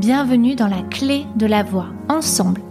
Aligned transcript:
Bienvenue 0.00 0.54
dans 0.54 0.66
la 0.66 0.80
clé 0.80 1.26
de 1.36 1.44
la 1.44 1.62
voix. 1.62 1.88
Ensemble, 2.08 2.62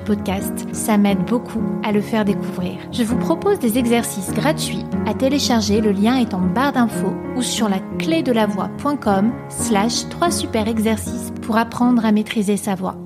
podcast. 0.00 0.66
Ça 0.72 0.98
m'aide 0.98 1.24
beaucoup 1.24 1.62
à 1.82 1.92
le 1.92 2.00
faire 2.00 2.24
découvrir. 2.24 2.78
Je 2.92 3.02
vous 3.02 3.16
propose 3.16 3.58
des 3.58 3.78
exercices 3.78 4.32
gratuits 4.32 4.84
à 5.06 5.14
télécharger. 5.14 5.80
Le 5.80 5.92
lien 5.92 6.16
est 6.16 6.34
en 6.34 6.40
barre 6.40 6.72
d'infos 6.72 7.14
ou 7.36 7.42
sur 7.42 7.68
la 7.68 7.80
clé 7.98 8.22
de 8.22 8.32
la 8.32 8.46
voix.com 8.46 9.32
slash 9.48 10.08
3 10.08 10.30
super 10.30 10.68
exercices 10.68 11.32
pour 11.42 11.56
apprendre 11.56 12.04
à 12.04 12.12
maîtriser 12.12 12.56
sa 12.56 12.74
voix. 12.74 12.96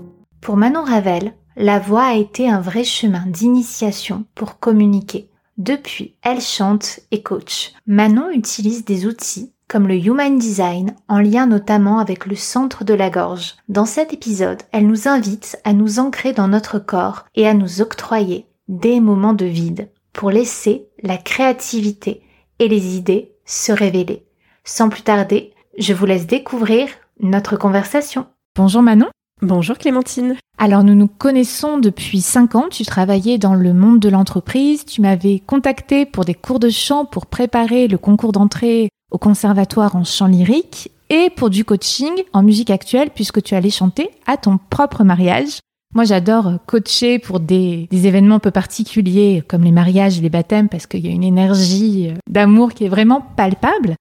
Pour 0.40 0.56
Manon 0.56 0.84
Ravel, 0.84 1.34
la 1.56 1.78
voix 1.78 2.04
a 2.04 2.14
été 2.16 2.50
un 2.50 2.60
vrai 2.60 2.84
chemin 2.84 3.24
d'initiation 3.26 4.24
pour 4.34 4.58
communiquer. 4.58 5.30
Depuis, 5.56 6.16
elle 6.22 6.40
chante 6.40 7.00
et 7.12 7.22
coach. 7.22 7.72
Manon 7.86 8.30
utilise 8.30 8.84
des 8.84 9.06
outils 9.06 9.53
comme 9.68 9.88
le 9.88 9.96
Human 9.96 10.38
Design, 10.38 10.94
en 11.08 11.18
lien 11.18 11.46
notamment 11.46 11.98
avec 11.98 12.26
le 12.26 12.36
centre 12.36 12.84
de 12.84 12.94
la 12.94 13.10
gorge. 13.10 13.56
Dans 13.68 13.86
cet 13.86 14.12
épisode, 14.12 14.62
elle 14.72 14.86
nous 14.86 15.08
invite 15.08 15.58
à 15.64 15.72
nous 15.72 15.98
ancrer 15.98 16.32
dans 16.32 16.48
notre 16.48 16.78
corps 16.78 17.24
et 17.34 17.46
à 17.46 17.54
nous 17.54 17.80
octroyer 17.80 18.46
des 18.68 19.00
moments 19.00 19.34
de 19.34 19.46
vide 19.46 19.88
pour 20.12 20.30
laisser 20.30 20.86
la 21.02 21.16
créativité 21.16 22.22
et 22.58 22.68
les 22.68 22.96
idées 22.96 23.32
se 23.44 23.72
révéler. 23.72 24.24
Sans 24.64 24.88
plus 24.88 25.02
tarder, 25.02 25.52
je 25.78 25.92
vous 25.92 26.06
laisse 26.06 26.26
découvrir 26.26 26.88
notre 27.20 27.56
conversation. 27.56 28.26
Bonjour 28.56 28.82
Manon. 28.82 29.08
Bonjour 29.42 29.76
Clémentine. 29.76 30.36
Alors 30.56 30.84
nous 30.84 30.94
nous 30.94 31.08
connaissons 31.08 31.78
depuis 31.78 32.20
5 32.20 32.54
ans, 32.54 32.68
tu 32.70 32.84
travaillais 32.84 33.36
dans 33.36 33.54
le 33.54 33.74
monde 33.74 33.98
de 33.98 34.08
l'entreprise, 34.08 34.84
tu 34.86 35.02
m'avais 35.02 35.40
contacté 35.40 36.06
pour 36.06 36.24
des 36.24 36.34
cours 36.34 36.60
de 36.60 36.70
chant 36.70 37.04
pour 37.04 37.26
préparer 37.26 37.88
le 37.88 37.98
concours 37.98 38.32
d'entrée 38.32 38.88
au 39.14 39.18
conservatoire 39.18 39.94
en 39.94 40.02
chant 40.02 40.26
lyrique 40.26 40.90
et 41.08 41.30
pour 41.30 41.48
du 41.48 41.64
coaching 41.64 42.12
en 42.32 42.42
musique 42.42 42.70
actuelle 42.70 43.10
puisque 43.14 43.40
tu 43.44 43.54
allais 43.54 43.70
chanter 43.70 44.10
à 44.26 44.36
ton 44.36 44.58
propre 44.58 45.04
mariage. 45.04 45.60
Moi, 45.94 46.02
j'adore 46.02 46.54
coacher 46.66 47.20
pour 47.20 47.38
des, 47.38 47.86
événements 47.92 48.34
un 48.34 48.40
peu 48.40 48.50
particuliers 48.50 49.44
comme 49.46 49.62
les 49.62 49.70
mariages 49.70 50.20
les 50.20 50.30
baptêmes 50.30 50.68
parce 50.68 50.88
qu'il 50.88 51.06
y 51.06 51.08
a 51.08 51.12
une 51.12 51.22
énergie 51.22 52.08
euh, 52.08 52.14
d'amour 52.28 52.72
qui 52.72 52.86
est 52.86 52.88
vraiment 52.88 53.24
palpable. 53.36 53.94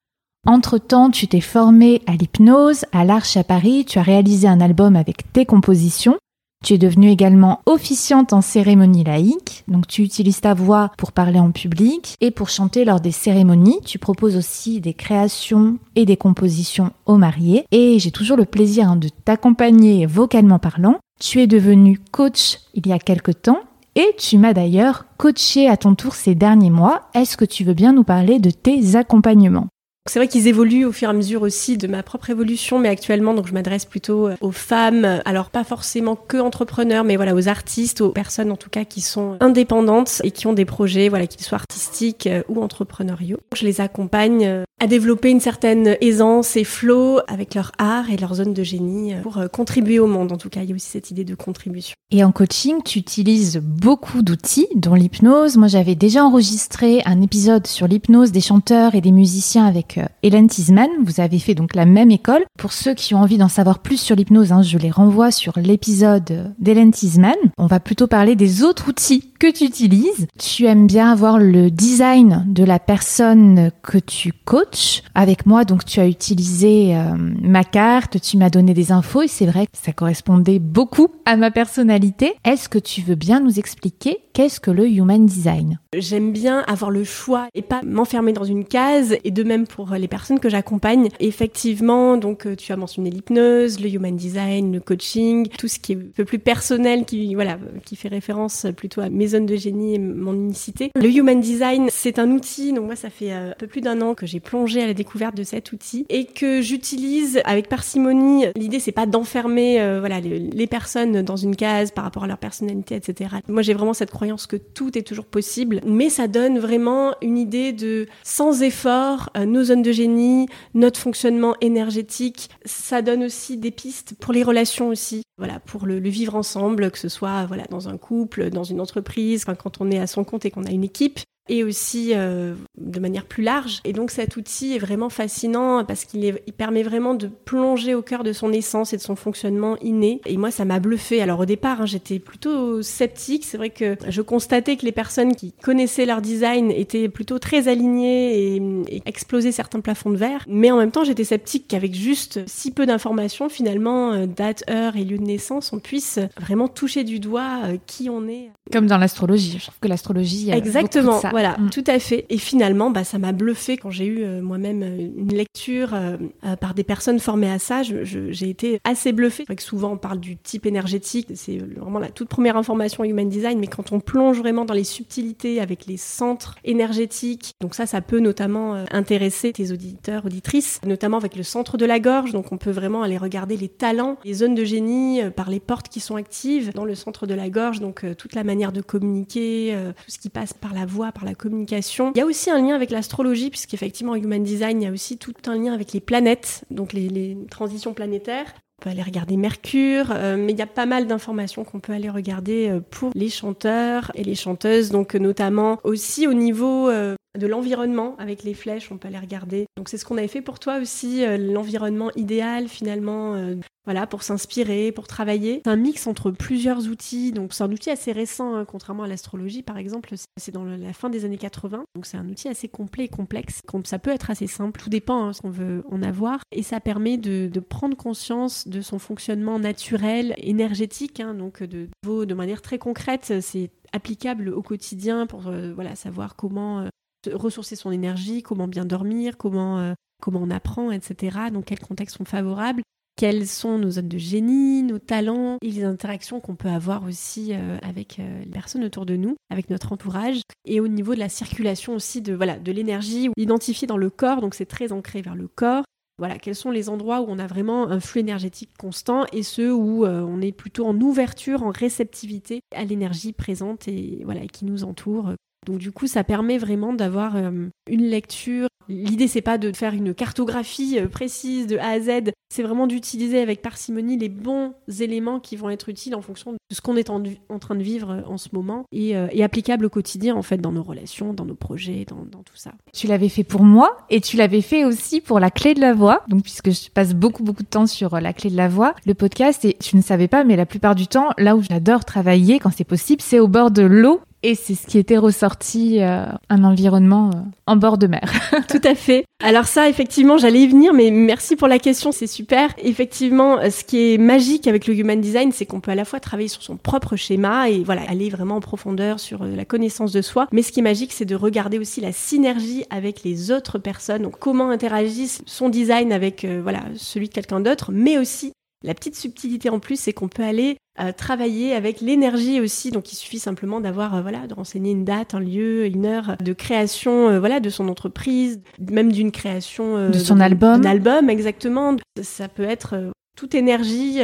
Entre-temps, 0.48 1.10
tu 1.10 1.28
t'es 1.28 1.40
formé 1.40 2.02
à 2.08 2.12
l'hypnose, 2.16 2.84
à 2.90 3.04
l'Arche 3.04 3.36
à 3.36 3.44
Paris, 3.44 3.84
tu 3.88 4.00
as 4.00 4.02
réalisé 4.02 4.48
un 4.48 4.60
album 4.60 4.96
avec 4.96 5.32
tes 5.32 5.46
compositions 5.46 6.16
tu 6.64 6.72
es 6.72 6.78
devenue 6.78 7.10
également 7.10 7.60
officiante 7.66 8.32
en 8.32 8.40
cérémonie 8.40 9.04
laïque, 9.04 9.64
donc 9.68 9.86
tu 9.86 10.02
utilises 10.02 10.40
ta 10.40 10.54
voix 10.54 10.90
pour 10.96 11.12
parler 11.12 11.38
en 11.38 11.50
public 11.50 12.16
et 12.22 12.30
pour 12.30 12.48
chanter 12.48 12.86
lors 12.86 13.00
des 13.00 13.12
cérémonies. 13.12 13.80
Tu 13.84 13.98
proposes 13.98 14.34
aussi 14.34 14.80
des 14.80 14.94
créations 14.94 15.76
et 15.94 16.06
des 16.06 16.16
compositions 16.16 16.92
aux 17.04 17.18
mariés 17.18 17.66
et 17.70 17.98
j'ai 17.98 18.10
toujours 18.10 18.38
le 18.38 18.46
plaisir 18.46 18.88
hein, 18.88 18.96
de 18.96 19.10
t'accompagner 19.26 20.06
vocalement 20.06 20.58
parlant. 20.58 20.96
Tu 21.20 21.42
es 21.42 21.46
devenue 21.46 22.00
coach 22.10 22.60
il 22.72 22.86
y 22.86 22.92
a 22.92 22.98
quelque 22.98 23.32
temps 23.32 23.60
et 23.94 24.16
tu 24.18 24.38
m'as 24.38 24.54
d'ailleurs 24.54 25.04
coaché 25.18 25.68
à 25.68 25.76
ton 25.76 25.94
tour 25.94 26.14
ces 26.14 26.34
derniers 26.34 26.70
mois. 26.70 27.02
Est-ce 27.12 27.36
que 27.36 27.44
tu 27.44 27.64
veux 27.64 27.74
bien 27.74 27.92
nous 27.92 28.04
parler 28.04 28.38
de 28.38 28.50
tes 28.50 28.96
accompagnements? 28.96 29.68
C'est 30.06 30.18
vrai 30.18 30.28
qu'ils 30.28 30.48
évoluent 30.48 30.84
au 30.84 30.92
fur 30.92 31.08
et 31.08 31.10
à 31.10 31.14
mesure 31.14 31.40
aussi 31.40 31.78
de 31.78 31.86
ma 31.86 32.02
propre 32.02 32.28
évolution, 32.28 32.78
mais 32.78 32.90
actuellement, 32.90 33.32
donc 33.32 33.46
je 33.46 33.54
m'adresse 33.54 33.86
plutôt 33.86 34.28
euh, 34.28 34.36
aux 34.42 34.52
femmes, 34.52 35.22
alors 35.24 35.48
pas 35.48 35.64
forcément 35.64 36.14
que 36.14 36.36
entrepreneurs, 36.36 37.04
mais 37.04 37.16
voilà 37.16 37.34
aux 37.34 37.48
artistes, 37.48 38.02
aux 38.02 38.10
personnes 38.10 38.52
en 38.52 38.56
tout 38.56 38.68
cas 38.68 38.84
qui 38.84 39.00
sont 39.00 39.38
indépendantes 39.40 40.20
et 40.22 40.30
qui 40.30 40.46
ont 40.46 40.52
des 40.52 40.66
projets, 40.66 41.08
voilà 41.08 41.26
qu'ils 41.26 41.42
soient 41.42 41.56
artistiques 41.56 42.26
euh, 42.26 42.42
ou 42.48 42.62
entrepreneuriaux. 42.62 43.38
Je 43.56 43.64
les 43.64 43.80
accompagne 43.80 44.44
euh, 44.44 44.64
à 44.78 44.86
développer 44.86 45.30
une 45.30 45.40
certaine 45.40 45.96
aisance 46.02 46.54
et 46.56 46.64
flow 46.64 47.20
avec 47.26 47.54
leur 47.54 47.72
art 47.78 48.10
et 48.10 48.18
leur 48.18 48.34
zone 48.34 48.52
de 48.52 48.62
génie 48.62 49.14
pour 49.22 49.40
contribuer 49.50 50.00
au 50.00 50.06
monde. 50.06 50.32
En 50.32 50.36
tout 50.36 50.50
cas, 50.50 50.62
il 50.62 50.68
y 50.68 50.72
a 50.72 50.74
aussi 50.74 50.90
cette 50.90 51.10
idée 51.10 51.24
de 51.24 51.34
contribution. 51.34 51.94
Et 52.10 52.22
en 52.24 52.32
coaching, 52.32 52.82
tu 52.84 52.98
utilises 52.98 53.60
beaucoup 53.62 54.22
d'outils, 54.22 54.66
dont 54.74 54.94
l'hypnose. 54.94 55.56
Moi, 55.56 55.68
j'avais 55.68 55.94
déjà 55.94 56.24
enregistré 56.24 57.02
un 57.06 57.22
épisode 57.22 57.66
sur 57.66 57.86
l'hypnose 57.86 58.32
des 58.32 58.40
chanteurs 58.40 58.94
et 58.94 59.00
des 59.00 59.12
musiciens 59.12 59.64
avec 59.64 59.93
euh, 59.98 60.06
Hélène 60.22 60.48
Tisman. 60.48 60.88
Vous 61.04 61.20
avez 61.20 61.38
fait 61.38 61.54
donc 61.54 61.74
la 61.74 61.84
même 61.84 62.10
école. 62.10 62.44
Pour 62.58 62.72
ceux 62.72 62.94
qui 62.94 63.14
ont 63.14 63.20
envie 63.20 63.38
d'en 63.38 63.48
savoir 63.48 63.80
plus 63.80 64.00
sur 64.00 64.16
l'hypnose, 64.16 64.52
hein, 64.52 64.62
je 64.62 64.78
les 64.78 64.90
renvoie 64.90 65.30
sur 65.30 65.58
l'épisode 65.58 66.54
d'Hélène 66.58 66.92
Tisman. 66.92 67.34
On 67.58 67.66
va 67.66 67.80
plutôt 67.80 68.06
parler 68.06 68.36
des 68.36 68.62
autres 68.62 68.88
outils 68.88 69.33
que 69.44 69.50
tu 69.50 69.64
utilises. 69.64 70.26
Tu 70.38 70.64
aimes 70.64 70.86
bien 70.86 71.12
avoir 71.12 71.38
le 71.38 71.70
design 71.70 72.44
de 72.46 72.64
la 72.64 72.78
personne 72.78 73.70
que 73.82 73.98
tu 73.98 74.32
coaches. 74.32 75.02
Avec 75.14 75.44
moi, 75.44 75.66
donc 75.66 75.84
tu 75.84 76.00
as 76.00 76.08
utilisé 76.08 76.96
euh, 76.96 77.14
ma 77.14 77.62
carte, 77.62 78.18
tu 78.22 78.38
m'as 78.38 78.48
donné 78.48 78.72
des 78.72 78.90
infos 78.90 79.20
et 79.20 79.28
c'est 79.28 79.44
vrai 79.44 79.66
que 79.66 79.72
ça 79.74 79.92
correspondait 79.92 80.58
beaucoup 80.58 81.08
à 81.26 81.36
ma 81.36 81.50
personnalité. 81.50 82.32
Est-ce 82.46 82.70
que 82.70 82.78
tu 82.78 83.02
veux 83.02 83.16
bien 83.16 83.38
nous 83.38 83.58
expliquer 83.58 84.16
qu'est-ce 84.32 84.60
que 84.60 84.70
le 84.70 84.88
Human 84.88 85.26
Design? 85.26 85.78
J'aime 85.94 86.32
bien 86.32 86.60
avoir 86.66 86.90
le 86.90 87.04
choix 87.04 87.48
et 87.54 87.62
pas 87.62 87.82
m'enfermer 87.84 88.32
dans 88.32 88.44
une 88.44 88.64
case 88.64 89.16
et 89.24 89.30
de 89.30 89.42
même 89.42 89.66
pour 89.66 89.92
les 89.92 90.08
personnes 90.08 90.40
que 90.40 90.48
j'accompagne. 90.48 91.08
Effectivement, 91.20 92.16
donc 92.16 92.46
euh, 92.46 92.56
tu 92.56 92.72
as 92.72 92.76
mentionné 92.76 93.10
l'hypnose, 93.10 93.78
le 93.78 93.90
Human 93.90 94.16
Design, 94.16 94.72
le 94.72 94.80
coaching, 94.80 95.48
tout 95.58 95.68
ce 95.68 95.78
qui 95.78 95.92
est 95.92 95.96
un 95.96 96.12
peu 96.16 96.24
plus 96.24 96.38
personnel 96.38 97.04
qui 97.04 97.34
voilà, 97.34 97.58
qui 97.84 97.94
fait 97.94 98.08
référence 98.08 98.66
plutôt 98.74 99.02
à 99.02 99.10
mes 99.10 99.33
zones 99.34 99.46
de 99.46 99.56
génie 99.56 99.94
et 99.94 99.98
mon 99.98 100.32
unicité. 100.34 100.90
Le 100.94 101.10
Human 101.10 101.40
Design, 101.40 101.88
c'est 101.90 102.18
un 102.18 102.30
outil, 102.30 102.72
donc 102.72 102.84
moi 102.84 102.96
ça 102.96 103.10
fait 103.10 103.32
euh, 103.32 103.50
un 103.50 103.54
peu 103.58 103.66
plus 103.66 103.80
d'un 103.80 104.00
an 104.00 104.14
que 104.14 104.26
j'ai 104.26 104.38
plongé 104.38 104.80
à 104.82 104.86
la 104.86 104.94
découverte 104.94 105.36
de 105.36 105.42
cet 105.42 105.72
outil 105.72 106.06
et 106.08 106.26
que 106.26 106.60
j'utilise 106.60 107.40
avec 107.44 107.68
parcimonie. 107.68 108.46
L'idée 108.56 108.78
c'est 108.78 108.92
pas 108.92 109.06
d'enfermer 109.06 109.80
euh, 109.80 109.98
voilà 109.98 110.20
les, 110.20 110.66
personnes 110.66 111.22
dans 111.22 111.36
une 111.36 111.56
case 111.56 111.90
par 111.90 112.04
rapport 112.04 112.24
à 112.24 112.26
leur 112.26 112.38
personnalité, 112.38 112.94
etc. 112.94 113.36
Moi 113.48 113.62
j'ai 113.62 113.74
vraiment 113.74 113.92
cette 113.92 114.10
croyance 114.10 114.46
que 114.46 114.56
tout 114.56 114.96
est 114.96 115.02
toujours 115.02 115.26
possible, 115.26 115.80
mais 115.84 116.10
ça 116.10 116.28
donne 116.28 116.58
vraiment 116.58 117.14
une 117.20 117.36
idée 117.36 117.72
de 117.72 118.06
sans 118.22 118.62
effort, 118.62 119.30
euh, 119.36 119.46
nos 119.46 119.64
zones 119.64 119.82
de 119.82 119.92
génie, 119.92 120.46
notre 120.74 121.00
fonctionnement 121.00 121.56
énergétique, 121.60 122.50
ça 122.64 123.02
donne 123.02 123.24
aussi 123.24 123.56
des 123.56 123.70
pistes 123.72 124.14
pour 124.18 124.32
les 124.32 124.42
relations 124.42 124.88
aussi. 124.88 125.22
Voilà, 125.36 125.58
pour 125.58 125.86
le, 125.86 125.98
le 125.98 126.08
vivre 126.08 126.36
ensemble, 126.36 126.92
que 126.92 126.98
ce 126.98 127.08
soit 127.08 127.44
voilà 127.46 127.64
dans 127.68 127.88
un 127.88 127.98
couple, 127.98 128.50
dans 128.50 128.62
une 128.62 128.80
entreprise, 128.80 129.23
quand 129.56 129.80
on 129.80 129.90
est 129.90 129.98
à 129.98 130.06
son 130.06 130.24
compte 130.24 130.44
et 130.44 130.50
qu'on 130.50 130.64
a 130.64 130.70
une 130.70 130.84
équipe 130.84 131.20
et 131.48 131.62
aussi 131.62 132.12
euh, 132.14 132.54
de 132.78 133.00
manière 133.00 133.24
plus 133.24 133.42
large. 133.42 133.80
Et 133.84 133.92
donc 133.92 134.10
cet 134.10 134.36
outil 134.36 134.74
est 134.74 134.78
vraiment 134.78 135.10
fascinant 135.10 135.84
parce 135.84 136.04
qu'il 136.04 136.38
il 136.46 136.52
permet 136.52 136.82
vraiment 136.82 137.14
de 137.14 137.26
plonger 137.26 137.94
au 137.94 138.02
cœur 138.02 138.24
de 138.24 138.32
son 138.32 138.52
essence 138.52 138.92
et 138.92 138.96
de 138.96 139.02
son 139.02 139.16
fonctionnement 139.16 139.76
inné. 139.82 140.20
Et 140.24 140.36
moi, 140.36 140.50
ça 140.50 140.64
m'a 140.64 140.80
bluffé. 140.80 141.20
Alors 141.20 141.40
au 141.40 141.44
départ, 141.44 141.82
hein, 141.82 141.86
j'étais 141.86 142.18
plutôt 142.18 142.82
sceptique. 142.82 143.44
C'est 143.44 143.58
vrai 143.58 143.70
que 143.70 143.96
je 144.08 144.22
constatais 144.22 144.76
que 144.76 144.86
les 144.86 144.92
personnes 144.92 145.34
qui 145.34 145.52
connaissaient 145.62 146.06
leur 146.06 146.22
design 146.22 146.70
étaient 146.70 147.08
plutôt 147.08 147.38
très 147.38 147.68
alignées 147.68 148.56
et, 148.56 148.62
et 148.88 149.02
explosaient 149.04 149.52
certains 149.52 149.80
plafonds 149.80 150.10
de 150.10 150.16
verre. 150.16 150.44
Mais 150.48 150.70
en 150.70 150.78
même 150.78 150.90
temps, 150.90 151.04
j'étais 151.04 151.24
sceptique 151.24 151.66
qu'avec 151.68 151.94
juste 151.94 152.40
si 152.46 152.70
peu 152.70 152.86
d'informations, 152.86 153.48
finalement, 153.48 154.12
euh, 154.12 154.26
date, 154.26 154.64
heure 154.70 154.96
et 154.96 155.04
lieu 155.04 155.18
de 155.18 155.24
naissance, 155.24 155.72
on 155.72 155.78
puisse 155.78 156.18
vraiment 156.40 156.68
toucher 156.68 157.04
du 157.04 157.18
doigt 157.18 157.60
euh, 157.64 157.76
qui 157.86 158.08
on 158.08 158.26
est. 158.28 158.50
Comme 158.72 158.86
dans 158.86 158.98
l'astrologie. 158.98 159.56
Je 159.58 159.64
trouve 159.64 159.78
que 159.80 159.88
l'astrologie... 159.88 160.50
Exactement. 160.50 161.20
Ça. 161.20 161.33
Voilà, 161.34 161.56
mm. 161.58 161.70
tout 161.70 161.82
à 161.88 161.98
fait. 161.98 162.26
Et 162.28 162.38
finalement, 162.38 162.92
bah, 162.92 163.02
ça 163.02 163.18
m'a 163.18 163.32
bluffé 163.32 163.76
quand 163.76 163.90
j'ai 163.90 164.06
eu 164.06 164.22
euh, 164.22 164.40
moi-même 164.40 164.84
euh, 164.84 165.08
une 165.16 165.34
lecture 165.34 165.90
euh, 165.92 166.16
par 166.60 166.74
des 166.74 166.84
personnes 166.84 167.18
formées 167.18 167.50
à 167.50 167.58
ça. 167.58 167.82
J'ai 167.82 168.48
été 168.48 168.80
assez 168.84 169.12
bluffée. 169.12 169.42
C'est 169.48 169.56
que 169.56 169.62
souvent 169.62 169.90
on 169.94 169.96
parle 169.96 170.20
du 170.20 170.36
type 170.36 170.64
énergétique, 170.64 171.26
c'est 171.34 171.58
vraiment 171.58 171.98
la 171.98 172.10
toute 172.10 172.28
première 172.28 172.56
information 172.56 173.02
Human 173.02 173.28
Design, 173.28 173.58
mais 173.58 173.66
quand 173.66 173.90
on 173.90 173.98
plonge 173.98 174.38
vraiment 174.38 174.64
dans 174.64 174.74
les 174.74 174.84
subtilités 174.84 175.60
avec 175.60 175.86
les 175.86 175.96
centres 175.96 176.54
énergétiques, 176.62 177.54
donc 177.60 177.74
ça, 177.74 177.86
ça 177.86 178.00
peut 178.00 178.20
notamment 178.20 178.84
intéresser 178.92 179.52
tes 179.52 179.72
auditeurs, 179.72 180.24
auditrices, 180.26 180.80
notamment 180.86 181.16
avec 181.16 181.34
le 181.34 181.42
centre 181.42 181.76
de 181.76 181.84
la 181.84 181.98
gorge. 181.98 182.30
Donc 182.30 182.52
on 182.52 182.58
peut 182.58 182.70
vraiment 182.70 183.02
aller 183.02 183.18
regarder 183.18 183.56
les 183.56 183.68
talents, 183.68 184.18
les 184.24 184.34
zones 184.34 184.54
de 184.54 184.64
génie 184.64 185.20
par 185.34 185.50
les 185.50 185.60
portes 185.60 185.88
qui 185.88 185.98
sont 185.98 186.14
actives 186.14 186.72
dans 186.74 186.84
le 186.84 186.94
centre 186.94 187.26
de 187.26 187.34
la 187.34 187.50
gorge. 187.50 187.80
Donc 187.80 188.04
toute 188.16 188.36
la 188.36 188.44
manière 188.44 188.70
de 188.70 188.82
communiquer, 188.82 189.76
tout 189.96 190.10
ce 190.10 190.18
qui 190.18 190.30
passe 190.30 190.52
par 190.52 190.74
la 190.74 190.86
voix, 190.86 191.10
par 191.10 191.23
la 191.24 191.34
communication. 191.34 192.12
Il 192.14 192.18
y 192.18 192.22
a 192.22 192.26
aussi 192.26 192.50
un 192.50 192.58
lien 192.58 192.74
avec 192.74 192.90
l'astrologie, 192.90 193.50
puisqu'effectivement, 193.50 194.14
Human 194.14 194.42
Design, 194.42 194.80
il 194.80 194.84
y 194.84 194.88
a 194.88 194.92
aussi 194.92 195.18
tout 195.18 195.34
un 195.46 195.56
lien 195.56 195.72
avec 195.72 195.92
les 195.92 196.00
planètes, 196.00 196.64
donc 196.70 196.92
les, 196.92 197.36
transitions 197.50 197.94
planétaires. 197.94 198.54
On 198.80 198.84
peut 198.84 198.90
aller 198.90 199.02
regarder 199.02 199.36
Mercure, 199.36 200.12
euh, 200.12 200.36
mais 200.36 200.52
il 200.52 200.58
y 200.58 200.62
a 200.62 200.66
pas 200.66 200.86
mal 200.86 201.06
d'informations 201.06 201.64
qu'on 201.64 201.80
peut 201.80 201.92
aller 201.92 202.10
regarder 202.10 202.68
euh, 202.68 202.80
pour 202.80 203.10
les 203.14 203.28
chanteurs 203.28 204.10
et 204.14 204.24
les 204.24 204.34
chanteuses, 204.34 204.90
donc 204.90 205.14
notamment 205.14 205.78
aussi 205.84 206.26
au 206.26 206.34
niveau 206.34 206.90
de 207.38 207.46
l'environnement 207.46 208.16
avec 208.18 208.42
les 208.42 208.54
flèches, 208.54 208.90
on 208.90 208.98
peut 208.98 209.08
aller 209.08 209.18
regarder. 209.18 209.66
Donc 209.76 209.88
c'est 209.88 209.98
ce 209.98 210.04
qu'on 210.04 210.16
avait 210.16 210.28
fait 210.28 210.42
pour 210.42 210.58
toi 210.58 210.78
aussi, 210.78 211.24
l'environnement 211.38 212.10
idéal 212.16 212.68
finalement 212.68 213.36
voilà, 213.84 214.06
pour 214.06 214.22
s'inspirer, 214.22 214.92
pour 214.92 215.06
travailler. 215.06 215.60
C'est 215.64 215.70
un 215.70 215.76
mix 215.76 216.06
entre 216.06 216.30
plusieurs 216.30 216.88
outils. 216.88 217.32
Donc, 217.32 217.52
c'est 217.52 217.64
un 217.64 217.70
outil 217.70 217.90
assez 217.90 218.12
récent, 218.12 218.54
hein, 218.54 218.64
contrairement 218.64 219.02
à 219.02 219.08
l'astrologie, 219.08 219.62
par 219.62 219.76
exemple. 219.76 220.14
C'est 220.36 220.52
dans 220.52 220.64
la 220.64 220.92
fin 220.92 221.10
des 221.10 221.24
années 221.24 221.38
80. 221.38 221.84
Donc, 221.94 222.06
c'est 222.06 222.16
un 222.16 222.28
outil 222.28 222.48
assez 222.48 222.68
complet 222.68 223.04
et 223.04 223.08
complexe. 223.08 223.60
Ça 223.84 223.98
peut 223.98 224.10
être 224.10 224.30
assez 224.30 224.46
simple. 224.46 224.80
Tout 224.80 224.90
dépend 224.90 225.26
hein, 225.26 225.32
ce 225.32 225.42
qu'on 225.42 225.50
veut 225.50 225.84
en 225.90 226.02
avoir. 226.02 226.40
Et 226.50 226.62
ça 226.62 226.80
permet 226.80 227.18
de, 227.18 227.50
prendre 227.60 227.96
conscience 227.96 228.68
de 228.68 228.80
son 228.80 228.98
fonctionnement 228.98 229.58
naturel, 229.58 230.34
énergétique. 230.38 231.20
Hein, 231.20 231.34
donc, 231.34 231.62
de, 231.62 231.88
de 232.04 232.34
manière 232.34 232.62
très 232.62 232.78
concrète, 232.78 233.34
c'est 233.40 233.70
applicable 233.92 234.48
au 234.48 234.62
quotidien 234.62 235.26
pour 235.26 235.46
euh, 235.46 235.72
voilà, 235.74 235.94
savoir 235.94 236.36
comment 236.36 236.80
euh, 236.80 236.88
ressourcer 237.32 237.76
son 237.76 237.90
énergie, 237.90 238.42
comment 238.42 238.68
bien 238.68 238.84
dormir, 238.84 239.36
comment, 239.36 239.78
euh, 239.78 239.94
comment 240.22 240.40
on 240.42 240.50
apprend, 240.50 240.90
etc. 240.90 241.38
Donc, 241.52 241.66
quels 241.66 241.80
contextes 241.80 242.16
sont 242.16 242.24
favorables? 242.24 242.82
Quelles 243.16 243.46
sont 243.46 243.78
nos 243.78 243.92
zones 243.92 244.08
de 244.08 244.18
génie, 244.18 244.82
nos 244.82 244.98
talents 244.98 245.58
et 245.62 245.70
les 245.70 245.84
interactions 245.84 246.40
qu'on 246.40 246.56
peut 246.56 246.68
avoir 246.68 247.04
aussi 247.04 247.52
euh, 247.52 247.78
avec 247.82 248.18
euh, 248.18 248.40
les 248.40 248.50
personnes 248.50 248.82
autour 248.82 249.06
de 249.06 249.14
nous, 249.14 249.36
avec 249.50 249.70
notre 249.70 249.92
entourage? 249.92 250.40
Et 250.64 250.80
au 250.80 250.88
niveau 250.88 251.14
de 251.14 251.20
la 251.20 251.28
circulation 251.28 251.94
aussi 251.94 252.22
de 252.22 252.34
voilà, 252.34 252.58
de 252.58 252.72
l'énergie 252.72 253.30
identifiée 253.36 253.86
dans 253.86 253.96
le 253.96 254.10
corps, 254.10 254.40
donc 254.40 254.54
c'est 254.54 254.66
très 254.66 254.90
ancré 254.90 255.22
vers 255.22 255.36
le 255.36 255.46
corps. 255.46 255.84
Voilà, 256.18 256.38
quels 256.38 256.54
sont 256.54 256.70
les 256.70 256.88
endroits 256.88 257.20
où 257.20 257.26
on 257.28 257.38
a 257.38 257.46
vraiment 257.46 257.88
un 257.88 257.98
flux 257.98 258.20
énergétique 258.20 258.70
constant 258.78 259.26
et 259.32 259.42
ceux 259.42 259.74
où 259.74 260.06
on 260.06 260.40
est 260.40 260.52
plutôt 260.52 260.86
en 260.86 261.00
ouverture, 261.00 261.64
en 261.64 261.70
réceptivité 261.70 262.60
à 262.72 262.84
l'énergie 262.84 263.32
présente 263.32 263.88
et 263.88 264.22
voilà 264.24 264.46
qui 264.46 264.64
nous 264.64 264.84
entoure. 264.84 265.34
Donc 265.64 265.78
du 265.78 265.92
coup, 265.92 266.06
ça 266.06 266.24
permet 266.24 266.58
vraiment 266.58 266.92
d'avoir 266.92 267.36
une 267.36 268.02
lecture 268.02 268.68
L'idée, 268.88 269.28
c'est 269.28 269.40
pas 269.40 269.58
de 269.58 269.72
faire 269.72 269.94
une 269.94 270.14
cartographie 270.14 270.98
euh, 270.98 271.08
précise 271.08 271.66
de 271.66 271.78
A 271.78 271.88
à 271.88 272.00
Z, 272.00 272.32
c'est 272.50 272.62
vraiment 272.62 272.86
d'utiliser 272.86 273.40
avec 273.40 273.62
parcimonie 273.62 274.18
les 274.18 274.28
bons 274.28 274.74
éléments 275.00 275.40
qui 275.40 275.56
vont 275.56 275.70
être 275.70 275.88
utiles 275.88 276.14
en 276.14 276.20
fonction 276.20 276.52
de 276.52 276.58
ce 276.70 276.80
qu'on 276.80 276.96
est 276.96 277.08
en, 277.10 277.22
train 277.58 277.74
de 277.76 277.82
vivre 277.82 278.10
euh, 278.10 278.20
en 278.26 278.36
ce 278.36 278.48
moment 278.52 278.84
et, 278.92 279.16
euh, 279.16 279.28
applicable 279.42 279.86
au 279.86 279.90
quotidien, 279.90 280.34
en 280.36 280.42
fait, 280.42 280.58
dans 280.58 280.72
nos 280.72 280.82
relations, 280.82 281.32
dans 281.32 281.44
nos 281.44 281.54
projets, 281.54 282.04
dans, 282.08 282.24
dans 282.30 282.42
tout 282.42 282.56
ça. 282.56 282.72
Tu 282.92 283.06
l'avais 283.06 283.28
fait 283.28 283.44
pour 283.44 283.62
moi 283.62 283.96
et 284.10 284.20
tu 284.20 284.36
l'avais 284.36 284.62
fait 284.62 284.84
aussi 284.84 285.20
pour 285.20 285.40
la 285.40 285.50
clé 285.50 285.74
de 285.74 285.80
la 285.80 285.92
voix. 285.92 286.22
Donc, 286.28 286.42
puisque 286.42 286.70
je 286.70 286.90
passe 286.90 287.14
beaucoup, 287.14 287.42
beaucoup 287.42 287.62
de 287.62 287.68
temps 287.68 287.86
sur 287.86 288.20
la 288.20 288.32
clé 288.32 288.50
de 288.50 288.56
la 288.56 288.68
voix, 288.68 288.94
le 289.06 289.14
podcast, 289.14 289.64
et 289.64 289.74
tu 289.74 289.96
ne 289.96 290.02
savais 290.02 290.28
pas, 290.28 290.44
mais 290.44 290.56
la 290.56 290.66
plupart 290.66 290.94
du 290.94 291.06
temps, 291.06 291.28
là 291.38 291.56
où 291.56 291.62
j'adore 291.62 292.04
travailler 292.04 292.58
quand 292.58 292.70
c'est 292.74 292.84
possible, 292.84 293.20
c'est 293.20 293.38
au 293.38 293.48
bord 293.48 293.70
de 293.70 293.82
l'eau 293.82 294.20
et 294.44 294.54
c'est 294.54 294.74
ce 294.74 294.86
qui 294.86 294.98
était 294.98 295.16
ressorti, 295.16 296.02
euh, 296.02 296.26
un 296.50 296.64
environnement 296.64 297.30
euh, 297.30 297.38
en 297.66 297.76
bord 297.76 297.96
de 297.96 298.06
mer. 298.06 298.30
Tout 298.68 298.80
à 298.84 298.94
fait. 298.94 299.24
Alors 299.42 299.64
ça, 299.64 299.88
effectivement, 299.88 300.36
j'allais 300.36 300.60
y 300.60 300.68
venir, 300.68 300.92
mais 300.92 301.10
merci 301.10 301.56
pour 301.56 301.66
la 301.66 301.78
question, 301.78 302.12
c'est 302.12 302.26
super. 302.26 302.68
Effectivement, 302.76 303.58
euh, 303.58 303.70
ce 303.70 303.84
qui 303.84 304.12
est 304.12 304.18
magique 304.18 304.66
avec 304.66 304.86
le 304.86 304.94
human 304.94 305.18
design, 305.18 305.50
c'est 305.50 305.64
qu'on 305.64 305.80
peut 305.80 305.92
à 305.92 305.94
la 305.94 306.04
fois 306.04 306.20
travailler 306.20 306.48
sur 306.48 306.62
son 306.62 306.76
propre 306.76 307.16
schéma 307.16 307.70
et 307.70 307.82
voilà, 307.84 308.02
aller 308.06 308.28
vraiment 308.28 308.56
en 308.56 308.60
profondeur 308.60 309.18
sur 309.18 309.44
la 309.44 309.64
connaissance 309.64 310.12
de 310.12 310.20
soi. 310.20 310.46
Mais 310.52 310.60
ce 310.60 310.72
qui 310.72 310.80
est 310.80 310.84
magique, 310.84 311.14
c'est 311.14 311.24
de 311.24 311.34
regarder 311.34 311.78
aussi 311.78 312.02
la 312.02 312.12
synergie 312.12 312.84
avec 312.90 313.24
les 313.24 313.50
autres 313.50 313.78
personnes. 313.78 314.22
Donc 314.22 314.38
comment 314.38 314.68
interagit 314.68 315.30
son 315.46 315.70
design 315.70 316.12
avec 316.12 316.46
voilà 316.62 316.80
celui 316.96 317.28
de 317.28 317.32
quelqu'un 317.32 317.60
d'autre, 317.60 317.92
mais 317.92 318.18
aussi 318.18 318.52
la 318.84 318.94
petite 318.94 319.16
subtilité 319.16 319.70
en 319.70 319.80
plus, 319.80 319.98
c'est 319.98 320.12
qu'on 320.12 320.28
peut 320.28 320.44
aller 320.44 320.76
euh, 321.00 321.10
travailler 321.10 321.74
avec 321.74 322.00
l'énergie 322.00 322.60
aussi. 322.60 322.90
Donc, 322.90 323.12
il 323.12 323.16
suffit 323.16 323.38
simplement 323.38 323.80
d'avoir, 323.80 324.14
euh, 324.14 324.22
voilà, 324.22 324.46
de 324.46 324.54
renseigner 324.54 324.92
une 324.92 325.04
date, 325.04 325.34
un 325.34 325.40
lieu, 325.40 325.86
une 325.86 326.06
heure 326.06 326.36
de 326.38 326.52
création, 326.52 327.30
euh, 327.30 327.40
voilà, 327.40 327.60
de 327.60 327.70
son 327.70 327.88
entreprise, 327.88 328.60
même 328.78 329.10
d'une 329.10 329.32
création 329.32 330.10
de 330.10 330.18
son 330.18 330.38
album. 330.38 330.84
Album, 330.86 331.30
exactement. 331.30 331.96
Ça 332.22 332.48
peut 332.48 332.62
être 332.62 333.10
toute 333.36 333.54
énergie 333.54 334.20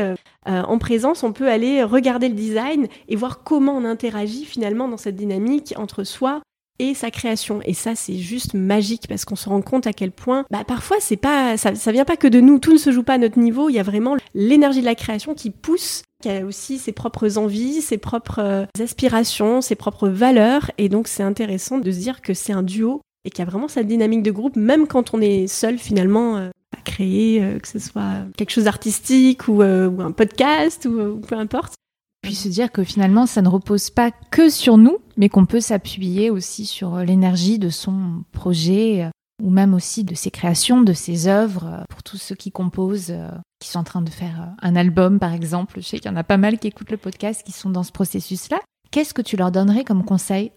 en 0.46 0.78
présence. 0.78 1.24
On 1.24 1.32
peut 1.32 1.48
aller 1.48 1.82
regarder 1.82 2.28
le 2.28 2.34
design 2.34 2.86
et 3.08 3.16
voir 3.16 3.42
comment 3.42 3.72
on 3.72 3.84
interagit 3.84 4.44
finalement 4.44 4.86
dans 4.86 4.96
cette 4.96 5.16
dynamique 5.16 5.74
entre 5.76 6.04
soi, 6.04 6.42
et 6.80 6.94
sa 6.94 7.10
création. 7.10 7.60
Et 7.64 7.74
ça, 7.74 7.94
c'est 7.94 8.16
juste 8.16 8.54
magique 8.54 9.06
parce 9.06 9.26
qu'on 9.26 9.36
se 9.36 9.48
rend 9.48 9.60
compte 9.60 9.86
à 9.86 9.92
quel 9.92 10.10
point, 10.10 10.46
bah, 10.50 10.64
parfois, 10.66 10.96
c'est 10.98 11.18
pas, 11.18 11.58
ça, 11.58 11.74
ça 11.74 11.92
vient 11.92 12.06
pas 12.06 12.16
que 12.16 12.26
de 12.26 12.40
nous. 12.40 12.58
Tout 12.58 12.72
ne 12.72 12.78
se 12.78 12.90
joue 12.90 13.02
pas 13.02 13.14
à 13.14 13.18
notre 13.18 13.38
niveau. 13.38 13.68
Il 13.68 13.74
y 13.74 13.78
a 13.78 13.84
vraiment 13.84 14.16
l'énergie 14.34 14.80
de 14.80 14.86
la 14.86 14.94
création 14.94 15.34
qui 15.34 15.50
pousse, 15.50 16.02
qui 16.22 16.30
a 16.30 16.44
aussi 16.44 16.78
ses 16.78 16.92
propres 16.92 17.36
envies, 17.36 17.82
ses 17.82 17.98
propres 17.98 18.40
euh, 18.40 18.64
aspirations, 18.78 19.60
ses 19.60 19.74
propres 19.74 20.08
valeurs. 20.08 20.70
Et 20.78 20.88
donc, 20.88 21.06
c'est 21.06 21.22
intéressant 21.22 21.78
de 21.78 21.90
se 21.92 21.98
dire 21.98 22.22
que 22.22 22.32
c'est 22.32 22.54
un 22.54 22.62
duo 22.62 23.02
et 23.26 23.30
qu'il 23.30 23.40
y 23.40 23.46
a 23.46 23.50
vraiment 23.50 23.68
cette 23.68 23.86
dynamique 23.86 24.22
de 24.22 24.30
groupe, 24.30 24.56
même 24.56 24.86
quand 24.86 25.12
on 25.12 25.20
est 25.20 25.46
seul 25.46 25.76
finalement 25.76 26.38
euh, 26.38 26.48
à 26.74 26.80
créer, 26.80 27.42
euh, 27.42 27.58
que 27.58 27.68
ce 27.68 27.78
soit 27.78 28.24
quelque 28.38 28.50
chose 28.50 28.64
d'artistique 28.64 29.48
ou, 29.48 29.60
un 29.60 30.12
podcast 30.12 30.86
ou 30.86 31.20
peu 31.20 31.34
importe. 31.34 31.74
Puis 32.22 32.34
se 32.34 32.48
dire 32.48 32.70
que 32.70 32.84
finalement, 32.84 33.26
ça 33.26 33.42
ne 33.42 33.48
repose 33.48 33.90
pas 33.90 34.10
que 34.30 34.50
sur 34.50 34.76
nous, 34.76 34.98
mais 35.16 35.28
qu'on 35.28 35.46
peut 35.46 35.60
s'appuyer 35.60 36.30
aussi 36.30 36.66
sur 36.66 36.96
euh, 36.96 37.04
l'énergie 37.04 37.58
de 37.58 37.70
son 37.70 38.24
projet 38.32 39.04
euh, 39.04 39.10
ou 39.42 39.50
même 39.50 39.72
aussi 39.72 40.04
de 40.04 40.14
ses 40.14 40.30
créations, 40.30 40.82
de 40.82 40.92
ses 40.92 41.28
œuvres, 41.28 41.66
euh, 41.66 41.84
pour 41.88 42.02
tous 42.02 42.18
ceux 42.18 42.34
qui 42.34 42.52
composent, 42.52 43.14
qui 43.58 43.68
sont 43.68 43.78
en 43.78 43.84
train 43.84 44.02
de 44.02 44.10
faire 44.10 44.54
un 44.60 44.76
album 44.76 45.18
par 45.18 45.32
exemple. 45.32 45.80
Je 45.80 45.86
sais 45.86 45.98
qu'il 45.98 46.10
y 46.10 46.14
en 46.14 46.16
a 46.16 46.24
pas 46.24 46.36
mal 46.36 46.58
qui 46.58 46.68
écoutent 46.68 46.90
le 46.90 46.98
podcast, 46.98 47.42
qui 47.42 47.52
sont 47.52 47.70
dans 47.70 47.82
ce 47.82 47.92
processus-là. 47.92 48.60
Qu'est-ce 48.90 49.14
que 49.14 49.22
tu 49.22 49.36
leur 49.36 49.50
donnerais 49.50 49.84
comme 49.84 50.04
conseil? 50.04 50.52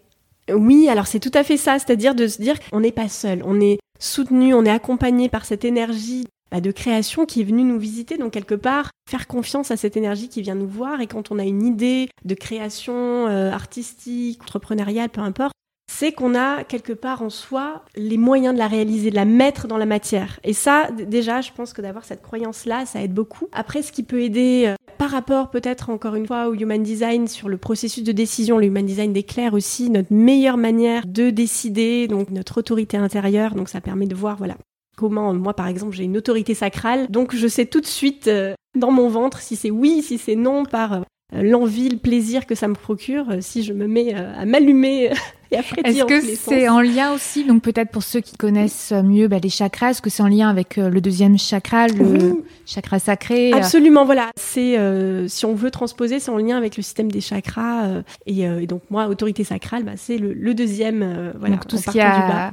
Oui, 0.52 0.88
alors 0.90 1.06
c'est 1.06 1.20
tout 1.20 1.30
à 1.32 1.44
fait 1.44 1.56
ça, 1.56 1.78
c'est-à-dire 1.78 2.14
de 2.14 2.26
se 2.26 2.42
dire 2.42 2.56
qu'on 2.60 2.80
n'est 2.80 2.92
pas 2.92 3.08
seul, 3.08 3.42
on 3.46 3.60
est 3.60 3.78
soutenu, 3.98 4.52
on 4.52 4.64
est 4.64 4.70
accompagné 4.70 5.30
par 5.30 5.46
cette 5.46 5.64
énergie 5.64 6.26
bah, 6.50 6.60
de 6.60 6.70
création 6.70 7.26
qui 7.26 7.40
est 7.40 7.44
venue 7.44 7.64
nous 7.64 7.78
visiter. 7.78 8.16
Donc 8.16 8.32
quelque 8.32 8.54
part, 8.54 8.90
faire 9.08 9.26
confiance 9.26 9.70
à 9.70 9.76
cette 9.76 9.96
énergie 9.96 10.28
qui 10.28 10.42
vient 10.42 10.54
nous 10.54 10.68
voir. 10.68 11.00
Et 11.00 11.06
quand 11.06 11.30
on 11.30 11.38
a 11.38 11.44
une 11.44 11.64
idée 11.64 12.08
de 12.24 12.34
création 12.34 13.26
euh, 13.26 13.50
artistique, 13.50 14.42
entrepreneuriale, 14.42 15.08
peu 15.08 15.20
importe, 15.20 15.54
c'est 15.90 16.12
qu'on 16.12 16.34
a 16.34 16.64
quelque 16.64 16.92
part 16.92 17.22
en 17.22 17.30
soi 17.30 17.84
les 17.94 18.16
moyens 18.16 18.54
de 18.54 18.58
la 18.58 18.68
réaliser, 18.68 19.10
de 19.10 19.14
la 19.14 19.24
mettre 19.24 19.68
dans 19.68 19.76
la 19.76 19.86
matière. 19.86 20.40
Et 20.42 20.52
ça, 20.52 20.88
déjà, 20.90 21.40
je 21.40 21.52
pense 21.52 21.72
que 21.72 21.82
d'avoir 21.82 22.04
cette 22.04 22.22
croyance-là, 22.22 22.86
ça 22.86 23.02
aide 23.02 23.12
beaucoup. 23.12 23.48
Après, 23.52 23.82
ce 23.82 23.92
qui 23.92 24.02
peut 24.02 24.22
aider 24.22 24.64
euh, 24.66 24.74
par 24.98 25.10
rapport 25.10 25.50
peut-être 25.50 25.90
encore 25.90 26.14
une 26.14 26.26
fois 26.26 26.48
au 26.48 26.54
Human 26.54 26.82
Design 26.82 27.28
sur 27.28 27.48
le 27.48 27.58
processus 27.58 28.02
de 28.02 28.12
décision, 28.12 28.58
le 28.58 28.66
Human 28.66 28.84
Design 28.84 29.12
déclare 29.12 29.54
aussi 29.54 29.90
notre 29.90 30.12
meilleure 30.12 30.56
manière 30.56 31.06
de 31.06 31.30
décider, 31.30 32.08
donc 32.08 32.30
notre 32.30 32.58
autorité 32.58 32.96
intérieure. 32.96 33.54
Donc 33.54 33.68
ça 33.68 33.80
permet 33.80 34.06
de 34.06 34.14
voir, 34.14 34.36
voilà, 34.36 34.56
Comment, 34.96 35.34
moi 35.34 35.54
par 35.54 35.66
exemple, 35.66 35.94
j'ai 35.94 36.04
une 36.04 36.16
autorité 36.16 36.54
sacrale, 36.54 37.08
donc 37.08 37.34
je 37.34 37.48
sais 37.48 37.66
tout 37.66 37.80
de 37.80 37.86
suite 37.86 38.28
euh, 38.28 38.54
dans 38.78 38.90
mon 38.90 39.08
ventre 39.08 39.40
si 39.40 39.56
c'est 39.56 39.70
oui, 39.70 40.02
si 40.02 40.18
c'est 40.18 40.36
non, 40.36 40.64
par 40.64 40.92
euh, 40.92 41.02
l'envie, 41.32 41.88
le 41.88 41.96
plaisir 41.96 42.46
que 42.46 42.54
ça 42.54 42.68
me 42.68 42.74
procure, 42.74 43.30
euh, 43.30 43.38
si 43.40 43.64
je 43.64 43.72
me 43.72 43.88
mets 43.88 44.14
à 44.14 44.44
m'allumer 44.44 45.10
et 45.50 45.56
à 45.56 45.62
Est-ce 45.84 46.04
que 46.04 46.20
c'est 46.20 46.68
en 46.68 46.80
lien 46.80 47.12
aussi, 47.12 47.44
donc 47.44 47.62
peut-être 47.62 47.90
pour 47.90 48.04
ceux 48.04 48.20
qui 48.20 48.36
connaissent 48.36 48.92
mieux 48.92 49.26
bah, 49.26 49.38
les 49.42 49.48
chakras, 49.48 49.90
est-ce 49.90 50.02
que 50.02 50.10
c'est 50.10 50.22
en 50.22 50.28
lien 50.28 50.48
avec 50.48 50.76
le 50.76 51.00
deuxième 51.00 51.38
chakra, 51.38 51.88
le 51.88 52.44
chakra 52.64 53.00
sacré 53.00 53.52
Absolument, 53.52 54.04
voilà. 54.04 54.30
C'est 54.36 54.78
si 55.28 55.44
on 55.44 55.54
veut 55.54 55.72
transposer, 55.72 56.20
c'est 56.20 56.30
en 56.30 56.38
lien 56.38 56.56
avec 56.56 56.76
le 56.76 56.84
système 56.84 57.10
des 57.10 57.20
chakras 57.20 58.02
et, 58.26 58.46
donc 58.66 58.82
moi, 58.90 59.08
autorité 59.08 59.42
sacrale, 59.42 59.82
bah, 59.82 59.92
c'est 59.96 60.18
le, 60.18 60.54
deuxième. 60.54 61.32
voilà, 61.38 61.56
donc 61.56 61.66
tout 61.66 61.78
ce 61.78 61.90
qui 61.90 62.00
a 62.00 62.52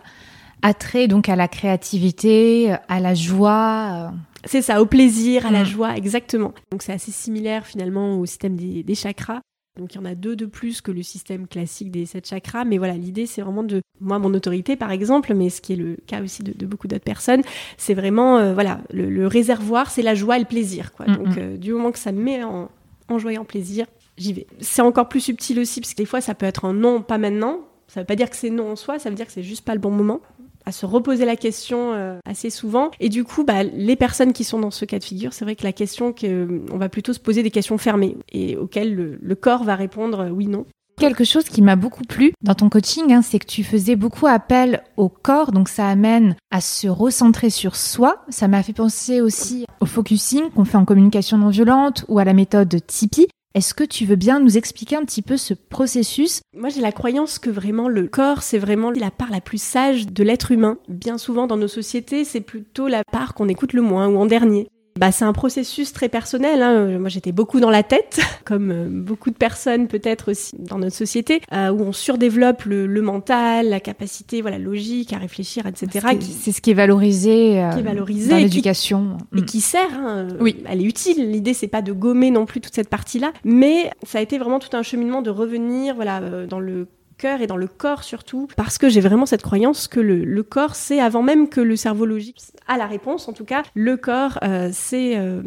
attrait 0.61 1.07
donc 1.07 1.29
à 1.29 1.35
la 1.35 1.47
créativité, 1.47 2.75
à 2.87 2.99
la 2.99 3.13
joie. 3.13 4.11
Euh. 4.11 4.17
C'est 4.45 4.61
ça, 4.61 4.81
au 4.81 4.85
plaisir, 4.85 5.45
à 5.45 5.51
la 5.51 5.63
mm. 5.63 5.65
joie, 5.65 5.95
exactement. 5.95 6.53
Donc 6.71 6.81
c'est 6.81 6.93
assez 6.93 7.11
similaire 7.11 7.65
finalement 7.65 8.19
au 8.19 8.25
système 8.25 8.55
des, 8.55 8.95
chakras. 8.95 9.41
Donc 9.79 9.93
il 9.93 9.97
y 9.97 10.01
en 10.01 10.05
a 10.05 10.15
deux 10.15 10.35
de 10.35 10.45
plus 10.45 10.81
que 10.81 10.91
le 10.91 11.01
système 11.01 11.47
classique 11.47 11.91
des 11.91 12.05
sept 12.05 12.27
chakras, 12.27 12.65
mais 12.65 12.77
voilà, 12.77 12.93
l'idée 12.93 13.25
c'est 13.25 13.41
vraiment 13.41 13.63
de, 13.63 13.81
moi 14.01 14.19
mon 14.19 14.33
autorité 14.33 14.75
par 14.75 14.91
exemple, 14.91 15.33
mais 15.33 15.49
ce 15.49 15.61
qui 15.61 15.73
est 15.73 15.77
le 15.77 15.97
cas 16.07 16.21
aussi 16.21 16.43
de, 16.43 16.65
beaucoup 16.65 16.87
d'autres 16.87 17.03
personnes, 17.03 17.41
c'est 17.77 17.93
vraiment, 17.93 18.37
euh, 18.37 18.53
voilà, 18.53 18.81
le, 18.91 19.27
réservoir 19.27 19.89
c'est 19.89 20.01
la 20.01 20.15
joie 20.15 20.37
et 20.37 20.39
le 20.39 20.45
plaisir, 20.45 20.91
quoi. 20.91 21.07
Mm, 21.07 21.15
Donc 21.15 21.27
mm. 21.27 21.39
Euh, 21.39 21.57
du 21.57 21.71
moment 21.71 21.91
que 21.91 21.99
ça 21.99 22.11
me 22.11 22.21
met 22.21 22.43
en, 22.43 22.69
en 23.07 23.17
joie 23.17 23.33
et 23.33 23.37
en 23.37 23.45
plaisir, 23.45 23.85
j'y 24.17 24.33
vais. 24.33 24.47
C'est 24.59 24.81
encore 24.81 25.07
plus 25.07 25.21
subtil 25.21 25.59
aussi, 25.59 25.79
parce 25.79 25.93
que 25.93 25.97
des 25.97 26.05
fois 26.05 26.19
ça 26.19 26.35
peut 26.35 26.47
être 26.47 26.65
un 26.65 26.73
non, 26.73 27.01
pas 27.01 27.17
maintenant, 27.17 27.61
ça 27.87 27.99
veut 27.99 28.05
pas 28.05 28.15
dire 28.15 28.29
que 28.29 28.37
c'est 28.37 28.49
non 28.49 28.71
en 28.71 28.75
soi, 28.75 28.99
ça 28.99 29.09
veut 29.09 29.15
dire 29.15 29.25
que 29.25 29.33
c'est 29.33 29.43
juste 29.43 29.65
pas 29.65 29.73
le 29.73 29.81
bon 29.81 29.91
moment 29.91 30.21
à 30.65 30.71
se 30.71 30.85
reposer 30.85 31.25
la 31.25 31.35
question 31.35 31.93
euh, 31.93 32.17
assez 32.25 32.49
souvent. 32.49 32.91
Et 32.99 33.09
du 33.09 33.23
coup, 33.23 33.43
bah, 33.43 33.63
les 33.63 33.95
personnes 33.95 34.33
qui 34.33 34.43
sont 34.43 34.59
dans 34.59 34.71
ce 34.71 34.85
cas 34.85 34.99
de 34.99 35.03
figure, 35.03 35.33
c'est 35.33 35.45
vrai 35.45 35.55
que 35.55 35.63
la 35.63 35.73
question 35.73 36.13
que 36.13 36.61
on 36.71 36.77
va 36.77 36.89
plutôt 36.89 37.13
se 37.13 37.19
poser 37.19 37.43
des 37.43 37.51
questions 37.51 37.77
fermées 37.77 38.17
et 38.31 38.57
auxquelles 38.57 38.95
le, 38.95 39.35
corps 39.35 39.63
va 39.63 39.75
répondre 39.75 40.29
oui 40.31 40.45
non. 40.47 40.65
Quelque 40.99 41.23
chose 41.23 41.45
qui 41.45 41.63
m'a 41.63 41.75
beaucoup 41.75 42.03
plu 42.03 42.33
dans 42.43 42.53
ton 42.53 42.69
coaching, 42.69 43.11
hein, 43.11 43.23
c'est 43.23 43.39
que 43.39 43.47
tu 43.47 43.63
faisais 43.63 43.95
beaucoup 43.95 44.27
appel 44.27 44.83
au 44.97 45.09
corps, 45.09 45.51
donc 45.51 45.67
ça 45.67 45.87
amène 45.87 46.35
à 46.51 46.61
se 46.61 46.87
recentrer 46.87 47.49
sur 47.49 47.75
soi. 47.75 48.23
Ça 48.29 48.47
m'a 48.47 48.61
fait 48.61 48.73
penser 48.73 49.19
aussi 49.19 49.65
au 49.79 49.87
focusing 49.87 50.51
qu'on 50.51 50.65
fait 50.65 50.77
en 50.77 50.85
communication 50.85 51.39
non 51.39 51.49
violente 51.49 52.05
ou 52.07 52.19
à 52.19 52.23
la 52.23 52.33
méthode 52.33 52.85
Tipeee. 52.85 53.27
Est-ce 53.53 53.73
que 53.73 53.83
tu 53.83 54.05
veux 54.05 54.15
bien 54.15 54.39
nous 54.39 54.57
expliquer 54.57 54.95
un 54.95 55.03
petit 55.03 55.21
peu 55.21 55.35
ce 55.35 55.53
processus? 55.53 56.39
Moi, 56.55 56.69
j'ai 56.69 56.79
la 56.79 56.93
croyance 56.93 57.37
que 57.37 57.49
vraiment 57.49 57.89
le 57.89 58.07
corps, 58.07 58.43
c'est 58.43 58.57
vraiment 58.57 58.91
la 58.91 59.11
part 59.11 59.29
la 59.29 59.41
plus 59.41 59.61
sage 59.61 60.07
de 60.07 60.23
l'être 60.23 60.53
humain. 60.53 60.77
Bien 60.87 61.17
souvent, 61.17 61.47
dans 61.47 61.57
nos 61.57 61.67
sociétés, 61.67 62.23
c'est 62.23 62.39
plutôt 62.39 62.87
la 62.87 63.03
part 63.03 63.33
qu'on 63.33 63.49
écoute 63.49 63.73
le 63.73 63.81
moins 63.81 64.07
ou 64.07 64.17
en 64.17 64.25
dernier. 64.25 64.69
Bah, 64.99 65.11
c'est 65.11 65.25
un 65.25 65.33
processus 65.33 65.93
très 65.93 66.09
personnel. 66.09 66.61
Hein. 66.61 66.99
Moi, 66.99 67.09
j'étais 67.09 67.31
beaucoup 67.31 67.59
dans 67.59 67.69
la 67.69 67.83
tête, 67.83 68.19
comme 68.45 68.71
euh, 68.71 68.87
beaucoup 68.89 69.29
de 69.29 69.35
personnes 69.35 69.87
peut-être 69.87 70.31
aussi 70.31 70.55
dans 70.59 70.77
notre 70.77 70.95
société, 70.95 71.41
euh, 71.53 71.71
où 71.71 71.81
on 71.81 71.93
surdéveloppe 71.93 72.63
le, 72.63 72.87
le, 72.87 73.01
mental, 73.01 73.69
la 73.69 73.79
capacité, 73.79 74.41
voilà, 74.41 74.59
logique 74.59 75.13
à 75.13 75.17
réfléchir, 75.17 75.65
etc. 75.65 76.07
C'est 76.19 76.51
ce 76.51 76.61
qui 76.61 76.71
est 76.71 76.75
valorisé, 76.75 77.61
euh, 77.61 77.69
qui 77.71 77.79
est 77.79 77.83
valorisé 77.83 78.29
dans 78.29 78.37
l'éducation 78.37 79.17
et, 79.35 79.43
qui 79.43 79.61
sert. 79.61 79.93
Hein. 79.93 80.27
Oui, 80.39 80.57
elle 80.67 80.81
est 80.81 80.85
utile. 80.85 81.31
L'idée, 81.31 81.53
c'est 81.53 81.67
pas 81.67 81.81
de 81.81 81.93
gommer 81.93 82.29
non 82.29 82.45
plus 82.45 82.59
toute 82.59 82.75
cette 82.75 82.89
partie-là, 82.89 83.31
mais 83.45 83.89
ça 84.03 84.19
a 84.19 84.21
été 84.21 84.37
vraiment 84.37 84.59
tout 84.59 84.75
un 84.75 84.83
cheminement 84.83 85.21
de 85.21 85.29
revenir, 85.29 85.95
voilà, 85.95 86.45
dans 86.47 86.59
le 86.59 86.87
et 87.25 87.47
dans 87.47 87.57
le 87.57 87.67
corps 87.67 88.03
surtout, 88.03 88.47
parce 88.55 88.77
que 88.77 88.89
j'ai 88.89 89.01
vraiment 89.01 89.25
cette 89.25 89.41
croyance 89.41 89.87
que 89.87 89.99
le, 89.99 90.43
corps, 90.43 90.75
c'est 90.75 90.99
avant 90.99 91.23
même 91.23 91.49
que 91.49 91.61
le 91.61 91.75
cerveau 91.75 92.05
logique 92.05 92.41
a 92.67 92.77
la 92.77 92.87
réponse, 92.87 93.27
en 93.27 93.33
tout 93.33 93.45
cas, 93.45 93.63
le 93.75 93.97
corps, 93.97 94.39
euh, 94.43 94.69
c'est... 94.71 95.17
Euh, 95.17 95.41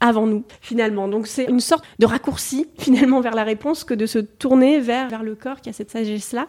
avant 0.00 0.26
nous 0.26 0.44
finalement. 0.60 1.08
Donc 1.08 1.26
c'est 1.26 1.44
une 1.44 1.60
sorte 1.60 1.84
de 1.98 2.04
raccourci 2.04 2.66
finalement 2.78 3.20
vers 3.20 3.34
la 3.34 3.44
réponse 3.44 3.84
que 3.84 3.94
de 3.94 4.04
se 4.04 4.18
tourner 4.18 4.78
vers, 4.78 5.08
vers 5.08 5.22
le 5.22 5.34
corps 5.34 5.60
qui 5.62 5.70
a 5.70 5.72
cette 5.72 5.90
sagesse-là. 5.90 6.48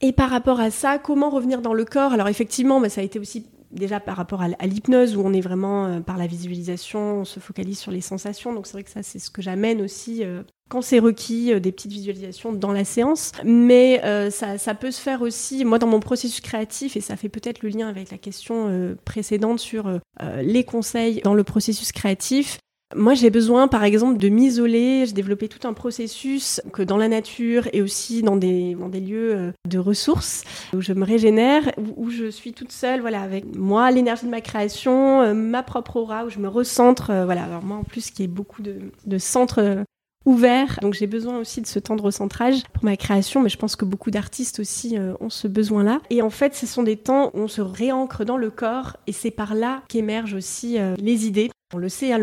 Et 0.00 0.12
par 0.12 0.30
rapport 0.30 0.60
à 0.60 0.70
ça, 0.70 0.98
comment 0.98 1.30
revenir 1.30 1.60
dans 1.60 1.74
le 1.74 1.84
corps? 1.84 2.12
Alors 2.12 2.28
effectivement, 2.28 2.80
bah, 2.80 2.88
ça 2.88 3.00
a 3.00 3.04
été 3.04 3.18
aussi 3.18 3.46
déjà 3.72 3.98
par 3.98 4.16
rapport 4.16 4.42
à, 4.42 4.66
l'hypnose 4.66 5.16
où 5.16 5.22
on 5.24 5.32
est 5.32 5.40
vraiment 5.40 5.86
euh, 5.86 6.00
par 6.00 6.16
la 6.16 6.28
visualisation, 6.28 7.20
on 7.20 7.24
se 7.24 7.40
focalise 7.40 7.78
sur 7.78 7.90
les 7.90 8.00
sensations. 8.00 8.52
Donc 8.52 8.66
c'est 8.66 8.74
vrai 8.74 8.84
que 8.84 8.90
ça 8.90 9.02
c'est 9.02 9.18
ce 9.18 9.30
que 9.30 9.42
j'amène 9.42 9.80
aussi 9.80 10.22
quand 10.70 10.82
c'est 10.82 10.98
requis, 10.98 11.52
euh, 11.52 11.60
des 11.60 11.72
petites 11.72 11.92
visualisations 11.92 12.52
dans 12.52 12.72
la 12.72 12.84
séance. 12.84 13.32
Mais 13.44 14.00
euh, 14.04 14.30
ça, 14.30 14.74
peut 14.74 14.90
se 14.90 15.00
faire 15.00 15.22
aussi, 15.22 15.64
moi 15.64 15.78
dans 15.78 15.86
mon 15.86 16.00
processus 16.00 16.40
créatif, 16.40 16.96
et 16.96 17.00
ça 17.00 17.16
fait 17.16 17.28
peut-être 17.28 17.62
le 17.62 17.68
lien 17.68 17.88
avec 17.88 18.10
la 18.10 18.18
question 18.18 18.68
euh, 18.68 18.94
précédente 19.04 19.60
sur 19.60 20.00
les 20.42 20.64
conseils 20.64 21.20
dans 21.22 21.34
le 21.34 21.44
processus 21.44 21.92
créatif. 21.92 22.58
Moi, 22.94 23.14
j'ai 23.14 23.30
besoin, 23.30 23.66
par 23.66 23.82
exemple, 23.82 24.18
de 24.18 24.28
m'isoler. 24.28 25.04
J'ai 25.06 25.12
développé 25.12 25.48
tout 25.48 25.66
un 25.66 25.72
processus 25.72 26.60
que 26.72 26.82
dans 26.82 26.96
la 26.96 27.08
nature 27.08 27.68
et 27.72 27.82
aussi 27.82 28.22
dans 28.22 28.36
des, 28.36 28.74
lieux 28.74 29.52
de 29.68 29.78
ressources 29.78 30.44
où 30.72 30.80
je 30.80 30.92
me 30.92 31.04
régénère, 31.04 31.72
où, 31.96 32.10
je 32.10 32.30
suis 32.30 32.52
toute 32.52 32.72
seule, 32.72 33.00
voilà, 33.00 33.22
avec 33.22 33.56
moi, 33.56 33.90
l'énergie 33.90 34.26
de 34.26 34.30
ma 34.30 34.40
création, 34.40 35.34
ma 35.34 35.62
propre 35.62 35.96
aura, 35.96 36.24
où 36.24 36.30
je 36.30 36.38
me 36.38 36.48
recentre. 36.48 37.06
voilà, 37.24 37.44
alors 37.44 37.62
moi, 37.62 37.78
en 37.78 37.84
plus, 37.84 38.10
qui 38.10 38.22
est 38.22 38.28
beaucoup 38.28 38.62
de, 38.62 38.76
de 39.06 39.18
centres 39.18 39.84
ouvert. 40.26 40.78
Donc 40.82 40.94
j'ai 40.94 41.06
besoin 41.06 41.38
aussi 41.38 41.60
de 41.60 41.66
ce 41.66 41.78
temps 41.78 41.96
de 41.96 42.02
recentrage 42.02 42.62
pour 42.72 42.84
ma 42.84 42.96
création, 42.96 43.42
mais 43.42 43.48
je 43.48 43.58
pense 43.58 43.76
que 43.76 43.84
beaucoup 43.84 44.10
d'artistes 44.10 44.60
aussi 44.60 44.98
euh, 44.98 45.14
ont 45.20 45.30
ce 45.30 45.48
besoin-là. 45.48 46.00
Et 46.10 46.22
en 46.22 46.30
fait, 46.30 46.54
ce 46.54 46.66
sont 46.66 46.82
des 46.82 46.96
temps 46.96 47.30
où 47.34 47.40
on 47.40 47.48
se 47.48 47.60
réancre 47.60 48.24
dans 48.24 48.36
le 48.36 48.50
corps 48.50 48.96
et 49.06 49.12
c'est 49.12 49.30
par 49.30 49.54
là 49.54 49.82
qu'émergent 49.88 50.34
aussi 50.34 50.78
euh, 50.78 50.94
les 50.98 51.26
idées. 51.26 51.50
On 51.74 51.78
le 51.78 51.88
sait, 51.88 52.12
hein, 52.12 52.20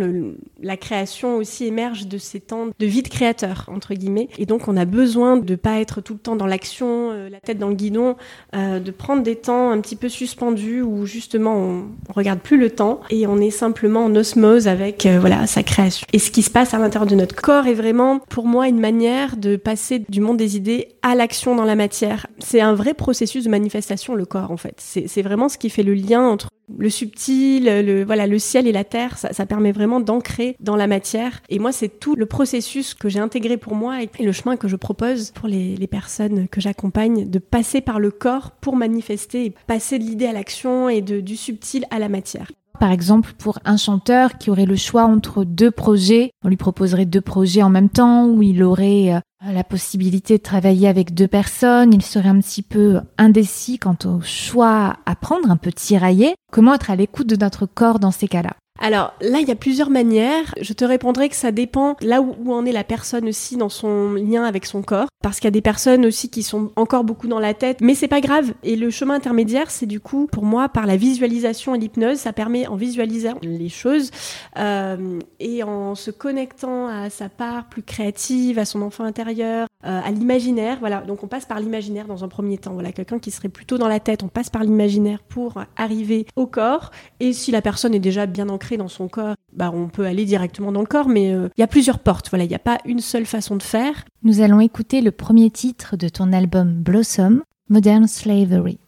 la 0.62 0.78
création 0.78 1.36
aussi 1.36 1.66
émerge 1.66 2.08
de 2.08 2.18
ces 2.18 2.40
temps 2.40 2.68
de 2.80 2.86
vie 2.86 3.04
de 3.04 3.10
créateur, 3.10 3.66
entre 3.68 3.94
guillemets. 3.94 4.30
Et 4.38 4.46
donc, 4.46 4.70
on 4.70 4.78
a 4.78 4.86
besoin 4.86 5.36
de 5.36 5.56
pas 5.56 5.82
être 5.82 6.00
tout 6.00 6.14
le 6.14 6.20
temps 6.20 6.38
dans 6.38 6.48
l'action, 6.48 7.12
euh, 7.12 7.30
la 7.30 7.42
tête 7.42 7.58
dans 7.58 7.68
le 7.68 7.76
guidon, 7.76 8.16
euh, 8.56 8.80
de 8.80 8.92
prendre 8.92 9.24
des 9.24 9.36
temps 9.36 9.72
un 9.72 9.82
petit 9.82 9.98
peu 9.98 10.08
suspendus 10.08 10.82
où 10.82 11.06
justement 11.06 11.54
on, 11.54 11.84
on, 12.10 12.14
regarde 12.14 12.40
plus 12.40 12.58
le 12.58 12.70
temps 12.70 13.02
et 13.10 13.28
on 13.28 13.40
est 13.40 13.52
simplement 13.52 14.06
en 14.06 14.16
osmose 14.16 14.70
avec 14.70 15.06
euh, 15.06 15.20
voilà 15.20 15.46
sa 15.48 15.64
création. 15.64 16.08
Et 16.14 16.20
ce 16.20 16.32
qui 16.32 16.44
se 16.44 16.50
passe 16.50 16.74
à 16.74 16.80
l'intérieur 16.80 17.10
de 17.10 17.16
notre 17.16 17.36
corps 17.36 17.68
est 17.68 17.74
vraiment, 17.74 18.20
pour 18.20 18.46
moi, 18.46 18.70
une 18.70 18.80
manière 18.80 19.36
de 19.36 19.58
passer 19.58 20.02
du 20.08 20.22
monde 20.22 20.38
des 20.38 20.56
idées 20.56 20.88
à 21.02 21.14
l'action 21.14 21.56
dans 21.56 21.66
la 21.66 21.76
matière. 21.76 22.28
C'est 22.40 22.62
un 22.62 22.74
vrai 22.74 22.94
processus 22.94 23.44
de 23.44 23.50
manifestation, 23.50 24.16
le 24.16 24.26
corps, 24.26 24.52
en 24.52 24.58
fait. 24.58 24.76
C'est 24.78 25.22
vraiment 25.22 25.50
ce 25.50 25.58
qui 25.58 25.70
fait 25.70 25.84
le 25.84 25.94
lien 25.94 26.22
entre 26.22 26.48
le 26.78 26.90
subtil, 26.90 27.66
le, 27.66 28.04
voilà, 28.04 28.28
le 28.28 28.40
ciel 28.40 28.68
et 28.68 28.72
la 28.72 28.84
terre, 28.84 29.18
ça, 29.18 29.46
permet 29.46 29.72
vraiment 29.72 30.00
d'ancrer 30.00 30.56
dans 30.60 30.76
la 30.76 30.88
matière. 30.88 31.42
Et 31.50 31.60
moi, 31.60 31.72
c'est 31.72 32.00
tout 32.00 32.16
le 32.16 32.26
processus 32.26 32.94
que 32.94 33.10
j'ai 33.10 33.20
intégré 33.20 33.58
pour 33.58 33.76
moi 33.76 34.04
et 34.04 34.10
le 34.20 34.32
chemin 34.32 34.58
que 34.58 34.68
je 34.68 34.76
propose 34.76 35.32
pour 35.32 35.48
les, 35.48 35.78
personnes 35.88 36.48
que 36.48 36.62
j'accompagne, 36.62 37.30
de 37.30 37.40
passer 37.40 37.82
par 37.82 38.00
le 38.00 38.12
corps 38.12 38.52
pour 38.52 38.76
manifester 38.76 39.54
passer 39.68 40.00
de 40.00 40.04
l'idée 40.04 40.28
à 40.28 40.34
l'action 40.34 40.90
et 40.90 41.02
de, 41.02 41.20
du 41.20 41.36
subtil 41.36 41.86
à 41.90 42.00
la 42.00 42.08
matière. 42.08 42.52
Par 42.82 42.92
exemple, 42.92 43.34
pour 43.38 43.60
un 43.64 43.78
chanteur 43.78 44.40
qui 44.40 44.50
aurait 44.50 44.66
le 44.66 44.76
choix 44.76 45.04
entre 45.04 45.44
deux 45.44 45.70
projets, 45.70 46.32
on 46.44 46.50
lui 46.50 46.58
proposerait 46.58 47.06
deux 47.06 47.22
projets 47.22 47.62
en 47.62 47.70
même 47.70 47.90
temps, 47.90 48.26
où 48.26 48.42
il 48.42 48.64
aurait 48.64 49.14
euh, 49.14 49.20
la 49.54 49.64
possibilité 49.64 50.40
de 50.40 50.42
travailler 50.42 50.88
avec 50.88 51.14
deux 51.14 51.28
personnes, 51.28 51.94
il 51.94 52.02
serait 52.02 52.30
un 52.30 52.40
petit 52.40 52.64
peu 52.64 53.02
indécis 53.20 53.78
quant 53.78 53.98
au 54.06 54.22
choix 54.22 54.96
à 55.06 55.16
prendre, 55.16 55.52
un 55.52 55.58
peu 55.58 55.72
tiraillé. 55.72 56.34
Comment 56.52 56.74
être 56.74 56.90
à 56.90 56.96
l'écoute 56.96 57.28
de 57.28 57.36
notre 57.36 57.68
corps 57.68 58.00
dans 58.00 58.10
ces 58.10 58.28
cas-là? 58.28 58.56
Alors 58.82 59.14
là, 59.22 59.40
il 59.40 59.48
y 59.48 59.52
a 59.52 59.56
plusieurs 59.56 59.92
manières. 59.92 60.56
Je 60.60 60.74
te 60.74 60.84
répondrai 60.84 61.30
que 61.30 61.36
ça 61.36 61.52
dépend 61.52 61.96
là 62.02 62.20
où, 62.20 62.52
en 62.52 62.66
est 62.66 62.72
la 62.72 62.84
personne 62.84 63.28
aussi 63.28 63.56
dans 63.56 63.70
son 63.70 64.14
lien 64.14 64.44
avec 64.44 64.66
son 64.66 64.82
corps. 64.82 65.08
Parce 65.22 65.38
qu'il 65.38 65.46
y 65.46 65.50
a 65.50 65.52
des 65.52 65.62
personnes 65.62 66.04
aussi 66.04 66.32
qui 66.32 66.42
sont 66.42 66.72
encore 66.76 67.04
beaucoup 67.04 67.28
dans 67.28 67.40
la 67.40 67.54
tête, 67.54 67.80
mais 67.80 67.94
c'est 67.94 68.08
pas 68.08 68.22
grave. 68.22 68.54
Et 68.64 68.76
le 68.76 68.90
chemin 68.90 69.14
intermédiaire, 69.14 69.70
c'est 69.70 69.86
du 69.86 70.00
coup, 70.00 70.26
pour 70.26 70.44
moi, 70.44 70.68
par 70.68 70.88
la 70.88 70.98
visualisation 70.98 71.76
et 71.76 71.78
l'hypnose, 71.78 72.18
ça 72.18 72.34
permet 72.34 72.66
en 72.66 72.76
visualisant 72.76 73.38
les 73.44 73.70
choses 73.70 74.10
euh, 74.58 75.20
et 75.40 75.62
en 75.62 75.94
se 75.94 76.10
connectant 76.10 76.88
à 76.88 77.12
sa 77.12 77.30
part 77.30 77.70
plus 77.70 77.84
créative, 77.84 78.58
à 78.58 78.66
son 78.66 78.82
enfant 78.82 79.04
intérieur, 79.04 79.68
euh, 79.86 80.02
à 80.04 80.10
l'imaginaire. 80.10 80.78
Voilà, 80.80 81.02
donc 81.02 81.24
on 81.24 81.28
passe 81.28 81.46
par 81.46 81.60
l'imaginaire 81.60 82.08
dans 82.08 82.24
un 82.24 82.28
premier 82.28 82.58
temps. 82.58 82.74
Voilà, 82.74 82.92
quelqu'un 82.92 83.20
qui 83.20 83.30
serait 83.30 83.50
plutôt 83.50 83.78
dans 83.78 83.88
la 83.88 84.00
tête, 84.00 84.24
on 84.24 84.28
passe 84.28 84.50
par 84.50 84.64
l'imaginaire 84.64 85.20
pour 85.30 85.62
arriver 85.78 86.26
au 86.36 86.48
corps. 86.48 86.90
Et 87.20 87.32
si 87.32 87.52
la 87.52 87.62
personne 87.62 87.94
est 87.94 88.00
déjà 88.00 88.26
bien 88.26 88.50
ancrée 88.50 88.71
dans 88.78 88.88
son 88.88 89.08
corps, 89.08 89.36
bah, 89.54 89.72
on 89.74 89.88
peut 89.88 90.06
aller 90.06 90.26
directement 90.26 90.72
dans 90.72 90.82
le 90.82 90.88
corps, 90.88 91.08
mais 91.08 91.34
euh, 91.34 91.50
il 91.58 91.62
y 91.62 91.64
a 91.64 91.68
plusieurs 91.68 92.00
portes. 92.00 92.30
Voilà, 92.30 92.46
il 92.46 92.50
n'y 92.50 92.56
a 92.56 92.60
pas 92.60 92.78
une 92.86 93.00
seule 93.00 93.26
façon 93.26 93.56
de 93.56 93.64
faire. 93.64 94.06
Nous 94.24 94.42
allons 94.42 94.60
écouter 94.60 95.02
le 95.02 95.12
premier 95.12 95.50
titre 95.50 95.98
de 95.98 96.10
ton 96.10 96.34
album 96.34 96.74
Blossom, 96.74 97.44
Modern 97.70 98.08
Slavery. 98.08 98.80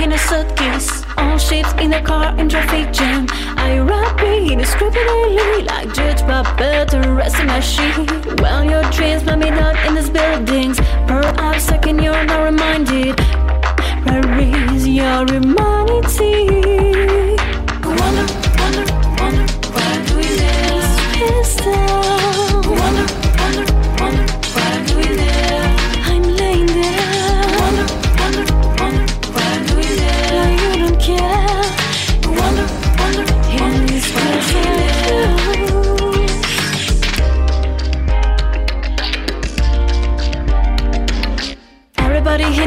in 0.00 0.12
a 0.12 0.18
suitcase 0.18 0.97
All 1.18 1.38
ships 1.38 1.72
in 1.80 1.90
the 1.90 2.00
car 2.00 2.34
in 2.38 2.48
traffic 2.48 2.92
jam. 2.92 3.26
I 3.56 3.78
rapid, 3.80 4.50
indescribably 4.52 5.62
Like 5.64 5.92
judge 5.92 6.20
by 6.22 6.42
better 6.56 7.14
rest 7.14 7.38
in 7.40 7.46
my 7.46 7.60
sheet. 7.60 8.10
Well, 8.40 8.64
your 8.64 8.84
dreams 8.90 9.24
might 9.24 9.40
be 9.40 9.50
not 9.50 9.76
in 9.86 9.94
these 9.94 10.10
buildings. 10.10 10.78
Perhaps 11.06 11.64
second 11.64 12.00
you're 12.02 12.24
not 12.24 12.44
reminded. 12.44 13.18
Where 14.04 14.74
is 14.74 14.86
your 14.86 15.26
humanity? 15.26 17.17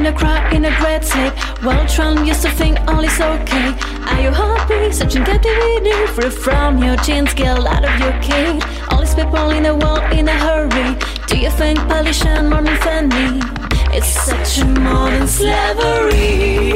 In 0.01 0.07
a 0.07 0.17
crowd 0.17 0.51
in 0.51 0.65
a 0.65 0.75
great 0.79 1.03
tape. 1.03 1.33
Well, 1.63 1.85
Trump 1.87 2.25
used 2.25 2.41
to 2.41 2.49
think 2.49 2.79
all 2.87 3.03
is 3.03 3.21
okay. 3.21 3.67
Are 4.09 4.19
you 4.19 4.31
happy? 4.31 4.91
Such 4.91 5.15
a 5.15 5.23
captivity. 5.23 5.93
Free 6.15 6.31
from 6.31 6.81
your 6.83 6.95
jeans, 7.05 7.35
get 7.35 7.59
out 7.59 7.85
of 7.85 7.99
your 7.99 8.15
cage. 8.19 8.63
All 8.89 9.01
these 9.01 9.13
people 9.13 9.51
in 9.51 9.63
the 9.63 9.75
world 9.75 10.03
in 10.11 10.27
a 10.27 10.37
hurry. 10.45 10.97
Do 11.27 11.37
you 11.37 11.51
think 11.51 11.77
Polish 11.87 12.25
and 12.25 12.49
modern 12.49 12.77
funny? 12.77 13.41
It's 13.95 14.07
such 14.07 14.63
a 14.63 14.65
modern 14.65 15.27
slavery. 15.27 16.70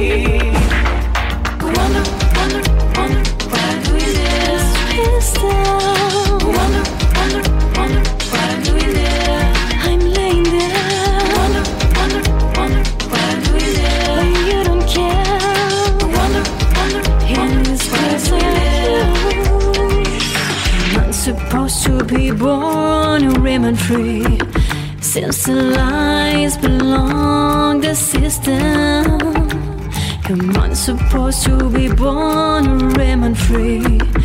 Supposed 30.85 31.43
to 31.43 31.67
be 31.71 31.87
born 31.87 32.67
and 32.67 32.95
remain 32.95 33.33
free. 33.33 34.25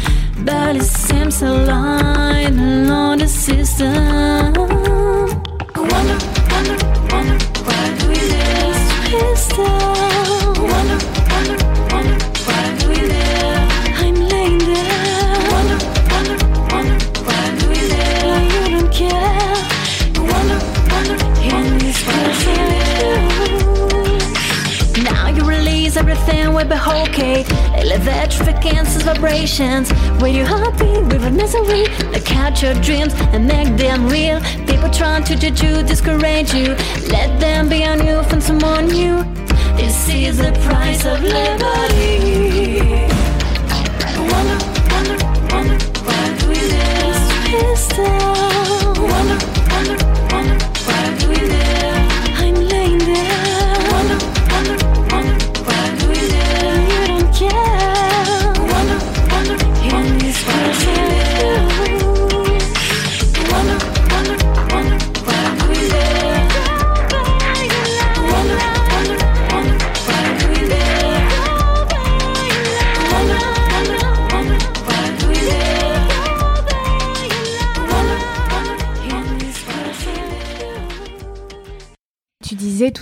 Trying 35.31 35.55
to 35.55 35.83
discourage 35.85 36.53
you. 36.55 36.75
Let 37.09 37.39
them 37.39 37.69
be 37.69 37.85
on 37.85 38.05
you, 38.05 38.21
find 38.25 38.43
someone 38.43 38.89
new. 38.89 39.23
This 39.77 40.09
is 40.09 40.39
the 40.39 40.51
price 40.67 41.07
of 41.07 41.23
liberty. 41.23 42.40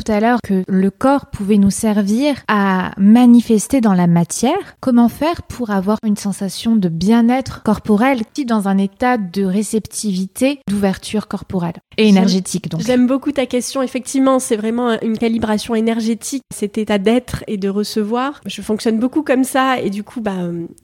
Tout 0.09 0.15
à 0.15 0.21
l'heure 0.21 0.41
que 0.43 0.65
le 0.67 0.91
corps 0.91 1.27
pouvait 1.27 1.59
nous 1.59 1.71
servir 1.71 2.37
à 2.49 2.93
manifester 2.97 3.83
dans 3.83 3.93
la 3.93 4.07
matière. 4.07 4.57
Comment 4.81 5.11
faire 5.11 5.43
pour 5.43 5.69
avoir 5.69 5.99
une 6.03 6.17
sensation 6.17 6.77
de 6.77 6.89
bien-être 6.89 7.63
corporel, 7.63 8.23
qui 8.33 8.47
dans 8.47 8.69
un 8.69 8.79
état 8.79 9.19
de 9.19 9.45
réceptivité, 9.45 10.61
d'ouverture 10.67 11.29
corporelle 11.29 11.75
et 11.99 12.09
énergétique 12.09 12.71
donc? 12.71 12.81
J'aime 12.81 13.07
beaucoup 13.07 13.33
ta 13.33 13.45
question. 13.45 13.83
Effectivement, 13.83 14.39
c'est 14.39 14.57
vraiment 14.57 14.99
une 15.03 15.19
calibration 15.19 15.75
énergétique, 15.75 16.43
cet 16.55 16.79
état 16.79 16.97
d'être 16.97 17.45
et 17.47 17.59
de 17.59 17.69
recevoir. 17.69 18.41
Je 18.47 18.63
fonctionne 18.63 18.99
beaucoup 18.99 19.23
comme 19.23 19.45
ça 19.45 19.79
et 19.79 19.91
du 19.91 20.05
coup, 20.05 20.23
bah, 20.23 20.37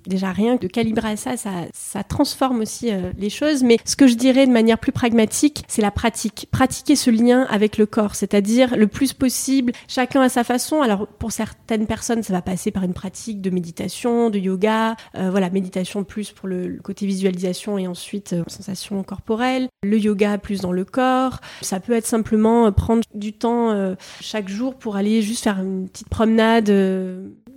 déjà 0.06 0.32
rien 0.32 0.58
que 0.58 0.62
de 0.64 0.68
calibrer 0.68 1.16
ça, 1.16 1.38
ça, 1.38 1.50
ça 1.72 2.04
transforme 2.04 2.60
aussi 2.60 2.90
euh, 2.90 3.10
les 3.18 3.30
choses. 3.30 3.62
Mais 3.62 3.78
ce 3.86 3.96
que 3.96 4.06
je 4.06 4.16
dirais 4.16 4.46
de 4.46 4.52
manière 4.52 4.78
plus 4.78 4.92
pragmatique, 4.92 5.64
c'est 5.66 5.82
la 5.82 5.90
pratique. 5.90 6.46
Pratiquer 6.50 6.94
ce 6.94 7.10
lien 7.10 7.46
avec 7.48 7.78
le 7.78 7.86
corps, 7.86 8.16
c'est-à-dire 8.16 8.76
le 8.76 8.86
plus 8.86 9.13
possible, 9.14 9.72
chacun 9.88 10.20
à 10.20 10.28
sa 10.28 10.44
façon. 10.44 10.82
Alors 10.82 11.06
pour 11.06 11.32
certaines 11.32 11.86
personnes, 11.86 12.22
ça 12.22 12.32
va 12.32 12.42
passer 12.42 12.70
par 12.70 12.82
une 12.82 12.94
pratique 12.94 13.40
de 13.40 13.50
méditation, 13.50 14.30
de 14.30 14.38
yoga, 14.38 14.96
euh, 15.16 15.30
voilà, 15.30 15.50
méditation 15.50 16.04
plus 16.04 16.32
pour 16.32 16.48
le, 16.48 16.78
côté 16.82 17.06
visualisation 17.06 17.78
et 17.78 17.86
ensuite 17.86 18.32
euh, 18.32 18.42
sensation 18.46 19.02
corporelle. 19.02 19.68
Le 19.82 19.98
yoga 19.98 20.38
plus 20.38 20.60
dans 20.60 20.72
le 20.72 20.84
corps. 20.84 21.40
Ça 21.62 21.80
peut 21.80 21.92
être 21.92 22.06
simplement 22.06 22.66
euh, 22.66 22.70
prendre 22.70 23.02
du 23.14 23.32
temps 23.32 23.94
chaque 24.20 24.48
jour 24.48 24.74
pour 24.74 24.96
aller 24.96 25.22
juste 25.22 25.44
faire 25.44 25.58
une 25.60 25.88
petite 25.88 26.08
promenade, 26.08 26.70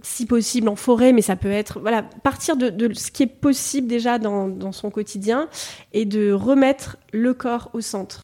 si 0.02 0.26
possible 0.26 0.70
en 0.70 0.76
forêt, 0.76 1.12
mais 1.12 1.22
ça 1.22 1.36
peut 1.36 1.52
être, 1.52 1.80
voilà, 1.80 2.04
partir 2.04 2.56
de, 2.56 2.93
ce 2.93 3.12
qui 3.12 3.24
est 3.24 3.28
possible 3.28 3.88
déjà 3.88 4.20
dans 4.20 4.72
son 4.72 4.89
quotidien 4.89 5.50
et 5.93 6.06
de 6.06 6.32
remettre 6.32 6.98
le 7.12 7.34
corps 7.34 7.70
au 7.74 7.82
centre. 7.82 8.22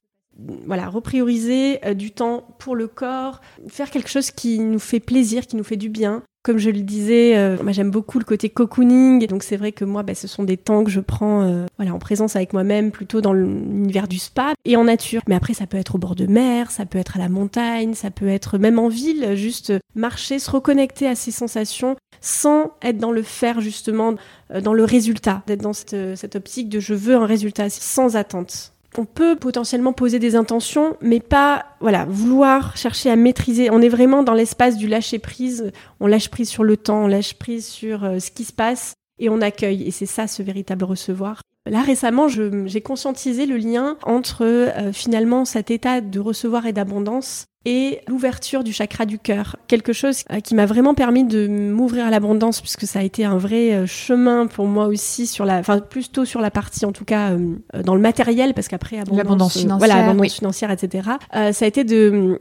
Voilà, 0.65 0.89
reprioriser 0.89 1.79
euh, 1.85 1.93
du 1.93 2.11
temps 2.11 2.43
pour 2.57 2.75
le 2.75 2.87
corps, 2.87 3.39
faire 3.67 3.91
quelque 3.91 4.09
chose 4.09 4.31
qui 4.31 4.59
nous 4.59 4.79
fait 4.79 4.99
plaisir, 4.99 5.45
qui 5.45 5.55
nous 5.55 5.63
fait 5.63 5.77
du 5.77 5.89
bien. 5.89 6.23
Comme 6.43 6.57
je 6.57 6.69
le 6.69 6.81
disais, 6.81 7.37
euh, 7.37 7.55
moi 7.63 7.71
j'aime 7.71 7.91
beaucoup 7.91 8.19
le 8.19 8.25
côté 8.25 8.49
cocooning, 8.49 9.27
donc 9.27 9.43
c'est 9.43 9.55
vrai 9.55 9.71
que 9.71 9.85
moi, 9.85 10.03
bah, 10.03 10.15
ce 10.15 10.27
sont 10.27 10.43
des 10.43 10.57
temps 10.57 10.83
que 10.83 10.89
je 10.89 10.99
prends 10.99 11.43
euh, 11.43 11.65
voilà, 11.77 11.93
en 11.93 11.99
présence 11.99 12.35
avec 12.35 12.51
moi-même, 12.51 12.91
plutôt 12.91 13.21
dans 13.21 13.31
l'univers 13.31 14.09
du 14.09 14.17
spa 14.17 14.53
et 14.65 14.75
en 14.75 14.85
nature. 14.85 15.21
Mais 15.27 15.35
après, 15.35 15.53
ça 15.53 15.67
peut 15.67 15.77
être 15.77 15.95
au 15.95 15.97
bord 15.99 16.15
de 16.15 16.25
mer, 16.25 16.71
ça 16.71 16.85
peut 16.85 16.97
être 16.97 17.15
à 17.15 17.19
la 17.19 17.29
montagne, 17.29 17.93
ça 17.93 18.11
peut 18.11 18.27
être 18.27 18.57
même 18.57 18.79
en 18.79 18.89
ville, 18.89 19.35
juste 19.35 19.71
marcher, 19.95 20.39
se 20.39 20.51
reconnecter 20.51 21.07
à 21.07 21.15
ces 21.15 21.31
sensations 21.31 21.95
sans 22.19 22.71
être 22.81 22.97
dans 22.97 23.11
le 23.11 23.21
faire 23.21 23.61
justement, 23.61 24.15
dans 24.61 24.73
le 24.73 24.83
résultat, 24.83 25.43
d'être 25.47 25.61
dans 25.61 25.73
cette, 25.73 26.15
cette 26.15 26.35
optique 26.35 26.69
de 26.69 26.79
je 26.79 26.93
veux 26.93 27.15
un 27.15 27.25
résultat 27.25 27.69
sans 27.69 28.15
attente. 28.15 28.72
On 28.97 29.05
peut 29.05 29.35
potentiellement 29.35 29.93
poser 29.93 30.19
des 30.19 30.35
intentions, 30.35 30.97
mais 31.01 31.19
pas, 31.19 31.65
voilà, 31.79 32.05
vouloir 32.05 32.77
chercher 32.77 33.09
à 33.09 33.15
maîtriser. 33.15 33.69
On 33.71 33.81
est 33.81 33.89
vraiment 33.89 34.23
dans 34.23 34.33
l'espace 34.33 34.77
du 34.77 34.87
lâcher 34.87 35.19
prise. 35.19 35.71
On 35.99 36.07
lâche 36.07 36.29
prise 36.29 36.49
sur 36.49 36.63
le 36.63 36.77
temps, 36.77 37.03
on 37.03 37.07
lâche 37.07 37.33
prise 37.35 37.65
sur 37.65 38.03
euh, 38.03 38.19
ce 38.19 38.29
qui 38.29 38.43
se 38.43 38.53
passe 38.53 38.93
et 39.19 39.29
on 39.29 39.41
accueille. 39.41 39.83
Et 39.87 39.91
c'est 39.91 40.05
ça, 40.05 40.27
ce 40.27 40.43
véritable 40.43 40.83
recevoir. 40.83 41.41
Là, 41.65 41.81
récemment, 41.81 42.27
j'ai 42.27 42.81
conscientisé 42.81 43.45
le 43.45 43.57
lien 43.57 43.97
entre 44.03 44.43
euh, 44.43 44.91
finalement 44.91 45.45
cet 45.45 45.71
état 45.71 46.01
de 46.01 46.19
recevoir 46.19 46.65
et 46.65 46.73
d'abondance 46.73 47.45
et 47.65 48.01
l'ouverture 48.07 48.63
du 48.63 48.73
chakra 48.73 49.05
du 49.05 49.19
cœur. 49.19 49.55
Quelque 49.67 49.93
chose 49.93 50.23
euh, 50.31 50.39
qui 50.39 50.55
m'a 50.55 50.65
vraiment 50.65 50.93
permis 50.93 51.23
de 51.23 51.47
m'ouvrir 51.47 52.05
à 52.05 52.09
l'abondance 52.09 52.59
puisque 52.59 52.85
ça 52.85 52.99
a 52.99 53.03
été 53.03 53.23
un 53.23 53.37
vrai 53.37 53.73
euh, 53.73 53.85
chemin 53.85 54.47
pour 54.47 54.67
moi 54.67 54.87
aussi 54.87 55.27
sur 55.27 55.45
la, 55.45 55.59
enfin 55.59 55.79
plutôt 55.79 56.25
sur 56.25 56.41
la 56.41 56.51
partie 56.51 56.85
en 56.85 56.91
tout 56.91 57.05
cas 57.05 57.31
euh, 57.31 57.55
euh, 57.75 57.83
dans 57.83 57.95
le 57.95 58.01
matériel 58.01 58.53
parce 58.53 58.67
qu'après 58.67 58.97
abondance, 58.97 59.17
L'abondance 59.17 59.53
financière, 59.57 59.77
voilà, 59.77 60.03
abondance 60.03 60.21
oui. 60.21 60.29
financière, 60.29 60.71
etc. 60.71 61.09
Euh, 61.35 61.53
ça 61.53 61.65
a 61.65 61.67
été 61.67 61.83
de 61.83 62.37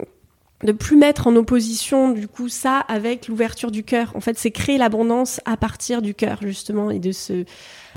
de 0.65 0.73
plus 0.73 0.97
mettre 0.97 1.27
en 1.27 1.35
opposition 1.35 2.11
du 2.11 2.29
coup 2.29 2.49
ça 2.49 2.79
avec 2.79 3.27
l'ouverture 3.29 3.73
du 3.73 3.83
cœur. 3.83 4.13
En 4.15 4.21
fait, 4.21 4.39
c'est 4.39 4.53
créer 4.53 4.79
l'abondance 4.79 5.41
à 5.45 5.57
partir 5.57 6.03
du 6.03 6.15
cœur 6.15 6.39
justement 6.41 6.91
et 6.91 7.01
de 7.01 7.11
ce 7.11 7.45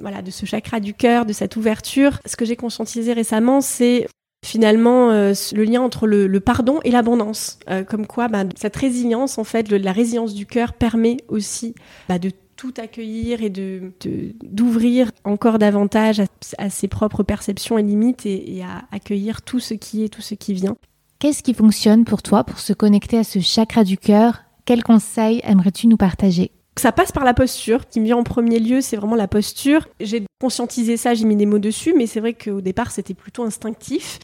voilà 0.02 0.22
de 0.22 0.32
ce 0.32 0.46
chakra 0.46 0.80
du 0.80 0.94
cœur, 0.94 1.26
de 1.26 1.34
cette 1.34 1.56
ouverture. 1.56 2.20
Ce 2.26 2.36
que 2.36 2.46
j'ai 2.46 2.56
conscientisé 2.56 3.14
récemment, 3.14 3.62
c'est 3.62 4.08
finalement 4.46 5.12
euh, 5.12 5.34
le 5.54 5.64
lien 5.64 5.82
entre 5.82 6.08
le, 6.08 6.40
pardon 6.40 6.80
et 6.84 6.92
l'abondance. 6.92 7.60
Euh, 7.70 7.84
comme 7.84 8.06
quoi, 8.06 8.28
bah, 8.28 8.44
cette 8.56 8.76
résilience, 8.76 9.38
en 9.38 9.44
fait, 9.44 9.70
la 9.72 9.92
résilience 9.92 10.34
du 10.34 10.46
cœur 10.46 10.74
permet 10.74 11.18
aussi 11.28 11.74
bah, 12.08 12.20
de 12.20 12.32
tout 12.56 12.74
accueillir 12.78 13.42
et 13.42 13.50
de 13.50 13.92
d'ouvrir 14.44 15.12
encore 15.26 15.60
davantage 15.60 16.22
à, 16.22 16.26
à 16.58 16.70
ses 16.70 16.88
propres 16.88 17.24
perceptions 17.24 17.78
et 17.78 17.84
limites 17.84 18.26
et, 18.26 18.58
et 18.58 18.64
à 18.64 18.86
accueillir 18.92 19.42
tout 19.42 19.60
ce 19.60 19.74
qui 19.74 20.04
est, 20.04 20.10
tout 20.10 20.22
ce 20.22 20.36
qui 20.36 20.54
vient. 20.54 20.78
Qu'est-ce 21.20 21.44
qui 21.44 21.54
fonctionne 21.54 22.06
pour 22.06 22.22
toi 22.22 22.44
pour 22.44 22.60
se 22.60 22.72
connecter 22.74 23.18
à 23.18 23.24
ce 23.24 23.40
chakra 23.40 23.84
du 23.84 23.98
cœur? 23.98 24.44
Quels 24.66 24.84
conseils 24.84 25.42
aimerais-tu 25.44 25.88
nous 25.88 25.98
partager? 25.98 26.52
Ça 26.78 26.92
passe 26.92 27.12
par 27.12 27.24
la 27.24 27.34
posture. 27.34 27.88
Qui 27.88 28.00
me 28.00 28.06
vient 28.06 28.18
en 28.18 28.24
premier 28.24 28.60
lieu, 28.60 28.82
c'est 28.82 28.98
vraiment 28.98 29.16
la 29.16 29.28
posture. 29.28 29.88
J'ai 30.00 30.24
conscientisé 30.42 30.98
ça, 30.98 31.14
j'ai 31.14 31.26
mis 31.26 31.36
des 31.36 31.46
mots 31.46 31.60
dessus, 31.60 31.94
mais 31.96 32.08
c'est 32.08 32.20
vrai 32.20 32.34
qu'au 32.34 32.62
départ, 32.62 32.92
c'était 32.92 33.14
plutôt 33.14 33.44
instinctif. 33.44 34.20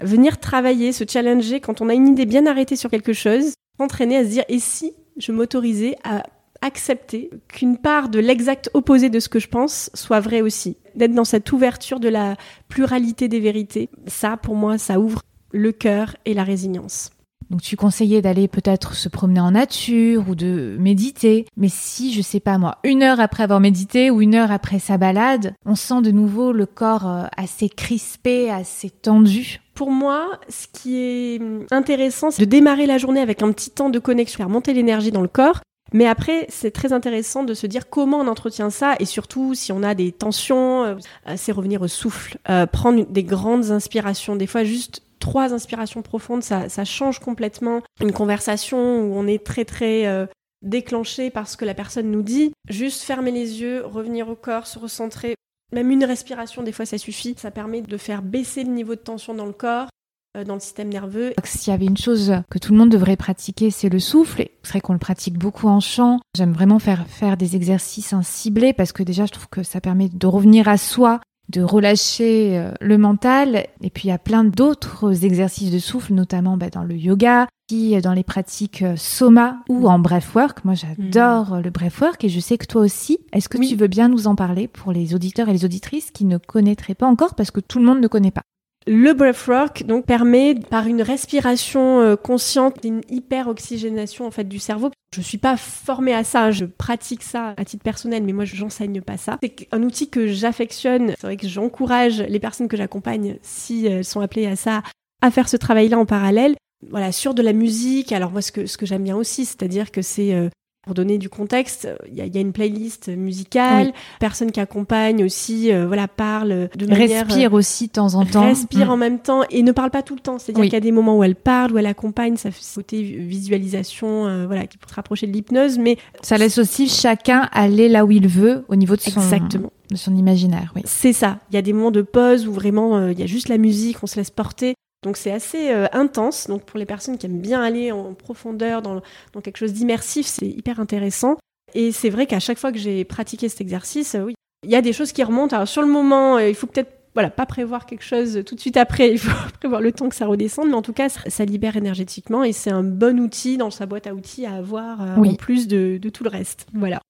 Venir 0.00 0.38
travailler, 0.38 0.92
se 0.92 1.04
challenger 1.08 1.60
quand 1.60 1.80
on 1.80 1.88
a 1.88 1.94
une 1.94 2.08
idée 2.08 2.26
bien 2.26 2.46
arrêtée 2.46 2.76
sur 2.76 2.90
quelque 2.90 3.12
chose, 3.12 3.54
s'entraîner 3.78 4.18
à 4.18 4.24
se 4.24 4.28
dire 4.28 4.44
et 4.48 4.58
si 4.58 4.92
je 5.16 5.32
m'autorisais 5.32 5.96
à 6.04 6.24
accepter 6.60 7.30
qu'une 7.48 7.76
part 7.78 8.08
de 8.08 8.18
l'exact 8.18 8.70
opposé 8.74 9.10
de 9.10 9.18
ce 9.18 9.28
que 9.28 9.38
je 9.38 9.48
pense 9.48 9.90
soit 9.94 10.20
vrai 10.20 10.42
aussi? 10.42 10.76
D'être 10.94 11.14
dans 11.14 11.24
cette 11.24 11.50
ouverture 11.52 12.00
de 12.00 12.08
la 12.08 12.36
pluralité 12.68 13.28
des 13.28 13.40
vérités. 13.40 13.88
Ça, 14.06 14.36
pour 14.36 14.54
moi, 14.54 14.78
ça 14.78 15.00
ouvre 15.00 15.22
le 15.52 15.72
cœur 15.72 16.16
et 16.24 16.34
la 16.34 16.44
résilience. 16.44 17.10
Donc 17.52 17.60
tu 17.60 17.76
conseillais 17.76 18.22
d'aller 18.22 18.48
peut-être 18.48 18.94
se 18.94 19.10
promener 19.10 19.40
en 19.40 19.50
nature 19.50 20.24
ou 20.26 20.34
de 20.34 20.74
méditer. 20.80 21.44
Mais 21.58 21.68
si, 21.68 22.14
je 22.14 22.22
sais 22.22 22.40
pas 22.40 22.56
moi, 22.56 22.78
une 22.82 23.02
heure 23.02 23.20
après 23.20 23.42
avoir 23.42 23.60
médité 23.60 24.10
ou 24.10 24.22
une 24.22 24.34
heure 24.34 24.50
après 24.50 24.78
sa 24.78 24.96
balade, 24.96 25.52
on 25.66 25.74
sent 25.74 26.00
de 26.00 26.10
nouveau 26.10 26.52
le 26.52 26.64
corps 26.64 27.06
euh, 27.06 27.24
assez 27.36 27.68
crispé, 27.68 28.50
assez 28.50 28.88
tendu. 28.88 29.60
Pour 29.74 29.90
moi, 29.90 30.40
ce 30.48 30.66
qui 30.66 30.96
est 30.96 31.42
hum, 31.42 31.66
intéressant, 31.70 32.30
c'est 32.30 32.40
de 32.40 32.50
démarrer 32.50 32.86
la 32.86 32.96
journée 32.96 33.20
avec 33.20 33.42
un 33.42 33.52
petit 33.52 33.70
temps 33.70 33.90
de 33.90 33.98
connexion, 33.98 34.38
faire 34.38 34.48
monter 34.48 34.72
l'énergie 34.72 35.12
dans 35.12 35.20
le 35.20 35.28
corps. 35.28 35.60
Mais 35.92 36.06
après, 36.06 36.46
c'est 36.48 36.70
très 36.70 36.94
intéressant 36.94 37.44
de 37.44 37.52
se 37.52 37.66
dire 37.66 37.90
comment 37.90 38.20
on 38.20 38.28
entretient 38.28 38.70
ça 38.70 38.94
et 38.98 39.04
surtout 39.04 39.52
si 39.52 39.72
on 39.72 39.82
a 39.82 39.94
des 39.94 40.10
tensions, 40.10 40.84
euh, 40.84 40.94
c'est 41.36 41.52
revenir 41.52 41.82
au 41.82 41.88
souffle, 41.88 42.38
euh, 42.48 42.64
prendre 42.64 43.04
des 43.10 43.24
grandes 43.24 43.70
inspirations, 43.70 44.36
des 44.36 44.46
fois 44.46 44.64
juste 44.64 45.02
trois 45.22 45.54
inspirations 45.54 46.02
profondes, 46.02 46.42
ça, 46.42 46.84
change 46.84 47.20
complètement 47.20 47.80
une 48.00 48.12
conversation 48.12 48.78
où 48.78 49.14
on 49.14 49.26
est 49.26 49.44
très 49.44 49.64
très 49.64 50.06
euh, 50.06 50.26
déclenché 50.62 51.30
par 51.30 51.48
ce 51.48 51.56
que 51.56 51.64
la 51.64 51.74
personne 51.74 52.10
nous 52.10 52.22
dit. 52.22 52.52
Juste 52.68 53.02
fermer 53.02 53.30
les 53.30 53.62
yeux, 53.62 53.86
revenir 53.86 54.28
au 54.28 54.34
corps, 54.34 54.66
se 54.66 54.80
recentrer. 54.80 55.36
Même 55.72 55.90
une 55.90 56.04
respiration, 56.04 56.62
des 56.62 56.72
fois, 56.72 56.86
ça 56.86 56.98
suffit. 56.98 57.36
Ça 57.38 57.52
permet 57.52 57.82
de 57.82 57.96
faire 57.96 58.20
baisser 58.20 58.64
le 58.64 58.72
niveau 58.72 58.96
de 58.96 59.00
tension 59.00 59.32
dans 59.32 59.46
le 59.46 59.52
corps, 59.52 59.88
euh, 60.36 60.42
dans 60.42 60.54
le 60.54 60.60
système 60.60 60.88
nerveux. 60.88 61.32
S'il 61.44 61.70
y 61.70 61.74
avait 61.74 61.86
une 61.86 61.96
chose 61.96 62.34
que 62.50 62.58
tout 62.58 62.72
le 62.72 62.78
monde 62.78 62.90
devrait 62.90 63.16
pratiquer, 63.16 63.70
c'est 63.70 63.88
le 63.88 64.00
souffle. 64.00 64.44
C'est 64.64 64.70
vrai 64.70 64.80
qu'on 64.80 64.92
le 64.92 64.98
pratique 64.98 65.38
beaucoup 65.38 65.68
en 65.68 65.78
chant. 65.78 66.18
J'aime 66.36 66.52
vraiment 66.52 66.80
faire 66.80 67.06
faire 67.06 67.36
des 67.36 67.54
exercices 67.54 68.12
ciblés 68.22 68.72
parce 68.72 68.90
que 68.90 69.04
déjà, 69.04 69.24
je 69.26 69.32
trouve 69.32 69.48
que 69.48 69.62
ça 69.62 69.80
permet 69.80 70.08
de 70.08 70.26
revenir 70.26 70.66
à 70.66 70.78
soi 70.78 71.20
de 71.52 71.62
relâcher 71.62 72.58
euh, 72.58 72.72
le 72.80 72.98
mental. 72.98 73.66
Et 73.82 73.90
puis 73.90 74.04
il 74.04 74.08
y 74.08 74.12
a 74.12 74.18
plein 74.18 74.44
d'autres 74.44 75.24
exercices 75.24 75.70
de 75.70 75.78
souffle, 75.78 76.14
notamment 76.14 76.56
bah, 76.56 76.70
dans 76.70 76.82
le 76.82 76.96
yoga, 76.96 77.46
puis 77.68 78.00
dans 78.00 78.14
les 78.14 78.24
pratiques 78.24 78.82
euh, 78.82 78.96
soma 78.96 79.60
ou 79.68 79.88
en 79.88 79.98
breathwork. 79.98 80.64
Moi 80.64 80.74
j'adore 80.74 81.56
mm. 81.56 81.60
le 81.60 81.70
breathwork 81.70 82.24
et 82.24 82.28
je 82.28 82.40
sais 82.40 82.58
que 82.58 82.66
toi 82.66 82.82
aussi. 82.82 83.18
Est-ce 83.32 83.48
que 83.48 83.58
tu 83.58 83.76
veux 83.76 83.88
bien 83.88 84.08
nous 84.08 84.26
en 84.26 84.34
parler 84.34 84.66
pour 84.66 84.92
les 84.92 85.14
auditeurs 85.14 85.48
et 85.48 85.52
les 85.52 85.64
auditrices 85.64 86.10
qui 86.10 86.24
ne 86.24 86.38
connaîtraient 86.38 86.94
pas 86.94 87.06
encore 87.06 87.34
parce 87.34 87.50
que 87.50 87.60
tout 87.60 87.78
le 87.78 87.84
monde 87.84 88.00
ne 88.00 88.08
connaît 88.08 88.30
pas? 88.30 88.42
Le 88.86 89.12
breathwork 89.12 89.84
donc 89.84 90.06
permet 90.06 90.54
par 90.54 90.86
une 90.86 91.02
respiration 91.02 92.00
euh, 92.00 92.16
consciente 92.16 92.78
une 92.84 93.02
hyper 93.08 93.48
oxygénation 93.48 94.26
en 94.26 94.30
fait 94.30 94.48
du 94.48 94.58
cerveau. 94.58 94.90
Je 95.14 95.20
suis 95.20 95.38
pas 95.38 95.56
formée 95.56 96.14
à 96.14 96.24
ça, 96.24 96.50
je 96.50 96.64
pratique 96.64 97.22
ça 97.22 97.54
à 97.56 97.64
titre 97.64 97.82
personnel, 97.82 98.22
mais 98.22 98.32
moi 98.32 98.44
je 98.44 98.60
n'enseigne 98.60 99.00
pas 99.02 99.16
ça. 99.16 99.38
C'est 99.42 99.68
un 99.72 99.82
outil 99.82 100.08
que 100.08 100.26
j'affectionne. 100.26 101.14
C'est 101.18 101.26
vrai 101.26 101.36
que 101.36 101.46
j'encourage 101.46 102.20
les 102.22 102.40
personnes 102.40 102.68
que 102.68 102.76
j'accompagne, 102.76 103.36
si 103.42 103.86
elles 103.86 104.04
sont 104.04 104.20
appelées 104.20 104.46
à 104.46 104.56
ça, 104.56 104.82
à 105.20 105.30
faire 105.30 105.48
ce 105.48 105.56
travail-là 105.56 105.98
en 105.98 106.06
parallèle. 106.06 106.56
Voilà, 106.90 107.12
sur 107.12 107.34
de 107.34 107.42
la 107.42 107.52
musique. 107.52 108.10
Alors 108.10 108.32
moi, 108.32 108.42
ce 108.42 108.50
que 108.50 108.66
ce 108.66 108.76
que 108.76 108.86
j'aime 108.86 109.04
bien 109.04 109.16
aussi, 109.16 109.44
c'est-à-dire 109.44 109.92
que 109.92 110.02
c'est 110.02 110.34
euh, 110.34 110.48
pour 110.82 110.94
donner 110.94 111.16
du 111.16 111.28
contexte, 111.28 111.88
il 112.10 112.16
y, 112.16 112.36
a 112.36 112.40
une 112.40 112.52
playlist 112.52 113.08
musicale, 113.08 113.92
personne 114.18 114.50
qui 114.50 114.58
accompagne 114.58 115.24
aussi, 115.24 115.72
euh, 115.72 115.86
voilà, 115.86 116.08
parle 116.08 116.68
de 116.76 116.86
manière... 116.86 117.24
Respire 117.26 117.52
aussi 117.52 117.86
de 117.86 117.92
temps 117.92 118.14
en 118.14 118.24
temps. 118.24 118.44
Respire 118.44 118.88
mm. 118.88 118.90
en 118.90 118.96
même 118.96 119.18
temps 119.20 119.42
et 119.48 119.62
ne 119.62 119.70
parle 119.70 119.90
pas 119.90 120.02
tout 120.02 120.16
le 120.16 120.20
temps. 120.20 120.40
C'est-à-dire 120.40 120.64
qu'il 120.64 120.72
y 120.72 120.76
a 120.76 120.80
des 120.80 120.90
moments 120.90 121.16
où 121.16 121.22
elle 121.22 121.36
parle, 121.36 121.72
où 121.72 121.78
elle 121.78 121.86
accompagne, 121.86 122.36
ça 122.36 122.50
fait 122.50 122.62
côté 122.74 123.00
visualisation, 123.00 124.26
euh, 124.26 124.46
voilà, 124.46 124.66
qui 124.66 124.76
peut 124.76 124.88
se 124.88 124.94
rapprocher 124.94 125.28
de 125.28 125.32
l'hypnose, 125.32 125.78
mais... 125.78 125.98
Ça 126.20 126.36
laisse 126.36 126.58
aussi 126.58 126.88
chacun 126.88 127.48
aller 127.52 127.88
là 127.88 128.04
où 128.04 128.10
il 128.10 128.26
veut 128.26 128.64
au 128.66 128.74
niveau 128.74 128.96
de 128.96 129.02
son... 129.02 129.20
Exactement. 129.20 129.72
De 129.88 129.96
son 129.96 130.16
imaginaire, 130.16 130.72
oui. 130.74 130.82
C'est 130.84 131.12
ça. 131.12 131.38
Il 131.50 131.54
y 131.54 131.58
a 131.58 131.62
des 131.62 131.72
moments 131.72 131.90
de 131.92 132.02
pause 132.02 132.48
où 132.48 132.52
vraiment 132.52 132.96
euh, 132.96 133.12
il 133.12 133.20
y 133.20 133.22
a 133.22 133.26
juste 133.26 133.48
la 133.48 133.58
musique, 133.58 133.98
on 134.02 134.06
se 134.06 134.16
laisse 134.16 134.30
porter. 134.30 134.74
Donc 135.02 135.16
c'est 135.16 135.32
assez 135.32 135.70
euh, 135.70 135.86
intense. 135.92 136.46
Donc 136.46 136.64
pour 136.64 136.78
les 136.78 136.86
personnes 136.86 137.18
qui 137.18 137.26
aiment 137.26 137.40
bien 137.40 137.62
aller 137.62 137.92
en 137.92 138.14
profondeur 138.14 138.82
dans, 138.82 139.00
quelque 139.42 139.56
chose 139.56 139.72
d'immersif, 139.72 140.26
c'est 140.26 140.46
hyper 140.46 140.80
intéressant. 140.80 141.36
Et 141.74 141.92
c'est 141.92 142.10
vrai 142.10 142.26
qu'à 142.26 142.40
chaque 142.40 142.58
fois 142.58 142.72
que 142.72 142.78
j'ai 142.78 143.04
pratiqué 143.04 143.48
cet 143.48 143.60
exercice, 143.60 144.14
euh, 144.14 144.24
oui, 144.24 144.34
il 144.64 144.70
y 144.70 144.76
a 144.76 144.82
des 144.82 144.92
choses 144.92 145.12
qui 145.12 145.22
remontent. 145.24 145.56
Alors 145.56 145.68
sur 145.68 145.82
le 145.82 145.88
moment, 145.88 146.36
euh, 146.36 146.48
il 146.48 146.54
faut 146.54 146.66
peut-être 146.66 146.92
voilà, 147.14 147.28
pas 147.28 147.44
prévoir 147.44 147.84
quelque 147.84 148.04
chose 148.04 148.42
tout 148.46 148.54
de 148.54 148.60
suite 148.60 148.78
après, 148.78 149.10
il 149.10 149.18
faut 149.18 149.30
prévoir 149.60 149.80
le 149.80 149.92
temps 149.92 150.08
que 150.08 150.14
ça 150.14 150.26
redescende, 150.26 150.68
mais 150.68 150.74
en 150.74 150.82
tout 150.82 150.94
cas, 150.94 151.08
ça, 151.08 151.44
libère 151.44 151.76
énergétiquement 151.76 152.42
et 152.42 152.52
c'est 152.52 152.70
un 152.70 152.84
bon 152.84 153.20
outil 153.20 153.58
dans 153.58 153.70
sa 153.70 153.84
boîte 153.84 154.06
à 154.06 154.14
outils 154.14 154.46
à 154.46 154.54
avoir 154.54 155.00
en 155.18 155.34
plus 155.34 155.68
de, 155.68 155.98
de 156.00 156.08
tout 156.08 156.24
le 156.24 156.30
reste. 156.30 156.66
Voilà. 156.72 157.00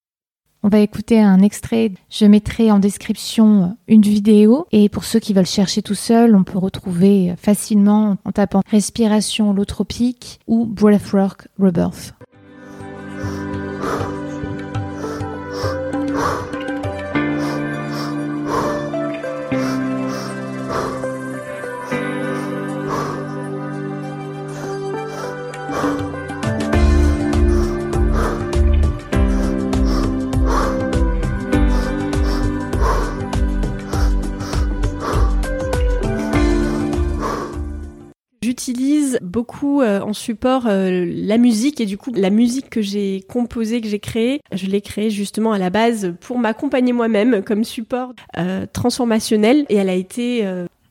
On 0.65 0.69
va 0.69 0.79
écouter 0.79 1.21
un 1.21 1.41
extrait. 1.41 1.91
Je 2.09 2.25
mettrai 2.25 2.71
en 2.71 2.79
description 2.79 3.77
une 3.89 4.03
vidéo. 4.03 4.67
Et 4.71 4.89
pour 4.89 5.03
ceux 5.03 5.19
qui 5.19 5.33
veulent 5.33 5.45
chercher 5.45 5.83
tout 5.83 5.97
seul, 5.97 6.37
on 6.37 6.45
peut 6.45 6.59
retrouver 6.59 7.35
facilement 7.37 8.17
en 8.25 8.31
tapant 8.31 8.63
respiration 8.71 9.51
holotropique 9.51 10.39
ou 10.47 10.65
breathwork 10.65 11.49
rebirth. 11.59 12.15
J'utilise 38.53 39.19
beaucoup 39.23 39.81
euh, 39.81 40.03
en 40.03 40.13
support 40.13 40.67
euh, 40.67 41.07
la 41.09 41.39
musique 41.39 41.81
et 41.81 41.87
du 41.87 41.97
coup 41.97 42.13
la 42.15 42.29
musique 42.29 42.69
que 42.69 42.83
j'ai 42.83 43.25
composée, 43.27 43.81
que 43.81 43.89
j'ai 43.89 43.99
créée, 43.99 44.43
je 44.53 44.67
l'ai 44.67 44.83
créée 44.83 45.09
justement 45.09 45.53
à 45.53 45.59
la 45.59 45.71
base 45.71 46.13
pour 46.21 46.39
m'accompagner 46.39 46.93
moi-même 46.93 47.43
comme 47.43 47.65
support 47.65 48.13
euh, 48.37 48.67
transformationnel 48.71 49.65
et 49.71 49.77
elle 49.77 49.89
a 49.89 49.95
été 49.95 50.47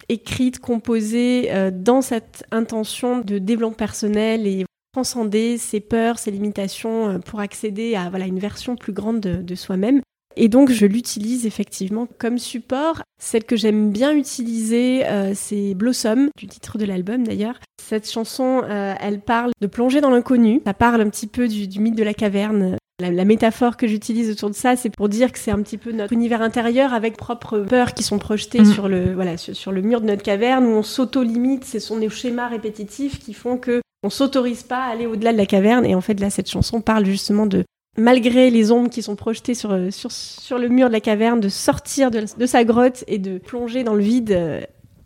écrite, 0.10 0.58
composée 0.58 1.52
dans 1.72 2.02
cette 2.02 2.46
intention 2.52 3.20
de 3.20 3.38
développement 3.38 3.76
personnel 3.76 4.48
et 4.48 4.66
transcender 4.94 5.60
ses 5.60 5.82
peurs, 5.82 6.18
ses 6.18 6.32
limitations 6.32 7.20
pour 7.20 7.42
accéder 7.42 7.96
à 7.96 8.10
voilà 8.10 8.26
une 8.26 8.40
version 8.40 8.76
plus 8.76 8.92
grande 8.92 9.20
de 9.20 9.56
soi-même. 9.56 10.02
Et 10.36 10.48
donc 10.48 10.72
je 10.72 10.86
l'utilise 10.86 11.46
effectivement 11.46 12.08
comme 12.18 12.38
support. 12.38 13.02
Celle 13.22 13.44
que 13.44 13.56
j'aime 13.56 13.92
bien 13.92 14.16
utiliser, 14.16 15.06
euh, 15.06 15.34
c'est 15.36 15.74
Blossom, 15.74 16.30
du 16.38 16.48
titre 16.48 16.78
de 16.78 16.86
l'album 16.86 17.26
d'ailleurs. 17.26 17.60
Cette 17.82 18.10
chanson, 18.10 18.64
euh, 18.64 18.94
elle 19.00 19.20
parle 19.20 19.52
de 19.60 19.68
plonger 19.68 20.02
dans 20.02 20.10
l'inconnu. 20.10 20.62
Ça 20.66 20.74
parle 20.74 21.02
un 21.02 21.10
petit 21.10 21.28
peu 21.28 21.48
du, 21.48 21.68
mythe 21.80 21.96
de 21.96 22.04
la 22.04 22.14
caverne. 22.14 22.78
La, 23.00 23.26
métaphore 23.26 23.78
que 23.78 23.88
j'utilise 23.88 24.30
autour 24.30 24.52
de 24.52 24.56
ça, 24.56 24.76
c'est 24.76 24.92
pour 24.92 25.10
dire 25.10 25.32
que 25.32 25.40
c'est 25.40 25.50
un 25.50 25.62
petit 25.64 25.80
peu 25.80 25.92
notre 25.92 26.14
univers 26.14 26.44
intérieur 26.44 26.94
avec 26.94 27.18
propres 27.18 27.60
peurs 27.60 27.96
qui 27.96 28.04
sont 28.04 28.20
projetées 28.20 28.62
mm. 28.62 28.66
sur 28.74 28.88
le 28.88 29.14
voilà 29.16 29.38
sur, 29.38 29.72
le 29.72 29.82
mur 29.82 30.02
de 30.02 30.06
notre 30.06 30.22
caverne 30.22 30.66
où 30.66 30.70
on 30.70 30.84
s'auto-limite. 30.84 31.66
Ce 31.66 31.80
sont 31.80 31.98
des 31.98 32.10
schémas 32.10 32.48
répétitifs 32.48 33.18
qui 33.18 33.34
font 33.34 33.58
que 33.58 33.82
on 34.04 34.10
s'autorise 34.10 34.64
pas 34.64 34.84
à 34.84 34.92
aller 34.92 35.08
au-delà 35.08 35.34
de 35.34 35.38
la 35.38 35.46
caverne. 35.48 35.86
Et 35.86 35.96
en 35.96 36.02
fait 36.02 36.20
là, 36.20 36.30
cette 36.30 36.50
chanson 36.50 36.82
parle 36.82 37.06
justement 37.06 37.48
de 37.48 37.64
malgré 37.98 38.50
les 38.50 38.72
ombres 38.72 38.90
qui 38.90 39.02
sont 39.02 39.16
projetées 39.16 39.54
sur, 39.54 39.72
euh, 39.72 39.92
sur, 39.92 40.12
sur 40.12 40.58
le 40.58 40.70
mur 40.70 40.88
de 40.88 40.94
la 40.94 41.02
caverne, 41.02 41.40
de 41.40 41.50
sortir 41.50 42.12
de, 42.12 42.46
sa 42.46 42.64
grotte 42.64 43.04
et 43.08 43.18
de 43.18 43.38
plonger 43.38 43.84
dans 43.84 43.94
le 43.94 44.04
vide 44.04 44.32
euh, 44.32 44.62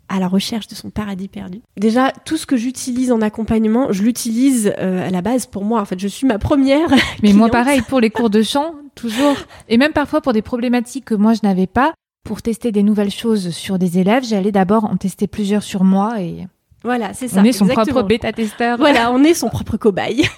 à 0.08 0.20
la 0.20 0.28
recherche 0.28 0.68
de 0.68 0.74
son 0.74 0.90
paradis 0.90 1.28
perdu. 1.28 1.60
Déjà, 1.76 2.12
tout 2.24 2.36
ce 2.36 2.46
que 2.46 2.56
j'utilise 2.56 3.10
en 3.10 3.20
accompagnement, 3.20 3.92
je 3.92 4.02
l'utilise 4.02 4.72
euh, 4.78 5.06
à 5.06 5.10
la 5.10 5.20
base 5.20 5.46
pour 5.46 5.64
moi. 5.64 5.80
En 5.80 5.84
fait, 5.84 5.98
je 5.98 6.08
suis 6.08 6.26
ma 6.26 6.38
première. 6.38 6.88
Mais 7.22 7.32
moi, 7.32 7.48
pareil, 7.48 7.82
pour 7.82 8.00
les 8.00 8.10
cours 8.10 8.30
de 8.30 8.42
chant, 8.42 8.74
toujours. 8.94 9.36
Et 9.68 9.78
même 9.78 9.92
parfois 9.92 10.20
pour 10.20 10.32
des 10.32 10.42
problématiques 10.42 11.06
que 11.06 11.14
moi, 11.14 11.34
je 11.34 11.40
n'avais 11.42 11.66
pas. 11.66 11.92
Pour 12.24 12.42
tester 12.42 12.72
des 12.72 12.82
nouvelles 12.82 13.10
choses 13.12 13.50
sur 13.50 13.78
des 13.78 13.98
élèves, 13.98 14.24
j'allais 14.24 14.50
d'abord 14.50 14.84
en 14.84 14.96
tester 14.96 15.28
plusieurs 15.28 15.62
sur 15.62 15.84
moi 15.84 16.20
et. 16.20 16.46
Voilà, 16.82 17.14
c'est 17.14 17.28
ça. 17.28 17.40
On 17.40 17.44
est 17.44 17.52
son 17.52 17.66
propre 17.66 18.02
bêta-testeur. 18.02 18.78
Voilà, 18.78 19.12
on 19.12 19.22
est 19.24 19.34
son 19.34 19.48
propre 19.48 19.76
cobaye. 19.76 20.28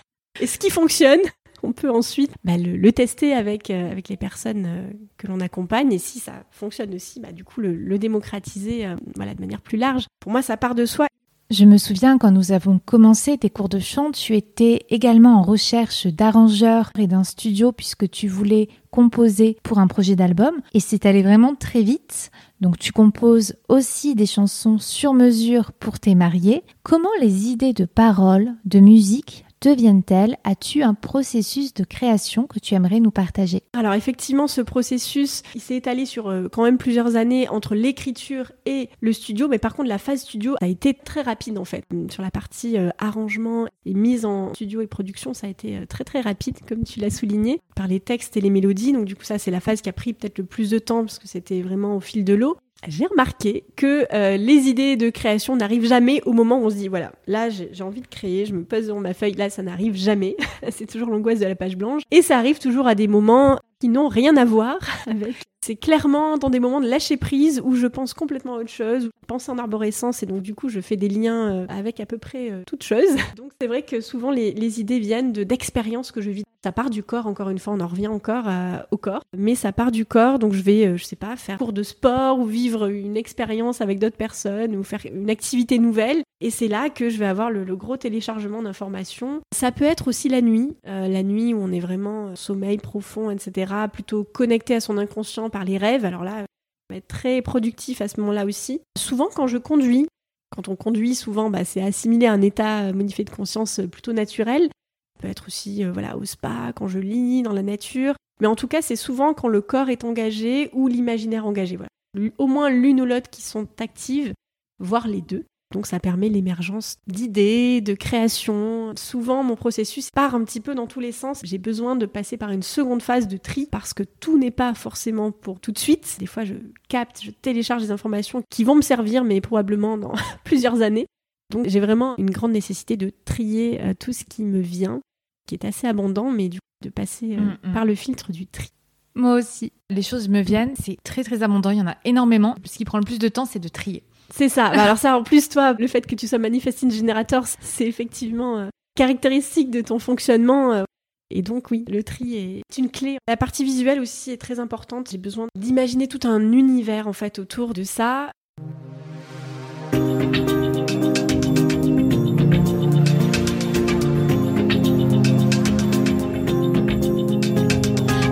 Et 0.41 0.47
ce 0.47 0.59
qui 0.59 0.71
fonctionne, 0.71 1.21
on 1.63 1.73
peut 1.73 1.91
ensuite 1.91 2.33
bah, 2.45 2.57
le, 2.57 2.93
tester 2.93 3.33
avec, 3.33 3.71
euh, 3.71 3.91
avec 3.91 4.09
les 4.09 4.17
personnes 4.17 4.65
euh, 4.67 4.91
que 5.17 5.27
l'on 5.27 5.41
accompagne 5.41 5.93
et 5.93 5.99
si 5.99 6.19
ça 6.19 6.45
fonctionne 6.51 6.95
aussi, 6.95 7.21
bah, 7.21 7.33
du 7.33 7.45
coup 7.45 7.61
le, 7.61 7.99
démocratiser 7.99 8.87
euh, 8.87 8.95
voilà, 9.17 9.35
de 9.35 9.41
manière 9.41 9.61
plus 9.61 9.79
large. 9.79 10.07
Pour 10.21 10.31
moi, 10.31 10.43
ça 10.43 10.57
part 10.57 10.75
de 10.75 10.87
soi. 10.87 11.09
Je 11.51 11.65
me 11.65 11.79
souviens 11.79 12.19
quand 12.19 12.31
nous 12.31 12.53
avons 12.53 12.79
commencé 12.79 13.39
tes 13.39 13.49
cours 13.49 13.71
de 13.71 13.79
chant, 13.79 14.11
tu 14.11 14.37
étais 14.37 14.85
également 14.91 15.39
en 15.39 15.43
recherche 15.43 16.07
d'arrangeurs 16.07 16.91
et 16.99 17.07
d'un 17.07 17.25
studio 17.25 17.73
puisque 17.73 18.09
tu 18.11 18.29
voulais 18.29 18.69
composer 18.91 19.57
pour 19.63 19.79
un 19.79 19.87
projet 19.87 20.15
d'album 20.15 20.61
et 20.75 20.81
c'est 20.81 21.07
allé 21.07 21.23
vraiment 21.23 21.55
très 21.55 21.83
vite. 21.83 22.31
Donc 22.61 22.79
tu 22.79 22.93
composes 22.93 23.55
aussi 23.71 24.15
des 24.15 24.27
chansons 24.27 24.77
sur 24.79 25.15
mesure 25.15 25.73
pour 25.73 25.99
tes 25.99 26.15
mariés. 26.15 26.65
Comment 26.83 27.09
les 27.19 27.49
idées 27.49 27.73
de 27.73 27.87
paroles, 27.87 28.55
de 28.67 28.81
musique 28.81 29.47
deviennent-elles? 29.61 30.37
As-tu 30.45 30.83
un 30.83 30.95
processus 30.95 31.75
de 31.75 31.85
création 31.85 32.47
que 32.47 32.59
tu 32.59 32.75
aimerais 32.75 33.01
nous 33.01 33.11
partager? 33.11 33.63
Alors 33.73 33.95
effectivement, 33.95 34.47
ce 34.47 34.61
processus, 34.61 35.43
il 35.55 35.61
s'est 35.61 35.77
étalé 35.77 36.07
sur 36.07 36.29
euh, 36.29 36.49
quand 36.51 36.63
même 36.63 36.79
plusieurs 36.79 37.17
années 37.17 37.49
entre 37.49 37.75
l'écriture 37.75 38.53
et 38.67 38.89
le 39.01 39.13
studio, 39.13 39.49
mais 39.49 39.59
par 39.59 39.75
contre 39.75 39.89
la 39.89 39.99
phase 39.99 40.23
studio 40.23 40.55
a 40.61 40.67
été 40.67 40.95
très 40.95 41.23
rapide 41.23 41.59
en 41.59 41.65
fait. 41.65 41.85
Sur 42.11 42.23
la 42.23 42.31
partie 42.31 42.79
euh, 42.79 42.91
arrangement 42.99 43.67
et 43.85 43.95
mise 43.95 44.25
en 44.25 44.55
studio 44.55 44.81
et 44.81 44.87
production, 44.87 45.35
ça 45.35 45.47
a 45.47 45.51
été 45.51 45.77
euh, 45.77 45.87
très 45.87 46.05
très 46.05 46.21
rapide 46.21 46.59
comme 46.67 46.85
tu 46.85 47.01
l'as 47.01 47.11
souligné 47.11 47.61
par 47.75 47.89
les 47.89 48.01
textes 48.01 48.37
et 48.37 48.41
les 48.41 48.51
mélodies. 48.51 48.93
Donc 48.93 49.05
du 49.05 49.17
coup 49.17 49.25
ça 49.25 49.39
c'est 49.39 49.51
la 49.51 49.61
phase 49.61 49.81
qui 49.81 49.89
a 49.89 49.93
pris 49.93 50.13
peut-être 50.13 50.39
le 50.39 50.45
plus 50.45 50.71
de 50.71 50.79
temps 50.79 51.01
parce 51.01 51.19
que 51.19 51.29
c'était 51.29 51.63
vraiment 51.63 51.97
au 51.97 52.01
fil 52.01 52.25
de 52.25 52.35
l'eau 52.35 52.57
j'ai 52.87 53.07
remarqué 53.07 53.65
que 53.77 54.07
euh, 54.13 54.37
les 54.37 54.69
idées 54.69 54.97
de 54.97 55.11
création 55.11 55.57
n'arrivent 55.57 55.87
jamais 55.87 56.23
au 56.27 56.33
moment 56.33 56.59
où 56.59 56.67
on 56.67 56.71
se 56.71 56.77
dit 56.77 56.89
voilà, 56.89 57.13
là 57.27 57.49
j'ai 57.51 57.83
envie 57.83 58.01
de 58.01 58.07
créer, 58.07 58.47
je 58.47 58.55
me 58.55 58.65
pose 58.65 58.87
dans 58.87 59.01
ma 59.01 59.15
feuille, 59.15 59.33
là 59.33 59.51
ça 59.51 59.63
n'arrive 59.63 59.97
jamais. 59.97 60.37
c'est 60.71 60.87
toujours 60.87 61.09
l'angoisse 61.09 61.41
de 61.41 61.47
la 61.47 61.57
page 61.57 61.77
blanche. 61.77 62.03
Et 62.11 62.23
ça 62.23 62.39
arrive 62.39 62.59
toujours 62.59 62.87
à 62.87 62.95
des 62.95 63.09
moments 63.09 63.59
qui 63.81 63.89
n'ont 63.89 64.09
rien 64.09 64.37
à 64.37 64.45
voir 64.45 64.79
avec 65.07 65.37
c'est 65.69 65.77
clairement 65.77 66.39
dans 66.39 66.49
des 66.49 66.61
moments 66.61 66.81
de 66.81 66.89
lâcher 66.89 67.19
prise 67.19 67.61
où 67.63 67.75
je 67.75 67.87
pense 67.87 68.15
complètement 68.15 68.55
à 68.55 68.61
autre 68.61 68.71
chose, 68.71 69.05
où 69.05 69.11
je 69.21 69.27
pense 69.27 69.51
en 69.51 69.59
arborescence 69.59 70.23
et 70.23 70.27
donc 70.27 70.41
du 70.41 70.55
coup 70.55 70.71
je 70.71 70.81
fais 70.81 70.97
des 70.97 71.11
liens 71.11 71.53
euh, 71.53 71.67
avec 71.69 72.01
à 72.01 72.07
peu 72.07 72.17
près 72.17 72.51
euh, 72.51 72.63
toute 72.67 72.83
chose. 72.83 73.05
Donc 73.37 73.53
c'est 73.61 73.67
vrai 73.67 73.83
que 73.83 74.01
souvent 74.01 74.31
les, 74.31 74.81
idées 74.81 74.99
viennent 74.99 75.33
de 75.33 75.45
d'expériences 75.45 76.11
que 76.11 76.23
je 76.23 76.31
vis. 76.31 76.45
Ça 76.65 76.73
part 76.73 76.91
du 76.91 77.03
corps, 77.05 77.27
encore 77.27 77.51
une 77.51 77.59
fois, 77.59 77.75
on 77.75 77.81
en 77.81 77.87
revient 77.87 78.09
encore 78.09 78.45
euh, 78.49 78.79
au 78.91 78.97
corps, 78.97 79.23
mais 79.37 79.55
ça 79.55 79.73
part 79.73 79.93
du 79.93 80.05
corps, 80.05 80.39
donc 80.39 80.55
je 80.55 80.63
vais, 80.63 80.97
je 80.97 81.05
sais 81.05 81.17
pas, 81.17 81.37
faire 81.37 81.59
cours 81.59 81.73
de 81.73 81.85
sport 81.85 82.41
ou 82.41 82.47
vivre 82.47 82.87
une 82.87 83.17
expérience 83.17 83.81
avec 83.81 83.99
d'autres 83.99 84.17
personnes 84.17 84.75
ou 84.75 84.83
faire 84.83 85.03
une 85.05 85.31
activité 85.31 85.79
nouvelle. 85.79 86.23
Et 86.41 86.51
c'est 86.51 86.69
là 86.69 86.89
que 86.89 87.11
je 87.11 87.19
vais 87.19 87.27
avoir 87.27 87.51
le, 87.51 87.65
gros 87.77 87.97
téléchargement 87.97 88.63
d'informations. 88.63 89.41
Ça 89.53 89.71
peut 89.71 89.85
être 89.85 90.09
aussi 90.09 90.29
la 90.29 90.41
nuit, 90.41 90.77
la 90.85 91.23
nuit 91.23 91.55
où 91.55 91.59
on 91.61 91.71
est 91.71 91.81
vraiment 91.81 92.29
euh, 92.29 92.35
sommeil 92.35 92.79
profond, 92.79 93.31
etc., 93.31 93.73
plutôt 93.93 94.25
connecté 94.25 94.75
à 94.75 94.81
son 94.81 94.99
inconscient 94.99 95.51
par 95.59 95.65
les 95.65 95.77
rêves. 95.77 96.05
Alors 96.05 96.23
là, 96.23 96.45
on 96.89 96.95
être 96.95 97.09
très 97.09 97.43
productif 97.43 98.01
à 98.01 98.07
ce 98.07 98.21
moment-là 98.21 98.45
aussi. 98.45 98.81
Souvent, 98.97 99.29
quand 99.35 99.49
je 99.49 99.59
conduis, 99.59 100.07
quand 100.55 100.69
on 100.69 100.77
conduit, 100.77 101.17
souvent, 101.17 101.51
bah, 101.51 101.65
c'est 101.65 101.83
assimilé 101.83 102.27
à 102.27 102.33
un 102.33 102.43
état 102.43 102.85
euh, 102.85 102.93
modifié 102.93 103.25
de 103.25 103.31
conscience 103.31 103.81
euh, 103.81 103.89
plutôt 103.89 104.13
naturel. 104.13 104.63
Ça 104.63 105.23
peut 105.23 105.29
être 105.29 105.49
aussi 105.49 105.83
euh, 105.83 105.91
voilà, 105.91 106.17
au 106.17 106.25
spa, 106.25 106.73
quand 106.77 106.87
je 106.87 107.01
lis, 107.01 107.43
dans 107.43 107.53
la 107.53 107.65
nature. 107.65 108.15
Mais 108.41 108.47
en 108.47 108.55
tout 108.55 108.69
cas, 108.69 108.83
c'est 108.83 108.95
souvent 108.95 109.35
quand 109.35 109.49
le 109.49 109.61
corps 109.61 109.89
est 109.89 110.05
engagé 110.05 110.71
ou 110.75 110.87
l'imaginaire 110.87 111.45
engagé. 111.45 111.75
Voilà. 111.75 111.91
Au 112.39 112.47
moins 112.47 112.71
l'une 112.71 113.01
ou 113.01 113.05
l'autre 113.05 113.29
qui 113.29 113.43
sont 113.43 113.67
actives, 113.81 114.33
voire 114.79 115.09
les 115.09 115.23
deux. 115.23 115.45
Donc 115.73 115.87
ça 115.87 116.01
permet 116.01 116.31
l'émergence 116.31 116.97
d'idées, 117.07 117.81
de 117.83 117.95
création. 117.95 118.95
Souvent, 118.97 119.43
mon 119.43 119.55
processus 119.55 120.11
part 120.11 120.35
un 120.35 120.43
petit 120.45 120.61
peu 120.61 120.75
dans 120.75 120.87
tous 120.87 121.01
les 121.01 121.13
sens. 121.13 121.41
J'ai 121.45 121.59
besoin 121.59 121.95
de 121.95 122.07
passer 122.07 122.39
par 122.39 122.51
une 122.51 122.63
seconde 122.63 123.03
phase 123.03 123.29
de 123.29 123.37
tri 123.37 123.69
parce 123.71 123.93
que 123.93 124.03
tout 124.03 124.39
n'est 124.39 124.51
pas 124.51 124.73
forcément 124.73 125.31
pour 125.31 125.61
tout 125.61 125.73
de 125.73 125.79
suite. 125.79 126.17
Des 126.19 126.27
fois, 126.27 126.45
je 126.45 126.55
capte, 126.89 127.23
je 127.23 127.31
télécharge 127.31 127.83
des 127.83 127.91
informations 127.91 128.43
qui 128.49 128.65
vont 128.65 128.77
me 128.77 128.83
servir, 128.83 129.25
mais 129.25 129.41
probablement 129.43 129.99
dans 129.99 130.13
plusieurs 130.45 130.81
années. 130.81 131.07
Donc 131.51 131.67
j'ai 131.69 131.81
vraiment 131.81 132.17
une 132.19 132.31
grande 132.31 132.53
nécessité 132.53 132.97
de 132.97 133.11
trier 133.25 133.81
euh, 133.83 133.95
tout 133.99 134.13
ce 134.13 134.25
qui 134.25 134.45
me 134.45 134.61
vient, 134.61 135.01
qui 135.47 135.55
est 135.55 135.65
assez 135.65 135.87
abondant, 135.87 136.31
mais 136.31 136.49
du 136.49 136.59
coup 136.59 136.85
de 136.85 136.91
passer 136.91 137.37
euh, 137.37 137.41
Mm, 137.41 137.71
mm. 137.71 137.73
par 137.73 137.85
le 137.85 137.95
filtre 137.95 138.33
du 138.33 138.47
tri. 138.47 138.71
Moi 139.15 139.35
aussi. 139.35 139.73
Les 139.91 140.03
choses 140.03 140.29
me 140.29 140.41
viennent, 140.41 140.75
c'est 140.79 140.97
très 141.03 141.25
très 141.25 141.43
abondant, 141.43 141.71
il 141.71 141.79
y 141.79 141.83
en 141.83 141.89
a 141.89 141.97
énormément. 142.05 142.55
Ce 142.65 142.77
qui 142.77 142.85
prend 142.85 142.99
le 142.99 143.05
plus 143.05 143.19
de 143.19 143.29
temps, 143.29 143.47
c'est 143.47 143.59
de 143.59 143.69
trier. 143.69 144.05
C'est 144.35 144.49
ça. 144.49 144.71
Bah 144.71 144.83
alors 144.83 144.99
ça, 144.99 145.17
en 145.17 145.23
plus, 145.23 145.49
toi, 145.49 145.75
le 145.79 145.87
fait 145.87 146.07
que 146.07 146.15
tu 146.15 146.29
sois 146.29 146.39
manifesting 146.39 146.91
générateur, 146.91 147.45
c'est 147.61 147.87
effectivement 147.87 148.59
euh, 148.59 148.69
caractéristique 148.95 149.71
de 149.71 149.81
ton 149.81 149.99
fonctionnement. 149.99 150.73
euh. 150.73 150.85
et 151.31 151.43
donc 151.43 151.71
oui, 151.71 151.85
le 151.89 152.03
tri 152.03 152.37
est 152.37 152.79
une 152.79 152.91
clé. 152.91 153.19
La 153.27 153.37
partie 153.37 153.65
visuelle 153.65 154.01
aussi 154.01 154.31
est 154.31 154.37
très 154.41 154.61
importante. 154.61 155.09
J'ai 155.11 155.19
besoin 155.19 155.47
d'imaginer 155.57 156.09
tout 156.09 156.27
un 156.29 156.53
univers 156.53 157.09
en 157.09 157.13
fait 157.13 157.39
autour 157.39 157.73
de 157.73 157.85
ça. 157.85 158.31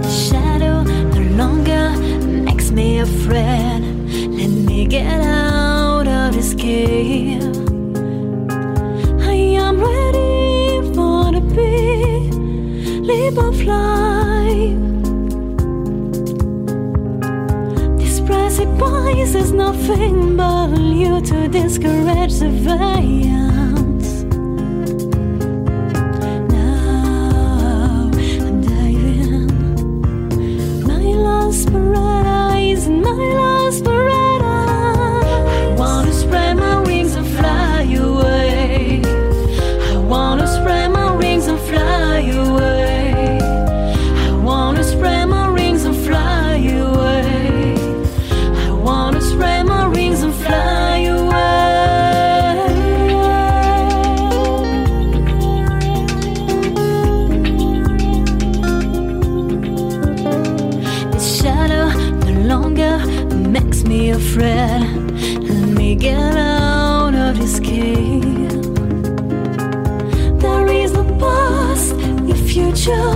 shadow 0.08 0.84
longer 1.36 1.96
makes 2.44 2.70
me 2.70 3.00
afraid. 3.00 3.82
Let 4.38 4.48
me 4.48 4.86
get 4.86 5.20
cave. 6.54 7.42
I 9.20 9.34
am 9.64 9.80
ready 9.80 10.80
for 10.94 11.32
the 11.32 11.40
big 11.54 12.32
leap 13.02 13.36
of 13.38 13.62
life. 13.62 14.78
This 17.98 18.20
precipice 18.20 19.34
is 19.34 19.52
nothing 19.52 20.36
but 20.36 20.78
you 20.78 21.20
to 21.22 21.48
discourage 21.48 22.32
surveillance. 22.32 24.24
Now 26.52 28.10
I'm 28.46 28.60
diving. 28.62 29.48
My 30.86 31.02
last 31.26 31.70
paradise, 31.72 32.86
my 32.88 33.10
last 33.40 33.84
paradise. 33.84 34.05
you. 72.86 73.15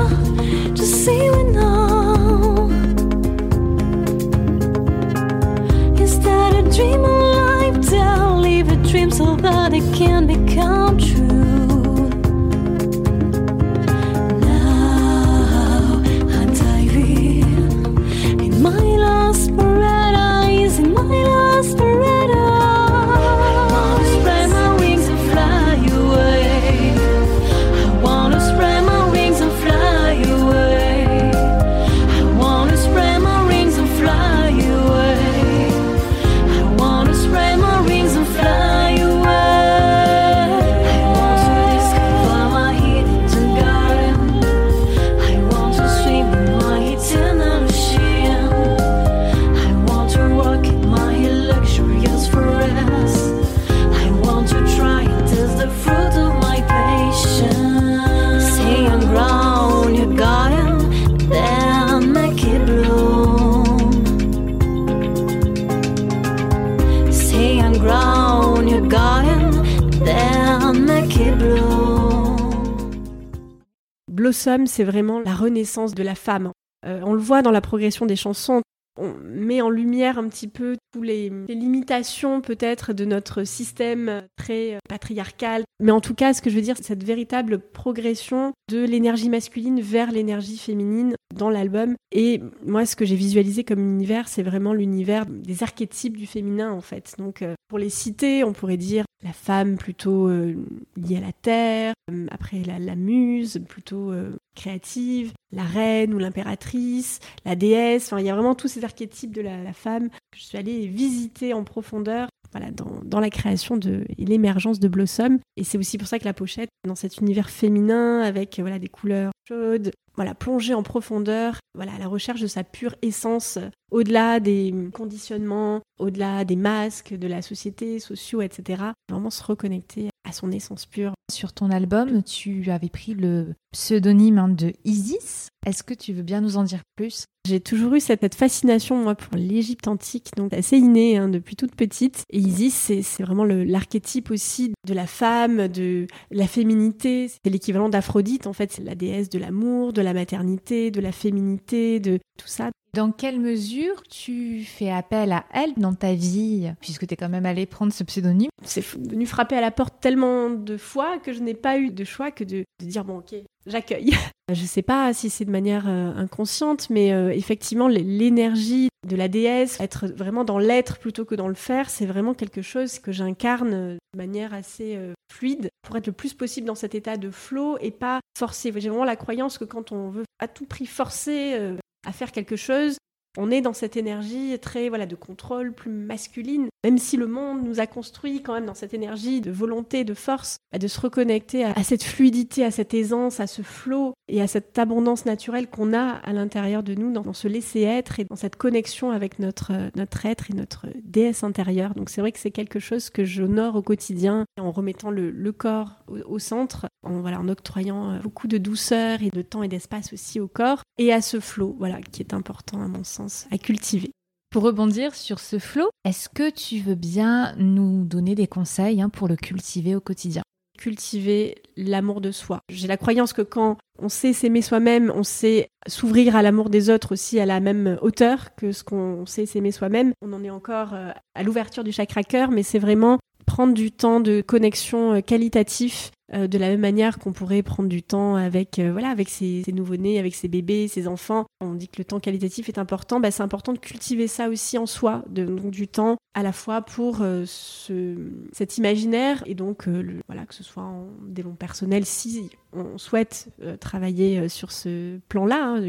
Blossom, 74.30 74.68
c'est 74.68 74.84
vraiment 74.84 75.18
la 75.18 75.34
renaissance 75.34 75.92
de 75.92 76.04
la 76.04 76.14
femme. 76.14 76.52
Euh, 76.86 77.00
on 77.02 77.14
le 77.14 77.18
voit 77.18 77.42
dans 77.42 77.50
la 77.50 77.60
progression 77.60 78.06
des 78.06 78.14
chansons. 78.14 78.62
On 78.98 79.14
met 79.14 79.60
en 79.60 79.70
lumière 79.70 80.18
un 80.18 80.28
petit 80.28 80.48
peu 80.48 80.76
toutes 80.92 81.04
les, 81.04 81.30
limitations 81.48 82.40
peut-être 82.40 82.92
de 82.92 83.04
notre 83.04 83.44
système 83.44 84.26
très 84.36 84.74
euh, 84.74 84.78
patriarcal. 84.88 85.64
Mais 85.80 85.92
en 85.92 86.00
tout 86.00 86.14
cas, 86.14 86.34
ce 86.34 86.42
que 86.42 86.50
je 86.50 86.56
veux 86.56 86.62
dire, 86.62 86.76
c'est 86.76 86.84
cette 86.84 87.04
véritable 87.04 87.58
progression 87.58 88.52
de 88.70 88.84
l'énergie 88.84 89.28
masculine 89.28 89.80
vers 89.80 90.10
l'énergie 90.10 90.58
féminine 90.58 91.14
dans 91.34 91.50
l'album. 91.50 91.94
Et 92.12 92.40
moi, 92.66 92.84
ce 92.86 92.96
que 92.96 93.04
j'ai 93.04 93.16
visualisé 93.16 93.64
comme 93.64 93.80
univers, 93.80 94.28
c'est 94.28 94.42
vraiment 94.42 94.74
l'univers 94.74 95.26
des 95.26 95.62
archétypes 95.62 96.16
du 96.16 96.26
féminin 96.26 96.72
en 96.72 96.80
fait. 96.80 97.14
Donc, 97.18 97.42
euh, 97.42 97.54
pour 97.68 97.78
les 97.78 97.90
citer, 97.90 98.44
on 98.44 98.52
pourrait 98.52 98.76
dire 98.76 99.04
la 99.22 99.32
femme 99.32 99.76
plutôt 99.76 100.28
euh, 100.28 100.56
liée 100.96 101.18
à 101.18 101.20
la 101.20 101.32
terre, 101.32 101.94
après 102.30 102.62
la, 102.64 102.96
muse 102.96 103.60
plutôt 103.68 104.12
créative, 104.54 105.32
la 105.52 105.64
reine 105.64 106.14
ou 106.14 106.18
l'impératrice, 106.18 107.20
la 107.44 107.56
déesse. 107.56 108.06
Enfin, 108.06 108.20
il 108.20 108.26
y 108.26 108.30
a 108.30 108.34
vraiment 108.34 108.54
tous 108.54 108.68
ces 108.68 108.84
archétypes 108.84 109.34
de 109.34 109.42
la, 109.42 109.72
femme 109.72 110.08
que 110.08 110.38
je 110.38 110.44
suis 110.44 110.58
allée 110.58 110.86
visiter 110.86 111.54
en 111.54 111.64
profondeur. 111.64 112.28
Voilà, 112.52 112.72
dans, 112.72 113.20
la 113.20 113.30
création 113.30 113.76
de, 113.76 114.04
et 114.18 114.24
l'émergence 114.24 114.80
de 114.80 114.88
Blossom. 114.88 115.38
Et 115.56 115.62
c'est 115.62 115.78
aussi 115.78 115.98
pour 115.98 116.08
ça 116.08 116.18
que 116.18 116.24
la 116.24 116.32
pochette, 116.34 116.68
dans 116.84 116.96
cet 116.96 117.18
univers 117.18 117.48
féminin, 117.48 118.22
avec 118.22 118.58
voilà, 118.58 118.80
des 118.80 118.88
couleurs 118.88 119.30
chaude. 119.50 119.92
Voilà, 120.16 120.34
plonger 120.34 120.74
en 120.74 120.82
profondeur, 120.82 121.60
voilà, 121.74 121.94
à 121.94 121.98
la 121.98 122.08
recherche 122.08 122.40
de 122.40 122.46
sa 122.46 122.62
pure 122.64 122.94
essence, 123.00 123.58
au-delà 123.90 124.38
des 124.38 124.74
conditionnements, 124.92 125.80
au-delà 125.98 126.44
des 126.44 126.56
masques 126.56 127.14
de 127.14 127.26
la 127.26 127.42
société, 127.42 128.00
sociaux, 128.00 128.42
etc. 128.42 128.82
Vraiment 129.08 129.30
se 129.30 129.42
reconnecter 129.42 130.09
son 130.32 130.50
essence 130.50 130.86
pure. 130.86 131.14
Sur 131.30 131.52
ton 131.52 131.70
album, 131.70 132.22
tu 132.22 132.70
avais 132.70 132.88
pris 132.88 133.14
le 133.14 133.54
pseudonyme 133.72 134.38
hein, 134.38 134.48
de 134.48 134.72
Isis. 134.84 135.48
Est-ce 135.66 135.82
que 135.82 135.94
tu 135.94 136.12
veux 136.12 136.22
bien 136.22 136.40
nous 136.40 136.56
en 136.56 136.64
dire 136.64 136.82
plus? 136.96 137.24
J'ai 137.48 137.60
toujours 137.60 137.94
eu 137.94 138.00
cette, 138.00 138.34
fascination, 138.34 138.96
moi, 138.96 139.14
pour 139.14 139.36
l'Égypte 139.36 139.88
antique, 139.88 140.30
donc 140.36 140.52
assez 140.52 140.76
innée 140.76 141.16
hein, 141.16 141.28
depuis 141.28 141.56
toute 141.56 141.74
petite. 141.74 142.24
Et 142.30 142.38
Isis, 142.38 142.92
c'est 143.02 143.22
vraiment 143.22 143.44
l'archétype 143.44 144.30
aussi 144.30 144.72
de 144.86 144.94
la 144.94 145.06
femme, 145.06 145.68
de 145.68 146.06
la 146.30 146.46
féminité. 146.46 147.28
C'est 147.28 147.50
l'équivalent 147.50 147.88
d'Aphrodite, 147.88 148.46
en 148.46 148.52
fait. 148.52 148.72
C'est 148.72 148.84
la 148.84 148.94
déesse 148.94 149.30
de 149.30 149.38
l'amour, 149.38 149.92
de 149.92 150.02
la 150.02 150.12
maternité, 150.12 150.90
de 150.90 151.00
la 151.00 151.12
féminité, 151.12 151.98
de 151.98 152.18
tout 152.38 152.46
ça. 152.46 152.70
Dans 152.92 153.12
quelle 153.12 153.38
mesure 153.38 154.02
tu 154.02 154.64
fais 154.64 154.90
appel 154.90 155.30
à 155.30 155.44
elle 155.54 155.74
dans 155.76 155.94
ta 155.94 156.12
vie, 156.12 156.72
puisque 156.80 157.06
tu 157.06 157.14
es 157.14 157.16
quand 157.16 157.28
même 157.28 157.46
allé 157.46 157.64
prendre 157.64 157.92
ce 157.92 158.02
pseudonyme? 158.02 158.50
C'est 158.64 158.84
venu 158.84 159.26
frapper 159.26 159.56
à 159.56 159.60
la 159.60 159.70
porte 159.70 159.94
tellement 160.00 160.50
de 160.50 160.76
fois 160.76 161.18
que 161.18 161.32
je 161.32 161.40
n'ai 161.40 161.54
pas 161.54 161.78
eu 161.78 161.90
de 161.90 162.02
choix 162.02 162.32
que 162.32 162.42
de, 162.42 162.64
dire 162.80 163.04
bon 163.04 163.18
ok, 163.18 163.36
j'accueille. 163.66 164.12
je 164.54 164.62
ne 164.62 164.66
sais 164.66 164.82
pas 164.82 165.12
si 165.12 165.30
c'est 165.30 165.44
de 165.44 165.50
manière 165.50 165.88
euh, 165.88 166.12
inconsciente, 166.14 166.90
mais 166.90 167.12
euh, 167.12 167.30
effectivement 167.32 167.88
l'énergie 167.88 168.88
de 169.06 169.16
la 169.16 169.28
déesse, 169.28 169.80
être 169.80 170.06
vraiment 170.06 170.44
dans 170.44 170.58
l'être 170.58 170.98
plutôt 170.98 171.24
que 171.24 171.34
dans 171.34 171.48
le 171.48 171.54
faire, 171.54 171.88
c'est 171.88 172.06
vraiment 172.06 172.34
quelque 172.34 172.62
chose 172.62 172.98
que 172.98 173.12
j'incarne 173.12 173.70
de 173.70 173.98
manière 174.16 174.52
assez 174.52 174.96
euh, 174.96 175.14
fluide 175.32 175.70
pour 175.82 175.96
être 175.96 176.06
le 176.06 176.12
plus 176.12 176.34
possible 176.34 176.66
dans 176.66 176.74
cet 176.74 176.94
état 176.94 177.16
de 177.16 177.30
flow 177.30 177.78
et 177.80 177.90
pas 177.90 178.20
forcer. 178.38 178.72
J'ai 178.76 178.88
vraiment 178.88 179.04
la 179.04 179.16
croyance 179.16 179.58
que 179.58 179.64
quand 179.64 179.92
on 179.92 180.10
veut 180.10 180.24
à 180.38 180.48
tout 180.48 180.66
prix 180.66 180.86
forcer 180.86 181.58
à 182.06 182.12
faire 182.12 182.32
quelque 182.32 182.56
chose, 182.56 182.96
on 183.38 183.50
est 183.50 183.60
dans 183.60 183.72
cette 183.72 183.96
énergie 183.96 184.58
très 184.60 184.88
voilà 184.88 185.06
de 185.06 185.14
contrôle 185.14 185.72
plus 185.72 185.90
masculine, 185.90 186.68
même 186.84 186.98
si 186.98 187.16
le 187.16 187.26
monde 187.26 187.62
nous 187.64 187.80
a 187.80 187.86
construit 187.86 188.42
quand 188.42 188.54
même 188.54 188.66
dans 188.66 188.74
cette 188.74 188.94
énergie 188.94 189.40
de 189.40 189.50
volonté, 189.50 190.04
de 190.04 190.14
force, 190.14 190.56
bah, 190.72 190.78
de 190.78 190.88
se 190.88 191.00
reconnecter 191.00 191.64
à, 191.64 191.82
cette 191.82 192.02
fluidité, 192.02 192.64
à 192.64 192.70
cette 192.70 192.94
aisance, 192.94 193.40
à 193.40 193.46
ce 193.46 193.62
flot 193.62 194.14
et 194.28 194.42
à 194.42 194.46
cette 194.46 194.78
abondance 194.78 195.26
naturelle 195.26 195.68
qu'on 195.68 195.92
a 195.92 196.14
à 196.16 196.32
l'intérieur 196.32 196.82
de 196.82 196.94
nous, 196.94 197.12
dans, 197.12 197.32
ce 197.32 197.48
laisser 197.48 197.82
être 197.82 198.18
et 198.18 198.24
dans 198.24 198.36
cette 198.36 198.56
connexion 198.56 199.10
avec 199.10 199.38
notre 199.38 199.72
notre 199.96 200.26
être 200.26 200.50
et 200.50 200.54
notre 200.54 200.86
déesse 201.04 201.44
intérieure. 201.44 201.94
Donc 201.94 202.10
c'est 202.10 202.20
vrai 202.20 202.32
que 202.32 202.38
c'est 202.38 202.50
quelque 202.50 202.80
chose 202.80 203.10
que 203.10 203.24
j'honore 203.24 203.76
au 203.76 203.82
quotidien 203.82 204.44
en 204.58 204.70
remettant 204.70 205.10
le, 205.10 205.52
corps 205.52 205.96
au, 206.08 206.38
centre, 206.38 206.86
en 207.02 207.20
voilà 207.20 207.40
en 207.40 207.48
octroyant 207.48 208.12
euh, 208.12 208.18
beaucoup 208.20 208.46
de 208.46 208.56
douceur 208.56 209.22
et 209.22 209.30
de 209.30 209.42
temps 209.42 209.62
et 209.62 209.68
d'espace 209.68 210.12
aussi 210.12 210.40
au 210.40 210.48
corps 210.48 210.82
et 210.98 211.12
à 211.12 211.20
ce 211.20 211.40
flot, 211.40 211.74
voilà 211.78 212.00
qui 212.00 212.22
est 212.22 212.34
important 212.34 212.80
à 212.80 212.88
mon 212.88 213.04
sens 213.04 213.19
à 213.50 213.58
cultiver. 213.58 214.10
Pour 214.50 214.64
rebondir 214.64 215.14
sur 215.14 215.38
ce 215.38 215.60
flot, 215.60 215.90
est-ce 216.04 216.28
que 216.28 216.50
tu 216.50 216.80
veux 216.80 216.96
bien 216.96 217.54
nous 217.56 218.04
donner 218.04 218.34
des 218.34 218.48
conseils 218.48 219.00
hein, 219.00 219.08
pour 219.08 219.28
le 219.28 219.36
cultiver 219.36 219.94
au 219.94 220.00
quotidien? 220.00 220.42
Cultiver 220.76 221.62
l'amour 221.76 222.20
de 222.20 222.32
soi. 222.32 222.58
J'ai 222.68 222.88
la 222.88 222.96
croyance 222.96 223.32
que 223.32 223.42
quand 223.42 223.76
on 224.00 224.08
sait 224.08 224.32
s'aimer 224.32 224.62
soi-même, 224.62 225.12
on 225.14 225.22
sait 225.22 225.68
s'ouvrir 225.86 226.34
à 226.34 226.42
l'amour 226.42 226.68
des 226.68 226.90
autres 226.90 227.12
aussi 227.12 227.38
à 227.38 227.46
la 227.46 227.60
même 227.60 227.98
hauteur 228.02 228.54
que 228.56 228.72
ce 228.72 228.82
qu'on 228.82 229.24
sait 229.24 229.46
s'aimer 229.46 229.70
soi-même. 229.70 230.12
On 230.20 230.32
en 230.32 230.42
est 230.42 230.50
encore 230.50 230.94
euh, 230.94 231.12
à 231.34 231.42
l'ouverture 231.44 231.84
du 231.84 231.92
chakra 231.92 232.24
cœur, 232.24 232.50
mais 232.50 232.64
c'est 232.64 232.78
vraiment 232.78 233.18
prendre 233.46 233.74
du 233.74 233.92
temps 233.92 234.20
de 234.20 234.40
connexion 234.40 235.14
euh, 235.14 235.20
qualitatif 235.20 236.10
euh, 236.32 236.46
de 236.46 236.58
la 236.58 236.68
même 236.68 236.80
manière 236.80 237.18
qu'on 237.18 237.32
pourrait 237.32 237.62
prendre 237.62 237.88
du 237.88 238.02
temps 238.02 238.36
avec 238.36 238.78
euh, 238.78 238.92
voilà 238.92 239.08
avec 239.08 239.28
ses, 239.28 239.64
nouveau-nés, 239.72 240.18
avec 240.18 240.34
ses 240.34 240.48
bébés, 240.48 240.86
ses 240.88 241.08
enfants. 241.08 241.46
On 241.60 241.74
dit 241.74 241.88
que 241.88 241.98
le 241.98 242.04
temps 242.04 242.20
qualitatif 242.20 242.68
est 242.68 242.78
important, 242.78 243.20
bah, 243.20 243.30
c'est 243.30 243.42
important 243.42 243.72
de 243.72 243.78
cultiver 243.78 244.28
ça 244.28 244.48
aussi 244.48 244.78
en 244.78 244.86
soi, 244.86 245.24
donc 245.28 245.70
du 245.70 245.88
temps 245.88 246.16
à 246.34 246.42
la 246.42 246.52
fois 246.52 246.82
pour 246.82 247.22
euh, 247.22 247.44
ce, 247.46 248.14
cet 248.52 248.78
imaginaire 248.78 249.42
et 249.46 249.54
donc 249.54 249.88
voilà 250.28 250.46
que 250.46 250.54
ce 250.54 250.62
soit 250.62 250.84
en 250.84 251.08
développement 251.26 251.56
personnel 251.56 252.04
si 252.06 252.50
on 252.72 252.98
souhaite 252.98 253.48
travailler 253.80 254.48
sur 254.48 254.70
ce 254.70 255.18
plan-là. 255.28 255.74
Hein. 255.74 255.80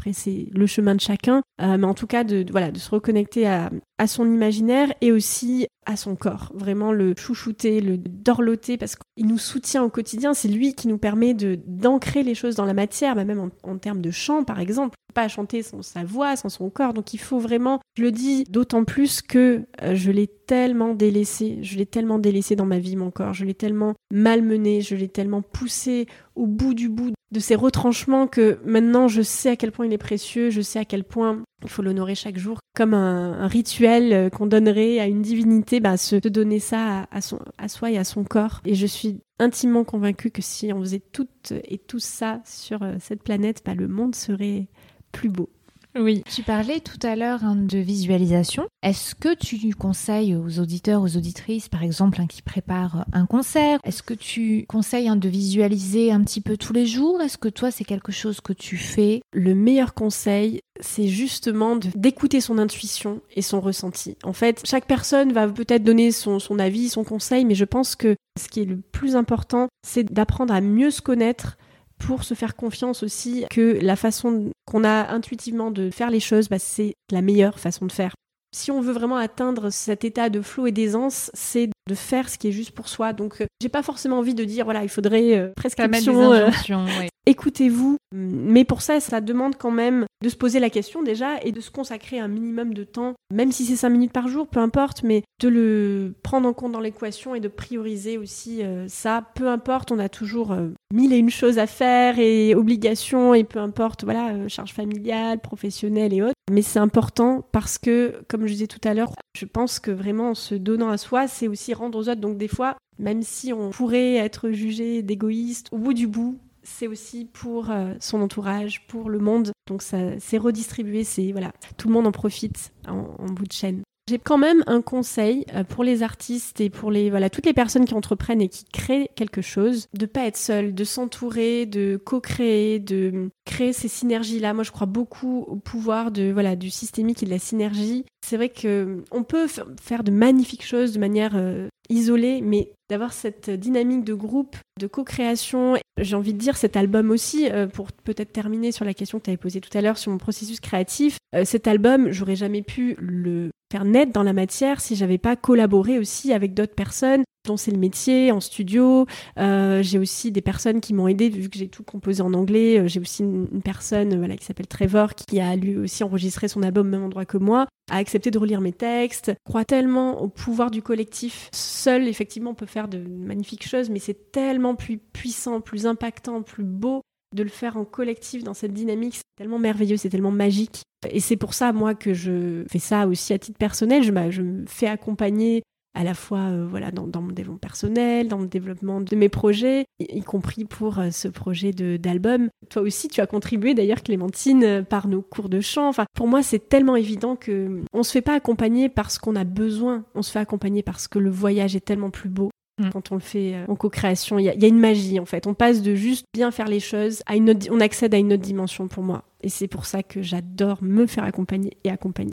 Après 0.00 0.14
c'est 0.14 0.46
le 0.54 0.66
chemin 0.66 0.94
de 0.94 1.00
chacun, 1.00 1.42
mais 1.58 1.84
en 1.84 1.92
tout 1.92 2.06
cas 2.06 2.24
de, 2.24 2.46
voilà 2.50 2.70
de 2.70 2.78
se 2.78 2.90
reconnecter 2.90 3.46
à, 3.46 3.70
à 3.98 4.06
son 4.06 4.24
imaginaire 4.24 4.90
et 5.02 5.12
aussi 5.12 5.66
à 5.84 5.94
son 5.94 6.16
corps, 6.16 6.52
vraiment 6.54 6.90
le 6.90 7.14
chouchouter, 7.18 7.82
le 7.82 7.98
dorloter 7.98 8.78
parce 8.78 8.96
qu'il 8.96 9.26
nous 9.26 9.36
soutient 9.36 9.82
au 9.82 9.90
quotidien, 9.90 10.32
c'est 10.32 10.48
lui 10.48 10.74
qui 10.74 10.88
nous 10.88 10.96
permet 10.96 11.34
de 11.34 11.58
d'ancrer 11.66 12.22
les 12.22 12.34
choses 12.34 12.54
dans 12.54 12.64
la 12.64 12.72
matière, 12.72 13.14
bah, 13.14 13.24
même 13.24 13.50
en, 13.62 13.76
termes 13.76 14.00
de 14.00 14.10
chant 14.10 14.42
par 14.42 14.58
exemple, 14.58 14.96
pas 15.12 15.28
chanter 15.28 15.62
sans 15.62 15.82
sa 15.82 16.02
voix, 16.02 16.36
sans 16.36 16.48
son 16.48 16.70
corps, 16.70 16.94
donc 16.94 17.12
il 17.12 17.18
faut 17.18 17.38
vraiment, 17.38 17.80
je 17.98 18.04
le 18.04 18.10
dis 18.10 18.44
d'autant 18.44 18.84
plus 18.84 19.20
que 19.20 19.66
euh, 19.82 19.94
je 19.94 20.10
l'ai 20.10 20.28
tellement 20.28 20.94
délaissé, 20.94 21.58
je 21.60 21.76
l'ai 21.76 21.86
tellement 21.86 22.18
délaissé 22.18 22.56
dans 22.56 22.66
ma 22.66 22.78
vie 22.78 22.96
mon 22.96 23.10
corps, 23.10 23.34
je 23.34 23.44
l'ai 23.44 23.54
tellement 23.54 23.94
malmené, 24.10 24.80
je 24.80 24.94
l'ai 24.94 25.08
tellement 25.08 25.42
poussé 25.42 26.06
au 26.36 26.46
bout 26.46 26.72
du 26.72 26.88
bout 26.88 27.12
de 27.32 27.40
ses 27.40 27.54
retranchements 27.54 28.26
que 28.26 28.58
maintenant 28.64 29.08
je 29.08 29.22
sais 29.22 29.50
à 29.50 29.56
quel 29.56 29.72
point 29.72 29.86
il 29.86 29.92
est 29.92 29.98
précieux, 29.98 30.50
je 30.50 30.60
sais 30.60 30.78
à 30.78 30.84
quel 30.84 31.04
point 31.04 31.42
il 31.62 31.68
faut 31.68 31.82
l'honorer 31.82 32.14
chaque 32.14 32.38
jour 32.38 32.58
comme 32.74 32.94
un, 32.94 33.46
rituel 33.46 34.12
euh, 34.12 34.30
qu'on 34.30 34.46
donnerait 34.46 34.98
à 34.98 35.06
une 35.06 35.22
divinité, 35.22 35.80
bah, 35.80 35.96
se 35.96 36.16
donner 36.16 36.58
ça 36.58 37.06
à 37.10 37.68
soi 37.68 37.90
et 37.90 37.98
à 37.98 38.04
son 38.04 38.24
corps. 38.24 38.60
Et 38.64 38.74
je 38.74 38.86
suis 38.86 39.20
intimement 39.38 39.84
convaincue 39.84 40.30
que 40.30 40.42
si 40.42 40.72
on 40.72 40.80
faisait 40.80 41.02
toutes 41.12 41.52
et 41.64 41.78
tout 41.78 41.98
ça 41.98 42.40
sur 42.44 42.82
euh, 42.82 42.94
cette 43.00 43.22
planète, 43.22 43.62
bah, 43.64 43.74
le 43.74 43.88
monde 43.88 44.14
serait 44.14 44.68
plus 45.12 45.28
beau. 45.28 45.50
Oui. 45.98 46.22
Tu 46.30 46.42
parlais 46.42 46.80
tout 46.80 47.04
à 47.04 47.16
l'heure 47.16 47.44
hein, 47.44 47.56
de 47.56 47.78
visualisation. 47.78 48.66
Est-ce 48.82 49.14
que 49.14 49.34
tu 49.34 49.74
conseilles 49.74 50.36
aux 50.36 50.60
auditeurs, 50.60 51.02
aux 51.02 51.16
auditrices, 51.16 51.68
par 51.68 51.82
exemple, 51.82 52.20
hein, 52.20 52.26
qui 52.26 52.42
préparent 52.42 53.04
un 53.12 53.26
concert, 53.26 53.78
est-ce 53.84 54.02
que 54.02 54.14
tu 54.14 54.64
conseilles 54.68 55.08
hein, 55.08 55.16
de 55.16 55.28
visualiser 55.28 56.12
un 56.12 56.22
petit 56.22 56.40
peu 56.40 56.56
tous 56.56 56.72
les 56.72 56.86
jours? 56.86 57.20
Est-ce 57.20 57.38
que 57.38 57.48
toi, 57.48 57.70
c'est 57.70 57.84
quelque 57.84 58.12
chose 58.12 58.40
que 58.40 58.52
tu 58.52 58.76
fais? 58.76 59.20
Le 59.32 59.54
meilleur 59.54 59.94
conseil, 59.94 60.60
c'est 60.80 61.08
justement 61.08 61.76
d'écouter 61.76 62.40
son 62.40 62.58
intuition 62.58 63.20
et 63.34 63.42
son 63.42 63.60
ressenti. 63.60 64.16
En 64.22 64.32
fait, 64.32 64.62
chaque 64.64 64.86
personne 64.86 65.32
va 65.32 65.48
peut-être 65.48 65.84
donner 65.84 66.12
son, 66.12 66.38
son 66.38 66.58
avis, 66.58 66.88
son 66.88 67.04
conseil, 67.04 67.44
mais 67.44 67.54
je 67.54 67.64
pense 67.64 67.96
que 67.96 68.16
ce 68.38 68.48
qui 68.48 68.60
est 68.60 68.64
le 68.64 68.76
plus 68.76 69.16
important, 69.16 69.68
c'est 69.86 70.04
d'apprendre 70.04 70.54
à 70.54 70.60
mieux 70.60 70.90
se 70.90 71.02
connaître 71.02 71.56
pour 72.00 72.24
se 72.24 72.34
faire 72.34 72.56
confiance 72.56 73.02
aussi 73.02 73.44
que 73.50 73.78
la 73.80 73.94
façon 73.94 74.50
qu'on 74.66 74.82
a 74.84 75.12
intuitivement 75.12 75.70
de 75.70 75.90
faire 75.90 76.10
les 76.10 76.18
choses, 76.18 76.48
bah, 76.48 76.58
c'est 76.58 76.94
la 77.12 77.22
meilleure 77.22 77.60
façon 77.60 77.86
de 77.86 77.92
faire. 77.92 78.14
Si 78.52 78.72
on 78.72 78.80
veut 78.80 78.92
vraiment 78.92 79.16
atteindre 79.16 79.70
cet 79.70 80.04
état 80.04 80.28
de 80.28 80.40
flot 80.40 80.66
et 80.66 80.72
d'aisance, 80.72 81.30
c'est 81.34 81.70
de 81.88 81.94
faire 81.94 82.28
ce 82.28 82.38
qui 82.38 82.48
est 82.48 82.52
juste 82.52 82.72
pour 82.72 82.88
soi. 82.88 83.12
Donc, 83.12 83.40
euh, 83.40 83.46
j'ai 83.60 83.68
pas 83.68 83.82
forcément 83.82 84.18
envie 84.18 84.34
de 84.34 84.44
dire, 84.44 84.64
voilà, 84.64 84.82
il 84.82 84.88
faudrait 84.88 85.36
euh, 85.36 85.50
prescription. 85.56 86.32
Euh, 86.32 86.50
Écoutez-vous. 87.26 87.96
Mais 88.12 88.64
pour 88.64 88.82
ça, 88.82 88.98
ça 88.98 89.20
demande 89.20 89.56
quand 89.56 89.70
même 89.70 90.06
de 90.24 90.28
se 90.28 90.36
poser 90.36 90.58
la 90.58 90.70
question 90.70 91.02
déjà 91.02 91.40
et 91.42 91.52
de 91.52 91.60
se 91.60 91.70
consacrer 91.70 92.18
un 92.18 92.26
minimum 92.26 92.74
de 92.74 92.82
temps, 92.82 93.14
même 93.32 93.52
si 93.52 93.64
c'est 93.66 93.76
5 93.76 93.88
minutes 93.90 94.12
par 94.12 94.26
jour, 94.26 94.48
peu 94.48 94.58
importe, 94.58 95.04
mais 95.04 95.22
de 95.40 95.48
le 95.48 96.14
prendre 96.22 96.48
en 96.48 96.52
compte 96.52 96.72
dans 96.72 96.80
l'équation 96.80 97.34
et 97.36 97.40
de 97.40 97.46
prioriser 97.46 98.18
aussi 98.18 98.62
ça. 98.88 99.24
Peu 99.34 99.48
importe, 99.48 99.92
on 99.92 100.00
a 100.00 100.08
toujours 100.08 100.56
mille 100.92 101.12
et 101.12 101.18
une 101.18 101.30
choses 101.30 101.58
à 101.58 101.68
faire 101.68 102.18
et 102.18 102.54
obligations 102.56 103.32
et 103.34 103.44
peu 103.44 103.60
importe, 103.60 104.02
voilà, 104.02 104.48
charge 104.48 104.72
familiale, 104.72 105.38
professionnelle 105.38 106.12
et 106.12 106.22
autres. 106.22 106.34
Mais 106.50 106.62
c'est 106.62 106.80
important 106.80 107.46
parce 107.52 107.78
que, 107.78 108.22
comme 108.26 108.46
je 108.46 108.52
disais 108.54 108.66
tout 108.66 108.80
à 108.82 108.92
l'heure, 108.92 109.12
je 109.38 109.44
pense 109.44 109.78
que 109.78 109.92
vraiment 109.92 110.30
en 110.30 110.34
se 110.34 110.56
donnant 110.56 110.90
à 110.90 110.98
soi, 110.98 111.28
c'est 111.28 111.46
aussi 111.46 111.69
rendre 111.74 111.98
aux 111.98 112.08
autres. 112.08 112.20
Donc 112.20 112.36
des 112.38 112.48
fois, 112.48 112.76
même 112.98 113.22
si 113.22 113.52
on 113.52 113.70
pourrait 113.70 114.16
être 114.16 114.50
jugé 114.50 115.02
d'égoïste, 115.02 115.68
au 115.72 115.78
bout 115.78 115.94
du 115.94 116.06
bout, 116.06 116.38
c'est 116.62 116.86
aussi 116.86 117.24
pour 117.24 117.70
euh, 117.70 117.94
son 118.00 118.20
entourage, 118.20 118.86
pour 118.86 119.08
le 119.08 119.18
monde. 119.18 119.52
Donc 119.66 119.82
ça, 119.82 120.18
c'est 120.18 120.38
redistribué, 120.38 121.04
c'est 121.04 121.32
voilà, 121.32 121.52
tout 121.76 121.88
le 121.88 121.94
monde 121.94 122.06
en 122.06 122.12
profite 122.12 122.72
en 122.86 123.26
bout 123.26 123.46
de 123.46 123.52
chaîne. 123.52 123.82
J'ai 124.10 124.18
quand 124.18 124.38
même 124.38 124.64
un 124.66 124.82
conseil 124.82 125.46
euh, 125.54 125.62
pour 125.62 125.84
les 125.84 126.02
artistes 126.02 126.60
et 126.60 126.68
pour 126.68 126.90
les 126.90 127.10
voilà 127.10 127.30
toutes 127.30 127.46
les 127.46 127.52
personnes 127.52 127.84
qui 127.84 127.94
entreprennent 127.94 128.40
et 128.40 128.48
qui 128.48 128.64
créent 128.64 129.08
quelque 129.14 129.40
chose, 129.40 129.86
de 129.96 130.04
pas 130.04 130.26
être 130.26 130.36
seul, 130.36 130.74
de 130.74 130.82
s'entourer, 130.82 131.64
de 131.64 131.96
co-créer, 131.96 132.80
de 132.80 133.30
créer 133.50 133.72
ces 133.72 133.88
synergies 133.88 134.38
là. 134.38 134.54
Moi, 134.54 134.64
je 134.64 134.70
crois 134.70 134.86
beaucoup 134.86 135.44
au 135.48 135.56
pouvoir 135.56 136.12
de 136.12 136.30
voilà 136.30 136.56
du 136.56 136.70
systémique 136.70 137.22
et 137.22 137.26
de 137.26 137.30
la 137.30 137.38
synergie. 137.38 138.04
C'est 138.24 138.36
vrai 138.36 138.48
que 138.48 139.02
on 139.10 139.24
peut 139.24 139.46
faire 139.80 140.04
de 140.04 140.10
magnifiques 140.10 140.64
choses 140.64 140.92
de 140.92 141.00
manière 141.00 141.32
euh, 141.34 141.66
isolée, 141.88 142.40
mais 142.42 142.70
d'avoir 142.88 143.12
cette 143.12 143.50
dynamique 143.50 144.04
de 144.04 144.14
groupe, 144.14 144.56
de 144.78 144.86
co-création. 144.86 145.76
J'ai 145.98 146.16
envie 146.16 146.32
de 146.32 146.38
dire 146.38 146.56
cet 146.56 146.76
album 146.76 147.10
aussi, 147.10 147.50
euh, 147.50 147.66
pour 147.66 147.90
peut-être 147.92 148.32
terminer 148.32 148.72
sur 148.72 148.84
la 148.84 148.94
question 148.94 149.18
que 149.18 149.24
tu 149.24 149.30
avais 149.30 149.36
posée 149.36 149.60
tout 149.60 149.76
à 149.76 149.80
l'heure 149.80 149.98
sur 149.98 150.12
mon 150.12 150.18
processus 150.18 150.60
créatif. 150.60 151.18
cet 151.44 151.66
album, 151.66 152.10
j'aurais 152.10 152.36
jamais 152.36 152.62
pu 152.62 152.96
le 152.98 153.50
faire 153.72 153.84
naître 153.84 154.12
dans 154.12 154.22
la 154.22 154.32
matière 154.32 154.80
si 154.80 154.96
j'avais 154.96 155.18
pas 155.18 155.36
collaboré 155.36 155.98
aussi 155.98 156.32
avec 156.32 156.54
d'autres 156.54 156.74
personnes 156.74 157.24
dont 157.46 157.56
c'est 157.56 157.70
le 157.70 157.78
métier, 157.78 158.32
en 158.32 158.40
studio. 158.40 159.06
Euh, 159.38 159.82
j'ai 159.82 159.98
aussi 159.98 160.32
des 160.32 160.42
personnes 160.42 160.80
qui 160.80 160.94
m'ont 160.94 161.08
aidé, 161.08 161.28
vu 161.28 161.48
que 161.48 161.58
j'ai 161.58 161.68
tout 161.68 161.82
composé 161.82 162.22
en 162.22 162.34
anglais. 162.34 162.78
Euh, 162.78 162.88
j'ai 162.88 163.00
aussi 163.00 163.22
une, 163.22 163.62
personne 163.62 164.36
qui 164.36 164.44
s'appelle 164.44 164.66
Trevor, 164.66 165.14
qui 165.14 165.40
a 165.40 165.56
lui 165.56 165.76
aussi 165.76 166.04
enregistré 166.04 166.48
son 166.48 166.62
album 166.62 166.88
au 166.88 166.90
même 166.90 167.04
endroit 167.04 167.24
que 167.24 167.38
moi, 167.38 167.66
a 167.90 167.96
accepté 167.96 168.30
de 168.30 168.38
relire 168.38 168.60
mes 168.60 168.72
textes. 168.72 169.30
Je 169.30 169.50
crois 169.50 169.64
tellement 169.64 170.20
au 170.20 170.28
pouvoir 170.28 170.70
du 170.70 170.82
collectif. 170.82 171.48
Seul, 171.52 172.08
effectivement, 172.08 172.50
on 172.50 172.54
peut 172.54 172.66
faire 172.66 172.88
de 172.88 172.98
magnifiques 172.98 173.66
choses, 173.66 173.90
mais 173.90 173.98
c'est 173.98 174.32
tellement 174.32 174.74
plus 174.74 174.98
puissant, 174.98 175.60
plus 175.60 175.86
impactant, 175.86 176.42
plus 176.42 176.64
beau 176.64 177.02
de 177.34 177.42
le 177.42 177.48
faire 177.48 177.76
en 177.76 177.84
collectif 177.84 178.42
dans 178.42 178.54
cette 178.54 178.72
dynamique, 178.72 179.16
c'est 179.16 179.36
tellement 179.36 179.58
merveilleux, 179.58 179.96
c'est 179.96 180.08
tellement 180.08 180.32
magique. 180.32 180.82
Et 181.08 181.20
c'est 181.20 181.36
pour 181.36 181.54
ça, 181.54 181.72
moi, 181.72 181.94
que 181.94 182.12
je 182.12 182.64
fais 182.68 182.78
ça 182.78 183.06
aussi 183.06 183.32
à 183.32 183.38
titre 183.38 183.58
personnel. 183.58 184.02
Je, 184.02 184.12
je 184.30 184.42
me 184.42 184.66
fais 184.66 184.86
accompagner 184.86 185.62
à 185.94 186.04
la 186.04 186.14
fois 186.14 186.38
euh, 186.38 186.66
voilà 186.68 186.90
dans, 186.90 187.06
mon 187.20 187.32
développement 187.32 187.58
personnel, 187.58 188.28
dans 188.28 188.38
le 188.38 188.46
développement 188.46 189.00
de 189.00 189.16
mes 189.16 189.28
projets, 189.28 189.86
y, 189.98 190.22
compris 190.22 190.64
pour 190.64 190.98
euh, 190.98 191.10
ce 191.10 191.28
projet 191.28 191.72
d'album. 191.72 192.48
Toi 192.68 192.82
aussi, 192.82 193.08
tu 193.08 193.20
as 193.20 193.26
contribué 193.26 193.74
d'ailleurs, 193.74 194.02
Clémentine, 194.02 194.64
euh, 194.64 194.82
par 194.82 195.08
nos 195.08 195.22
cours 195.22 195.48
de 195.48 195.60
chant. 195.60 195.88
Enfin, 195.88 196.04
pour 196.14 196.28
moi, 196.28 196.42
c'est 196.42 196.68
tellement 196.68 196.96
évident 196.96 197.36
que 197.36 197.82
on 197.92 198.02
se 198.02 198.12
fait 198.12 198.22
pas 198.22 198.34
accompagner 198.34 198.88
parce 198.88 199.18
qu'on 199.18 199.36
a 199.36 199.44
besoin, 199.44 200.04
on 200.14 200.22
se 200.22 200.30
fait 200.30 200.38
accompagner 200.38 200.82
parce 200.82 201.08
que 201.08 201.18
le 201.18 201.30
voyage 201.30 201.74
est 201.74 201.84
tellement 201.84 202.10
plus 202.10 202.28
beau. 202.28 202.50
Mm. 202.78 202.90
Quand 202.90 203.12
on 203.12 203.16
le 203.16 203.20
fait 203.20 203.56
en 203.68 203.74
co-création, 203.74 204.38
il 204.38 204.44
y, 204.44 204.58
y, 204.58 204.64
a 204.64 204.68
une 204.68 204.78
magie 204.78 205.18
en 205.18 205.26
fait. 205.26 205.46
On 205.46 205.54
passe 205.54 205.82
de 205.82 205.94
juste 205.94 206.24
bien 206.32 206.50
faire 206.50 206.68
les 206.68 206.80
choses 206.80 207.22
à 207.26 207.36
une 207.36 207.50
autre, 207.50 207.66
on 207.70 207.80
accède 207.80 208.14
à 208.14 208.18
une 208.18 208.32
autre 208.32 208.42
dimension 208.42 208.86
pour 208.88 209.02
moi. 209.02 209.24
Et 209.42 209.48
c'est 209.48 209.68
pour 209.68 209.86
ça 209.86 210.02
que 210.02 210.22
j'adore 210.22 210.78
me 210.82 211.06
faire 211.06 211.24
accompagner 211.24 211.76
et 211.84 211.90
accompagner. 211.90 212.32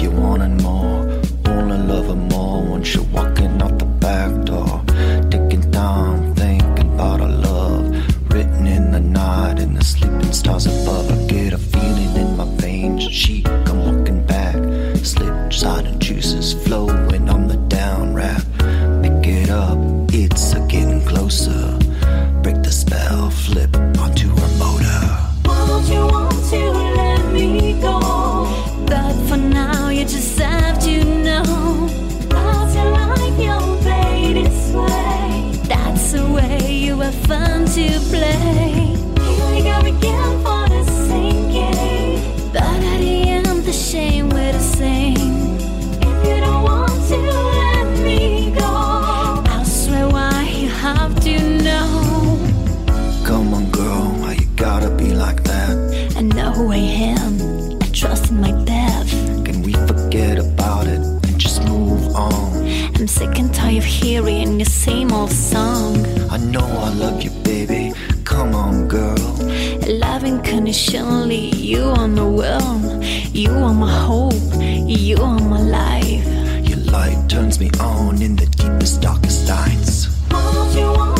you're 0.00 0.10
wanting 0.10 0.56
more. 0.58 1.04
More 2.14 2.62
once 2.62 2.94
you're 2.94 3.04
walking 3.04 3.60
out 3.62 3.78
the 3.78 3.84
back 3.84 4.44
door. 4.44 4.82
Time, 5.72 6.34
our 7.00 7.18
love. 7.18 7.84
Written 8.32 8.66
in 8.66 8.92
the 8.92 9.00
night, 9.00 9.58
the 9.58 9.84
sleeping 9.84 10.32
stars 10.32 10.66
above. 10.66 11.10
I 11.10 11.26
get 11.26 11.52
a 11.52 11.58
feeling 11.58 12.16
in 12.16 12.36
my 12.36 12.44
veins. 12.56 13.02
She 13.04 13.42
the 64.64 64.70
same 64.70 65.12
old 65.12 65.30
song. 65.30 65.94
I 66.30 66.38
know 66.38 66.66
I 66.88 66.90
love 66.94 67.22
you, 67.22 67.30
baby. 67.42 67.92
Come 68.24 68.54
on, 68.54 68.88
girl. 68.88 69.28
Love 69.86 70.24
unconditionally, 70.24 71.50
you 71.70 71.82
are 71.82 72.08
the 72.08 72.24
will. 72.24 73.02
You 73.32 73.50
are 73.50 73.74
my 73.74 73.92
hope, 73.92 74.44
you 75.02 75.16
are 75.18 75.38
my 75.38 75.60
life. 75.60 76.26
Your 76.68 76.78
light 76.78 77.28
turns 77.28 77.60
me 77.60 77.70
on 77.80 78.22
in 78.22 78.36
the 78.36 78.46
deepest, 78.46 79.02
darkest 79.02 79.48
nights. 79.48 80.08
All 80.32 80.72
you 80.74 80.86
want. 80.98 81.13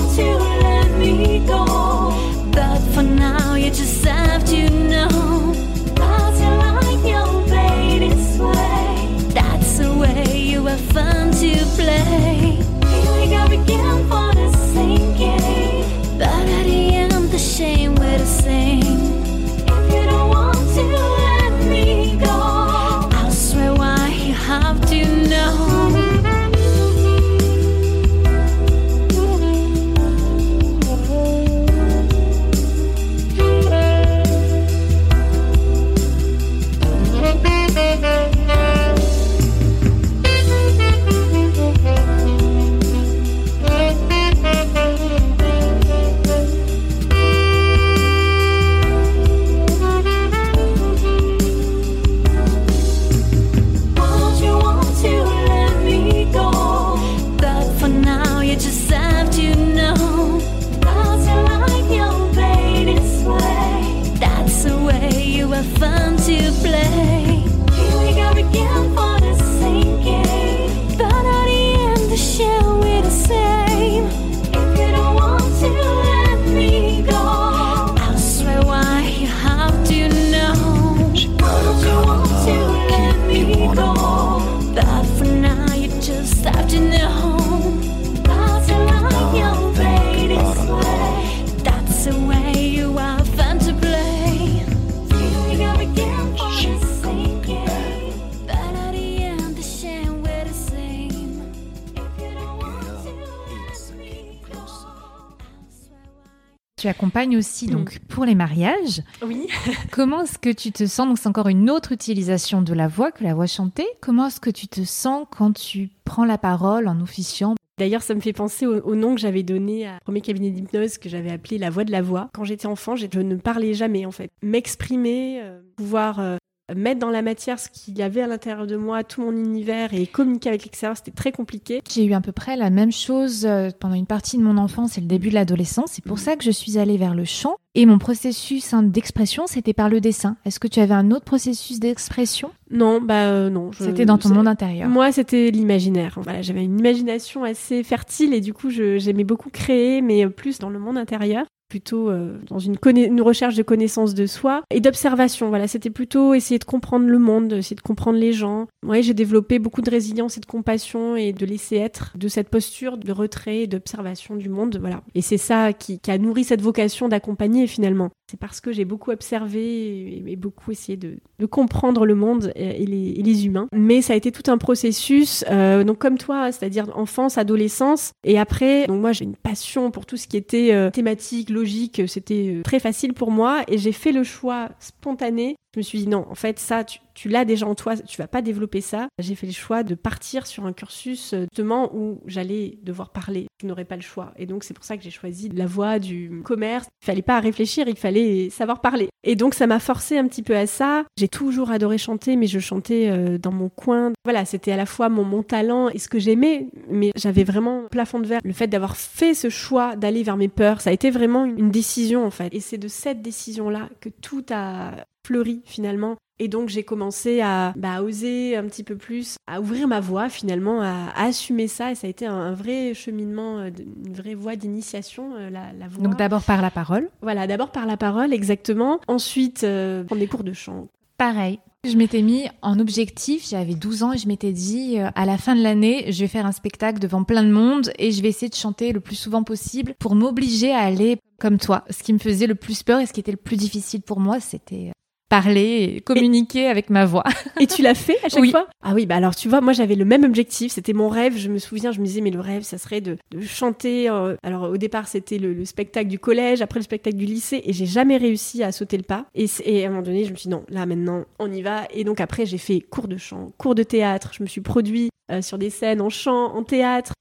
Accompagnes 107.24 107.38
aussi 107.38 107.66
donc 107.66 107.98
pour 108.08 108.24
les 108.24 108.34
mariages. 108.34 109.02
Oui. 109.22 109.48
Comment 109.90 110.22
est-ce 110.22 110.38
que 110.38 110.50
tu 110.50 110.72
te 110.72 110.86
sens? 110.86 111.08
Donc 111.08 111.18
c'est 111.18 111.28
encore 111.28 111.48
une 111.48 111.70
autre 111.70 111.92
utilisation 111.92 112.62
de 112.62 112.74
la 112.74 112.88
voix 112.88 113.12
que 113.12 113.24
la 113.24 113.34
voix 113.34 113.46
chantée. 113.46 113.86
Comment 114.00 114.26
est-ce 114.26 114.40
que 114.40 114.50
tu 114.50 114.68
te 114.68 114.84
sens 114.84 115.26
quand 115.36 115.52
tu 115.52 115.90
prends 116.04 116.24
la 116.24 116.38
parole 116.38 116.88
en 116.88 117.00
officiant? 117.00 117.54
D'ailleurs, 117.76 118.02
ça 118.02 118.14
me 118.14 118.20
fait 118.20 118.32
penser 118.32 118.66
au, 118.66 118.94
nom 118.94 119.16
que 119.16 119.20
j'avais 119.20 119.42
donné 119.42 119.88
à 119.88 119.98
premier 120.04 120.20
cabinet 120.20 120.50
d'hypnose 120.50 120.96
que 120.98 121.08
j'avais 121.08 121.32
appelé 121.32 121.58
la 121.58 121.70
voix 121.70 121.82
de 121.82 121.90
la 121.90 122.02
voix. 122.02 122.28
Quand 122.32 122.44
j'étais 122.44 122.66
enfant, 122.66 122.94
je 122.94 123.06
ne 123.18 123.34
parlais 123.34 123.74
jamais 123.74 124.06
en 124.06 124.12
fait. 124.12 124.30
M'exprimer, 124.42 125.40
euh, 125.42 125.60
pouvoir 125.74 126.20
euh, 126.20 126.36
mettre 126.74 127.00
dans 127.00 127.10
la 127.10 127.22
matière 127.22 127.58
ce 127.58 127.68
qu'il 127.68 127.98
y 127.98 128.02
avait 128.02 128.22
à 128.22 128.26
l'intérieur 128.26 128.66
de 128.66 128.76
moi, 128.76 129.04
tout 129.04 129.20
mon 129.22 129.32
univers 129.32 129.92
et 129.92 130.06
communiquer 130.06 130.48
avec 130.50 130.64
l'extérieur, 130.64 130.96
c'était 130.96 131.10
très 131.10 131.32
compliqué. 131.32 131.82
J'ai 131.92 132.04
eu 132.04 132.12
à 132.14 132.20
peu 132.20 132.32
près 132.32 132.56
la 132.56 132.70
même 132.70 132.92
chose 132.92 133.44
euh, 133.44 133.70
pendant 133.78 133.94
une 133.94 134.06
partie 134.06 134.38
de 134.38 134.42
mon 134.42 134.56
enfance 134.56 134.96
et 134.96 135.00
le 135.00 135.06
début 135.06 135.28
de 135.28 135.34
l'adolescence. 135.34 135.90
C'est 135.92 136.04
pour 136.04 136.18
ça 136.18 136.36
que 136.36 136.44
je 136.44 136.50
suis 136.50 136.78
allée 136.78 136.96
vers 136.96 137.14
le 137.14 137.24
chant. 137.24 137.56
Et 137.76 137.86
mon 137.86 137.98
processus 137.98 138.72
hein, 138.72 138.84
d'expression, 138.84 139.46
c'était 139.48 139.72
par 139.72 139.88
le 139.88 140.00
dessin. 140.00 140.36
Est-ce 140.44 140.60
que 140.60 140.68
tu 140.68 140.78
avais 140.80 140.94
un 140.94 141.10
autre 141.10 141.24
processus 141.24 141.80
d'expression? 141.80 142.50
Non, 142.70 143.00
bah 143.00 143.24
euh, 143.26 143.50
non. 143.50 143.72
je- 143.72 143.84
C'était 143.84 144.04
dans 144.06 144.16
ton 144.16 144.28
monde 144.30 144.46
intérieur. 144.48 144.88
Moi, 144.88 145.10
c'était 145.12 145.50
l'imaginaire. 145.50 146.16
Voilà, 146.22 146.40
j'avais 146.40 146.64
une 146.64 146.78
imagination 146.78 147.42
assez 147.44 147.82
fertile 147.82 148.32
et 148.32 148.40
du 148.40 148.54
coup, 148.54 148.70
je- 148.70 148.98
j'aimais 148.98 149.24
beaucoup 149.24 149.50
créer, 149.50 150.02
mais 150.02 150.28
plus 150.28 150.60
dans 150.60 150.70
le 150.70 150.78
monde 150.78 150.96
intérieur, 150.96 151.46
plutôt 151.74 152.08
euh, 152.08 152.38
dans 152.46 152.60
une, 152.60 152.76
recherche 153.20 153.56
de 153.56 153.64
connaissance 153.64 154.14
de 154.14 154.26
soi 154.26 154.62
et 154.70 154.78
d'observation. 154.78 155.48
Voilà, 155.48 155.66
c'était 155.66 155.90
plutôt 155.90 156.32
essayer 156.32 156.60
de 156.60 156.64
comprendre 156.64 157.06
le 157.06 157.18
monde, 157.18 157.52
essayer 157.52 157.74
de 157.74 157.80
comprendre 157.80 158.16
les 158.16 158.32
gens. 158.32 158.68
Ouais, 158.86 159.02
j'ai 159.02 159.12
développé 159.12 159.58
beaucoup 159.58 159.82
de 159.82 159.90
résilience 159.90 160.36
et 160.36 160.40
de 160.40 160.46
compassion 160.46 161.16
et 161.16 161.32
de 161.32 161.44
laisser 161.44 161.74
être 161.74 162.12
de 162.16 162.28
cette 162.28 162.48
posture 162.48 162.96
de 162.96 163.10
retrait 163.10 163.62
et 163.62 163.66
d'observation 163.66 164.36
du 164.36 164.48
monde. 164.48 164.78
Voilà, 164.80 165.02
et 165.16 165.20
c'est 165.20 165.36
ça 165.36 165.72
qui 165.72 165.98
a 166.06 166.16
nourri 166.16 166.44
cette 166.44 166.62
vocation 166.62 167.08
d'accompagner 167.08 167.66
finalement. 167.66 168.10
C'est 168.30 168.40
parce 168.40 168.60
que 168.60 168.72
j'ai 168.72 168.86
beaucoup 168.86 169.10
observé 169.10 170.22
et, 170.26 170.36
beaucoup 170.36 170.72
essayé 170.72 170.96
de, 170.96 171.18
comprendre 171.46 172.06
le 172.06 172.14
monde 172.14 172.52
et, 172.56 172.86
les, 172.86 173.46
humains. 173.46 173.68
Mais 173.72 174.00
ça 174.00 174.14
a 174.14 174.16
été 174.16 174.32
tout 174.32 174.50
un 174.50 174.56
processus, 174.56 175.44
euh, 175.50 175.84
donc 175.84 175.98
comme 175.98 176.16
toi, 176.16 176.50
c'est-à-dire 176.50 176.86
enfance, 176.96 177.36
adolescence, 177.36 178.12
et 178.24 178.38
après, 178.38 178.86
moi 178.88 179.12
j'ai 179.12 179.24
une 179.24 179.36
passion 179.36 179.90
pour 179.90 180.06
tout 180.06 180.16
ce 180.16 180.26
qui 180.26 180.38
était 180.38 180.72
euh, 180.72 180.90
thématique, 180.90 181.50
logique, 181.50 182.02
c'était 182.06 182.56
euh, 182.56 182.62
très 182.62 182.80
facile 182.80 183.12
pour 183.12 183.30
moi, 183.30 183.62
et 183.68 183.76
j'ai 183.76 183.92
fait 183.92 184.12
le 184.12 184.24
choix 184.24 184.70
spontané. 184.78 185.56
Je 185.74 185.80
me 185.80 185.82
suis 185.82 185.98
dit 185.98 186.06
non, 186.06 186.24
en 186.30 186.36
fait 186.36 186.60
ça, 186.60 186.84
tu, 186.84 187.28
l'as 187.28 187.44
déjà 187.44 187.66
en 187.66 187.74
toi, 187.74 187.96
tu 187.96 188.16
vas 188.16 188.28
pas 188.28 188.42
développer 188.42 188.80
ça. 188.80 189.08
J'ai 189.18 189.34
fait 189.34 189.48
le 189.48 189.52
choix 189.52 189.82
de 189.82 189.96
partir 189.96 190.46
sur 190.46 190.66
un 190.66 190.72
cursus 190.72 191.32
euh, 191.32 191.46
justement 191.50 191.92
où 191.92 192.20
j'allais 192.26 192.78
devoir 192.84 193.10
parler. 193.10 193.48
Je 193.60 193.66
n'aurais 193.66 193.84
pas 193.84 193.96
le 193.96 194.02
choix, 194.02 194.32
et 194.36 194.46
donc 194.46 194.62
c'est 194.62 194.74
pour 194.74 194.84
ça 194.84 194.96
que 194.96 195.02
j'ai 195.02 195.10
choisi 195.10 195.48
la 195.48 195.66
voie 195.66 195.98
du 195.98 196.42
commerce. 196.44 196.86
Il 197.02 197.06
fallait 197.06 197.22
pas 197.22 197.40
réfléchir, 197.40 197.88
il 197.88 197.96
fallait 197.96 198.50
savoir 198.50 198.80
parler. 198.82 199.08
Et 199.24 199.34
donc 199.34 199.54
ça 199.54 199.66
m'a 199.66 199.80
forcé 199.80 200.16
un 200.16 200.28
petit 200.28 200.42
peu 200.44 200.56
à 200.56 200.68
ça. 200.68 201.04
J'ai 201.18 201.28
toujours 201.28 201.72
adoré 201.72 201.98
chanter, 201.98 202.36
mais 202.36 202.46
je 202.46 202.60
chantais 202.60 203.10
euh, 203.10 203.36
dans 203.36 203.52
mon 203.52 203.68
coin. 203.68 204.12
Voilà, 204.24 204.44
c'était 204.44 204.70
à 204.70 204.76
la 204.76 204.86
fois 204.86 205.08
mon, 205.08 205.42
talent 205.42 205.88
et 205.88 205.98
ce 205.98 206.08
que 206.08 206.20
j'aimais, 206.20 206.68
mais 206.88 207.10
j'avais 207.16 207.42
vraiment 207.42 207.86
plafond 207.90 208.20
de 208.20 208.26
verre. 208.26 208.40
Le 208.44 208.52
fait 208.52 208.68
d'avoir 208.68 208.96
fait 208.96 209.34
ce 209.34 209.50
choix 209.50 209.96
d'aller 209.96 210.22
vers 210.22 210.36
mes 210.36 210.48
peurs, 210.48 210.80
ça 210.80 210.90
a 210.90 210.92
été 210.92 211.10
vraiment 211.10 211.44
une 211.44 211.70
décision 211.70 212.24
en 212.24 212.30
fait. 212.30 212.54
Et 212.54 212.60
c'est 212.60 212.78
de 212.78 212.86
cette 212.86 213.22
décision-là 213.22 213.88
que 214.00 214.08
tout 214.08 214.44
a 214.50 214.92
fleuri 215.24 215.62
finalement. 215.64 216.16
Et 216.40 216.48
donc 216.48 216.68
j'ai 216.68 216.82
commencé 216.82 217.40
à, 217.40 217.72
bah, 217.76 217.94
à 217.94 218.02
oser 218.02 218.56
un 218.56 218.64
petit 218.64 218.82
peu 218.82 218.96
plus, 218.96 219.36
à 219.46 219.60
ouvrir 219.60 219.86
ma 219.86 220.00
voix 220.00 220.28
finalement, 220.28 220.82
à, 220.82 221.10
à 221.14 221.26
assumer 221.26 221.68
ça. 221.68 221.92
Et 221.92 221.94
ça 221.94 222.08
a 222.08 222.10
été 222.10 222.26
un, 222.26 222.34
un 222.34 222.52
vrai 222.52 222.92
cheminement, 222.92 223.58
euh, 223.58 223.70
une 224.04 224.14
vraie 224.14 224.34
voie 224.34 224.56
d'initiation, 224.56 225.34
euh, 225.36 225.48
la, 225.50 225.72
la 225.72 225.86
voix. 225.86 226.02
Donc 226.02 226.16
d'abord 226.16 226.42
par 226.42 226.60
la 226.60 226.72
parole. 226.72 227.08
Voilà, 227.22 227.46
d'abord 227.46 227.70
par 227.70 227.86
la 227.86 227.96
parole, 227.96 228.32
exactement. 228.32 228.98
Ensuite, 229.06 229.62
euh, 229.62 230.02
prendre 230.02 230.20
des 230.20 230.26
cours 230.26 230.44
de 230.44 230.52
chant. 230.52 230.88
Pareil. 231.18 231.60
Je 231.84 231.98
m'étais 231.98 232.22
mis 232.22 232.48
en 232.62 232.80
objectif, 232.80 233.46
j'avais 233.46 233.74
12 233.74 234.04
ans 234.04 234.12
et 234.14 234.18
je 234.18 234.26
m'étais 234.26 234.52
dit 234.52 234.98
euh, 234.98 235.10
à 235.14 235.26
la 235.26 235.36
fin 235.36 235.54
de 235.54 235.62
l'année, 235.62 236.10
je 236.10 236.20
vais 236.20 236.28
faire 236.28 236.46
un 236.46 236.52
spectacle 236.52 236.98
devant 236.98 237.24
plein 237.24 237.44
de 237.44 237.50
monde 237.50 237.92
et 237.98 238.10
je 238.10 238.22
vais 238.22 238.28
essayer 238.28 238.48
de 238.48 238.54
chanter 238.54 238.92
le 238.92 239.00
plus 239.00 239.16
souvent 239.16 239.42
possible 239.42 239.94
pour 239.98 240.14
m'obliger 240.14 240.72
à 240.72 240.78
aller 240.80 241.18
comme 241.38 241.58
toi. 241.58 241.84
Ce 241.90 242.02
qui 242.02 242.14
me 242.14 242.18
faisait 242.18 242.46
le 242.46 242.54
plus 242.54 242.82
peur 242.82 243.00
et 243.00 243.06
ce 243.06 243.12
qui 243.12 243.20
était 243.20 243.32
le 243.32 243.36
plus 243.36 243.58
difficile 243.58 244.00
pour 244.00 244.18
moi, 244.18 244.40
c'était 244.40 244.92
parler 245.34 245.94
et 245.96 246.00
communiquer 246.00 246.68
avec 246.68 246.90
ma 246.90 247.04
voix. 247.06 247.24
Et 247.60 247.66
tu 247.66 247.82
l'as 247.82 247.94
fait 247.94 248.16
à 248.24 248.28
chaque 248.28 248.40
Oui. 248.40 248.50
fois? 248.52 248.68
Ah 248.84 248.92
oui, 248.94 249.04
bah 249.06 249.16
alors 249.16 249.34
tu 249.34 249.48
vois, 249.48 249.60
moi 249.60 249.72
j'avais 249.72 249.96
le 249.96 250.04
même 250.04 250.22
objectif, 250.22 250.70
c'était 250.72 250.92
mon 250.92 251.08
rêve. 251.08 251.36
Je 251.36 251.48
me 251.48 251.58
souviens, 251.58 251.90
je 251.90 252.00
me 252.00 252.04
disais, 252.04 252.20
mais 252.20 252.30
le 252.30 252.38
rêve, 252.40 252.62
ça 252.62 252.78
serait 252.78 253.00
de, 253.00 253.16
de 253.32 253.40
chanter. 253.40 254.08
euh, 254.08 254.36
alors 254.44 254.70
au 254.70 254.76
départ, 254.76 255.08
c'était 255.08 255.38
le, 255.38 255.52
le 255.52 255.64
spectacle 255.64 256.08
du 256.08 256.18
collège, 256.20 256.62
après 256.62 256.78
le 256.78 256.84
spectacle 256.84 257.16
du 257.16 257.24
lycée, 257.26 257.62
et 257.64 257.72
j'ai 257.72 257.86
jamais 257.86 258.16
réussi 258.16 258.62
à 258.62 258.70
sauter 258.70 258.96
le 258.96 259.02
pas. 259.02 259.26
Et, 259.34 259.46
et 259.64 259.84
à 259.84 259.88
un 259.88 259.90
moment 259.90 260.02
donné, 260.02 260.24
je 260.24 260.30
me 260.30 260.36
suis 260.36 260.48
dit, 260.48 260.54
non, 260.54 260.62
là 260.68 260.86
maintenant, 260.86 261.24
on 261.40 261.50
y 261.52 261.62
va. 261.62 261.82
Et 261.92 262.04
donc 262.04 262.20
après, 262.20 262.46
j'ai 262.46 262.58
fait 262.58 262.80
cours 262.80 263.08
de 263.08 263.16
chant, 263.16 263.50
cours 263.58 263.74
de 263.74 263.82
théâtre, 263.82 264.30
je 264.36 264.42
me 264.42 264.48
suis 264.48 264.60
produit 264.60 265.08
euh, 265.32 265.42
sur 265.42 265.58
des 265.58 265.70
scènes 265.70 266.00
en 266.00 266.10
chant, 266.10 266.54
en 266.54 266.62
théâtre. 266.62 267.12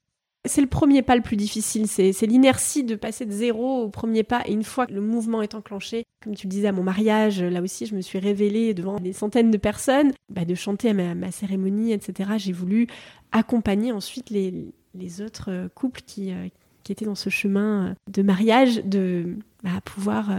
C'est 0.46 0.62
le 0.62 0.68
premier 0.68 1.02
pas 1.02 1.16
le 1.16 1.22
plus 1.22 1.38
difficile, 1.38 1.88
c'est 1.88 2.12
l'inertie 2.26 2.84
de 2.84 2.96
passer 2.96 3.26
de 3.26 3.32
zéro 3.32 3.84
au 3.84 3.90
premier 3.90 4.24
pas. 4.24 4.44
Et 4.46 4.52
une 4.52 4.66
fois 4.66 4.86
que 4.86 4.94
le 4.94 5.00
mouvement 5.00 5.42
est 5.42 5.56
enclenché, 5.56 6.04
comme 6.22 6.36
tu 6.36 6.48
le 6.48 6.52
disais 6.52 6.68
à 6.68 6.74
mon 6.74 6.84
mariage, 6.84 7.42
là 7.42 7.62
aussi 7.62 7.86
je 7.86 7.96
me 7.96 8.02
suis 8.02 8.20
révélée 8.20 8.74
devant 8.74 9.00
des 9.00 9.14
centaines 9.14 9.52
de 9.52 9.58
personnes, 9.58 10.12
bah, 10.30 10.44
de 10.44 10.54
chanter 10.54 10.90
à 10.90 10.94
ma, 10.94 11.16
ma 11.16 11.32
cérémonie, 11.32 11.94
etc. 11.94 12.32
J'ai 12.38 12.52
voulu 12.52 12.88
accompagner 13.32 13.94
ensuite 13.94 14.30
les, 14.30 14.74
les 14.96 15.22
autres 15.22 15.50
euh, 15.50 15.68
couples 15.74 16.02
qui, 16.06 16.32
euh, 16.32 16.48
qui 16.84 16.92
étaient 16.92 17.06
dans 17.06 17.16
ce 17.16 17.30
chemin 17.30 17.88
euh, 17.88 17.94
de 18.12 18.22
mariage, 18.22 18.84
de 18.86 19.38
bah, 19.64 19.82
pouvoir 19.84 20.30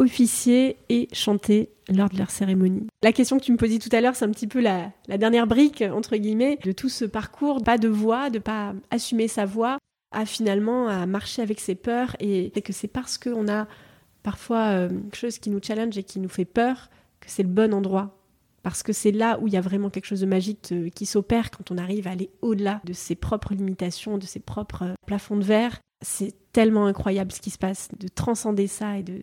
officier 0.00 0.78
et 0.88 1.08
chanter 1.12 1.70
lors 1.88 2.08
de 2.08 2.18
leur 2.18 2.30
cérémonie. 2.30 2.86
La 3.02 3.12
question 3.12 3.38
que 3.38 3.44
tu 3.44 3.52
me 3.52 3.56
posais 3.56 3.78
tout 3.78 3.94
à 3.94 4.00
l'heure, 4.00 4.16
c'est 4.16 4.24
un 4.24 4.30
petit 4.30 4.46
peu 4.46 4.60
la, 4.60 4.90
la 5.06 5.18
dernière 5.18 5.46
brique, 5.46 5.82
entre 5.82 6.16
guillemets, 6.16 6.58
de 6.64 6.72
tout 6.72 6.88
ce 6.88 7.04
parcours, 7.04 7.62
pas 7.62 7.78
de 7.78 7.88
voix, 7.88 8.30
de 8.30 8.38
pas 8.38 8.74
assumer 8.90 9.28
sa 9.28 9.44
voix, 9.44 9.78
à 10.12 10.24
finalement 10.24 10.88
à 10.88 11.06
marcher 11.06 11.42
avec 11.42 11.60
ses 11.60 11.74
peurs. 11.74 12.16
Et 12.18 12.50
c'est 12.54 12.62
que 12.62 12.72
c'est 12.72 12.88
parce 12.88 13.18
qu'on 13.18 13.46
a 13.48 13.68
parfois 14.22 14.68
euh, 14.68 14.88
quelque 14.88 15.16
chose 15.16 15.38
qui 15.38 15.50
nous 15.50 15.60
challenge 15.62 15.96
et 15.98 16.02
qui 16.02 16.18
nous 16.18 16.28
fait 16.28 16.44
peur 16.44 16.88
que 17.20 17.30
c'est 17.30 17.42
le 17.42 17.48
bon 17.48 17.72
endroit. 17.74 18.16
Parce 18.62 18.82
que 18.82 18.92
c'est 18.92 19.12
là 19.12 19.38
où 19.40 19.46
il 19.46 19.54
y 19.54 19.56
a 19.56 19.62
vraiment 19.62 19.88
quelque 19.88 20.06
chose 20.06 20.20
de 20.20 20.26
magique 20.26 20.68
euh, 20.72 20.88
qui 20.90 21.06
s'opère 21.06 21.50
quand 21.50 21.70
on 21.70 21.78
arrive 21.78 22.06
à 22.06 22.10
aller 22.10 22.30
au-delà 22.42 22.80
de 22.84 22.92
ses 22.92 23.14
propres 23.14 23.54
limitations, 23.54 24.18
de 24.18 24.26
ses 24.26 24.40
propres 24.40 24.82
euh, 24.82 24.94
plafonds 25.06 25.36
de 25.36 25.44
verre. 25.44 25.78
C'est 26.02 26.34
tellement 26.52 26.86
incroyable 26.86 27.32
ce 27.32 27.40
qui 27.40 27.50
se 27.50 27.58
passe, 27.58 27.88
de 27.98 28.08
transcender 28.08 28.66
ça 28.66 28.98
et 28.98 29.02
de... 29.02 29.22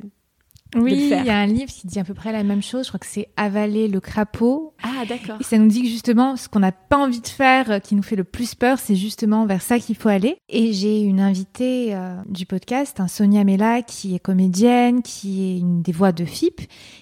Oui, 0.76 1.12
il 1.18 1.26
y 1.26 1.30
a 1.30 1.38
un 1.38 1.46
livre 1.46 1.72
qui 1.72 1.88
dit 1.88 2.00
à 2.00 2.04
peu 2.04 2.14
près 2.14 2.32
la 2.32 2.44
même 2.44 2.62
chose. 2.62 2.86
Je 2.86 2.90
crois 2.90 3.00
que 3.00 3.06
c'est 3.06 3.30
Avaler 3.38 3.88
le 3.88 4.00
crapaud. 4.00 4.74
Ah 4.84 5.06
d'accord. 5.08 5.38
Et 5.40 5.44
ça 5.44 5.58
nous 5.58 5.68
dit 5.68 5.84
que 5.84 5.88
justement, 5.88 6.36
ce 6.36 6.50
qu'on 6.50 6.60
n'a 6.60 6.72
pas 6.72 6.98
envie 6.98 7.22
de 7.22 7.28
faire, 7.28 7.72
euh, 7.72 7.80
qui 7.80 7.96
nous 7.96 8.04
fait 8.04 8.16
le 8.16 8.24
plus 8.24 8.56
peur, 8.56 8.80
c'est 8.80 8.96
justement 8.96 9.46
vers 9.46 9.62
ça 9.62 9.80
qu'il 9.80 9.96
faut 9.96 10.10
aller. 10.10 10.38
Et 10.50 10.74
j'ai 10.74 11.02
une 11.02 11.20
invitée 11.20 11.96
euh, 11.96 12.16
du 12.28 12.46
podcast, 12.46 13.00
un 13.00 13.08
Sonia 13.08 13.44
Mella, 13.44 13.82
qui 13.82 14.16
est 14.16 14.20
comédienne, 14.20 15.02
qui 15.02 15.44
est 15.44 15.60
une 15.60 15.82
des 15.82 15.92
voix 15.92 16.12
de 16.12 16.26
FIP, 16.26 16.62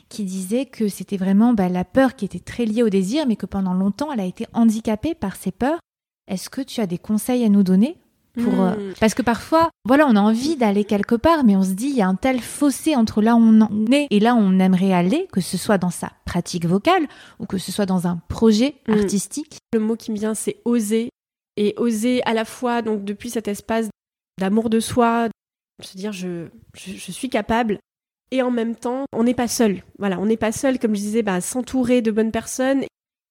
qui 0.09 0.23
disait 0.23 0.65
que 0.65 0.87
c'était 0.87 1.17
vraiment 1.17 1.53
bah, 1.53 1.69
la 1.69 1.85
peur 1.85 2.15
qui 2.15 2.25
était 2.25 2.39
très 2.39 2.65
liée 2.65 2.83
au 2.83 2.89
désir, 2.89 3.25
mais 3.27 3.35
que 3.35 3.45
pendant 3.45 3.73
longtemps, 3.73 4.11
elle 4.11 4.19
a 4.19 4.25
été 4.25 4.45
handicapée 4.53 5.15
par 5.15 5.35
ses 5.35 5.51
peurs. 5.51 5.79
Est-ce 6.27 6.49
que 6.49 6.61
tu 6.61 6.81
as 6.81 6.87
des 6.87 6.97
conseils 6.97 7.43
à 7.43 7.49
nous 7.49 7.63
donner 7.63 7.97
pour 8.41 8.61
euh, 8.61 8.75
Hmm. 8.75 8.93
parce 8.99 9.13
que 9.13 9.21
parfois 9.21 9.69
voilà 9.85 10.05
on 10.07 10.15
a 10.15 10.19
envie 10.21 10.55
d'aller 10.55 10.83
quelque 10.83 11.15
part 11.15 11.43
mais 11.43 11.55
on 11.55 11.63
se 11.63 11.71
dit 11.71 11.87
il 11.87 11.95
y 11.95 12.01
a 12.01 12.07
un 12.07 12.15
tel 12.15 12.39
fossé 12.41 12.95
entre 12.95 13.21
là 13.21 13.35
où 13.35 13.39
on 13.39 13.61
en 13.61 13.91
est 13.91 14.07
et 14.11 14.19
là 14.19 14.35
où 14.35 14.39
on 14.39 14.59
aimerait 14.59 14.93
aller 14.93 15.27
que 15.31 15.41
ce 15.41 15.57
soit 15.57 15.77
dans 15.77 15.89
sa 15.89 16.11
pratique 16.25 16.65
vocale 16.65 17.07
ou 17.39 17.45
que 17.45 17.57
ce 17.57 17.71
soit 17.71 17.85
dans 17.85 18.07
un 18.07 18.17
projet 18.27 18.75
Mm. 18.87 18.93
artistique 18.93 19.57
Le 19.73 19.79
mot 19.79 19.95
qui 19.95 20.11
me 20.11 20.17
vient, 20.17 20.33
c'est 20.35 20.57
oser. 20.65 21.09
Et 21.57 21.73
oser 21.77 22.21
à 22.25 22.33
la 22.33 22.43
fois, 22.45 22.81
donc 22.81 23.03
depuis 23.05 23.29
cet 23.29 23.47
espace 23.47 23.87
d'amour 24.39 24.69
de 24.69 24.79
soi, 24.81 25.29
se 25.81 25.95
dire 25.97 26.11
je, 26.11 26.47
je, 26.75 26.91
je 26.93 27.11
suis 27.11 27.29
capable. 27.29 27.79
Et 28.31 28.41
en 28.41 28.51
même 28.51 28.75
temps, 28.75 29.05
on 29.13 29.23
n'est 29.23 29.33
pas 29.33 29.47
seul. 29.47 29.83
Voilà, 29.99 30.19
on 30.19 30.25
n'est 30.25 30.35
pas 30.37 30.51
seul, 30.51 30.79
comme 30.79 30.95
je 30.95 30.99
disais, 31.01 31.21
bah, 31.23 31.39
s'entourer 31.41 32.01
de 32.01 32.11
bonnes 32.11 32.31
personnes. 32.31 32.83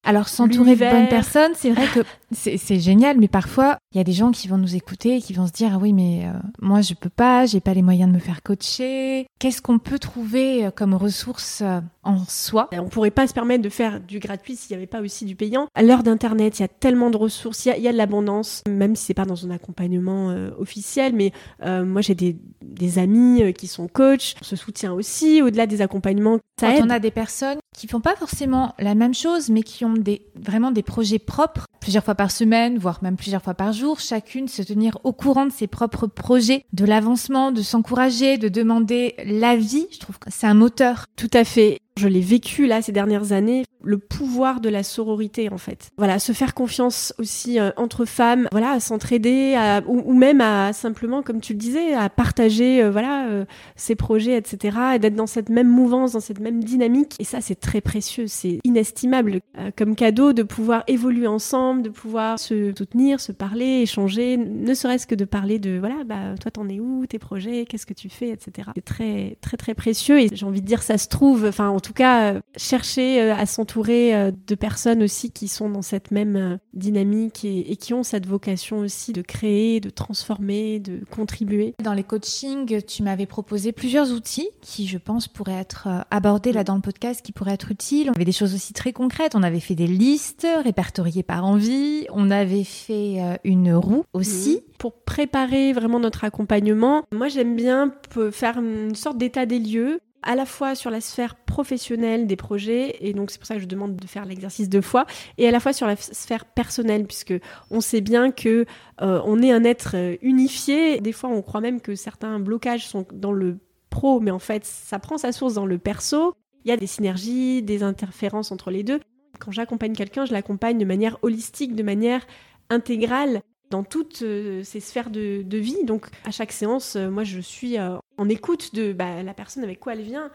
alors 0.06 0.28
s'entourer 0.28 0.76
de 0.76 0.84
bonnes 0.90 1.08
personnes 1.08 1.52
c'est 1.54 1.70
vrai 1.70 1.86
que 1.94 2.00
c'est 2.34 2.80
génial 2.80 3.18
mais 3.18 3.28
parfois 3.28 3.78
il 3.92 3.98
y 3.98 4.00
a 4.00 4.04
des 4.04 4.12
gens 4.12 4.30
qui 4.30 4.48
vont 4.48 4.58
nous 4.58 4.74
écouter 4.74 5.16
et 5.16 5.20
qui 5.20 5.32
vont 5.32 5.46
se 5.46 5.52
dire 5.52 5.70
ah 5.74 5.78
oui 5.80 5.92
mais 5.92 6.26
euh, 6.26 6.32
moi 6.60 6.80
je 6.80 6.94
peux 6.94 7.08
pas 7.10 7.46
j'ai 7.46 7.60
pas 7.60 7.74
les 7.74 7.82
moyens 7.82 8.08
de 8.10 8.14
me 8.14 8.20
faire 8.20 8.42
coacher 8.42 9.26
qu'est-ce 9.38 9.62
qu'on 9.62 9.78
peut 9.78 9.98
trouver 9.98 10.66
euh, 10.66 10.70
comme 10.70 10.94
ressources 10.94 11.62
euh, 11.62 11.80
en 12.04 12.24
soi? 12.28 12.68
On 12.72 12.88
pourrait 12.88 13.10
pas 13.10 13.26
se 13.26 13.34
permettre 13.34 13.62
de 13.62 13.68
faire 13.68 14.00
du 14.00 14.18
gratuit 14.18 14.56
s'il 14.56 14.74
n'y 14.74 14.82
avait 14.82 14.86
pas 14.86 15.00
aussi 15.00 15.24
du 15.24 15.36
payant. 15.36 15.66
À 15.74 15.82
l'heure 15.82 16.02
d'Internet, 16.02 16.58
il 16.58 16.62
y 16.62 16.64
a 16.64 16.68
tellement 16.68 17.10
de 17.10 17.16
ressources, 17.16 17.64
il 17.64 17.68
y 17.68 17.72
a, 17.72 17.76
il 17.76 17.82
y 17.82 17.88
a 17.88 17.92
de 17.92 17.96
l'abondance, 17.96 18.62
même 18.68 18.94
si 18.96 19.06
c'est 19.06 19.14
pas 19.14 19.24
dans 19.24 19.46
un 19.46 19.50
accompagnement 19.50 20.30
euh, 20.30 20.50
officiel. 20.58 21.14
Mais 21.14 21.32
euh, 21.62 21.84
moi, 21.84 22.00
j'ai 22.02 22.14
des, 22.14 22.36
des 22.62 22.98
amis 22.98 23.52
qui 23.54 23.66
sont 23.66 23.88
coachs, 23.88 24.34
on 24.40 24.44
se 24.44 24.56
soutient 24.56 24.92
aussi 24.92 25.42
au-delà 25.42 25.66
des 25.66 25.80
accompagnements. 25.80 26.38
Ça 26.60 26.68
Quand 26.68 26.76
aide. 26.76 26.84
on 26.84 26.90
a 26.90 26.98
des 26.98 27.10
personnes 27.10 27.58
qui 27.76 27.88
font 27.88 28.00
pas 28.00 28.16
forcément 28.16 28.74
la 28.78 28.94
même 28.94 29.14
chose, 29.14 29.48
mais 29.50 29.62
qui 29.62 29.84
ont 29.84 29.94
des, 29.94 30.22
vraiment 30.36 30.70
des 30.70 30.82
projets 30.82 31.18
propres, 31.18 31.66
plusieurs 31.80 32.04
fois 32.04 32.14
par 32.14 32.23
semaine, 32.30 32.78
voire 32.78 33.02
même 33.02 33.16
plusieurs 33.16 33.42
fois 33.42 33.54
par 33.54 33.72
jour, 33.72 34.00
chacune 34.00 34.48
se 34.48 34.62
tenir 34.62 34.98
au 35.04 35.12
courant 35.12 35.46
de 35.46 35.52
ses 35.52 35.66
propres 35.66 36.06
projets, 36.06 36.64
de 36.72 36.84
l'avancement, 36.84 37.52
de 37.52 37.62
s'encourager, 37.62 38.38
de 38.38 38.48
demander 38.48 39.14
l'avis, 39.24 39.86
je 39.90 39.98
trouve 39.98 40.18
que 40.18 40.30
c'est 40.30 40.46
un 40.46 40.54
moteur. 40.54 41.06
Tout 41.16 41.30
à 41.32 41.44
fait. 41.44 41.80
Je 41.96 42.08
l'ai 42.08 42.20
vécu 42.20 42.66
là 42.66 42.82
ces 42.82 42.92
dernières 42.92 43.32
années, 43.32 43.64
le 43.84 43.98
pouvoir 43.98 44.60
de 44.60 44.68
la 44.68 44.82
sororité 44.82 45.48
en 45.52 45.58
fait. 45.58 45.90
Voilà, 45.96 46.18
se 46.18 46.32
faire 46.32 46.54
confiance 46.54 47.14
aussi 47.18 47.60
euh, 47.60 47.70
entre 47.76 48.04
femmes, 48.04 48.48
voilà, 48.50 48.70
à 48.70 48.80
s'entraider, 48.80 49.56
ou, 49.86 50.12
même 50.12 50.40
à 50.40 50.72
simplement, 50.72 51.22
comme 51.22 51.40
tu 51.40 51.52
le 51.52 51.58
disais, 51.58 51.94
à 51.94 52.08
partager, 52.08 52.82
euh, 52.82 52.90
voilà, 52.90 53.28
euh, 53.28 53.44
ses 53.76 53.94
projets, 53.94 54.36
etc. 54.36 54.76
Et 54.96 54.98
d'être 54.98 55.14
dans 55.14 55.26
cette 55.26 55.50
même 55.50 55.68
mouvance, 55.68 56.12
dans 56.12 56.20
cette 56.20 56.40
même 56.40 56.64
dynamique. 56.64 57.14
Et 57.20 57.24
ça, 57.24 57.40
c'est 57.40 57.54
très 57.54 57.80
précieux, 57.80 58.26
c'est 58.26 58.58
inestimable 58.64 59.40
comme 59.76 59.94
cadeau 59.94 60.32
de 60.32 60.42
pouvoir 60.42 60.82
évoluer 60.88 61.26
ensemble, 61.26 61.82
de 61.82 61.88
pouvoir 61.88 62.38
se 62.38 62.72
soutenir, 62.76 63.20
se 63.20 63.32
parler, 63.32 63.82
échanger, 63.82 64.36
ne 64.36 64.74
serait-ce 64.74 65.06
que 65.06 65.14
de 65.14 65.24
parler 65.24 65.58
de, 65.58 65.78
voilà, 65.78 66.04
bah 66.04 66.34
toi 66.40 66.50
t'en 66.50 66.68
es 66.68 66.80
où, 66.80 67.06
tes 67.06 67.18
projets, 67.18 67.66
qu'est-ce 67.68 67.86
que 67.86 67.94
tu 67.94 68.08
fais, 68.08 68.30
etc. 68.30 68.70
C'est 68.74 68.84
très, 68.84 69.36
très, 69.40 69.56
très 69.56 69.74
précieux. 69.74 70.20
Et 70.20 70.28
j'ai 70.32 70.46
envie 70.46 70.60
de 70.60 70.66
dire, 70.66 70.82
ça 70.82 70.98
se 70.98 71.08
trouve, 71.08 71.44
enfin, 71.46 71.68
en 71.68 71.80
tout 71.84 71.92
cas, 71.92 72.40
chercher 72.56 73.30
à 73.30 73.44
s'entourer 73.44 74.14
euh, 74.14 74.32
de 74.46 74.54
personnes 74.54 75.02
aussi 75.02 75.30
qui 75.30 75.48
sont 75.48 75.68
dans 75.68 75.82
cette 75.82 76.10
même 76.10 76.36
euh, 76.36 76.56
dynamique 76.72 77.44
et, 77.44 77.76
qui 77.76 77.92
ont 77.92 78.02
cette 78.02 78.26
vocation 78.26 78.78
aussi 78.78 79.12
de 79.12 79.20
créer, 79.20 79.80
de 79.80 79.90
transformer, 79.90 80.80
de 80.80 81.00
contribuer. 81.10 81.74
Dans 81.82 81.92
les 81.92 82.02
coachings, 82.02 82.82
tu 82.82 83.02
m'avais 83.02 83.26
proposé 83.26 83.72
plusieurs 83.72 84.12
outils 84.12 84.48
qui, 84.62 84.86
je 84.86 84.96
pense, 84.96 85.28
pourraient 85.28 85.52
être 85.60 85.88
euh, 85.88 86.00
abordés 86.10 86.52
là 86.52 86.64
dans 86.64 86.74
le 86.74 86.80
podcast, 86.80 87.20
qui 87.20 87.32
pourraient 87.32 87.54
être 87.54 87.70
utiles. 87.70 88.08
On 88.10 88.14
avait 88.14 88.24
des 88.24 88.32
choses 88.32 88.54
aussi 88.54 88.72
très 88.72 88.94
concrètes. 88.94 89.34
On 89.34 89.42
avait 89.42 89.60
fait 89.60 89.74
des 89.74 89.86
listes 89.86 90.46
répertoriées 90.64 91.22
par 91.22 91.44
envie. 91.44 92.06
On 92.12 92.30
avait 92.30 92.64
fait 92.64 93.18
une 93.44 93.74
roue 93.74 94.04
aussi. 94.14 94.60
Pour 94.78 94.94
préparer 95.04 95.72
vraiment 95.72 96.00
notre 96.00 96.24
accompagnement, 96.24 97.02
moi 97.12 97.28
j'aime 97.28 97.56
bien 97.56 97.92
faire 98.32 98.58
une 98.58 98.94
sorte 98.94 99.18
d'état 99.18 99.46
des 99.46 99.58
lieux 99.58 100.00
à 100.24 100.34
la 100.34 100.46
fois 100.46 100.74
sur 100.74 100.90
la 100.90 101.00
sphère 101.00 101.36
professionnelle 101.36 102.26
des 102.26 102.36
projets, 102.36 102.96
et 103.00 103.12
donc 103.12 103.30
c'est 103.30 103.38
pour 103.38 103.46
ça 103.46 103.54
que 103.54 103.60
je 103.60 103.66
demande 103.66 103.96
de 103.96 104.06
faire 104.06 104.24
l'exercice 104.24 104.68
deux 104.68 104.80
fois, 104.80 105.06
et 105.38 105.46
à 105.46 105.50
la 105.50 105.60
fois 105.60 105.72
sur 105.72 105.86
la 105.86 105.96
sphère 105.96 106.44
personnelle, 106.46 107.06
puisque 107.06 107.34
on 107.70 107.80
sait 107.80 108.00
bien 108.00 108.30
que 108.30 108.64
euh, 109.02 109.20
on 109.24 109.42
est 109.42 109.52
un 109.52 109.64
être 109.64 109.92
euh, 109.94 110.16
unifié. 110.22 111.00
Des 111.00 111.12
fois, 111.12 111.30
on 111.30 111.42
croit 111.42 111.60
même 111.60 111.80
que 111.80 111.94
certains 111.94 112.40
blocages 112.40 112.86
sont 112.86 113.06
dans 113.12 113.32
le 113.32 113.58
pro, 113.90 114.20
mais 114.20 114.30
en 114.30 114.38
fait, 114.38 114.64
ça 114.64 114.98
prend 114.98 115.18
sa 115.18 115.32
source 115.32 115.54
dans 115.54 115.66
le 115.66 115.78
perso. 115.78 116.34
Il 116.64 116.70
y 116.70 116.72
a 116.72 116.76
des 116.76 116.86
synergies, 116.86 117.62
des 117.62 117.82
interférences 117.82 118.50
entre 118.50 118.70
les 118.70 118.82
deux. 118.82 119.00
Quand 119.38 119.52
j'accompagne 119.52 119.92
quelqu'un, 119.92 120.24
je 120.24 120.32
l'accompagne 120.32 120.78
de 120.78 120.84
manière 120.84 121.18
holistique, 121.22 121.74
de 121.74 121.82
manière 121.82 122.26
intégrale 122.70 123.42
dans 123.70 123.82
toutes 123.82 124.22
euh, 124.22 124.62
ces 124.62 124.80
sphères 124.80 125.10
de, 125.10 125.44
vie. 125.56 125.84
Donc 125.84 126.06
à 126.24 126.30
chaque 126.30 126.52
séance, 126.52 126.96
euh, 126.96 127.10
moi 127.10 127.24
je 127.24 127.40
suis 127.40 127.78
euh, 127.78 127.96
en 128.16 128.28
écoute 128.28 128.74
de 128.74 128.92
bah, 128.92 129.22
la 129.22 129.34
personne 129.34 129.64
avec 129.64 129.80
quoi 129.80 129.94
elle 129.94 130.02
vient. 130.02 130.30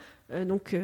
donc 0.46 0.76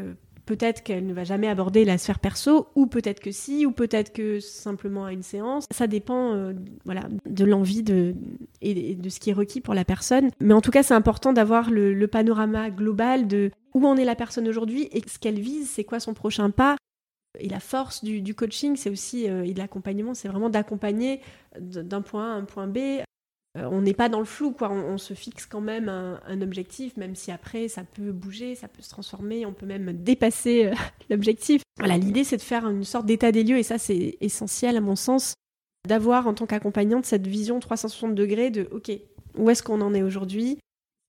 peut-être 0.45 0.83
qu'elle 0.83 1.05
ne 1.05 1.13
va 1.13 1.23
jamais 1.23 1.47
aborder 1.47 1.85
la 1.85 1.97
sphère 1.97 2.19
perso, 2.19 2.67
ou 2.75 2.87
peut-être 2.87 3.19
que 3.19 3.31
si, 3.31 3.65
ou 3.65 3.71
peut-être 3.71 4.13
que 4.13 4.39
simplement 4.39 5.05
à 5.05 5.11
une 5.11 5.23
séance. 5.23 5.65
Ça 5.71 5.87
dépend 5.87 6.53
voilà, 6.85 7.03
de 7.25 7.45
l'envie 7.45 7.83
de, 7.83 8.15
et 8.61 8.95
de 8.95 9.09
ce 9.09 9.19
qui 9.19 9.31
est 9.31 9.33
requis 9.33 9.61
pour 9.61 9.73
la 9.73 9.85
personne. 9.85 10.29
Mais 10.39 10.53
en 10.53 10.61
tout 10.61 10.71
cas, 10.71 10.83
c'est 10.83 10.93
important 10.93 11.33
d'avoir 11.33 11.69
le, 11.69 11.93
le 11.93 12.07
panorama 12.07 12.69
global 12.69 13.27
de 13.27 13.51
où 13.73 13.85
en 13.85 13.97
est 13.97 14.05
la 14.05 14.15
personne 14.15 14.47
aujourd'hui 14.47 14.87
et 14.91 15.01
ce 15.05 15.19
qu'elle 15.19 15.39
vise, 15.39 15.69
c'est 15.69 15.83
quoi 15.83 15.99
son 15.99 16.13
prochain 16.13 16.49
pas. 16.49 16.77
Et 17.39 17.49
la 17.49 17.59
force 17.59 18.03
du, 18.03 18.35
coaching, 18.35 18.75
c'est 18.75 18.89
aussi, 18.89 19.25
et 19.25 19.53
de 19.53 19.59
l'accompagnement, 19.59 20.13
c'est 20.13 20.27
vraiment 20.27 20.49
d'accompagner 20.49 21.21
d'un 21.59 22.01
point 22.01 22.31
A 22.31 22.35
à 22.35 22.37
un 22.37 22.45
point 22.45 22.67
B. 22.67 22.77
Euh, 23.57 23.69
on 23.71 23.81
n'est 23.81 23.93
pas 23.93 24.09
dans 24.09 24.19
le 24.19 24.25
flou, 24.25 24.51
quoi. 24.51 24.69
On, 24.71 24.97
se 24.97 25.13
fixe 25.13 25.45
quand 25.45 25.61
même 25.61 25.89
un, 25.89 26.41
objectif, 26.41 26.97
même 26.97 27.15
si 27.15 27.31
après 27.31 27.67
ça 27.67 27.83
peut 27.83 28.11
bouger, 28.11 28.55
ça 28.55 28.67
peut 28.67 28.81
se 28.81 28.89
transformer, 28.89 29.45
on 29.45 29.53
peut 29.53 29.65
même 29.65 29.93
dépasser 29.93 30.65
euh, 30.65 30.73
l'objectif. 31.09 31.61
Voilà, 31.77 31.97
l'idée 31.97 32.23
c'est 32.23 32.37
de 32.37 32.41
faire 32.41 32.67
une 32.67 32.83
sorte 32.83 33.05
d'état 33.05 33.31
des 33.31 33.43
lieux, 33.43 33.57
et 33.57 33.63
ça 33.63 33.77
c'est 33.77 34.17
essentiel 34.21 34.77
à 34.77 34.81
mon 34.81 34.95
sens, 34.95 35.33
d'avoir 35.87 36.27
en 36.27 36.33
tant 36.33 36.45
qu'accompagnante 36.45 37.05
cette 37.05 37.27
vision 37.27 37.59
360 37.59 38.15
degrés 38.15 38.49
de 38.49 38.67
OK, 38.71 38.91
où 39.37 39.49
est-ce 39.49 39.63
qu'on 39.63 39.81
en 39.81 39.93
est 39.93 40.03
aujourd'hui 40.03 40.59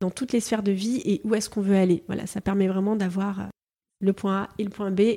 dans 0.00 0.10
toutes 0.10 0.32
les 0.32 0.40
sphères 0.40 0.62
de 0.62 0.72
vie 0.72 1.00
et 1.04 1.20
où 1.24 1.34
est-ce 1.34 1.48
qu'on 1.48 1.62
veut 1.62 1.76
aller. 1.76 2.04
Voilà, 2.06 2.26
ça 2.26 2.40
permet 2.40 2.68
vraiment 2.68 2.96
d'avoir 2.96 3.40
euh, 3.40 3.44
le 4.00 4.12
point 4.12 4.42
A 4.42 4.48
et 4.58 4.64
le 4.64 4.70
point 4.70 4.90
B 4.90 5.16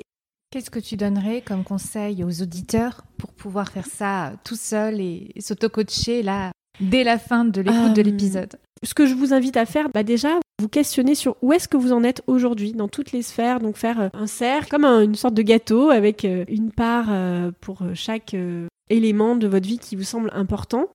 Qu'est-ce 0.52 0.70
que 0.70 0.80
tu 0.80 0.96
donnerais 0.96 1.42
comme 1.42 1.62
conseil 1.62 2.24
aux 2.24 2.42
auditeurs 2.42 3.04
pour 3.18 3.32
pouvoir 3.32 3.68
faire 3.68 3.86
ça 3.86 4.32
tout 4.42 4.56
seul 4.56 5.00
et 5.00 5.30
s'auto-coacher 5.38 6.24
là 6.24 6.50
dès 6.80 7.04
la 7.04 7.20
fin 7.20 7.44
de 7.44 7.60
l'écoute 7.60 7.94
de 7.94 8.00
euh, 8.00 8.02
l'épisode? 8.02 8.58
Ce 8.82 8.92
que 8.92 9.06
je 9.06 9.14
vous 9.14 9.32
invite 9.32 9.56
à 9.56 9.64
faire, 9.64 9.90
bah 9.90 10.02
déjà, 10.02 10.40
vous 10.60 10.66
questionner 10.66 11.14
sur 11.14 11.36
où 11.40 11.52
est-ce 11.52 11.68
que 11.68 11.76
vous 11.76 11.92
en 11.92 12.02
êtes 12.02 12.24
aujourd'hui 12.26 12.72
dans 12.72 12.88
toutes 12.88 13.12
les 13.12 13.22
sphères. 13.22 13.60
Donc 13.60 13.76
faire 13.76 14.00
euh, 14.00 14.08
un 14.12 14.26
cercle 14.26 14.70
comme 14.70 14.84
une 14.86 15.14
sorte 15.14 15.34
de 15.34 15.42
gâteau 15.42 15.90
avec 15.90 16.24
euh, 16.24 16.44
une 16.48 16.72
part 16.72 17.10
pour 17.60 17.84
chaque 17.94 18.34
élément 18.88 19.36
de 19.36 19.46
votre 19.46 19.68
vie 19.68 19.78
qui 19.78 19.94
vous 19.94 20.02
semble 20.02 20.32
important 20.34 20.88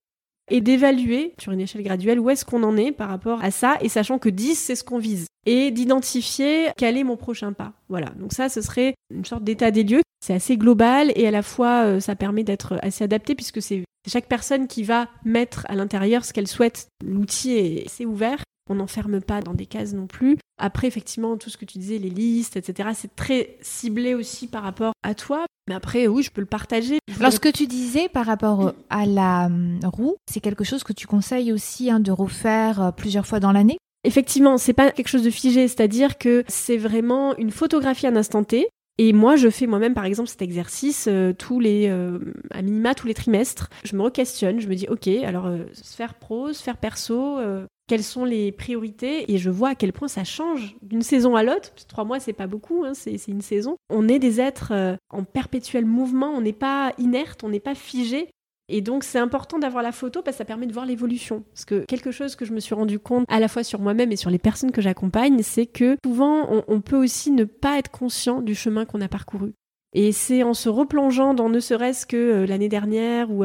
et 0.49 0.61
d'évaluer 0.61 1.33
sur 1.39 1.51
une 1.51 1.61
échelle 1.61 1.83
graduelle 1.83 2.19
où 2.19 2.29
est-ce 2.29 2.45
qu'on 2.45 2.63
en 2.63 2.77
est 2.77 2.91
par 2.91 3.09
rapport 3.09 3.43
à 3.43 3.51
ça 3.51 3.77
et 3.81 3.89
sachant 3.89 4.19
que 4.19 4.29
10 4.29 4.55
c'est 4.55 4.75
ce 4.75 4.83
qu'on 4.83 4.99
vise 4.99 5.27
et 5.45 5.71
d'identifier 5.71 6.69
quel 6.77 6.97
est 6.97 7.03
mon 7.03 7.17
prochain 7.17 7.53
pas. 7.53 7.73
Voilà, 7.89 8.09
donc 8.19 8.33
ça 8.33 8.49
ce 8.49 8.61
serait 8.61 8.95
une 9.13 9.25
sorte 9.25 9.43
d'état 9.43 9.71
des 9.71 9.83
lieux. 9.83 10.01
C'est 10.25 10.33
assez 10.33 10.57
global 10.57 11.11
et 11.15 11.27
à 11.27 11.31
la 11.31 11.43
fois 11.43 11.85
euh, 11.85 11.99
ça 11.99 12.15
permet 12.15 12.43
d'être 12.43 12.79
assez 12.81 13.03
adapté 13.03 13.35
puisque 13.35 13.61
c'est 13.61 13.83
chaque 14.07 14.27
personne 14.27 14.67
qui 14.67 14.83
va 14.83 15.07
mettre 15.23 15.65
à 15.69 15.75
l'intérieur 15.75 16.25
ce 16.25 16.33
qu'elle 16.33 16.47
souhaite. 16.47 16.87
L'outil 17.03 17.53
est 17.53 17.85
assez 17.85 18.05
ouvert 18.05 18.43
on 18.69 18.75
n'enferme 18.75 19.21
pas 19.21 19.41
dans 19.41 19.53
des 19.53 19.65
cases 19.65 19.93
non 19.93 20.07
plus. 20.07 20.37
Après, 20.57 20.87
effectivement, 20.87 21.37
tout 21.37 21.49
ce 21.49 21.57
que 21.57 21.65
tu 21.65 21.77
disais, 21.77 21.97
les 21.97 22.09
listes, 22.09 22.55
etc., 22.55 22.89
c'est 22.93 23.15
très 23.15 23.57
ciblé 23.61 24.15
aussi 24.15 24.47
par 24.47 24.63
rapport 24.63 24.93
à 25.03 25.13
toi. 25.13 25.45
Mais 25.67 25.75
après, 25.75 26.07
oui, 26.07 26.23
je 26.23 26.31
peux 26.31 26.41
le 26.41 26.47
partager. 26.47 26.99
Lorsque 27.19 27.51
tu 27.51 27.67
disais 27.67 28.07
par 28.07 28.25
rapport 28.25 28.73
à 28.89 29.05
la 29.05 29.47
hum, 29.47 29.79
roue, 29.83 30.15
c'est 30.31 30.39
quelque 30.39 30.63
chose 30.63 30.83
que 30.83 30.93
tu 30.93 31.07
conseilles 31.07 31.51
aussi 31.51 31.89
hein, 31.89 31.99
de 31.99 32.11
refaire 32.11 32.81
euh, 32.81 32.91
plusieurs 32.91 33.25
fois 33.25 33.39
dans 33.39 33.51
l'année? 33.51 33.77
Effectivement, 34.03 34.57
c'est 34.57 34.73
pas 34.73 34.91
quelque 34.91 35.07
chose 35.07 35.23
de 35.23 35.31
figé, 35.31 35.67
c'est-à-dire 35.67 36.17
que 36.17 36.43
c'est 36.47 36.77
vraiment 36.77 37.35
une 37.37 37.49
photographie 37.49 38.05
à 38.05 38.09
un 38.09 38.15
instant 38.15 38.43
T. 38.43 38.67
Et 38.97 39.11
moi, 39.11 39.35
je 39.35 39.49
fais 39.49 39.65
moi-même, 39.65 39.93
par 39.93 40.05
exemple, 40.05 40.29
cet 40.29 40.41
exercice 40.41 41.07
euh, 41.09 41.33
tous 41.33 41.59
les, 41.59 41.89
euh, 41.89 42.19
à 42.51 42.61
minima, 42.61 42.93
tous 42.93 43.07
les 43.07 43.13
trimestres. 43.13 43.69
Je 43.83 43.95
me 43.95 44.03
re-questionne, 44.03 44.61
je 44.61 44.69
me 44.69 44.75
dis, 44.75 44.87
ok, 44.87 45.07
alors 45.07 45.49
sphère 45.73 46.13
pro, 46.13 46.53
sphère 46.53 46.77
perso, 46.77 47.39
quelles 47.87 48.03
sont 48.03 48.25
les 48.25 48.51
priorités 48.51 49.31
et 49.31 49.37
je 49.37 49.49
vois 49.49 49.69
à 49.69 49.75
quel 49.75 49.93
point 49.93 50.07
ça 50.07 50.23
change 50.23 50.75
d'une 50.81 51.01
saison 51.01 51.35
à 51.35 51.43
l'autre. 51.43 51.71
Trois 51.87 52.03
mois, 52.03 52.19
c'est 52.19 52.33
pas 52.33 52.47
beaucoup, 52.47 52.83
hein, 52.83 52.93
c'est 52.93 53.27
une 53.27 53.41
saison. 53.41 53.77
On 53.89 54.07
est 54.07 54.19
des 54.19 54.41
êtres 54.41 54.71
euh, 54.71 54.95
en 55.09 55.23
perpétuel 55.23 55.85
mouvement, 55.85 56.29
on 56.29 56.41
n'est 56.41 56.53
pas 56.53 56.93
inerte, 56.97 57.43
on 57.43 57.49
n'est 57.49 57.59
pas 57.59 57.75
figé. 57.75 58.29
Et 58.67 58.81
donc 58.81 59.03
c'est 59.03 59.19
important 59.19 59.59
d'avoir 59.59 59.83
la 59.83 59.91
photo 59.91 60.23
parce 60.23 60.37
que 60.37 60.39
ça 60.39 60.45
permet 60.45 60.65
de 60.65 60.73
voir 60.73 60.87
l'évolution. 60.87 61.43
Parce 61.53 61.65
que 61.65 61.85
quelque 61.85 62.11
chose 62.11 62.35
que 62.35 62.45
je 62.45 62.53
me 62.53 62.59
suis 62.59 62.73
rendu 62.73 62.97
compte 62.97 63.25
à 63.29 63.39
la 63.39 63.47
fois 63.47 63.63
sur 63.63 63.79
moi-même 63.79 64.11
et 64.11 64.15
sur 64.15 64.31
les 64.31 64.39
personnes 64.39 64.71
que 64.71 64.81
j'accompagne, 64.81 65.43
c'est 65.43 65.67
que 65.67 65.97
souvent 66.03 66.47
on, 66.67 66.81
peut 66.81 66.97
aussi 66.97 67.29
ne 67.29 67.43
pas 67.43 67.77
être 67.77 67.91
conscient 67.91 68.41
du 68.41 68.55
chemin 68.55 68.85
qu'on 68.85 69.01
a 69.01 69.07
parcouru. 69.07 69.53
Et 69.93 70.11
c'est 70.11 70.43
en 70.43 70.53
se 70.53 70.67
replongeant 70.67 71.35
dans 71.35 71.47
ne 71.47 71.59
serait-ce 71.59 72.05
que 72.05 72.17
euh, 72.17 72.45
l'année 72.45 72.67
dernière 72.67 73.31
ou 73.31 73.43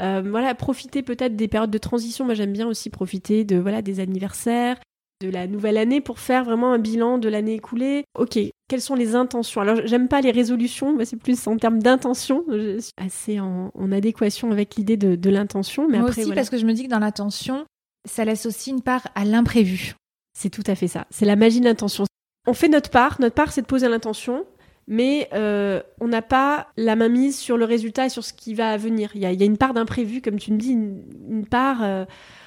euh, 0.00 0.22
voilà, 0.24 0.54
profiter 0.54 1.02
peut-être 1.02 1.36
des 1.36 1.48
périodes 1.48 1.70
de 1.70 1.78
transition. 1.78 2.24
Moi, 2.24 2.34
j'aime 2.34 2.52
bien 2.52 2.66
aussi 2.66 2.90
profiter 2.90 3.44
de 3.44 3.56
voilà 3.56 3.82
des 3.82 4.00
anniversaires, 4.00 4.78
de 5.20 5.28
la 5.28 5.46
nouvelle 5.46 5.76
année 5.76 6.00
pour 6.00 6.20
faire 6.20 6.44
vraiment 6.44 6.72
un 6.72 6.78
bilan 6.78 7.18
de 7.18 7.28
l'année 7.28 7.54
écoulée. 7.54 8.04
Ok, 8.16 8.38
quelles 8.68 8.80
sont 8.80 8.94
les 8.94 9.14
intentions? 9.14 9.60
Alors, 9.60 9.80
j'aime 9.84 10.08
pas 10.08 10.20
les 10.20 10.30
résolutions, 10.30 10.94
mais 10.94 11.04
c'est 11.04 11.16
plus 11.16 11.46
en 11.46 11.56
termes 11.56 11.80
d'intention. 11.80 12.44
Je 12.48 12.78
suis 12.78 12.92
assez 12.96 13.40
en, 13.40 13.70
adéquation 13.90 14.52
avec 14.52 14.76
l'idée 14.76 14.96
de, 14.96 15.30
l'intention. 15.30 15.88
Mais 15.88 15.98
Moi 15.98 16.08
après, 16.08 16.22
aussi, 16.22 16.32
parce 16.32 16.50
que 16.50 16.58
je 16.58 16.66
me 16.66 16.72
dis 16.72 16.84
que 16.84 16.90
dans 16.90 17.00
l'intention, 17.00 17.64
ça 18.08 18.24
laisse 18.24 18.46
aussi 18.46 18.70
une 18.70 18.82
part 18.82 19.08
à 19.14 19.24
l'imprévu. 19.24 19.94
C'est 20.38 20.50
tout 20.50 20.62
à 20.66 20.76
fait 20.76 20.86
ça. 20.86 21.06
C'est 21.10 21.26
la 21.26 21.34
magie 21.34 21.58
de 21.58 21.64
l'intention. 21.64 22.04
On 22.46 22.54
fait 22.54 22.68
notre 22.68 22.90
part. 22.90 23.20
Notre 23.20 23.34
part, 23.34 23.50
c'est 23.50 23.62
de 23.62 23.66
poser 23.66 23.88
l'intention 23.88 24.44
mais 24.88 25.28
euh, 25.34 25.82
on 26.00 26.08
n'a 26.08 26.22
pas 26.22 26.68
la 26.78 26.96
main 26.96 27.10
mise 27.10 27.38
sur 27.38 27.58
le 27.58 27.66
résultat 27.66 28.06
et 28.06 28.08
sur 28.08 28.24
ce 28.24 28.32
qui 28.32 28.54
va 28.54 28.76
venir. 28.78 29.10
Il 29.14 29.20
y 29.20 29.26
a, 29.26 29.44
une 29.44 29.58
part 29.58 29.74
d'imprévu, 29.74 30.22
comme 30.22 30.38
tu 30.38 30.50
me 30.50 30.58
dis, 30.58 30.72
une, 30.72 31.44
part 31.44 31.82
euh, 31.82 32.06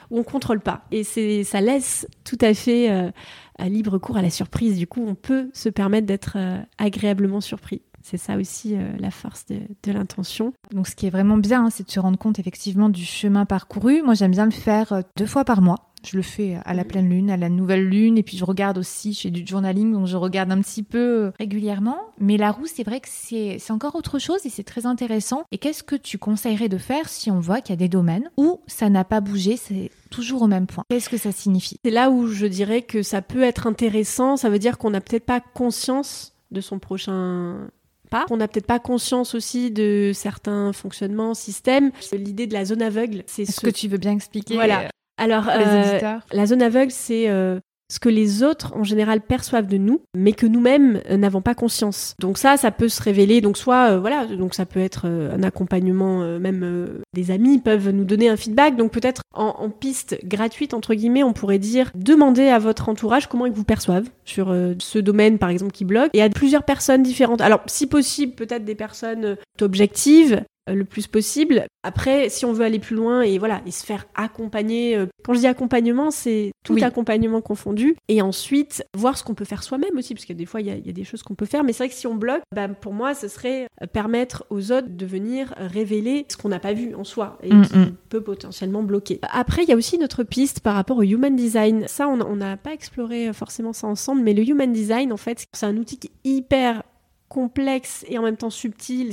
où 0.10 0.18
on 0.18 0.24
contrôle 0.24 0.60
pas. 0.60 0.84
Et 0.92 1.04
ça 1.04 1.62
laisse 1.62 2.08
tout 2.24 2.40
à 2.42 2.56
fait 2.56 2.92
euh, 2.92 3.12
libre 3.60 4.00
cours 4.00 4.18
à 4.18 4.24
la 4.24 4.32
surprise. 4.32 4.76
Du 4.76 4.88
coup, 4.88 5.06
on 5.06 5.14
peut 5.14 5.52
se 5.54 5.70
permettre 5.70 6.08
d'être 6.08 6.38
agréablement 6.80 7.42
surpris. 7.42 7.84
C'est 8.02 8.18
ça 8.18 8.38
aussi 8.38 8.76
la 8.98 9.12
force 9.12 9.46
de, 9.46 9.92
l'intention. 9.92 10.54
Donc, 10.72 10.88
ce 10.88 10.96
qui 10.96 11.06
est 11.06 11.12
vraiment 11.12 11.38
bien, 11.38 11.66
hein, 11.66 11.70
c'est 11.70 11.86
de 11.86 11.92
se 11.92 12.00
rendre 12.00 12.18
compte 12.18 12.40
effectivement 12.40 12.90
du 12.90 13.06
chemin 13.06 13.46
parcouru. 13.46 14.02
Moi, 14.02 14.16
j'aime 14.16 14.32
bien 14.32 14.46
le 14.46 14.52
faire 14.52 15.04
deux 15.16 15.28
fois 15.28 15.46
par 15.46 15.62
mois. 15.62 15.91
Je 16.06 16.18
le 16.18 16.24
fais 16.24 16.58
à 16.66 16.74
la 16.74 16.84
pleine 16.84 17.10
lune, 17.10 17.30
à 17.30 17.38
la 17.38 17.50
nouvelle 17.50 17.88
lune, 17.88 18.18
et 18.18 18.24
puis 18.24 18.38
je 18.38 18.46
regarde 18.46 18.78
aussi, 18.78 19.14
je 19.14 19.22
fais 19.22 19.30
du 19.30 19.46
journaling, 19.46 19.94
donc 19.94 20.08
je 20.08 20.18
regarde 20.18 20.52
un 20.52 20.62
petit 20.62 20.84
peu 20.84 21.26
euh, 21.26 21.32
régulièrement. 21.40 21.98
Mais 22.20 22.38
la 22.38 22.52
roue, 22.52 22.66
c'est 22.66 22.84
vrai 22.84 23.00
que 23.00 23.08
c'est 23.10 23.72
encore 23.72 23.96
autre 23.96 24.20
chose 24.20 24.46
et 24.46 24.50
c'est 24.50 24.64
très 24.64 24.86
intéressant. 24.86 25.44
Et 25.52 25.58
qu'est-ce 25.58 25.84
que 25.84 25.96
tu 25.96 26.18
conseillerais 26.18 26.70
de 26.70 26.78
faire 26.78 27.10
si 27.10 27.32
on 27.32 27.40
voit 27.40 27.62
qu'il 27.62 27.74
y 27.74 27.78
a 27.78 27.78
des 27.78 27.90
domaines 27.90 28.30
où 28.38 28.62
ça 28.68 28.90
n'a 28.90 29.04
pas 29.04 29.22
bougé, 29.22 29.58
c'est 29.58 29.92
toujours 30.10 30.42
au 30.44 30.48
même 30.48 30.68
point? 30.68 30.84
Qu'est-ce 30.90 31.10
que 31.10 31.18
ça 31.18 31.32
signifie? 31.32 31.78
C'est 31.84 31.92
là 31.92 32.10
où 32.10 32.28
je 32.28 32.46
dirais 32.46 32.82
que 32.82 33.04
ça 33.04 33.22
peut 33.22 33.44
être 33.44 33.68
intéressant, 33.68 34.38
ça 34.38 34.50
veut 34.50 34.60
dire 34.60 34.78
qu'on 34.78 34.90
n'a 34.90 35.02
peut-être 35.02 35.26
pas 35.26 35.40
conscience 35.40 36.34
de 36.52 36.62
son 36.62 36.80
prochain 36.80 37.70
pas. 38.12 38.26
On 38.30 38.38
n'a 38.38 38.48
peut-être 38.48 38.68
pas 38.68 38.80
conscience 38.80 39.34
aussi 39.34 39.72
de 39.72 40.12
certains 40.14 40.74
fonctionnements, 40.74 41.34
systèmes. 41.34 41.92
L'idée 42.12 42.46
de 42.46 42.54
la 42.54 42.66
zone 42.66 42.82
aveugle, 42.82 43.24
c'est 43.26 43.46
ce 43.46 43.62
que 43.62 43.70
tu 43.70 43.88
veux 43.88 43.98
bien 43.98 44.12
expliquer 44.12 44.56
Voilà. 44.56 44.90
Alors, 45.22 45.48
euh, 45.50 46.00
la 46.32 46.46
zone 46.48 46.64
aveugle, 46.64 46.92
c'est 46.92 47.30
euh, 47.30 47.60
ce 47.92 48.00
que 48.00 48.10
les 48.10 48.42
autres 48.42 48.74
en 48.76 48.86
général 48.86 49.20
perçoivent 49.20 49.68
de 49.68 49.78
nous, 49.78 50.02
mais 50.16 50.32
que 50.32 50.46
nous-mêmes 50.46 51.02
euh, 51.10 51.18
n'avons 51.18 51.42
pas 51.42 51.54
conscience. 51.54 52.16
Donc 52.20 52.38
ça, 52.38 52.56
ça 52.56 52.72
peut 52.72 52.88
se 52.88 53.04
révéler. 53.04 53.42
Donc 53.42 53.58
soit, 53.58 53.92
euh, 53.92 54.00
voilà, 54.00 54.26
donc 54.26 54.54
ça 54.54 54.66
peut 54.66 54.80
être 54.80 55.04
euh, 55.06 55.36
un 55.36 55.44
accompagnement, 55.44 56.22
même 56.40 57.02
des 57.14 57.32
amis 57.32 57.60
peuvent 57.60 57.90
nous 57.90 58.06
donner 58.06 58.30
un 58.30 58.38
feedback. 58.38 58.78
Donc 58.78 58.92
peut-être 58.92 59.22
en, 59.36 59.56
en 59.60 59.70
piste 59.70 60.18
gratuite 60.24 60.74
entre 60.74 60.94
guillemets, 60.94 61.24
on 61.24 61.34
pourrait 61.34 61.60
dire 61.60 61.92
demandez 61.94 62.48
à 62.48 62.60
votre 62.60 62.90
entourage 62.90 63.28
comment 63.28 63.46
ils 63.46 63.52
vous 63.52 63.64
perçoivent 63.64 64.10
sur 64.26 64.56
ce 64.80 65.00
domaine 65.00 65.38
par 65.38 65.50
exemple 65.50 65.72
qui 65.72 65.86
bloque 65.86 66.10
et 66.14 66.22
à 66.22 66.30
plusieurs 66.30 66.64
personnes 66.64 67.04
différentes. 67.04 67.42
Alors 67.42 67.62
si 67.68 67.88
possible, 67.88 68.34
peut-être 68.34 68.64
des 68.66 68.76
personnes 68.76 69.38
objectives 69.60 70.44
le 70.68 70.86
plus 70.86 71.08
possible. 71.08 71.66
Après, 71.84 72.30
si 72.30 72.46
on 72.46 72.54
veut 72.54 72.64
aller 72.66 72.78
plus 72.80 72.96
loin 72.96 73.22
et 73.24 73.38
voilà, 73.40 73.62
et 73.66 73.72
se 73.72 73.84
faire 73.86 74.06
accompagner. 74.16 74.96
euh, 74.96 75.08
Quand 75.24 75.34
je 75.34 75.40
dis 75.40 75.48
accompagnement, 75.48 76.12
c'est 76.12 76.52
tout 76.64 76.74
Oui. 76.74 76.84
accompagnement 76.84 77.42
confondu. 77.42 77.96
Et 78.08 78.22
ensuite, 78.22 78.84
voir 78.96 79.18
ce 79.18 79.24
qu'on 79.24 79.34
peut 79.34 79.46
faire 79.46 79.64
soi-même 79.64 79.98
aussi, 79.98 80.14
parce 80.14 80.26
que 80.26 80.34
des 80.34 80.46
fois, 80.46 80.62
il 80.62 80.68
y, 80.68 80.70
a- 80.72 80.76
il 80.76 80.86
y 80.86 80.90
a 80.90 80.94
des 80.94 81.04
choses 81.04 81.24
qu'on 81.24 81.34
peut 81.36 81.46
faire. 81.46 81.64
Mais 81.64 81.74
c'est 81.74 81.84
vrai 81.86 81.90
que 81.90 81.96
si 81.96 82.06
on 82.08 82.16
bloque, 82.16 82.42
bah, 82.54 82.68
pour 82.68 82.94
moi, 82.94 83.14
ce 83.16 83.28
serait 83.28 83.68
euh, 83.82 83.88
permettre 83.88 84.46
aux 84.50 84.72
autres 84.72 84.88
de 84.90 85.06
venir 85.06 85.54
révéler 85.58 86.26
ce 86.30 86.38
qu'on 86.38 86.50
n'a 86.50 86.60
pas 86.60 86.74
vu 86.74 86.94
en 86.96 87.04
soi 87.04 87.38
et 87.44 87.52
Mm, 87.54 87.66
qui 87.66 87.78
mm. 87.78 87.96
peut 88.10 88.22
potentiellement 88.22 88.84
bloquer. 88.84 89.20
Après, 89.32 89.64
il 89.64 89.70
y 89.70 89.74
a 89.74 89.76
aussi 89.76 89.98
notre 89.98 90.24
piste 90.24 90.60
par 90.60 90.76
rapport 90.76 90.98
au 90.98 91.04
human 91.04 91.36
design. 91.36 91.86
Ça, 91.88 92.08
on 92.08 92.36
n'a 92.36 92.58
pas 92.58 92.74
exploré 92.74 93.30
euh, 93.30 93.34
forcément 93.34 93.74
ça 93.74 93.88
ensemble, 93.88 94.22
mais 94.22 94.34
le 94.34 94.48
human 94.48 94.72
design, 94.72 95.12
en 95.12 95.18
fait, 95.18 95.46
c'est 95.54 95.66
un 95.66 95.78
outil 95.78 95.98
qui 95.98 96.08
est 96.08 96.30
hyper 96.30 96.84
complexe 97.30 98.06
et 98.10 98.18
en 98.18 98.24
même 98.24 98.38
temps 98.38 98.50
subtil. 98.50 99.12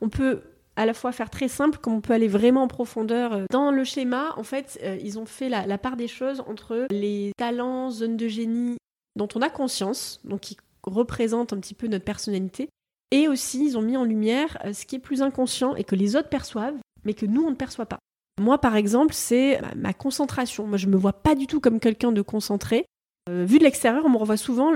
On 0.00 0.08
peut 0.08 0.42
à 0.76 0.86
la 0.86 0.94
fois 0.94 1.12
faire 1.12 1.30
très 1.30 1.48
simple, 1.48 1.78
comme 1.78 1.94
on 1.94 2.00
peut 2.00 2.12
aller 2.14 2.28
vraiment 2.28 2.62
en 2.64 2.68
profondeur. 2.68 3.32
euh, 3.32 3.44
Dans 3.50 3.70
le 3.70 3.84
schéma, 3.84 4.34
en 4.36 4.42
fait, 4.42 4.78
euh, 4.82 4.96
ils 5.02 5.18
ont 5.18 5.26
fait 5.26 5.48
la, 5.48 5.78
part 5.78 5.96
des 5.96 6.08
choses 6.08 6.42
entre 6.48 6.86
les 6.90 7.32
talents, 7.36 7.90
zones 7.90 8.16
de 8.16 8.28
génie 8.28 8.76
dont 9.16 9.28
on 9.34 9.42
a 9.42 9.50
conscience, 9.50 10.20
donc 10.24 10.40
qui 10.40 10.56
représentent 10.82 11.52
un 11.52 11.58
petit 11.60 11.74
peu 11.74 11.86
notre 11.86 12.04
personnalité, 12.04 12.68
et 13.12 13.28
aussi 13.28 13.64
ils 13.64 13.78
ont 13.78 13.82
mis 13.82 13.96
en 13.96 14.04
lumière 14.04 14.58
euh, 14.64 14.72
ce 14.72 14.84
qui 14.86 14.96
est 14.96 15.00
plus 15.00 15.22
inconscient 15.22 15.76
et 15.76 15.84
que 15.84 15.94
les 15.94 16.16
autres 16.16 16.28
perçoivent, 16.28 16.76
mais 17.04 17.14
que 17.14 17.26
nous, 17.26 17.42
on 17.44 17.50
ne 17.50 17.56
perçoit 17.56 17.86
pas. 17.86 17.98
Moi, 18.40 18.58
par 18.58 18.74
exemple, 18.74 19.14
c'est 19.14 19.60
ma, 19.76 19.92
concentration. 19.92 20.66
Moi, 20.66 20.76
je 20.76 20.88
me 20.88 20.96
vois 20.96 21.12
pas 21.12 21.36
du 21.36 21.46
tout 21.46 21.60
comme 21.60 21.78
quelqu'un 21.78 22.10
de 22.10 22.20
concentré. 22.20 22.84
Vu 23.30 23.58
de 23.58 23.62
l'extérieur, 23.64 24.04
on 24.04 24.10
me 24.10 24.16
revoit 24.18 24.36
souvent 24.36 24.72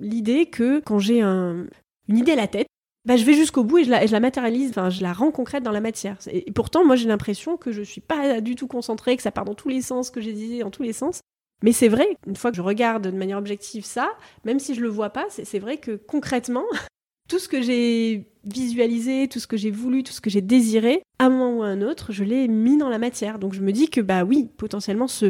l'idée 0.00 0.46
que 0.46 0.80
quand 0.80 0.98
j'ai 0.98 1.22
un- 1.22 1.66
une 2.08 2.18
idée 2.18 2.32
à 2.32 2.36
la 2.36 2.48
tête, 2.48 2.66
bah, 3.04 3.16
je 3.16 3.24
vais 3.24 3.34
jusqu'au 3.34 3.64
bout 3.64 3.78
et 3.78 3.84
je 3.84 3.90
la, 3.90 4.06
je 4.06 4.12
la 4.12 4.20
matérialise, 4.20 4.70
enfin, 4.70 4.90
je 4.90 5.02
la 5.02 5.12
rends 5.12 5.32
concrète 5.32 5.64
dans 5.64 5.72
la 5.72 5.80
matière. 5.80 6.18
Et, 6.30 6.50
pourtant, 6.52 6.84
moi, 6.84 6.94
j'ai 6.96 7.08
l'impression 7.08 7.56
que 7.56 7.72
je 7.72 7.82
suis 7.82 8.00
pas 8.00 8.40
du 8.40 8.54
tout 8.54 8.68
concentrée, 8.68 9.16
que 9.16 9.22
ça 9.22 9.32
part 9.32 9.44
dans 9.44 9.54
tous 9.54 9.68
les 9.68 9.82
sens, 9.82 10.10
que 10.10 10.20
j'ai 10.20 10.30
idées 10.30 10.60
dans 10.60 10.70
tous 10.70 10.84
les 10.84 10.92
sens. 10.92 11.20
Mais 11.64 11.72
c'est 11.72 11.88
vrai, 11.88 12.16
une 12.26 12.36
fois 12.36 12.50
que 12.50 12.56
je 12.56 12.62
regarde 12.62 13.06
de 13.08 13.16
manière 13.16 13.38
objective 13.38 13.84
ça, 13.84 14.10
même 14.44 14.58
si 14.58 14.74
je 14.74 14.80
le 14.80 14.88
vois 14.88 15.10
pas, 15.10 15.26
c'est 15.28 15.58
vrai 15.58 15.78
que 15.78 15.92
concrètement, 15.92 16.64
tout 17.28 17.38
ce 17.38 17.48
que 17.48 17.62
j'ai 17.62 18.26
visualisé, 18.44 19.28
tout 19.28 19.38
ce 19.38 19.46
que 19.46 19.56
j'ai 19.56 19.70
voulu, 19.70 20.02
tout 20.02 20.12
ce 20.12 20.20
que 20.20 20.30
j'ai 20.30 20.40
désiré, 20.40 21.02
à 21.18 21.26
un 21.26 21.30
moment 21.30 21.58
ou 21.58 21.62
à 21.62 21.66
un 21.66 21.82
autre, 21.82 22.12
je 22.12 22.24
l'ai 22.24 22.48
mis 22.48 22.76
dans 22.76 22.88
la 22.88 22.98
matière. 22.98 23.38
Donc 23.38 23.52
je 23.54 23.60
me 23.60 23.72
dis 23.72 23.88
que 23.88 24.00
bah 24.00 24.24
oui, 24.24 24.48
potentiellement 24.56 25.06
ce, 25.06 25.26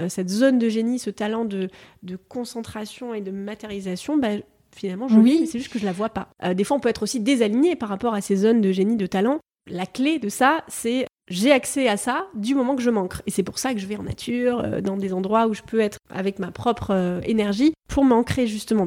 euh, 0.00 0.08
cette 0.08 0.28
zone 0.28 0.58
de 0.58 0.68
génie, 0.68 0.98
ce 0.98 1.10
talent 1.10 1.44
de, 1.44 1.70
de 2.02 2.16
concentration 2.16 3.14
et 3.14 3.20
de 3.20 3.30
matérialisation, 3.30 4.16
bah, 4.16 4.30
finalement 4.76 5.08
je 5.08 5.18
Oui. 5.18 5.38
mais 5.40 5.46
c'est 5.46 5.58
juste 5.58 5.72
que 5.72 5.78
je 5.78 5.84
la 5.84 5.92
vois 5.92 6.08
pas. 6.10 6.28
Euh, 6.44 6.54
des 6.54 6.64
fois 6.64 6.76
on 6.76 6.80
peut 6.80 6.88
être 6.88 7.02
aussi 7.02 7.20
désaligné 7.20 7.76
par 7.76 7.88
rapport 7.88 8.14
à 8.14 8.20
ces 8.20 8.36
zones 8.36 8.60
de 8.60 8.72
génie, 8.72 8.96
de 8.96 9.06
talent. 9.06 9.38
La 9.68 9.84
clé 9.86 10.18
de 10.20 10.28
ça, 10.28 10.62
c'est 10.68 11.06
j'ai 11.28 11.50
accès 11.50 11.88
à 11.88 11.96
ça 11.96 12.26
du 12.34 12.54
moment 12.54 12.76
que 12.76 12.82
je 12.82 12.90
manque. 12.90 13.14
Et 13.26 13.32
c'est 13.32 13.42
pour 13.42 13.58
ça 13.58 13.74
que 13.74 13.80
je 13.80 13.86
vais 13.86 13.96
en 13.96 14.04
nature, 14.04 14.60
euh, 14.64 14.80
dans 14.80 14.96
des 14.96 15.12
endroits 15.12 15.48
où 15.48 15.54
je 15.54 15.62
peux 15.62 15.80
être 15.80 15.98
avec 16.08 16.38
ma 16.38 16.52
propre 16.52 16.92
euh, 16.92 17.20
énergie 17.24 17.72
pour 17.88 18.04
m'ancrer 18.04 18.46
justement. 18.46 18.86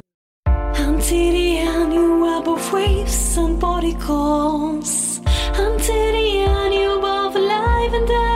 Until 0.78 1.34
the 1.34 1.68
end, 1.68 1.92
you 1.94 2.24
are 2.26 2.42
both 2.42 2.72
waves 2.72 3.38
and 3.38 3.60
body 3.60 3.94
calls. 3.96 5.20
Until 5.58 6.12
the 6.14 6.48
end, 6.48 6.74
you 6.74 7.00
both 7.02 7.36
alive 7.36 7.94
and 7.94 8.08
dead. 8.08 8.29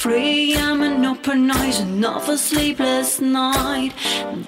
Free, 0.00 0.56
I'm 0.56 0.80
an 0.82 1.04
open 1.04 1.50
eyes, 1.50 1.80
another 1.80 2.38
sleepless 2.38 3.20
night. 3.20 3.92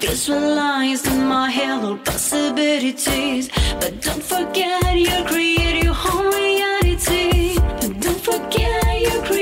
Visualized 0.01 1.07
in 1.07 1.27
my 1.27 1.51
head 1.51 1.85
all 1.85 1.99
possibilities. 1.99 3.51
But 3.79 4.01
don't 4.01 4.23
forget, 4.23 4.97
you 4.97 5.25
create 5.27 5.85
your 5.85 5.99
own 6.11 6.35
reality. 6.35 7.57
Don't 8.01 8.23
forget, 8.31 9.01
you 9.03 9.21
create 9.25 9.42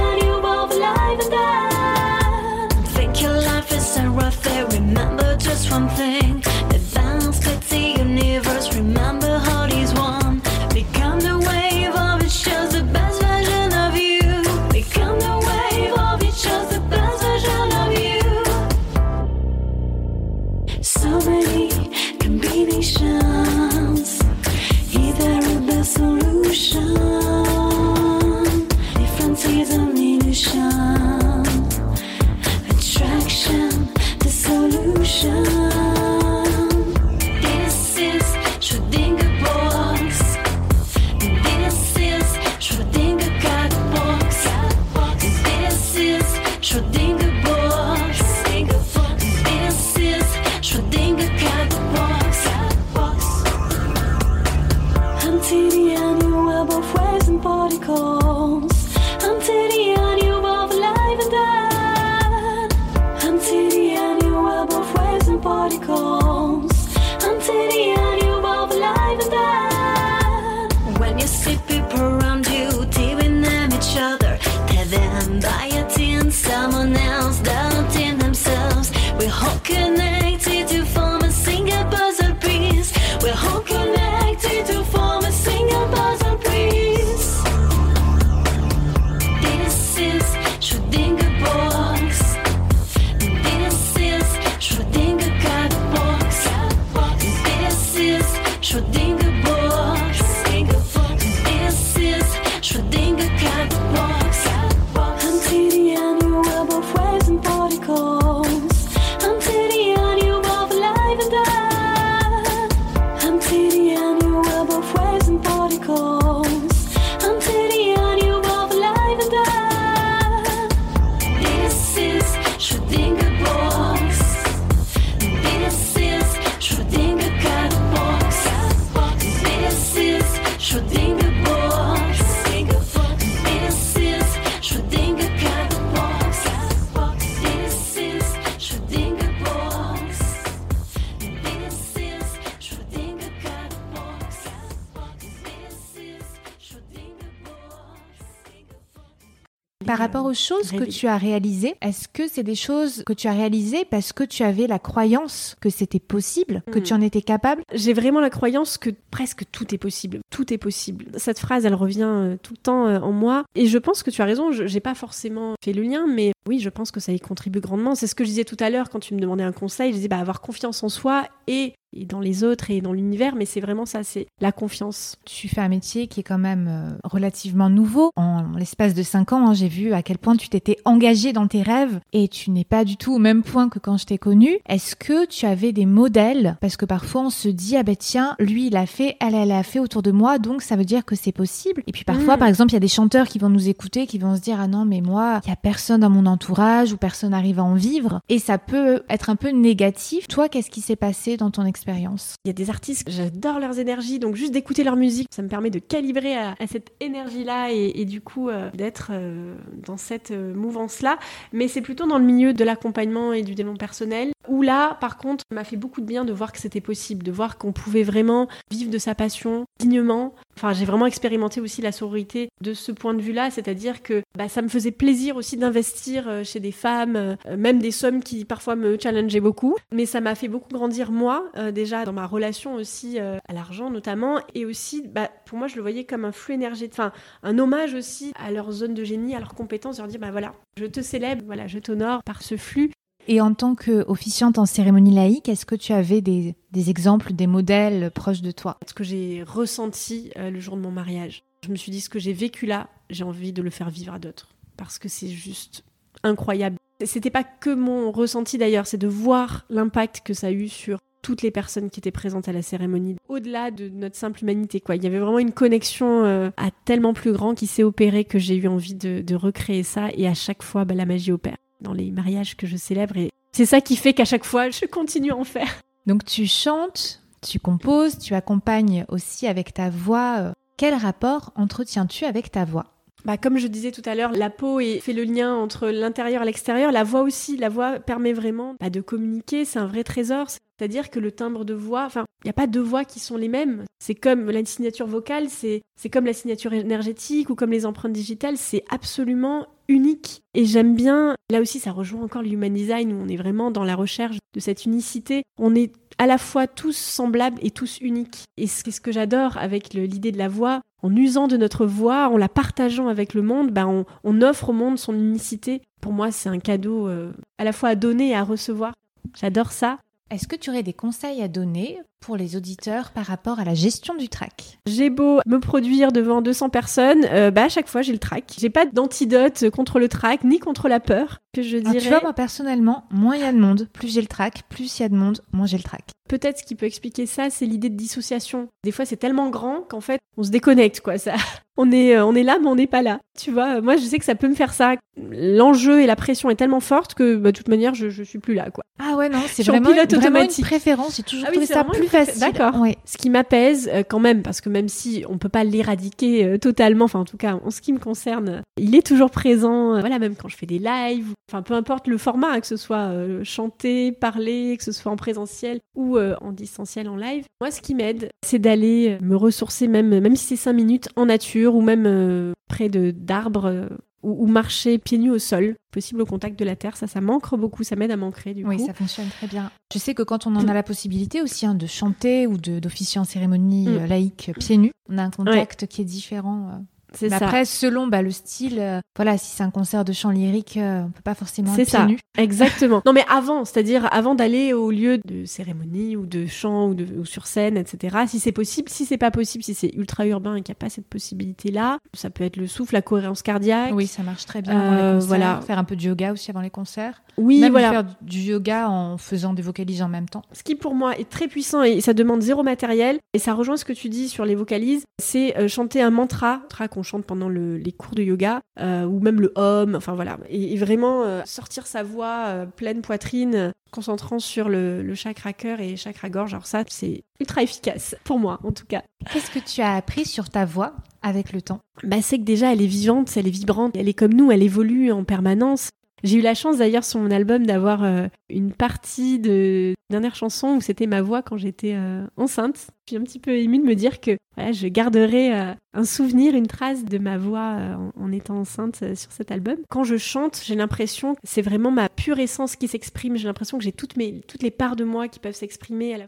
choses 150.33 150.71
que 150.71 150.83
tu 150.85 151.07
as 151.07 151.17
réalisées, 151.17 151.75
est-ce 151.81 152.07
que 152.07 152.27
c'est 152.27 152.43
des 152.43 152.55
choses 152.55 153.03
que 153.05 153.13
tu 153.13 153.27
as 153.27 153.33
réalisées 153.33 153.85
parce 153.89 154.13
que 154.13 154.23
tu 154.23 154.43
avais 154.43 154.67
la 154.67 154.79
croyance 154.79 155.55
que 155.61 155.69
c'était 155.69 155.99
possible, 155.99 156.63
que 156.71 156.79
Hmm. 156.79 156.83
tu 156.83 156.93
en 156.93 157.01
étais 157.01 157.21
capable? 157.21 157.63
J'ai 157.73 157.93
vraiment 157.93 158.19
la 158.19 158.29
croyance 158.29 158.77
que 158.77 158.89
presque 159.11 159.43
tout 159.51 159.73
est 159.73 159.77
possible. 159.77 160.19
Tout 160.29 160.53
est 160.53 160.57
possible. 160.57 161.05
Cette 161.17 161.39
phrase, 161.39 161.65
elle 161.65 161.75
revient 161.75 162.03
euh, 162.03 162.37
tout 162.41 162.53
le 162.53 162.61
temps 162.61 162.87
euh, 162.87 162.99
en 162.99 163.11
moi. 163.11 163.43
Et 163.55 163.67
je 163.67 163.77
pense 163.77 164.03
que 164.03 164.09
tu 164.11 164.21
as 164.21 164.25
raison, 164.25 164.51
je- 164.51 164.67
j'ai 164.67 164.79
pas 164.79 164.95
forcément 164.95 165.55
fait 165.63 165.73
le 165.73 165.83
lien, 165.83 166.05
mais 166.07 166.31
oui, 166.47 166.59
je 166.59 166.69
pense 166.69 166.91
que 166.91 166.99
ça 166.99 167.11
y 167.11 167.19
contribue 167.19 167.59
grandement. 167.59 167.95
C'est 167.95 168.07
ce 168.07 168.15
que 168.15 168.23
je 168.23 168.29
disais 168.29 168.45
tout 168.45 168.57
à 168.59 168.69
l'heure 168.69 168.89
quand 168.89 168.99
tu 168.99 169.13
me 169.13 169.19
demandais 169.19 169.43
un 169.43 169.51
conseil. 169.51 169.91
Je 169.91 169.95
disais 169.97 170.07
bah, 170.07 170.17
avoir 170.19 170.41
confiance 170.41 170.83
en 170.83 170.89
soi 170.89 171.27
et, 171.47 171.73
et 171.93 172.05
dans 172.05 172.19
les 172.19 172.43
autres 172.43 172.71
et 172.71 172.81
dans 172.81 172.93
l'univers, 172.93 173.35
mais 173.35 173.45
c'est 173.45 173.59
vraiment 173.61 173.85
ça, 173.85 174.03
c'est 174.03 174.27
la 174.39 174.51
confiance. 174.51 175.15
Tu 175.25 175.47
fais 175.47 175.61
un 175.61 175.67
métier 175.69 176.07
qui 176.07 176.19
est 176.21 176.23
quand 176.23 176.37
même 176.37 176.67
euh, 176.69 176.97
relativement 177.03 177.69
nouveau. 177.69 178.11
En 178.15 178.43
l'espace 178.57 178.93
de 178.93 179.03
cinq 179.03 179.33
ans, 179.33 179.47
hein, 179.49 179.53
j'ai 179.53 179.67
vu 179.67 179.93
à 179.93 180.01
quel 180.01 180.17
point 180.17 180.35
tu 180.35 180.49
t'étais 180.49 180.77
engagé 180.85 181.33
dans 181.33 181.47
tes 181.47 181.61
rêves 181.61 181.99
et 182.13 182.27
tu 182.27 182.51
n'es 182.51 182.63
pas 182.63 182.85
du 182.85 182.97
tout 182.97 183.13
au 183.13 183.19
même 183.19 183.43
point 183.43 183.69
que 183.69 183.79
quand 183.79 183.97
je 183.97 184.05
t'ai 184.05 184.17
connu. 184.17 184.59
Est-ce 184.67 184.95
que 184.95 185.25
tu 185.25 185.45
avais 185.45 185.71
des 185.73 185.85
modèles? 185.85 186.57
Parce 186.61 186.77
que 186.77 186.85
parfois 186.85 187.21
on 187.23 187.29
se 187.29 187.49
dit 187.49 187.75
ah 187.77 187.83
ben 187.83 187.95
tiens, 187.95 188.35
lui 188.39 188.67
il 188.67 188.77
a 188.77 188.85
fait, 188.85 189.17
elle 189.19 189.35
elle 189.35 189.51
a 189.51 189.63
fait 189.63 189.79
autour 189.79 190.01
de 190.01 190.11
moi, 190.11 190.39
donc 190.39 190.61
ça 190.61 190.75
veut 190.75 190.85
dire 190.85 191.05
que 191.05 191.15
c'est 191.15 191.31
possible. 191.31 191.83
Et 191.87 191.91
puis 191.91 192.03
parfois, 192.03 192.35
Mm. 192.35 192.39
par 192.39 192.47
exemple, 192.47 192.71
il 192.71 192.73
y 192.73 192.77
a 192.77 192.81
des 192.81 192.87
chanteurs 192.87 193.27
qui 193.27 193.39
vont 193.39 193.49
nous 193.49 193.67
écouter, 193.69 194.07
qui 194.07 194.17
vont 194.17 194.35
se 194.35 194.41
dire 194.41 194.57
ah 194.59 194.67
non 194.67 194.85
mais 194.85 195.01
moi 195.01 195.41
il 195.45 195.49
y 195.49 195.53
a 195.53 195.55
personne 195.55 196.01
dans 196.01 196.09
mon 196.09 196.25
entourage 196.25 196.93
ou 196.93 196.97
personne 196.97 197.31
n'arrive 197.31 197.59
à 197.59 197.63
en 197.63 197.75
vivre 197.75 198.21
et 198.29 198.39
ça 198.39 198.57
peut 198.57 199.03
être 199.09 199.29
un 199.29 199.35
peu 199.35 199.49
négatif. 199.49 200.27
Toi, 200.27 200.47
qu'est-ce 200.49 200.69
qui 200.69 200.81
s'est 200.81 200.95
passé 200.95 201.37
dans 201.37 201.51
ton 201.51 201.65
expérience 201.65 201.80
Il 201.87 202.47
y 202.47 202.49
a 202.49 202.53
des 202.53 202.69
artistes, 202.69 203.09
j'adore 203.09 203.59
leurs 203.59 203.79
énergies, 203.79 204.19
donc 204.19 204.35
juste 204.35 204.51
d'écouter 204.51 204.83
leur 204.83 204.95
musique, 204.95 205.27
ça 205.31 205.41
me 205.41 205.47
permet 205.47 205.69
de 205.69 205.79
calibrer 205.79 206.35
à, 206.35 206.55
cette 206.67 206.91
énergie-là 206.99 207.71
et, 207.71 207.91
et 207.95 208.05
du 208.05 208.21
coup 208.21 208.49
euh, 208.49 208.69
d'être 208.71 209.09
euh, 209.11 209.55
dans 209.85 209.97
cette 209.97 210.31
euh, 210.31 210.53
mouvance-là. 210.53 211.17
Mais 211.53 211.67
c'est 211.67 211.81
plutôt 211.81 212.05
dans 212.05 212.17
le 212.17 212.25
milieu 212.25 212.53
de 212.53 212.63
l'accompagnement 212.63 213.33
et 213.33 213.41
du 213.41 213.55
développement 213.55 213.77
personnel, 213.77 214.31
où 214.47 214.61
là, 214.61 214.97
par 214.99 215.17
contre, 215.17 215.43
m'a 215.51 215.63
fait 215.63 215.77
beaucoup 215.77 216.01
de 216.01 216.05
bien 216.05 216.25
de 216.25 216.33
voir 216.33 216.51
que 216.51 216.59
c'était 216.59 216.81
possible, 216.81 217.23
de 217.23 217.31
voir 217.31 217.57
qu'on 217.57 217.71
pouvait 217.71 218.03
vraiment 218.03 218.47
vivre 218.69 218.91
de 218.91 218.97
sa 218.97 219.15
passion 219.15 219.65
dignement. 219.79 220.35
Enfin, 220.57 220.73
j'ai 220.73 220.85
vraiment 220.85 221.05
expérimenté 221.05 221.61
aussi 221.61 221.81
la 221.81 221.91
sororité 221.91 222.49
de 222.61 222.73
ce 222.73 222.91
point 222.91 223.13
de 223.13 223.21
vue-là, 223.21 223.49
c'est-à-dire 223.51 224.03
que 224.03 224.21
bah, 224.37 224.49
ça 224.49 224.61
me 224.61 224.67
faisait 224.67 224.91
plaisir 224.91 225.35
aussi 225.35 225.57
d'investir 225.57 226.27
euh, 226.27 226.43
chez 226.43 226.59
des 226.59 226.71
femmes, 226.71 227.15
euh, 227.15 227.35
même 227.57 227.79
des 227.79 227.91
sommes 227.91 228.21
qui 228.21 228.45
parfois 228.45 228.75
me 228.75 228.97
challengeaient 228.99 229.39
beaucoup. 229.39 229.75
Mais 229.91 230.05
ça 230.05 230.21
m'a 230.21 230.35
fait 230.35 230.47
beaucoup 230.47 230.73
grandir 230.73 231.11
moi, 231.11 231.49
euh, 231.57 231.71
déjà 231.71 232.05
dans 232.05 232.13
ma 232.13 232.27
relation 232.27 232.75
aussi 232.75 233.19
à 233.19 233.53
l'argent 233.53 233.89
notamment, 233.89 234.39
et 234.55 234.65
aussi, 234.65 235.03
bah, 235.07 235.29
pour 235.45 235.57
moi, 235.57 235.67
je 235.67 235.75
le 235.75 235.81
voyais 235.81 236.03
comme 236.05 236.25
un 236.25 236.31
flux 236.31 236.53
énergétique, 236.53 236.93
enfin, 236.93 237.11
un 237.43 237.57
hommage 237.57 237.93
aussi 237.93 238.31
à 238.35 238.51
leur 238.51 238.71
zone 238.71 238.93
de 238.93 239.03
génie, 239.03 239.35
à 239.35 239.39
leurs 239.39 239.55
compétences, 239.55 239.97
leur 239.97 240.07
dire, 240.07 240.19
bah 240.19 240.31
voilà, 240.31 240.53
je 240.77 240.85
te 240.85 241.01
célèbre, 241.01 241.43
voilà, 241.45 241.67
je 241.67 241.79
t'honore 241.79 242.23
par 242.23 242.41
ce 242.41 242.57
flux. 242.57 242.91
Et 243.27 243.39
en 243.39 243.53
tant 243.53 243.75
qu'officiante 243.75 244.57
en 244.57 244.65
cérémonie 244.65 245.13
laïque, 245.13 245.47
est-ce 245.47 245.65
que 245.65 245.75
tu 245.75 245.93
avais 245.93 246.21
des, 246.21 246.55
exemples, 246.89 247.33
des 247.33 247.47
modèles 247.47 248.11
proches 248.11 248.41
de 248.41 248.51
toi? 248.51 248.77
Ce 248.87 248.93
que 248.93 249.03
j'ai 249.03 249.43
ressenti 249.43 250.31
euh, 250.37 250.49
le 250.49 250.59
jour 250.59 250.75
de 250.75 250.81
mon 250.81 250.91
mariage. 250.91 251.43
Je 251.65 251.71
me 251.71 251.75
suis 251.75 251.91
dit, 251.91 252.01
ce 252.01 252.09
que 252.09 252.19
j'ai 252.19 252.33
vécu 252.33 252.65
là, 252.65 252.89
j'ai 253.09 253.23
envie 253.23 253.53
de 253.53 253.61
le 253.61 253.69
faire 253.69 253.89
vivre 253.89 254.13
à 254.13 254.19
d'autres. 254.19 254.49
Parce 254.77 254.97
que 254.97 255.07
c'est 255.07 255.27
juste 255.27 255.83
incroyable. 256.23 256.77
C'était 257.05 257.29
pas 257.29 257.43
que 257.43 257.73
mon 257.73 258.11
ressenti 258.11 258.57
d'ailleurs, 258.57 258.87
c'est 258.87 258.97
de 258.97 259.07
voir 259.07 259.65
l'impact 259.69 260.21
que 260.25 260.33
ça 260.33 260.47
a 260.47 260.51
eu 260.51 260.67
sur 260.67 260.99
toutes 261.21 261.43
les 261.43 261.51
personnes 261.51 261.91
qui 261.91 261.99
étaient 261.99 262.11
présentes 262.11 262.47
à 262.47 262.51
la 262.51 262.63
cérémonie, 262.63 263.15
au-delà 263.29 263.69
de 263.69 263.89
notre 263.89 264.15
simple 264.15 264.41
humanité. 264.41 264.79
Quoi. 264.79 264.95
Il 264.95 265.03
y 265.03 265.07
avait 265.07 265.19
vraiment 265.19 265.37
une 265.37 265.51
connexion 265.51 266.25
euh, 266.25 266.49
à 266.57 266.71
tellement 266.85 267.13
plus 267.13 267.31
grand 267.31 267.53
qui 267.53 267.67
s'est 267.67 267.83
opérée 267.83 268.25
que 268.25 268.39
j'ai 268.39 268.55
eu 268.55 268.67
envie 268.67 268.95
de, 268.95 269.21
de 269.21 269.35
recréer 269.35 269.83
ça 269.83 270.09
et 270.15 270.27
à 270.27 270.33
chaque 270.33 270.63
fois, 270.63 270.83
bah, 270.83 270.95
la 270.95 271.05
magie 271.05 271.31
opère 271.31 271.57
dans 271.81 271.93
les 271.93 272.11
mariages 272.11 272.55
que 272.55 272.67
je 272.67 272.77
célèbre 272.77 273.17
et 273.17 273.29
c'est 273.51 273.65
ça 273.65 273.81
qui 273.81 273.97
fait 273.97 274.13
qu'à 274.13 274.25
chaque 274.25 274.45
fois, 274.45 274.69
je 274.69 274.85
continue 274.85 275.31
à 275.31 275.35
en 275.35 275.43
faire. 275.43 275.81
Donc 276.05 276.23
tu 276.23 276.47
chantes, 276.47 277.21
tu 277.41 277.59
composes, 277.59 278.17
tu 278.17 278.33
accompagnes 278.33 279.05
aussi 279.09 279.45
avec 279.45 279.73
ta 279.73 279.89
voix. 279.89 280.53
Quel 280.77 280.93
rapport 280.93 281.51
entretiens-tu 281.55 282.25
avec 282.25 282.51
ta 282.51 282.65
voix? 282.65 282.85
Bah, 283.25 283.37
comme 283.37 283.57
je 283.57 283.67
disais 283.67 283.91
tout 283.91 284.01
à 284.05 284.15
l'heure, 284.15 284.31
la 284.31 284.49
peau 284.49 284.79
fait 284.79 285.13
le 285.13 285.23
lien 285.23 285.53
entre 285.55 285.89
l'intérieur 285.89 286.41
et 286.41 286.45
l'extérieur. 286.45 286.91
La 286.91 287.03
voix 287.03 287.21
aussi, 287.21 287.57
la 287.57 287.69
voix 287.69 287.99
permet 287.99 288.33
vraiment 288.33 288.75
bah, 288.79 288.89
de 288.89 289.01
communiquer. 289.01 289.65
C'est 289.65 289.79
un 289.79 289.87
vrai 289.87 290.03
trésor. 290.03 290.47
C'est-à-dire 290.49 291.11
que 291.11 291.19
le 291.19 291.31
timbre 291.31 291.63
de 291.63 291.75
voix, 291.75 292.05
enfin, 292.05 292.25
il 292.43 292.47
n'y 292.47 292.49
a 292.49 292.53
pas 292.53 292.65
deux 292.65 292.81
voix 292.81 293.05
qui 293.05 293.19
sont 293.19 293.37
les 293.37 293.49
mêmes. 293.49 293.85
C'est 293.99 294.15
comme 294.15 294.49
la 294.49 294.65
signature 294.65 295.05
vocale, 295.05 295.47
c'est 295.49 295.83
comme 296.11 296.25
la 296.25 296.33
signature 296.33 296.73
énergétique 296.73 297.51
ou 297.51 297.55
comme 297.55 297.69
les 297.69 297.85
empreintes 297.85 298.13
digitales. 298.13 298.57
C'est 298.57 298.83
absolument 298.89 299.67
unique. 299.87 300.41
Et 300.55 300.65
j'aime 300.65 300.95
bien, 300.95 301.35
là 301.51 301.61
aussi, 301.61 301.79
ça 301.79 301.91
rejoint 301.91 302.23
encore 302.23 302.41
le 302.41 302.49
human 302.49 302.73
design 302.73 303.13
où 303.13 303.21
on 303.23 303.27
est 303.27 303.35
vraiment 303.35 303.69
dans 303.69 303.83
la 303.83 303.95
recherche 303.95 304.37
de 304.55 304.59
cette 304.59 304.85
unicité. 304.85 305.43
On 305.59 305.75
est 305.75 305.93
à 306.21 306.27
la 306.27 306.37
fois 306.37 306.67
tous 306.67 306.95
semblables 306.95 307.57
et 307.63 307.71
tous 307.71 307.97
uniques. 307.99 308.43
Et 308.55 308.67
c'est 308.67 308.91
ce 308.91 309.01
que 309.01 309.11
j'adore 309.11 309.57
avec 309.57 309.91
l'idée 309.95 310.31
de 310.31 310.37
la 310.37 310.49
voix. 310.49 310.81
En 311.01 311.15
usant 311.15 311.47
de 311.47 311.57
notre 311.57 311.87
voix, 311.87 312.29
en 312.29 312.37
la 312.37 312.47
partageant 312.47 313.07
avec 313.07 313.33
le 313.33 313.41
monde, 313.41 313.71
bah 313.71 313.87
on, 313.87 314.05
on 314.23 314.43
offre 314.43 314.69
au 314.69 314.73
monde 314.73 314.99
son 314.99 315.15
unicité. 315.15 315.81
Pour 315.99 316.13
moi, 316.13 316.31
c'est 316.31 316.47
un 316.47 316.59
cadeau 316.59 317.07
euh, 317.07 317.31
à 317.57 317.63
la 317.63 317.73
fois 317.73 317.89
à 317.89 317.95
donner 317.95 318.29
et 318.29 318.35
à 318.35 318.43
recevoir. 318.43 318.93
J'adore 319.35 319.71
ça. 319.71 319.97
Est-ce 320.31 320.47
que 320.47 320.55
tu 320.55 320.69
aurais 320.69 320.81
des 320.81 320.93
conseils 320.93 321.41
à 321.41 321.49
donner 321.49 321.99
pour 322.21 322.37
les 322.37 322.55
auditeurs 322.55 323.11
par 323.11 323.25
rapport 323.25 323.59
à 323.59 323.65
la 323.65 323.73
gestion 323.73 324.15
du 324.15 324.29
trac? 324.29 324.79
J'ai 324.85 325.09
beau 325.09 325.41
me 325.45 325.57
produire 325.59 326.13
devant 326.13 326.41
200 326.41 326.69
personnes, 326.69 327.25
euh, 327.25 327.51
bah 327.51 327.65
à 327.65 327.69
chaque 327.69 327.89
fois 327.89 328.01
j'ai 328.01 328.13
le 328.13 328.17
trac. 328.17 328.45
J'ai 328.57 328.69
pas 328.69 328.85
d'antidote 328.85 329.69
contre 329.71 329.99
le 329.99 330.07
trac 330.07 330.45
ni 330.45 330.59
contre 330.59 330.87
la 330.87 331.01
peur 331.01 331.41
que 331.53 331.61
je 331.61 331.77
Ah, 331.77 331.81
dirais. 331.81 331.97
Tu 331.97 332.07
vois, 332.07 332.21
moi 332.21 332.31
personnellement, 332.31 333.03
moins 333.11 333.35
il 333.35 333.41
y 333.41 333.45
a 333.45 333.51
de 333.51 333.59
monde, 333.59 333.89
plus 333.91 334.07
j'ai 334.13 334.21
le 334.21 334.27
trac, 334.27 334.63
plus 334.69 334.99
il 334.99 335.01
y 335.01 335.05
a 335.05 335.09
de 335.09 335.15
monde, 335.15 335.41
moins 335.51 335.65
j'ai 335.65 335.75
le 335.77 335.83
trac. 335.83 336.05
Peut-être 336.31 336.59
ce 336.59 336.63
qui 336.63 336.75
peut 336.75 336.85
expliquer 336.85 337.25
ça, 337.25 337.49
c'est 337.49 337.65
l'idée 337.65 337.89
de 337.89 337.95
dissociation. 337.97 338.69
Des 338.85 338.91
fois, 338.91 339.03
c'est 339.03 339.17
tellement 339.17 339.49
grand 339.49 339.81
qu'en 339.81 339.99
fait, 339.99 340.21
on 340.37 340.43
se 340.43 340.49
déconnecte, 340.49 341.01
quoi. 341.01 341.17
Ça, 341.17 341.33
on 341.77 341.91
est, 341.91 342.15
euh, 342.15 342.25
on 342.25 342.33
est 342.35 342.43
là, 342.43 342.57
mais 342.61 342.67
on 342.69 342.75
n'est 342.75 342.87
pas 342.87 343.01
là. 343.01 343.19
Tu 343.37 343.51
vois, 343.51 343.77
euh, 343.77 343.81
moi, 343.81 343.97
je 343.97 344.03
sais 344.03 344.17
que 344.17 344.23
ça 344.23 344.35
peut 344.35 344.47
me 344.47 344.55
faire 344.55 344.71
ça. 344.73 344.95
L'enjeu 345.29 346.01
et 346.01 346.05
la 346.05 346.15
pression 346.15 346.49
est 346.49 346.55
tellement 346.55 346.79
forte 346.79 347.15
que, 347.15 347.35
bah, 347.35 347.51
de 347.51 347.57
toute 347.57 347.67
manière, 347.67 347.93
je, 347.95 348.07
je 348.09 348.23
suis 348.23 348.39
plus 348.39 348.53
là, 348.53 348.69
quoi. 348.71 348.83
Ah 349.03 349.15
ouais, 349.17 349.29
non, 349.29 349.39
c'est 349.47 349.63
vraiment, 349.63 349.89
pilote 349.89 350.09
vraiment 350.13 350.27
une 350.27 350.43
automatique. 350.45 350.65
préférence. 350.65 351.17
J'ai 351.17 351.23
toujours 351.23 351.45
Ah 351.47 351.51
oui, 351.51 351.57
trouvé 351.65 351.73
ça 351.73 351.83
plus 351.83 352.03
une 352.03 352.07
facile. 352.07 352.39
D'accord. 352.39 352.79
Ouais. 352.79 352.97
Ce 353.05 353.17
qui 353.17 353.29
m'apaise 353.29 353.89
euh, 353.93 354.03
quand 354.07 354.19
même, 354.19 354.41
parce 354.41 354.61
que 354.61 354.69
même 354.69 354.87
si 354.87 355.25
on 355.27 355.37
peut 355.37 355.49
pas 355.49 355.63
l'éradiquer 355.63 356.45
euh, 356.45 356.57
totalement, 356.57 357.05
enfin 357.05 357.19
en 357.19 357.25
tout 357.25 357.37
cas 357.37 357.59
en 357.63 357.71
ce 357.71 357.81
qui 357.81 357.93
me 357.93 357.99
concerne, 357.99 358.61
il 358.77 358.95
est 358.95 359.05
toujours 359.05 359.31
présent. 359.31 359.95
euh, 359.95 359.99
voilà, 360.01 360.19
même 360.19 360.35
quand 360.35 360.47
je 360.49 360.55
fais 360.55 360.67
des 360.67 360.77
lives, 360.79 361.29
enfin 361.51 361.61
peu 361.63 361.73
importe 361.73 362.07
le 362.07 362.17
format, 362.19 362.51
hein, 362.51 362.59
que 362.61 362.67
ce 362.67 362.77
soit 362.77 363.11
chanter, 363.43 364.11
parler, 364.11 364.75
que 364.77 364.83
ce 364.83 364.91
soit 364.91 365.11
en 365.11 365.15
présentiel 365.17 365.79
ou 365.95 366.17
euh, 366.21 366.35
en 366.41 366.51
distanciel 366.53 367.09
en 367.09 367.15
live. 367.17 367.45
Moi, 367.59 367.71
ce 367.71 367.81
qui 367.81 367.95
m'aide, 367.95 368.29
c'est 368.45 368.59
d'aller 368.59 369.17
euh, 369.21 369.25
me 369.25 369.35
ressourcer 369.35 369.87
même, 369.87 370.19
même 370.19 370.35
si 370.35 370.45
c'est 370.45 370.55
cinq 370.63 370.73
minutes 370.73 371.09
en 371.15 371.25
nature 371.25 371.75
ou 371.75 371.81
même 371.81 372.05
euh, 372.05 372.53
près 372.69 372.89
de 372.89 373.11
d'arbres. 373.11 373.65
euh, 373.65 373.87
ou, 374.23 374.45
marcher 374.45 374.99
pieds 374.99 375.17
nus 375.17 375.31
au 375.31 375.39
sol, 375.39 375.75
possible 375.91 376.21
au 376.21 376.27
contact 376.27 376.59
de 376.59 376.63
la 376.63 376.75
terre, 376.75 376.95
ça, 376.95 377.07
ça 377.07 377.21
m'ancre 377.21 377.57
beaucoup, 377.57 377.83
ça 377.83 377.95
m'aide 377.95 378.11
à 378.11 378.17
m'ancrer 378.17 378.53
du 378.53 378.63
Oui, 378.63 378.77
coup. 378.77 378.85
ça 378.85 378.93
fonctionne 378.93 379.25
très 379.29 379.47
bien. 379.47 379.71
Je 379.91 379.97
sais 379.97 380.13
que 380.13 380.21
quand 380.21 380.45
on 380.45 380.55
en 380.57 380.67
a 380.67 380.73
la 380.75 380.83
possibilité 380.83 381.41
aussi 381.41 381.65
hein, 381.65 381.73
de 381.73 381.87
chanter 381.87 382.45
ou 382.45 382.57
de- 382.57 382.77
d'officier 382.77 383.19
en 383.19 383.23
cérémonie 383.23 383.87
Mm. 383.89 384.05
laïque 384.05 384.51
pieds 384.59 384.77
nus, 384.77 384.91
on 385.09 385.17
a 385.17 385.23
un 385.23 385.31
contact 385.31 385.87
qui 385.87 386.01
est 386.03 386.05
différent. 386.05 386.83
C'est 387.13 387.29
Mais 387.29 387.37
ça. 387.39 387.45
après, 387.45 387.65
selon 387.65 388.07
bah, 388.07 388.21
le 388.21 388.31
style, 388.31 388.79
euh, 388.79 389.01
voilà, 389.15 389.37
si 389.37 389.51
c'est 389.55 389.63
un 389.63 389.69
concert 389.69 390.05
de 390.05 390.13
chant 390.13 390.29
lyrique, 390.29 390.77
euh, 390.77 391.01
on 391.03 391.11
peut 391.11 391.21
pas 391.23 391.35
forcément 391.35 391.73
C'est 391.75 391.83
ça. 391.85 392.05
nus. 392.05 392.19
Exactement. 392.37 393.01
Non, 393.05 393.11
mais 393.13 393.25
avant, 393.29 393.65
c'est-à-dire 393.65 394.07
avant 394.13 394.33
d'aller 394.35 394.73
au 394.73 394.91
lieu 394.91 395.19
de 395.25 395.43
cérémonie 395.45 396.15
ou 396.15 396.25
de 396.25 396.45
chant 396.45 396.87
ou, 396.87 396.93
de, 396.93 397.05
ou 397.19 397.25
sur 397.25 397.47
scène, 397.47 397.75
etc. 397.77 398.17
Si 398.27 398.39
c'est 398.39 398.51
possible, 398.53 398.87
si 398.89 399.05
c'est 399.05 399.17
pas 399.17 399.31
possible, 399.31 399.63
si 399.63 399.73
c'est 399.73 399.91
ultra 399.95 400.25
urbain 400.25 400.55
et 400.55 400.61
qu'il 400.61 400.71
n'y 400.71 400.77
a 400.77 400.79
pas 400.79 400.89
cette 400.89 401.07
possibilité-là, 401.07 401.97
ça 402.13 402.29
peut 402.29 402.43
être 402.43 402.57
le 402.57 402.67
souffle, 402.67 402.93
la 402.93 403.01
cohérence 403.01 403.41
cardiaque. 403.41 403.91
Oui, 403.93 404.07
ça 404.07 404.23
marche 404.23 404.45
très 404.45 404.61
bien 404.61 404.71
avant 404.79 404.91
Euh, 404.93 404.95
les 404.95 405.13
concerts. 405.15 405.27
voilà. 405.27 405.61
Faire 405.61 405.79
un 405.79 405.83
peu 405.83 405.95
de 405.95 406.01
yoga 406.03 406.31
aussi 406.31 406.49
avant 406.51 406.61
les 406.61 406.69
concerts. 406.69 407.21
Oui, 407.37 407.59
Même 407.59 407.71
voilà. 407.71 407.89
faire 407.91 408.03
du 408.21 408.39
yoga 408.39 408.89
en 408.89 409.17
faisant 409.17 409.53
des 409.53 409.61
vocalises 409.61 410.01
en 410.01 410.09
même 410.09 410.29
temps. 410.29 410.43
Ce 410.53 410.63
qui 410.63 410.75
pour 410.75 410.95
moi 410.95 411.17
est 411.17 411.29
très 411.29 411.47
puissant 411.47 411.81
et 411.83 412.01
ça 412.01 412.13
demande 412.13 412.41
zéro 412.41 412.63
matériel 412.63 413.19
et 413.33 413.39
ça 413.39 413.53
rejoint 413.53 413.77
ce 413.77 413.85
que 413.85 413.93
tu 413.93 414.09
dis 414.09 414.29
sur 414.29 414.45
les 414.45 414.55
vocalises, 414.55 415.03
c'est 415.21 415.57
euh, 415.57 415.67
chanter 415.67 416.01
un 416.01 416.09
mantra, 416.11 416.59
mantra 416.59 416.87
qu'on 417.01 417.03
chante 417.03 417.25
pendant 417.25 417.49
le- 417.49 417.77
les 417.77 417.91
cours 417.91 418.13
de 418.13 418.21
yoga 418.21 418.61
euh, 418.79 419.05
ou 419.05 419.19
même 419.19 419.41
le 419.41 419.51
home, 419.55 419.95
enfin 419.95 420.13
voilà, 420.13 420.37
et, 420.49 420.73
et 420.73 420.77
vraiment 420.77 421.23
euh, 421.23 421.41
sortir 421.45 421.87
sa 421.87 422.03
voix 422.03 422.45
euh, 422.47 422.65
pleine 422.67 423.01
poitrine, 423.01 423.73
concentrant 423.91 424.37
sur 424.39 424.69
le, 424.69 425.01
le 425.01 425.15
chakra 425.15 425.51
cœur 425.53 425.79
et 425.79 425.95
chakra 425.97 426.29
gorge. 426.29 426.53
Alors 426.53 426.67
ça, 426.67 426.83
c'est 426.87 427.23
ultra 427.39 427.63
efficace 427.63 428.15
pour 428.23 428.37
moi 428.37 428.59
en 428.63 428.71
tout 428.71 428.85
cas. 428.85 429.01
Qu'est-ce 429.33 429.49
que 429.49 429.59
tu 429.59 429.81
as 429.81 429.95
appris 429.95 430.25
sur 430.25 430.49
ta 430.49 430.65
voix 430.65 430.93
avec 431.23 431.53
le 431.53 431.61
temps? 431.61 431.79
Bah, 432.03 432.21
c'est 432.21 432.37
que 432.37 432.43
déjà 432.43 432.71
elle 432.71 432.81
est 432.81 432.87
vivante, 432.87 433.35
elle 433.35 433.47
est 433.47 433.51
vibrante, 433.51 433.95
elle 433.95 434.07
est 434.07 434.13
comme 434.13 434.33
nous, 434.33 434.51
elle 434.51 434.63
évolue 434.63 435.11
en 435.11 435.23
permanence. 435.23 435.89
J'ai 436.23 436.37
eu 436.37 436.41
la 436.41 436.53
chance 436.53 436.77
d'ailleurs 436.77 437.03
sur 437.03 437.19
mon 437.19 437.31
album 437.31 437.65
d'avoir 437.65 438.03
euh, 438.03 438.27
une 438.49 438.71
partie 438.71 439.39
de 439.39 439.95
dernière 440.11 440.35
chanson 440.35 440.75
où 440.75 440.81
c'était 440.81 441.07
ma 441.07 441.21
voix 441.21 441.41
quand 441.41 441.57
j'étais 441.57 441.93
euh, 441.95 442.25
enceinte. 442.37 442.89
Je 443.07 443.13
suis 443.13 443.17
un 443.17 443.23
petit 443.23 443.39
peu 443.39 443.57
émue 443.57 443.79
de 443.79 443.85
me 443.85 443.95
dire 443.95 444.19
que 444.19 444.37
je 444.57 444.87
garderai 444.87 445.55
euh, 445.55 445.73
un 445.93 446.03
souvenir, 446.03 446.53
une 446.53 446.67
trace 446.67 447.05
de 447.05 447.17
ma 447.17 447.37
voix 447.37 447.77
en, 448.15 448.31
étant 448.31 448.57
enceinte 448.57 449.03
sur 449.15 449.31
cet 449.31 449.51
album. 449.51 449.77
Quand 449.89 450.03
je 450.03 450.17
chante, 450.17 450.61
j'ai 450.63 450.75
l'impression 450.75 451.33
que 451.33 451.41
c'est 451.43 451.63
vraiment 451.63 451.91
ma 451.91 452.07
pure 452.07 452.39
essence 452.39 452.75
qui 452.75 452.87
s'exprime. 452.87 453.35
J'ai 453.37 453.47
l'impression 453.47 453.77
que 453.77 453.83
j'ai 453.83 453.91
toutes, 453.91 454.15
mes, 454.15 454.41
toutes 454.41 454.61
les 454.61 454.71
parts 454.71 454.95
de 454.95 455.03
moi 455.03 455.27
qui 455.27 455.39
peuvent 455.39 455.55
s'exprimer, 455.55 456.27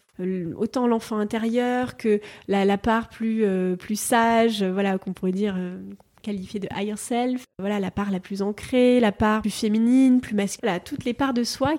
autant 0.57 0.87
l'enfant 0.87 1.17
intérieur 1.17 1.97
que 1.97 2.19
la, 2.47 2.65
la 2.65 2.77
part 2.77 3.09
plus, 3.09 3.45
plus 3.77 3.99
sage, 3.99 4.63
voilà, 4.63 4.97
qu'on 4.97 5.13
pourrait 5.13 5.31
dire 5.31 5.55
qualifiée 6.23 6.59
de 6.59 6.67
higher 6.75 6.97
self, 6.97 7.43
voilà 7.59 7.79
la 7.79 7.91
part 7.91 8.09
la 8.09 8.19
plus 8.19 8.41
ancrée, 8.41 8.99
la 8.99 9.11
part 9.11 9.41
plus 9.41 9.51
féminine, 9.51 10.21
plus 10.21 10.33
masculine, 10.33 10.79
toutes 10.83 11.05
les 11.05 11.13
parts 11.13 11.33
de 11.33 11.43
soi. 11.43 11.75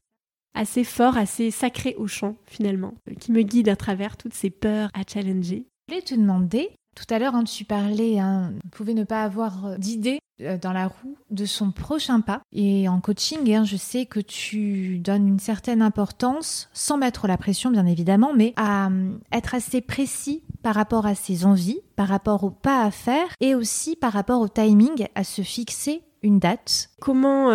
assez 0.56 0.84
fort, 0.84 1.16
assez 1.18 1.52
sacré 1.52 1.94
au 1.98 2.08
chant 2.08 2.38
finalement, 2.48 2.96
euh, 3.10 3.14
qui 3.14 3.32
me 3.32 3.44
guide 3.44 3.70
à 3.70 3.76
travers 3.76 4.18
toutes 4.18 4.34
ces 4.34 4.50
peurs 4.50 4.90
à 4.96 5.04
challenger. 5.08 5.68
Je 5.88 5.94
voulais 5.94 6.04
te 6.04 6.16
demander, 6.16 6.72
tout 6.98 7.14
à 7.14 7.20
l'heure, 7.20 7.36
hein, 7.36 7.44
tu 7.44 7.64
parlais, 7.64 8.18
hein, 8.18 8.54
ne 8.64 8.70
pouvait 8.72 8.96
ne 8.96 9.04
pas 9.04 9.22
avoir 9.22 9.66
euh, 9.68 9.78
d'idée 9.78 10.20
euh, 10.42 10.58
dans 10.58 10.74
la 10.74 10.88
roue 10.88 11.16
de 11.30 11.46
son 11.46 11.72
prochain 11.72 12.22
pas. 12.22 12.42
Et 12.52 12.90
en 12.90 13.00
coaching, 13.02 13.54
hein, 13.54 13.66
je 13.66 13.78
sais 13.78 14.08
que 14.08 14.20
tu 14.20 14.98
donnes 14.98 15.28
une 15.28 15.40
certaine 15.40 15.84
importance, 15.84 16.70
sans 16.74 16.98
mettre 16.98 17.28
la 17.28 17.38
pression 17.38 17.70
bien 17.70 17.86
évidemment, 17.86 18.34
mais 18.36 18.54
à 18.56 18.88
euh, 18.88 19.12
être 19.32 19.54
assez 19.54 19.82
précis 19.82 20.44
par 20.64 20.74
rapport 20.74 21.06
à 21.06 21.14
ses 21.14 21.46
envies, 21.46 21.82
par 21.96 22.08
rapport 22.08 22.44
au 22.44 22.50
pas 22.50 22.82
à 22.82 22.90
faire 22.90 23.28
et 23.42 23.54
aussi 23.54 23.96
par 23.96 24.14
rapport 24.14 24.42
au 24.42 24.48
timing, 24.48 25.06
à 25.14 25.24
se 25.24 25.44
fixer 25.44 26.02
une 26.24 26.40
date. 26.40 26.90
Comment 27.00 27.52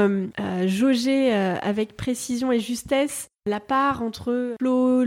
jauger 0.67 1.33
avec 1.35 1.97
précision 1.97 2.53
et 2.53 2.61
justesse 2.61 3.32
la 3.47 3.61
part 3.61 4.03
entre 4.03 4.55
flow, 4.61 5.05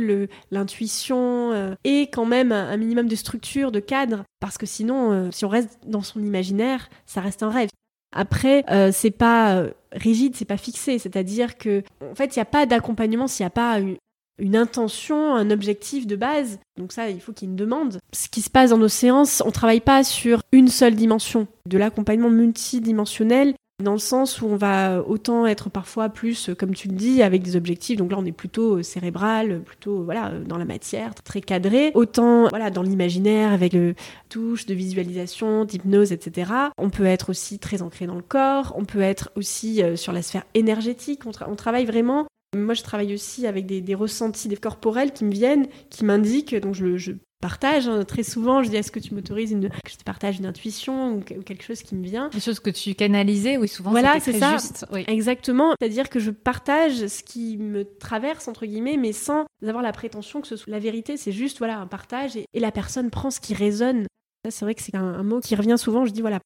l'intuition 0.52 1.52
euh, 1.52 1.76
et 1.84 2.04
quand 2.04 2.26
même 2.26 2.52
un, 2.52 2.76
minimum 2.78 3.08
de 3.08 3.16
structure, 3.16 3.72
de 3.72 3.80
cadre, 3.80 4.24
parce 4.40 4.58
que 4.58 4.66
sinon, 4.66 5.12
euh, 5.12 5.30
si 5.32 5.46
on 5.46 5.50
reste 5.50 5.80
dans 5.86 6.02
son 6.02 6.22
imaginaire, 6.22 6.90
ça 7.06 7.22
reste 7.22 7.44
un 7.44 7.50
rêve. 7.50 7.70
Après, 8.16 8.64
euh, 8.72 8.92
c'est 8.94 9.12
pas 9.12 9.66
rigide, 9.92 10.36
c'est 10.36 10.46
pas 10.46 10.58
fixé, 10.58 11.00
c'est-à-dire 11.00 11.58
que 11.58 11.84
en 12.02 12.16
fait, 12.16 12.36
il 12.36 12.40
n'y 12.40 12.44
a 12.44 12.46
pas 12.46 12.66
d'accompagnement 12.66 13.28
s'il 13.28 13.44
n'y 13.44 13.48
a 13.48 13.52
pas 13.52 13.80
une, 13.80 13.98
une, 14.38 14.56
intention, 14.56 15.36
un 15.36 15.50
objectif 15.50 16.08
de 16.08 16.16
base. 16.16 16.60
Donc 16.78 16.92
ça, 16.92 17.10
il 17.10 17.20
faut 17.20 17.34
qu'il 17.34 17.48
y 17.48 17.52
ait 17.52 17.54
une 17.54 17.58
demande. 17.58 18.00
Ce 18.14 18.30
qui 18.30 18.42
se 18.42 18.50
passe 18.50 18.70
dans 18.70 18.78
nos 18.78 18.88
séances, 18.88 19.44
on 19.46 19.52
travaille 19.52 19.82
pas 19.82 20.04
sur 20.04 20.42
une 20.52 20.70
seule 20.70 20.96
dimension. 20.96 21.48
De 21.68 21.78
l'accompagnement 21.78 22.30
multidimensionnel, 22.30 23.54
dans 23.84 23.94
le 23.94 24.00
sens 24.00 24.42
où 24.42 24.48
on 24.48 24.56
va 24.56 25.04
autant 25.06 25.46
être 25.46 25.70
parfois 25.70 26.08
plus, 26.10 26.50
comme 26.58 26.74
tu 26.74 26.88
le 26.88 26.96
dis, 26.96 27.22
avec 27.22 27.44
des 27.44 27.56
objectifs. 27.56 27.98
Donc 27.98 28.12
là, 28.12 28.18
on 28.18 28.26
est 28.26 28.32
plutôt 28.32 28.78
euh, 28.78 28.84
cérébral, 28.84 29.62
plutôt 29.64 30.04
voilà 30.04 30.30
euh, 30.30 30.44
dans 30.44 30.58
la 30.58 30.66
matière, 30.66 31.14
très 31.16 31.42
cadré. 31.42 31.92
Autant 31.94 32.48
voilà 32.50 32.70
dans 32.70 32.84
l'imaginaire, 32.84 33.52
avec 33.52 33.74
le 33.74 33.96
touche 34.30 34.66
de 34.66 34.74
visualisation, 34.74 35.66
d'hypnose, 35.66 36.14
etc. 36.14 36.52
On 36.78 36.90
peut 36.90 37.06
être 37.06 37.30
aussi 37.30 37.60
très 37.60 37.82
ancré 37.82 38.08
dans 38.08 38.16
le 38.16 38.22
corps. 38.22 38.74
On 38.78 38.86
peut 38.86 39.02
être 39.02 39.32
aussi 39.36 39.84
euh, 39.84 39.98
sur 39.98 40.14
la 40.14 40.22
sphère 40.22 40.46
énergétique. 40.54 41.24
On, 41.26 41.56
travaille 41.56 41.86
vraiment 41.86 42.28
moi, 42.56 42.74
je 42.74 42.84
travaille 42.84 43.14
aussi 43.14 43.48
avec 43.48 43.66
des, 43.66 43.96
ressentis 43.96 44.48
des 44.48 44.56
corporels 44.56 45.12
qui 45.12 45.26
me 45.26 45.32
viennent, 45.32 45.68
qui 45.90 46.06
m'indiquent. 46.06 46.56
Donc, 46.56 46.74
je 46.74 47.12
partage. 47.46 47.88
Hein. 47.88 48.04
Très 48.06 48.24
souvent, 48.24 48.64
je 48.64 48.70
dis 48.70 48.76
est-ce 48.76 48.92
que 48.92 49.00
tu 49.00 49.14
m'autorises 49.14 49.52
une... 49.52 49.70
que 49.70 49.92
je 49.92 49.98
te 49.98 50.04
partage 50.04 50.40
une 50.40 50.48
intuition 50.48 51.14
ou, 51.14 51.22
quelque 51.22 51.64
chose 51.64 51.84
qui 51.84 51.94
me 51.94 52.04
vient? 52.04 52.30
Des 52.30 52.40
choses 52.40 52.60
que 52.60 52.72
tu 52.72 52.96
canalisais, 52.96 53.58
oui, 53.58 53.68
souvent 53.68 53.92
voilà, 53.92 54.20
c'est 54.20 54.40
ça. 54.40 54.54
Juste. 54.54 54.88
Oui. 54.92 55.04
Exactement. 55.06 55.76
C'est-à-dire 55.80 56.10
que 56.10 56.20
je 56.20 56.32
partage 56.32 57.06
ce 57.06 57.22
qui 57.22 57.58
me 57.58 57.86
traverse, 57.86 58.48
entre 58.48 58.66
guillemets, 58.66 58.98
mais 58.98 59.14
sans 59.14 59.46
avoir 59.62 59.84
la 59.84 59.92
prétention 59.92 60.42
que 60.42 60.48
ce 60.48 60.56
soit 60.56 60.72
la 60.72 60.80
vérité. 60.80 61.18
C'est 61.18 61.32
juste, 61.32 61.60
voilà, 61.60 61.78
un 61.78 61.86
partage 61.86 62.36
et, 62.36 62.48
la 62.56 62.72
personne 62.72 63.12
prend 63.12 63.30
ce 63.30 63.40
qui 63.40 63.54
résonne. 63.54 64.08
Ça, 64.44 64.50
c'est 64.50 64.66
vrai 64.66 64.74
que 64.74 64.82
c'est 64.82 64.96
un, 64.96 65.22
mot 65.22 65.40
qui 65.40 65.56
revient 65.56 65.78
souvent. 65.78 66.04
Je 66.06 66.12
dis, 66.12 66.22
voilà, 66.22 66.40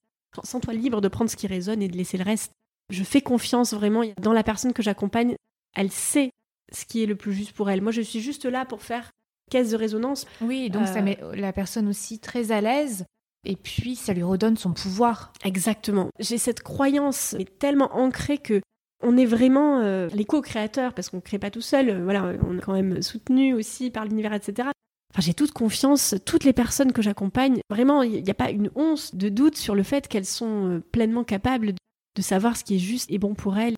sens-toi 0.44 0.74
libre 0.74 1.00
de 1.00 1.08
prendre 1.08 1.32
ce 1.32 1.38
qui 1.38 1.48
résonne 1.48 1.82
et 1.82 1.88
de 1.88 1.96
laisser 1.96 2.18
le 2.18 2.26
reste. 2.26 2.52
Je 2.90 3.06
fais 3.06 3.22
confiance 3.22 3.74
vraiment 3.74 4.04
dans 4.22 4.34
la 4.34 4.44
personne 4.44 4.74
que 4.74 4.84
j'accompagne. 4.84 5.36
Elle 5.78 5.92
sait 5.92 6.32
ce 6.74 6.84
qui 6.84 7.02
est 7.02 7.06
le 7.06 7.16
plus 7.16 7.32
juste 7.32 7.54
pour 7.54 7.70
elle. 7.70 7.82
Moi, 7.82 7.94
je 7.94 8.02
suis 8.02 8.20
juste 8.20 8.44
là 8.44 8.66
pour 8.66 8.82
faire 8.82 9.12
caisse 9.50 9.72
de 9.72 9.78
résonance. 9.78 10.26
Oui, 10.42 10.70
donc 10.70 10.88
ça 10.88 11.00
euh, 11.00 11.04
met 11.04 11.20
la 11.36 11.54
personne 11.54 11.88
aussi 11.88 12.20
très 12.20 12.52
à 12.52 12.62
l'aise. 12.62 13.06
Et 13.46 13.56
puis, 13.56 13.96
ça 13.96 14.14
lui 14.14 14.24
redonne 14.24 14.58
son 14.58 14.74
pouvoir. 14.74 15.32
Exactement. 15.46 16.10
J'ai 16.20 16.38
cette 16.38 16.62
croyance 16.62 17.36
mais 17.38 17.46
tellement 17.46 17.96
ancrée 17.96 18.38
que 18.38 18.62
on 19.02 19.16
est 19.18 19.26
vraiment 19.26 19.80
euh, 19.80 20.10
les 20.14 20.26
co-créateurs 20.26 20.94
parce 20.94 21.10
qu'on 21.10 21.18
ne 21.18 21.22
crée 21.22 21.40
pas 21.40 21.52
tout 21.52 21.62
seul. 21.62 21.90
Euh, 21.90 22.04
voilà, 22.04 22.34
on 22.46 22.58
est 22.58 22.62
quand 22.62 22.74
même 22.74 23.02
soutenu 23.02 23.54
aussi 23.54 23.92
par 23.92 24.04
l'univers, 24.04 24.34
etc. 24.34 24.70
Enfin, 25.14 25.22
j'ai 25.22 25.34
toute 25.34 25.52
confiance, 25.52 26.16
toutes 26.26 26.44
les 26.44 26.54
personnes 26.54 26.92
que 26.92 27.02
j'accompagne, 27.02 27.62
vraiment, 27.70 28.04
il 28.04 28.22
n'y 28.22 28.30
a 28.30 28.36
pas 28.36 28.52
une 28.52 28.70
once 28.76 29.16
de 29.16 29.30
doute 29.30 29.56
sur 29.56 29.74
le 29.74 29.84
fait 29.84 30.08
qu'elles 30.08 30.26
sont 30.26 30.84
pleinement 30.92 31.24
capables 31.24 31.74
de 32.16 32.22
savoir 32.22 32.58
ce 32.58 32.64
qui 32.64 32.76
est 32.76 32.80
juste 32.80 33.10
et 33.10 33.18
bon 33.18 33.34
pour 33.34 33.58
elles. 33.58 33.76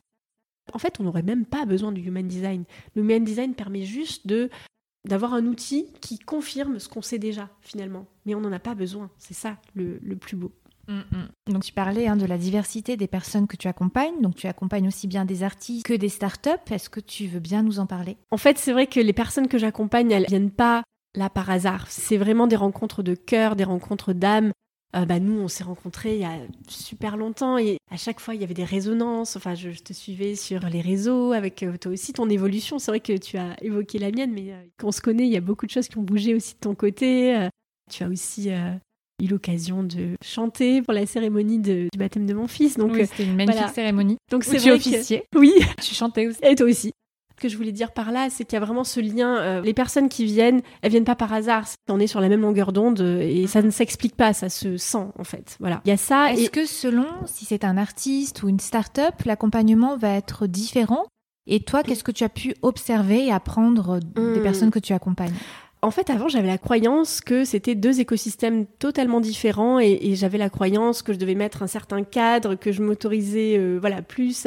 En 0.74 0.80
fait, 0.80 1.00
on 1.00 1.04
n'aurait 1.04 1.24
même 1.24 1.46
pas 1.46 1.66
besoin 1.66 1.92
du 1.92 2.02
human 2.02 2.28
design. 2.28 2.64
Le 2.96 3.04
human 3.04 3.24
design 3.24 3.54
permet 3.54 3.84
juste 3.84 4.28
de 4.28 4.50
d'avoir 5.08 5.34
un 5.34 5.46
outil 5.46 5.88
qui 6.02 6.20
confirme 6.20 6.80
ce 6.80 6.88
qu'on 6.88 7.02
sait 7.02 7.20
déjà 7.20 7.50
finalement. 7.62 8.06
Mais 8.26 8.36
on 8.36 8.42
n'en 8.42 8.52
a 8.52 8.60
pas 8.60 8.76
besoin. 8.76 9.10
C'est 9.18 9.34
ça 9.34 9.58
le, 9.74 10.00
plus 10.16 10.36
beau. 10.36 10.52
Mm, 10.88 11.00
mm. 11.00 11.54
Donc 11.54 11.64
tu 11.64 11.74
parlais 11.74 12.08
hein, 12.08 12.16
de 12.16 12.26
la 12.26 12.38
diversité 12.38 12.98
des 12.98 13.08
personnes 13.08 13.48
que 13.48 13.58
tu 13.58 13.68
accompagnes. 13.68 14.22
Donc 14.22 14.36
tu 14.36 14.48
accompagnes 14.48 14.88
aussi 14.88 15.08
bien 15.08 15.26
des 15.26 15.44
artistes 15.44 15.86
que 15.86 15.94
des 15.94 16.10
startups. 16.10 16.50
Est-ce 16.70 16.90
que 16.90 17.00
tu 17.00 17.28
veux 17.28 17.40
bien 17.40 17.64
nous 17.64 17.80
en 17.80 17.86
parler? 17.86 18.18
En 18.32 18.38
fait, 18.38 18.58
c'est 18.58 18.74
vrai 18.74 18.88
que 18.88 19.00
les 19.00 19.14
personnes 19.14 19.48
que 19.48 19.58
j'accompagne, 19.58 20.12
elles 20.12 20.28
viennent 20.28 20.52
pas 20.52 20.84
là 21.16 21.30
par 21.30 21.50
hasard. 21.50 21.88
C'est 21.90 22.18
vraiment 22.18 22.48
des 22.48 22.56
rencontres 22.56 23.04
de 23.04 23.16
cœur, 23.16 23.56
des 23.56 23.64
rencontres 23.64 24.14
d'âme. 24.14 24.52
Euh, 24.96 25.06
bah, 25.06 25.20
nous, 25.20 25.40
on 25.40 25.48
s'est 25.48 25.64
rencontrés 25.64 26.16
il 26.16 26.22
y 26.22 26.26
a 26.26 26.38
super 26.68 27.16
longtemps 27.16 27.58
et 27.58 27.78
à 27.90 27.98
chaque 27.98 28.20
fois, 28.20 28.36
il 28.36 28.42
y 28.42 28.44
avait 28.44 28.54
des 28.54 28.66
résonances. 28.66 29.36
Enfin, 29.36 29.56
je, 29.56 29.70
te 29.70 29.94
suivais 29.94 30.36
sur 30.36 30.62
les 30.62 30.82
réseaux 30.82 31.32
avec 31.32 31.64
euh, 31.64 31.78
toi 31.78 31.94
aussi 31.94 32.14
ton 32.14 32.30
évolution. 32.30 32.78
C'est 32.78 32.92
vrai 32.92 33.00
que 33.00 33.18
tu 33.18 33.38
as 33.38 33.56
évoqué 33.64 34.00
la 34.00 34.12
mienne, 34.12 34.32
mais 34.34 34.52
euh, 34.52 34.62
quand 34.78 34.88
on 34.88 34.92
se 34.92 35.02
connaît, 35.02 35.26
il 35.26 35.32
y 35.32 35.38
a 35.38 35.42
beaucoup 35.42 35.66
de 35.66 35.72
choses 35.72 35.88
qui 35.88 35.98
ont 35.98 36.04
bougé 36.04 36.36
aussi 36.36 36.56
de 36.56 36.60
ton 36.60 36.76
côté. 36.76 37.48
tu 37.90 38.04
as 38.04 38.10
aussi 38.10 38.50
eu 39.22 39.28
l'occasion 39.28 39.84
de 39.84 40.16
chanter 40.24 40.82
pour 40.82 40.94
la 40.94 41.06
cérémonie 41.06 41.60
du 41.60 41.88
baptême 41.98 42.26
de 42.26 42.34
mon 42.34 42.48
fils. 42.48 42.78
Donc, 42.78 42.96
c'était 42.96 43.24
une 43.24 43.36
magnifique 43.36 43.70
cérémonie. 43.70 44.18
Donc, 44.30 44.44
c'est 44.44 44.72
officier. 44.72 45.24
Oui. 45.36 45.54
Tu 45.82 45.96
chantais 45.96 46.28
aussi. 46.28 46.40
Et 46.44 46.56
toi 46.56 46.68
aussi 46.68 46.92
que 47.42 47.50
je 47.50 47.58
voulais 47.58 47.72
dire 47.72 47.92
par 47.92 48.12
là, 48.12 48.30
c'est 48.30 48.46
qu'il 48.46 48.58
y 48.58 48.62
a 48.62 48.66
vraiment 48.66 48.84
ce 48.84 49.00
lien. 49.00 49.38
Euh, 49.38 49.62
les 49.62 49.74
personnes 49.74 50.08
qui 50.08 50.26
viennent, 50.26 50.62
elles 50.82 50.92
viennent 50.92 51.04
pas 51.04 51.16
par 51.16 51.34
hasard. 51.34 51.66
On 51.90 52.00
est 52.00 52.08
sur 52.08 52.22
la 52.22 52.30
même 52.30 52.42
longueur 52.42 52.72
d'onde 52.72 53.02
euh, 53.02 53.20
et 53.20 53.48
ça 53.48 53.62
ne 53.62 53.72
s'explique 53.72 54.16
pas, 54.16 54.32
ça 54.34 54.48
se 54.48 54.78
sent 54.78 55.08
en 55.18 55.24
fait. 55.24 55.58
Voilà. 55.60 55.82
Il 55.86 55.90
y 55.90 55.92
a 55.92 55.98
ça. 55.98 56.32
Est-ce 56.32 56.50
que 56.50 56.66
selon 56.66 57.08
si 57.26 57.46
c'est 57.46 57.66
un 57.66 57.78
artiste 57.78 58.44
ou 58.44 58.50
une 58.50 58.60
start-up, 58.60 59.16
l'accompagnement 59.26 59.98
va 59.98 60.16
être 60.16 60.48
différent? 60.48 61.06
Et 61.48 61.62
toi, 61.62 61.82
qu'est-ce 61.84 62.04
que 62.04 62.12
tu 62.12 62.24
as 62.24 62.30
pu 62.30 62.54
observer 62.62 63.26
et 63.26 63.32
apprendre 63.32 64.00
des 64.00 64.22
hmm. 64.22 64.44
personnes 64.44 64.72
que 64.72 64.80
tu 64.80 64.94
accompagnes? 64.94 65.34
En 65.82 65.90
fait, 65.90 66.12
avant, 66.12 66.28
j'avais 66.28 66.48
la 66.48 66.60
croyance 66.60 67.22
que 67.22 67.44
c'était 67.44 67.74
deux 67.74 68.00
écosystèmes 68.00 68.68
totalement 68.68 69.20
différents 69.20 69.80
et, 69.80 70.14
j'avais 70.14 70.38
la 70.38 70.52
croyance 70.52 71.02
que 71.02 71.12
je 71.12 71.18
devais 71.18 71.34
mettre 71.34 71.64
un 71.64 71.68
certain 71.68 72.04
cadre, 72.04 72.54
que 72.54 72.72
je 72.72 72.84
m'autorisais, 72.84 73.58
euh, 73.58 73.80
voilà, 73.82 74.04
plus 74.04 74.46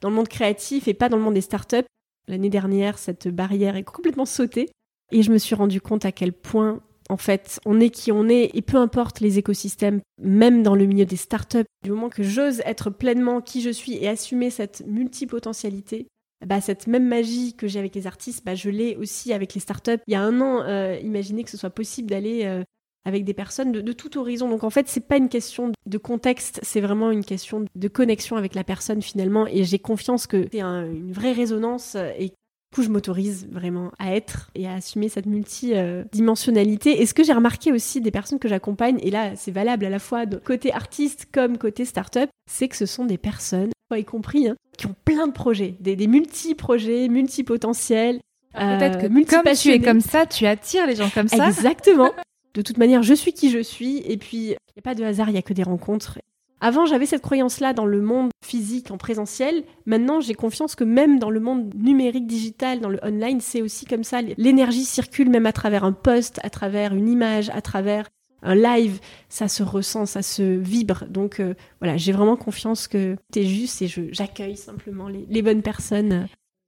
dans 0.00 0.08
le 0.08 0.14
monde 0.14 0.28
créatif 0.28 0.88
et 0.88 0.94
pas 0.94 1.10
dans 1.10 1.18
le 1.18 1.22
monde 1.22 1.34
des 1.34 1.42
startups. 1.42 1.84
L'année 2.28 2.50
dernière, 2.50 2.98
cette 2.98 3.28
barrière 3.28 3.76
est 3.76 3.84
complètement 3.84 4.26
sautée 4.26 4.70
et 5.12 5.22
je 5.22 5.32
me 5.32 5.38
suis 5.38 5.54
rendu 5.54 5.80
compte 5.80 6.04
à 6.04 6.12
quel 6.12 6.32
point 6.32 6.80
en 7.10 7.16
fait, 7.16 7.60
on 7.66 7.80
est 7.80 7.90
qui 7.90 8.12
on 8.12 8.28
est 8.28 8.50
et 8.54 8.62
peu 8.62 8.76
importe 8.76 9.18
les 9.18 9.38
écosystèmes, 9.38 10.00
même 10.22 10.62
dans 10.62 10.76
le 10.76 10.86
milieu 10.86 11.04
des 11.04 11.16
startups, 11.16 11.64
du 11.82 11.90
moment 11.90 12.08
que 12.08 12.22
j'ose 12.22 12.62
être 12.64 12.88
pleinement 12.88 13.40
qui 13.40 13.62
je 13.62 13.70
suis 13.70 13.96
et 13.96 14.08
assumer 14.08 14.48
cette 14.48 14.84
multipotentialité, 14.86 16.06
bah, 16.46 16.60
cette 16.60 16.86
même 16.86 17.06
magie 17.06 17.54
que 17.54 17.66
j'ai 17.66 17.80
avec 17.80 17.96
les 17.96 18.06
artistes, 18.06 18.44
bah, 18.44 18.54
je 18.54 18.70
l'ai 18.70 18.96
aussi 18.96 19.32
avec 19.32 19.54
les 19.54 19.60
startups. 19.60 19.98
Il 20.06 20.12
y 20.12 20.14
a 20.14 20.22
un 20.22 20.40
an, 20.40 20.62
euh, 20.62 20.98
imaginez 21.02 21.42
que 21.42 21.50
ce 21.50 21.56
soit 21.56 21.70
possible 21.70 22.08
d'aller 22.08 22.44
euh, 22.44 22.62
avec 23.04 23.24
des 23.24 23.34
personnes 23.34 23.72
de, 23.72 23.92
tout 23.92 24.18
horizon. 24.18 24.48
Donc 24.48 24.64
en 24.64 24.70
fait, 24.70 24.88
c'est 24.88 25.06
pas 25.06 25.16
une 25.16 25.28
question 25.28 25.72
de 25.86 25.98
contexte, 25.98 26.60
c'est 26.62 26.80
vraiment 26.80 27.10
une 27.10 27.24
question 27.24 27.64
de 27.74 27.88
connexion 27.88 28.36
avec 28.36 28.54
la 28.54 28.64
personne 28.64 29.02
finalement. 29.02 29.46
Et 29.46 29.64
j'ai 29.64 29.78
confiance 29.78 30.26
que 30.26 30.46
c'est 30.52 30.60
une 30.60 31.12
vraie 31.12 31.32
résonance 31.32 31.96
et 32.18 32.26
Du 32.72 32.76
coup, 32.76 32.82
je 32.82 32.88
m'autorise 32.88 33.48
vraiment 33.50 33.90
à 33.98 34.14
être 34.14 34.50
et 34.54 34.68
à 34.68 34.74
assumer 34.74 35.08
cette 35.08 35.26
multidimensionnalité. 35.26 37.02
Et 37.02 37.06
ce 37.06 37.14
que 37.14 37.24
j'ai 37.24 37.32
remarqué 37.32 37.72
aussi 37.72 38.00
des 38.00 38.12
personnes 38.12 38.38
que 38.38 38.48
j'accompagne, 38.48 38.98
et 39.02 39.10
là, 39.10 39.34
c'est 39.34 39.50
valable 39.50 39.84
à 39.84 39.90
la 39.90 39.98
fois 39.98 40.24
de 40.24 40.36
côté 40.36 40.72
artiste 40.72 41.26
comme 41.32 41.58
côté 41.58 41.84
start-up, 41.84 42.30
c'est 42.48 42.68
que 42.68 42.76
ce 42.76 42.86
sont 42.86 43.06
des 43.06 43.18
personnes, 43.18 43.70
y 43.92 44.04
compris, 44.04 44.46
hein, 44.46 44.54
qui 44.78 44.86
ont 44.86 44.94
plein 45.04 45.26
de 45.26 45.32
projets, 45.32 45.74
des, 45.80 45.96
des 45.96 46.06
multi-projets, 46.06 47.08
multi-potentiels. 47.08 48.20
Peut-être 48.54 48.98
que 48.98 49.06
comme 49.24 49.54
tu 49.54 49.70
es 49.70 49.80
comme 49.80 50.00
ça, 50.00 50.26
tu 50.26 50.46
attires 50.46 50.86
les 50.86 50.96
gens 50.96 51.10
comme 51.10 51.28
ça. 51.28 51.48
Exactement. 51.48 52.10
De 52.54 52.62
toute 52.62 52.78
manière, 52.78 53.02
je 53.02 53.14
suis 53.14 53.32
qui 53.32 53.50
je 53.50 53.62
suis. 53.62 53.98
Et 53.98 54.16
puis, 54.16 54.38
il 54.38 54.48
n'y 54.48 54.78
a 54.78 54.82
pas 54.82 54.94
de 54.94 55.04
hasard, 55.04 55.28
il 55.28 55.32
n'y 55.32 55.38
a 55.38 55.42
que 55.42 55.52
des 55.52 55.62
rencontres. 55.62 56.18
Avant, 56.60 56.84
j'avais 56.84 57.06
cette 57.06 57.22
croyance-là 57.22 57.72
dans 57.72 57.86
le 57.86 58.02
monde 58.02 58.30
physique, 58.44 58.90
en 58.90 58.98
présentiel. 58.98 59.64
Maintenant, 59.86 60.20
j'ai 60.20 60.34
confiance 60.34 60.74
que 60.74 60.84
même 60.84 61.18
dans 61.18 61.30
le 61.30 61.40
monde 61.40 61.72
numérique, 61.74 62.26
digital, 62.26 62.80
dans 62.80 62.90
le 62.90 62.98
online, 63.02 63.40
c'est 63.40 63.62
aussi 63.62 63.86
comme 63.86 64.04
ça. 64.04 64.20
L'énergie 64.20 64.84
circule 64.84 65.30
même 65.30 65.46
à 65.46 65.52
travers 65.52 65.84
un 65.84 65.92
post, 65.92 66.38
à 66.42 66.50
travers 66.50 66.94
une 66.94 67.08
image, 67.08 67.48
à 67.50 67.62
travers 67.62 68.08
un 68.42 68.54
live. 68.54 69.00
Ça 69.30 69.48
se 69.48 69.62
ressent, 69.62 70.04
ça 70.04 70.20
se 70.20 70.42
vibre. 70.42 71.06
Donc 71.08 71.40
euh, 71.40 71.54
voilà, 71.80 71.96
j'ai 71.96 72.12
vraiment 72.12 72.36
confiance 72.36 72.88
que 72.88 73.16
tu 73.32 73.40
es 73.40 73.44
juste 73.44 73.80
et 73.80 73.88
j'accueille 73.88 74.56
simplement 74.56 75.08
les 75.08 75.42
bonnes 75.42 75.62
personnes 75.62 76.26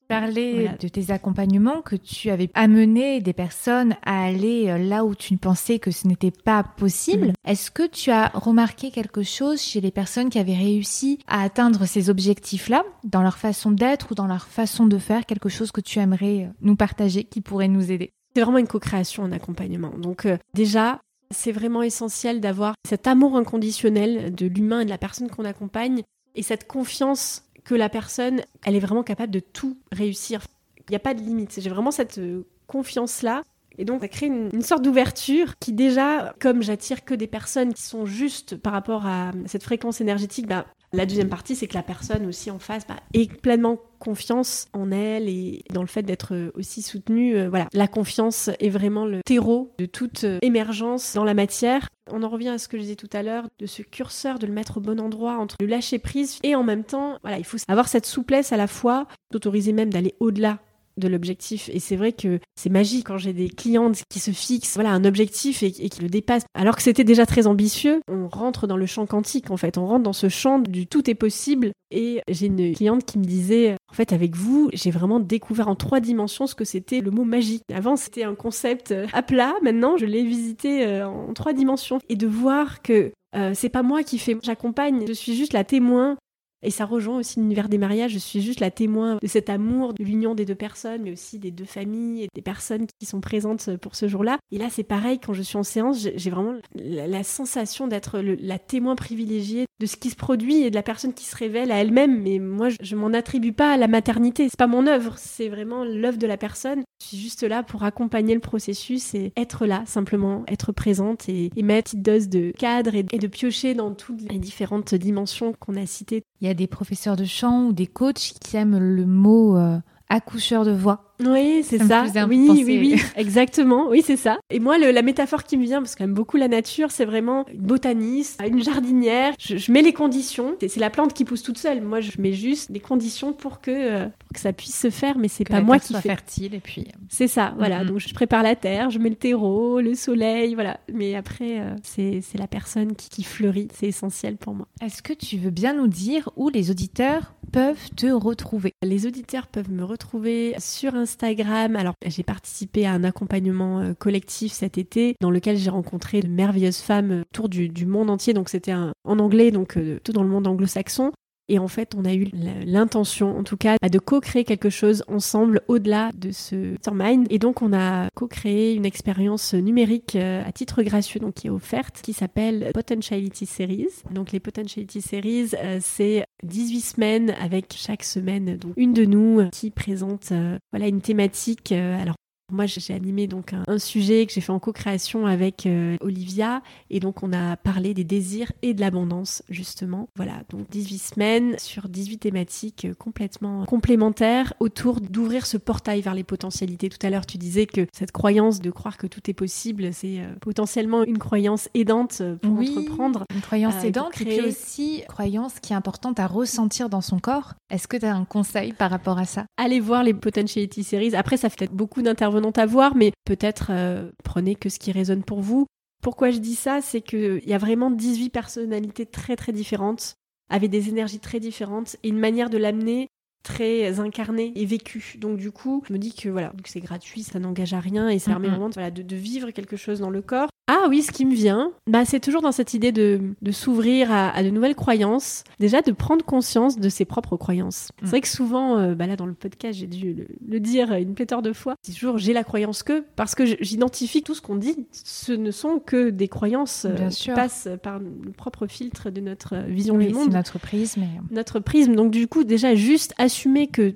parler 0.08 0.70
de 0.80 0.88
tes 0.88 1.10
accompagnements, 1.10 1.82
que 1.82 1.96
tu 1.96 2.30
avais 2.30 2.50
amené 2.54 3.20
des 3.20 3.32
personnes 3.32 3.96
à 4.04 4.24
aller 4.24 4.68
euh, 4.68 4.78
là 4.78 5.04
où 5.04 5.14
tu 5.14 5.32
ne 5.32 5.38
pensais 5.38 5.78
que 5.78 5.90
ce 5.90 6.06
n'était 6.06 6.30
pas 6.30 6.62
possible. 6.62 7.28
Mm. 7.28 7.32
Est-ce 7.46 7.70
que 7.70 7.86
tu 7.86 8.10
as 8.10 8.28
remarqué 8.28 8.90
quelque 8.90 9.22
chose 9.22 9.60
chez 9.60 9.80
les 9.80 9.90
personnes 9.90 10.30
qui 10.30 10.38
avaient 10.38 10.56
réussi 10.56 11.18
à 11.26 11.42
atteindre 11.42 11.86
ces 11.86 12.10
objectifs-là, 12.10 12.84
dans 13.04 13.22
leur 13.22 13.38
façon 13.38 13.70
d'être 13.70 14.12
ou 14.12 14.14
dans 14.14 14.26
leur 14.26 14.46
façon 14.46 14.86
de 14.86 14.98
faire, 14.98 15.26
quelque 15.26 15.48
chose 15.48 15.72
que 15.72 15.80
tu 15.80 15.98
aimerais 15.98 16.44
euh, 16.44 16.52
nous 16.60 16.76
partager, 16.76 17.24
qui 17.24 17.40
pourrait 17.40 17.68
nous 17.68 17.90
aider? 17.90 18.10
C'est 18.34 18.42
vraiment 18.42 18.58
une 18.58 18.68
co-création 18.68 19.24
en 19.24 19.32
accompagnement. 19.32 19.92
Donc 19.98 20.26
euh, 20.26 20.38
déjà, 20.54 21.00
c'est 21.30 21.52
vraiment 21.52 21.82
essentiel 21.82 22.40
d'avoir 22.40 22.74
cet 22.86 23.06
amour 23.06 23.36
inconditionnel 23.36 24.34
de 24.34 24.46
l'humain 24.46 24.80
et 24.80 24.84
de 24.84 24.90
la 24.90 24.98
personne 24.98 25.30
qu'on 25.30 25.44
accompagne 25.44 26.02
et 26.34 26.42
cette 26.42 26.66
confiance 26.66 27.44
que 27.64 27.74
la 27.74 27.88
personne, 27.88 28.42
elle 28.64 28.76
est 28.76 28.80
vraiment 28.80 29.02
capable 29.02 29.32
de 29.32 29.40
tout 29.40 29.78
réussir. 29.92 30.42
Il 30.88 30.90
n'y 30.90 30.96
a 30.96 31.00
pas 31.00 31.14
de 31.14 31.20
limite. 31.20 31.58
J'ai 31.60 31.70
vraiment 31.70 31.90
cette 31.90 32.18
euh, 32.18 32.44
confiance-là. 32.66 33.42
Et 33.78 33.84
donc, 33.84 34.02
ça 34.02 34.08
crée 34.08 34.26
une, 34.26 34.62
sorte 34.62 34.82
d'ouverture 34.82 35.58
qui 35.58 35.72
déjà, 35.72 36.34
comme 36.40 36.62
j'attire 36.62 37.04
que 37.04 37.14
des 37.14 37.26
personnes 37.26 37.72
qui 37.72 37.82
sont 37.82 38.04
justes 38.04 38.56
par 38.56 38.72
rapport 38.72 39.06
à 39.06 39.32
cette 39.46 39.62
fréquence 39.62 40.00
énergétique, 40.02 40.46
bah, 40.46 40.66
la 40.92 41.06
deuxième 41.06 41.30
partie, 41.30 41.56
c'est 41.56 41.66
que 41.66 41.74
la 41.74 41.82
personne 41.82 42.26
aussi 42.26 42.50
en 42.50 42.58
face 42.58 42.86
bah, 42.86 42.96
ait 43.14 43.26
pleinement 43.26 43.78
confiance 43.98 44.66
en 44.74 44.90
elle 44.90 45.28
et 45.28 45.64
dans 45.72 45.80
le 45.80 45.86
fait 45.86 46.02
d'être 46.02 46.52
aussi 46.54 46.82
soutenue. 46.82 47.36
Euh, 47.36 47.48
voilà, 47.48 47.68
la 47.72 47.88
confiance 47.88 48.50
est 48.60 48.68
vraiment 48.68 49.06
le 49.06 49.22
terreau 49.22 49.72
de 49.78 49.86
toute 49.86 50.24
euh, 50.24 50.38
émergence 50.42 51.14
dans 51.14 51.24
la 51.24 51.34
matière. 51.34 51.88
On 52.10 52.22
en 52.22 52.28
revient 52.28 52.48
à 52.48 52.58
ce 52.58 52.68
que 52.68 52.76
je 52.76 52.82
disais 52.82 52.96
tout 52.96 53.10
à 53.12 53.22
l'heure, 53.22 53.48
de 53.58 53.66
ce 53.66 53.82
curseur, 53.82 54.38
de 54.38 54.46
le 54.46 54.52
mettre 54.52 54.78
au 54.78 54.80
bon 54.80 54.98
endroit 55.00 55.36
entre 55.36 55.56
le 55.60 55.66
lâcher 55.66 55.98
prise 55.98 56.38
et 56.42 56.54
en 56.54 56.64
même 56.64 56.84
temps, 56.84 57.18
voilà, 57.22 57.38
il 57.38 57.44
faut 57.44 57.58
avoir 57.68 57.88
cette 57.88 58.06
souplesse 58.06 58.52
à 58.52 58.56
la 58.56 58.66
fois, 58.66 59.06
d'autoriser 59.30 59.72
même 59.72 59.92
d'aller 59.92 60.14
au-delà 60.18 60.58
de 60.96 61.08
l'objectif. 61.08 61.70
Et 61.72 61.80
c'est 61.80 61.96
vrai 61.96 62.12
que 62.12 62.38
c'est 62.56 62.70
magique 62.70 63.06
quand 63.06 63.18
j'ai 63.18 63.32
des 63.32 63.48
clientes 63.48 64.02
qui 64.08 64.18
se 64.18 64.30
fixent 64.30 64.74
voilà, 64.74 64.90
un 64.90 65.04
objectif 65.04 65.62
et, 65.62 65.70
qui 65.72 66.02
le 66.02 66.08
dépassent. 66.08 66.44
Alors 66.54 66.76
que 66.76 66.82
c'était 66.82 67.04
déjà 67.04 67.26
très 67.26 67.46
ambitieux, 67.46 68.00
on 68.08 68.28
rentre 68.28 68.66
dans 68.66 68.76
le 68.76 68.86
champ 68.86 69.06
quantique 69.06 69.50
en 69.50 69.56
fait. 69.56 69.78
On 69.78 69.86
rentre 69.86 70.02
dans 70.02 70.12
ce 70.12 70.28
champ 70.28 70.58
du 70.58 70.86
tout 70.86 71.08
est 71.08 71.14
possible. 71.14 71.72
Et 71.90 72.22
j'ai 72.28 72.46
une 72.46 72.74
cliente 72.74 73.04
qui 73.04 73.18
me 73.18 73.24
disait, 73.24 73.76
en 73.90 73.94
fait, 73.94 74.14
avec 74.14 74.34
vous, 74.34 74.70
j'ai 74.72 74.90
vraiment 74.90 75.20
découvert 75.20 75.68
en 75.68 75.74
trois 75.74 76.00
dimensions 76.00 76.46
ce 76.46 76.54
que 76.54 76.64
c'était 76.64 77.00
le 77.00 77.10
mot 77.10 77.24
magique. 77.24 77.62
Avant, 77.72 77.96
c'était 77.96 78.24
un 78.24 78.34
concept 78.34 78.92
euh, 78.92 79.06
à 79.12 79.22
plat. 79.22 79.54
Maintenant, 79.62 79.98
je 79.98 80.06
l'ai 80.06 80.24
visité 80.24 80.86
euh, 80.86 81.06
en 81.06 81.34
trois 81.34 81.52
dimensions. 81.52 81.98
Et 82.08 82.16
de 82.16 82.26
voir 82.26 82.80
que 82.80 83.12
euh, 83.34 83.52
c'est 83.54 83.68
pas 83.68 83.82
moi 83.82 84.02
qui 84.02 84.18
fais, 84.18 84.36
j'accompagne, 84.42 85.04
je 85.06 85.12
suis 85.12 85.34
juste 85.34 85.52
la 85.52 85.64
témoin 85.64 86.16
et 86.62 86.70
ça 86.70 86.84
rejoint 86.84 87.18
aussi 87.18 87.40
l'univers 87.40 87.68
des 87.68 87.78
mariages. 87.78 88.12
Je 88.12 88.18
suis 88.18 88.40
juste 88.40 88.60
la 88.60 88.70
témoin 88.70 89.18
de 89.20 89.26
cet 89.26 89.50
amour, 89.50 89.94
de 89.94 90.04
l'union 90.04 90.34
des 90.34 90.44
deux 90.44 90.54
personnes, 90.54 91.02
mais 91.02 91.12
aussi 91.12 91.38
des 91.38 91.50
deux 91.50 91.64
familles 91.64 92.24
et 92.24 92.28
des 92.34 92.42
personnes 92.42 92.86
qui 92.98 93.06
sont 93.06 93.20
présentes 93.20 93.76
pour 93.76 93.96
ce 93.96 94.08
jour-là. 94.08 94.38
Et 94.50 94.58
là, 94.58 94.66
c'est 94.70 94.82
pareil, 94.82 95.18
quand 95.18 95.32
je 95.32 95.42
suis 95.42 95.56
en 95.56 95.62
séance, 95.62 96.08
j'ai 96.14 96.30
vraiment 96.30 96.54
la, 96.74 97.22
sensation 97.22 97.86
d'être 97.86 98.20
la 98.20 98.58
témoin 98.58 98.96
privilégiée 98.96 99.66
de 99.80 99.86
ce 99.86 99.96
qui 99.96 100.10
se 100.10 100.16
produit 100.16 100.62
et 100.62 100.70
de 100.70 100.74
la 100.74 100.82
personne 100.82 101.12
qui 101.12 101.24
se 101.24 101.36
révèle 101.36 101.72
à 101.72 101.80
elle-même. 101.80 102.22
Mais 102.22 102.38
moi, 102.38 102.68
je, 102.80 102.96
m'en 102.96 103.12
attribue 103.12 103.52
pas 103.52 103.72
à 103.72 103.76
la 103.76 103.88
maternité. 103.88 104.48
C'est 104.48 104.58
pas 104.58 104.66
mon 104.66 104.86
œuvre, 104.86 105.14
c'est 105.18 105.48
vraiment 105.48 105.84
l'œuvre 105.84 106.18
de 106.18 106.26
la 106.26 106.36
personne. 106.36 106.82
Je 107.02 107.08
suis 107.08 107.16
juste 107.18 107.42
là 107.42 107.62
pour 107.62 107.82
accompagner 107.82 108.34
le 108.34 108.40
processus 108.40 109.14
et 109.14 109.32
être 109.36 109.66
là, 109.66 109.82
simplement, 109.86 110.44
être 110.46 110.70
présente 110.72 111.28
et, 111.28 111.50
mettre 111.62 111.94
une 111.94 112.02
dose 112.02 112.28
de 112.28 112.52
cadre 112.56 112.94
et, 112.94 113.02
de 113.02 113.26
piocher 113.26 113.74
dans 113.74 113.92
toutes 113.92 114.30
les 114.30 114.38
différentes 114.38 114.94
dimensions 114.94 115.52
qu'on 115.58 115.76
a 115.76 115.86
citées. 115.86 116.22
Des 116.54 116.66
professeurs 116.66 117.16
de 117.16 117.24
chant 117.24 117.66
ou 117.66 117.72
des 117.72 117.86
coachs 117.86 118.34
qui 118.40 118.56
aiment 118.56 118.78
le 118.78 119.06
mot 119.06 119.56
euh, 119.56 119.78
accoucheur 120.08 120.64
de 120.64 120.72
voix. 120.72 121.11
Oui, 121.26 121.62
c'est 121.64 121.78
ça. 121.78 122.04
Oui, 122.28 122.48
oui, 122.50 122.64
oui, 122.66 123.02
exactement. 123.16 123.88
Oui, 123.88 124.02
c'est 124.04 124.16
ça. 124.16 124.38
Et 124.50 124.60
moi, 124.60 124.78
la 124.78 125.02
métaphore 125.02 125.44
qui 125.44 125.56
me 125.56 125.64
vient, 125.64 125.80
parce 125.80 125.94
que 125.94 126.04
j'aime 126.04 126.14
beaucoup 126.14 126.36
la 126.36 126.48
nature, 126.48 126.90
c'est 126.90 127.04
vraiment 127.04 127.46
une 127.52 127.60
botaniste, 127.60 128.40
une 128.46 128.62
jardinière. 128.62 129.34
Je, 129.38 129.72
mets 129.72 129.82
les 129.82 129.92
conditions. 129.92 130.56
C'est 130.60 130.80
la 130.80 130.90
plante 130.90 131.14
qui 131.14 131.24
pousse 131.24 131.42
toute 131.42 131.58
seule. 131.58 131.82
Moi, 131.82 132.00
je 132.00 132.12
mets 132.18 132.32
juste 132.32 132.70
les 132.70 132.80
conditions 132.80 133.32
pour 133.32 133.60
que, 133.60 133.70
euh, 133.70 134.06
que 134.34 134.40
ça 134.40 134.52
puisse 134.52 134.78
se 134.78 134.90
faire, 134.90 135.18
mais 135.18 135.28
c'est 135.28 135.44
pas 135.44 135.60
moi 135.60 135.78
qui 135.78 135.88
soit 135.88 136.00
fais. 136.00 136.08
fertile 136.08 136.54
et 136.54 136.60
puis. 136.60 136.82
Euh, 136.82 136.98
c'est 137.08 137.28
ça. 137.28 137.54
Voilà. 137.58 137.82
Mm-hmm. 137.82 137.88
Donc, 137.88 137.98
je 137.98 138.14
prépare 138.14 138.42
la 138.42 138.56
terre, 138.56 138.90
je 138.90 138.98
mets 138.98 139.10
le 139.10 139.16
terreau, 139.16 139.80
le 139.80 139.94
soleil, 139.94 140.54
voilà. 140.54 140.80
Mais 140.92 141.14
après, 141.14 141.60
euh, 141.60 141.74
c'est 141.82 142.22
la 142.38 142.46
personne 142.46 142.94
qui, 142.94 143.08
qui 143.08 143.22
fleurit. 143.22 143.68
C'est 143.74 143.86
essentiel 143.86 144.36
pour 144.36 144.54
moi. 144.54 144.66
Est-ce 144.80 145.02
que 145.02 145.12
tu 145.12 145.36
veux 145.36 145.50
bien 145.50 145.74
nous 145.74 145.88
dire 145.88 146.30
où 146.36 146.48
les 146.48 146.70
auditeurs 146.70 147.34
peuvent 147.52 147.90
te 147.96 148.06
retrouver? 148.06 148.74
Les 148.82 149.06
auditeurs 149.06 149.46
peuvent 149.46 149.70
me 149.70 149.84
retrouver 149.84 150.54
sur 150.58 150.94
Instagram 150.94 151.11
Instagram. 151.12 151.76
Alors, 151.76 151.94
j'ai 152.06 152.22
participé 152.22 152.86
à 152.86 152.92
un 152.92 153.04
accompagnement 153.04 153.80
euh, 153.80 153.92
collectif 153.94 154.52
cet 154.52 154.78
été 154.78 155.14
dans 155.20 155.30
lequel 155.30 155.56
j'ai 155.56 155.70
rencontré 155.70 156.20
de 156.20 156.28
merveilleuses 156.28 156.78
femmes 156.78 157.10
euh, 157.10 157.22
autour 157.22 157.48
du, 157.48 157.86
monde 157.86 158.10
entier. 158.10 158.32
Donc, 158.32 158.48
c'était 158.48 158.72
en 158.72 159.18
anglais, 159.18 159.50
donc 159.50 159.76
euh, 159.76 159.98
tout 160.02 160.12
dans 160.12 160.22
le 160.22 160.28
monde 160.28 160.46
anglo-saxon. 160.46 161.12
Et 161.52 161.58
en 161.58 161.68
fait, 161.68 161.94
on 161.94 162.06
a 162.06 162.14
eu 162.14 162.28
l'intention, 162.64 163.36
en 163.36 163.42
tout 163.42 163.58
cas, 163.58 163.76
de 163.76 163.98
co-créer 163.98 164.42
quelque 164.42 164.70
chose 164.70 165.04
ensemble 165.06 165.60
au-delà 165.68 166.10
de 166.16 166.30
ce 166.30 166.76
Mind. 166.90 167.26
Et 167.28 167.38
donc, 167.38 167.60
on 167.60 167.74
a 167.74 168.08
co-créé 168.14 168.72
une 168.72 168.86
expérience 168.86 169.52
numérique 169.52 170.16
euh, 170.16 170.42
à 170.46 170.52
titre 170.52 170.82
gracieux, 170.82 171.20
donc 171.20 171.34
qui 171.34 171.48
est 171.48 171.50
offerte, 171.50 172.00
qui 172.02 172.14
s'appelle 172.14 172.70
Potentiality 172.72 173.44
Series. 173.44 173.88
Donc, 174.10 174.32
les 174.32 174.40
Potentiality 174.40 175.02
Series, 175.02 175.50
euh, 175.62 175.76
c'est 175.82 176.24
18 176.42 176.80
semaines 176.80 177.34
avec 177.38 177.74
chaque 177.76 178.02
semaine, 178.02 178.56
donc 178.56 178.72
une 178.78 178.94
de 178.94 179.04
nous 179.04 179.46
qui 179.50 179.70
présente, 179.70 180.32
euh, 180.32 180.56
voilà, 180.72 180.88
une 180.88 181.02
thématique. 181.02 181.70
alors, 181.72 182.16
moi, 182.52 182.66
j'ai 182.66 182.94
animé 182.94 183.26
donc 183.26 183.54
un, 183.66 183.78
sujet 183.78 184.26
que 184.26 184.32
j'ai 184.32 184.40
fait 184.40 184.52
en 184.52 184.58
co-création 184.58 185.26
avec 185.26 185.66
euh, 185.66 185.96
Olivia 186.00 186.62
et 186.90 187.00
donc 187.00 187.22
on 187.22 187.32
a 187.32 187.56
parlé 187.56 187.94
des 187.94 188.04
désirs 188.04 188.52
et 188.62 188.74
de 188.74 188.80
l'abondance 188.80 189.42
justement. 189.48 190.08
Voilà, 190.16 190.42
donc 190.50 190.68
18 190.70 190.98
semaines 190.98 191.58
sur 191.58 191.88
18 191.88 192.18
thématiques 192.18 192.84
euh, 192.84 192.94
complètement 192.94 193.64
complémentaires 193.64 194.52
autour 194.60 195.00
d'ouvrir 195.00 195.46
ce 195.46 195.56
portail 195.56 196.00
vers 196.02 196.14
les 196.14 196.24
potentialités. 196.24 196.88
Tout 196.88 197.04
à 197.04 197.10
l'heure, 197.10 197.26
tu 197.26 197.38
disais 197.38 197.66
que 197.66 197.86
cette 197.92 198.12
croyance 198.12 198.60
de 198.60 198.70
croire 198.70 198.98
que 198.98 199.06
tout 199.06 199.28
est 199.28 199.34
possible, 199.34 199.92
c'est 199.92 200.20
euh, 200.20 200.34
potentiellement 200.40 201.04
une 201.04 201.18
croyance 201.18 201.68
aidante 201.74 202.22
pour 202.42 202.58
entreprendre. 202.58 203.24
Une 203.34 203.40
croyance 203.40 203.82
aidante 203.82 204.20
et 204.20 204.24
puis 204.24 204.40
aussi 204.40 205.02
croyance 205.08 205.58
qui 205.60 205.72
est 205.72 205.76
importante 205.76 206.20
à 206.20 206.26
ressentir 206.26 206.88
dans 206.88 207.00
son 207.00 207.18
corps. 207.18 207.54
Est-ce 207.70 207.88
que 207.88 207.96
tu 207.96 208.04
as 208.04 208.14
un 208.14 208.24
conseil 208.24 208.72
par 208.72 208.90
rapport 208.90 209.18
à 209.18 209.24
ça? 209.24 209.46
Allez 209.56 209.80
voir 209.80 210.04
les 210.04 210.14
Potentiality 210.14 210.84
Series. 210.84 211.14
Après, 211.14 211.36
ça 211.36 211.48
fait 211.48 211.72
beaucoup 211.72 212.02
d'intervenants 212.02 212.41
à 212.50 212.66
voir, 212.66 212.96
mais 212.96 213.12
peut-être 213.24 213.68
euh, 213.70 214.10
prenez 214.24 214.54
que 214.54 214.68
ce 214.68 214.78
qui 214.78 214.92
résonne 214.92 215.22
pour 215.22 215.40
vous. 215.40 215.66
Pourquoi 216.02 216.30
je 216.30 216.38
dis 216.38 216.56
ça 216.56 216.80
C'est 216.80 217.00
qu'il 217.00 217.42
y 217.46 217.54
a 217.54 217.58
vraiment 217.58 217.90
18 217.90 218.30
personnalités 218.30 219.06
très 219.06 219.36
très 219.36 219.52
différentes, 219.52 220.16
avec 220.50 220.70
des 220.70 220.88
énergies 220.88 221.20
très 221.20 221.40
différentes, 221.40 221.96
et 222.02 222.08
une 222.08 222.18
manière 222.18 222.50
de 222.50 222.58
l'amener 222.58 223.08
très 223.42 224.00
incarnée 224.00 224.52
et 224.54 224.66
vécue. 224.66 225.16
Donc 225.18 225.38
du 225.38 225.50
coup, 225.50 225.82
je 225.86 225.92
me 225.92 225.98
dis 225.98 226.14
que 226.14 226.28
voilà, 226.28 226.52
c'est 226.64 226.80
gratuit, 226.80 227.22
ça 227.22 227.38
n'engage 227.38 227.74
à 227.74 227.80
rien 227.80 228.08
et 228.08 228.18
ça 228.18 228.32
permet 228.32 228.48
vraiment 228.48 228.68
de, 228.68 229.02
de, 229.02 229.16
vivre 229.16 229.50
quelque 229.50 229.76
chose 229.76 230.00
dans 230.00 230.10
le 230.10 230.22
corps. 230.22 230.48
Ah 230.68 230.86
oui, 230.88 231.02
ce 231.02 231.10
qui 231.10 231.24
me 231.24 231.34
vient, 231.34 231.72
bah, 231.88 232.04
c'est 232.04 232.20
toujours 232.20 232.40
dans 232.40 232.52
cette 232.52 232.72
idée 232.72 232.92
de, 232.92 233.34
s'ouvrir 233.50 234.12
à, 234.12 234.42
de 234.42 234.50
nouvelles 234.50 234.76
croyances. 234.76 235.42
Déjà, 235.58 235.82
de 235.82 235.90
prendre 235.90 236.24
conscience 236.24 236.78
de 236.78 236.88
ses 236.88 237.04
propres 237.04 237.36
croyances. 237.36 237.88
C'est 237.98 238.06
mm. 238.06 238.08
vrai 238.08 238.20
que 238.20 238.28
souvent, 238.28 238.78
euh, 238.78 238.94
bah 238.94 239.06
là, 239.06 239.16
dans 239.16 239.26
le 239.26 239.34
podcast, 239.34 239.78
j'ai 239.78 239.88
dû 239.88 240.26
le, 240.48 240.60
dire 240.60 240.92
une 240.92 241.14
pléthore 241.14 241.42
de 241.42 241.52
fois. 241.52 241.74
C'est 241.82 241.92
toujours 241.92 242.18
j'ai 242.18 242.32
la 242.32 242.44
croyance 242.44 242.84
que, 242.84 243.04
parce 243.16 243.34
que 243.34 243.44
j'identifie 243.44 244.22
tout 244.22 244.34
ce 244.34 244.40
qu'on 244.40 244.56
dit. 244.56 244.86
Ce 244.92 245.32
ne 245.32 245.50
sont 245.50 245.80
que 245.80 246.10
des 246.10 246.28
croyances 246.28 246.86
euh, 246.88 247.08
qui 247.08 247.30
passent 247.30 247.68
par 247.82 247.98
le 247.98 248.30
propre 248.36 248.66
filtre 248.66 249.10
de 249.10 249.20
notre 249.20 249.56
vision 249.66 249.98
du 249.98 250.10
monde. 250.10 250.32
notre 250.32 250.58
prisme. 250.58 251.02
Notre 251.30 251.58
prisme. 251.58 251.96
Donc, 251.96 252.12
du 252.12 252.28
coup, 252.28 252.44
déjà, 252.44 252.76
juste 252.76 253.14
assumer 253.18 253.66
que 253.66 253.92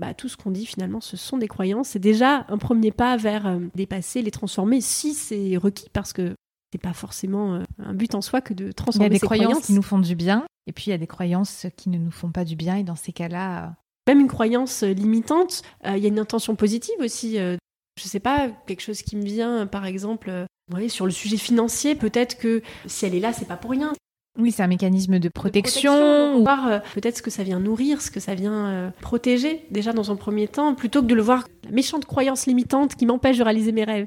bah, 0.00 0.14
tout 0.14 0.28
ce 0.28 0.36
qu'on 0.38 0.50
dit 0.50 0.64
finalement, 0.64 1.02
ce 1.02 1.18
sont 1.18 1.36
des 1.36 1.46
croyances. 1.46 1.90
C'est 1.90 1.98
déjà 1.98 2.46
un 2.48 2.56
premier 2.56 2.90
pas 2.90 3.18
vers 3.18 3.46
euh, 3.46 3.58
dépasser, 3.74 4.22
les 4.22 4.30
transformer, 4.30 4.80
si 4.80 5.12
c'est 5.12 5.58
requis, 5.58 5.90
parce 5.92 6.14
que 6.14 6.34
c'est 6.72 6.80
pas 6.80 6.94
forcément 6.94 7.56
euh, 7.56 7.64
un 7.78 7.92
but 7.92 8.14
en 8.14 8.22
soi 8.22 8.40
que 8.40 8.54
de 8.54 8.72
transformer 8.72 9.06
Il 9.06 9.08
y 9.08 9.10
a 9.10 9.14
des 9.14 9.18
ces 9.18 9.26
croyances, 9.26 9.66
qui 9.66 9.74
nous 9.74 9.82
font 9.82 9.98
du 9.98 10.14
bien, 10.14 10.46
et 10.66 10.72
puis 10.72 10.86
il 10.86 10.90
y 10.90 10.94
a 10.94 10.98
des 10.98 11.06
croyances 11.06 11.66
qui 11.76 11.90
ne 11.90 11.98
nous 11.98 12.10
font 12.10 12.30
pas 12.30 12.46
du 12.46 12.56
bien, 12.56 12.76
et 12.76 12.82
dans 12.82 12.96
ces 12.96 13.12
cas-là, 13.12 13.64
euh, 13.64 13.68
Même 14.08 14.20
une 14.20 14.28
croyance 14.28 14.82
limitante, 14.82 15.62
il 15.84 15.98
y 15.98 16.06
a 16.06 16.08
une 16.08 16.18
intention 16.18 16.56
positive 16.56 16.96
aussi. 17.00 17.36
je 17.36 17.58
sais 18.02 18.20
pas, 18.20 18.48
quelque 18.66 18.80
chose 18.80 19.02
qui 19.02 19.16
me 19.16 19.24
vient, 19.24 19.66
par 19.66 19.84
exemple, 19.84 20.46
ouais, 20.72 20.88
sur 20.88 21.04
le 21.04 21.12
sujet 21.12 21.36
financier, 21.36 21.94
peut-être 21.94 22.38
que 22.38 22.62
si 22.86 23.04
elle 23.04 23.14
est 23.14 23.20
là, 23.20 23.34
c'est 23.34 23.48
pas 23.48 23.58
pour 23.58 23.72
rien. 23.72 23.92
Oui, 24.38 24.52
c'est 24.52 24.62
un 24.62 24.68
mécanisme 24.68 25.18
de 25.18 25.28
protection. 25.28 26.34
donc 26.34 26.44
voir, 26.44 26.68
euh, 26.68 26.78
peut-être 26.94 27.16
ce 27.16 27.22
que 27.22 27.30
ça 27.30 27.42
vient 27.42 27.58
nourrir, 27.58 28.00
ce 28.00 28.10
que 28.10 28.20
ça 28.20 28.34
vient 28.34 28.66
euh, 28.66 28.90
protéger 29.00 29.66
déjà 29.70 29.92
dans 29.92 30.10
un 30.10 30.16
premier 30.16 30.46
temps, 30.46 30.74
plutôt 30.74 31.02
que 31.02 31.06
de 31.06 31.14
le 31.14 31.22
voir 31.22 31.48
la 31.64 31.70
méchante 31.70 32.04
croyance 32.04 32.46
limitante 32.46 32.94
qui 32.94 33.06
m'empêche 33.06 33.38
de 33.38 33.42
réaliser 33.42 33.72
mes 33.72 33.84
rêves. 33.84 34.06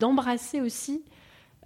D'embrasser 0.00 0.60
aussi 0.60 1.02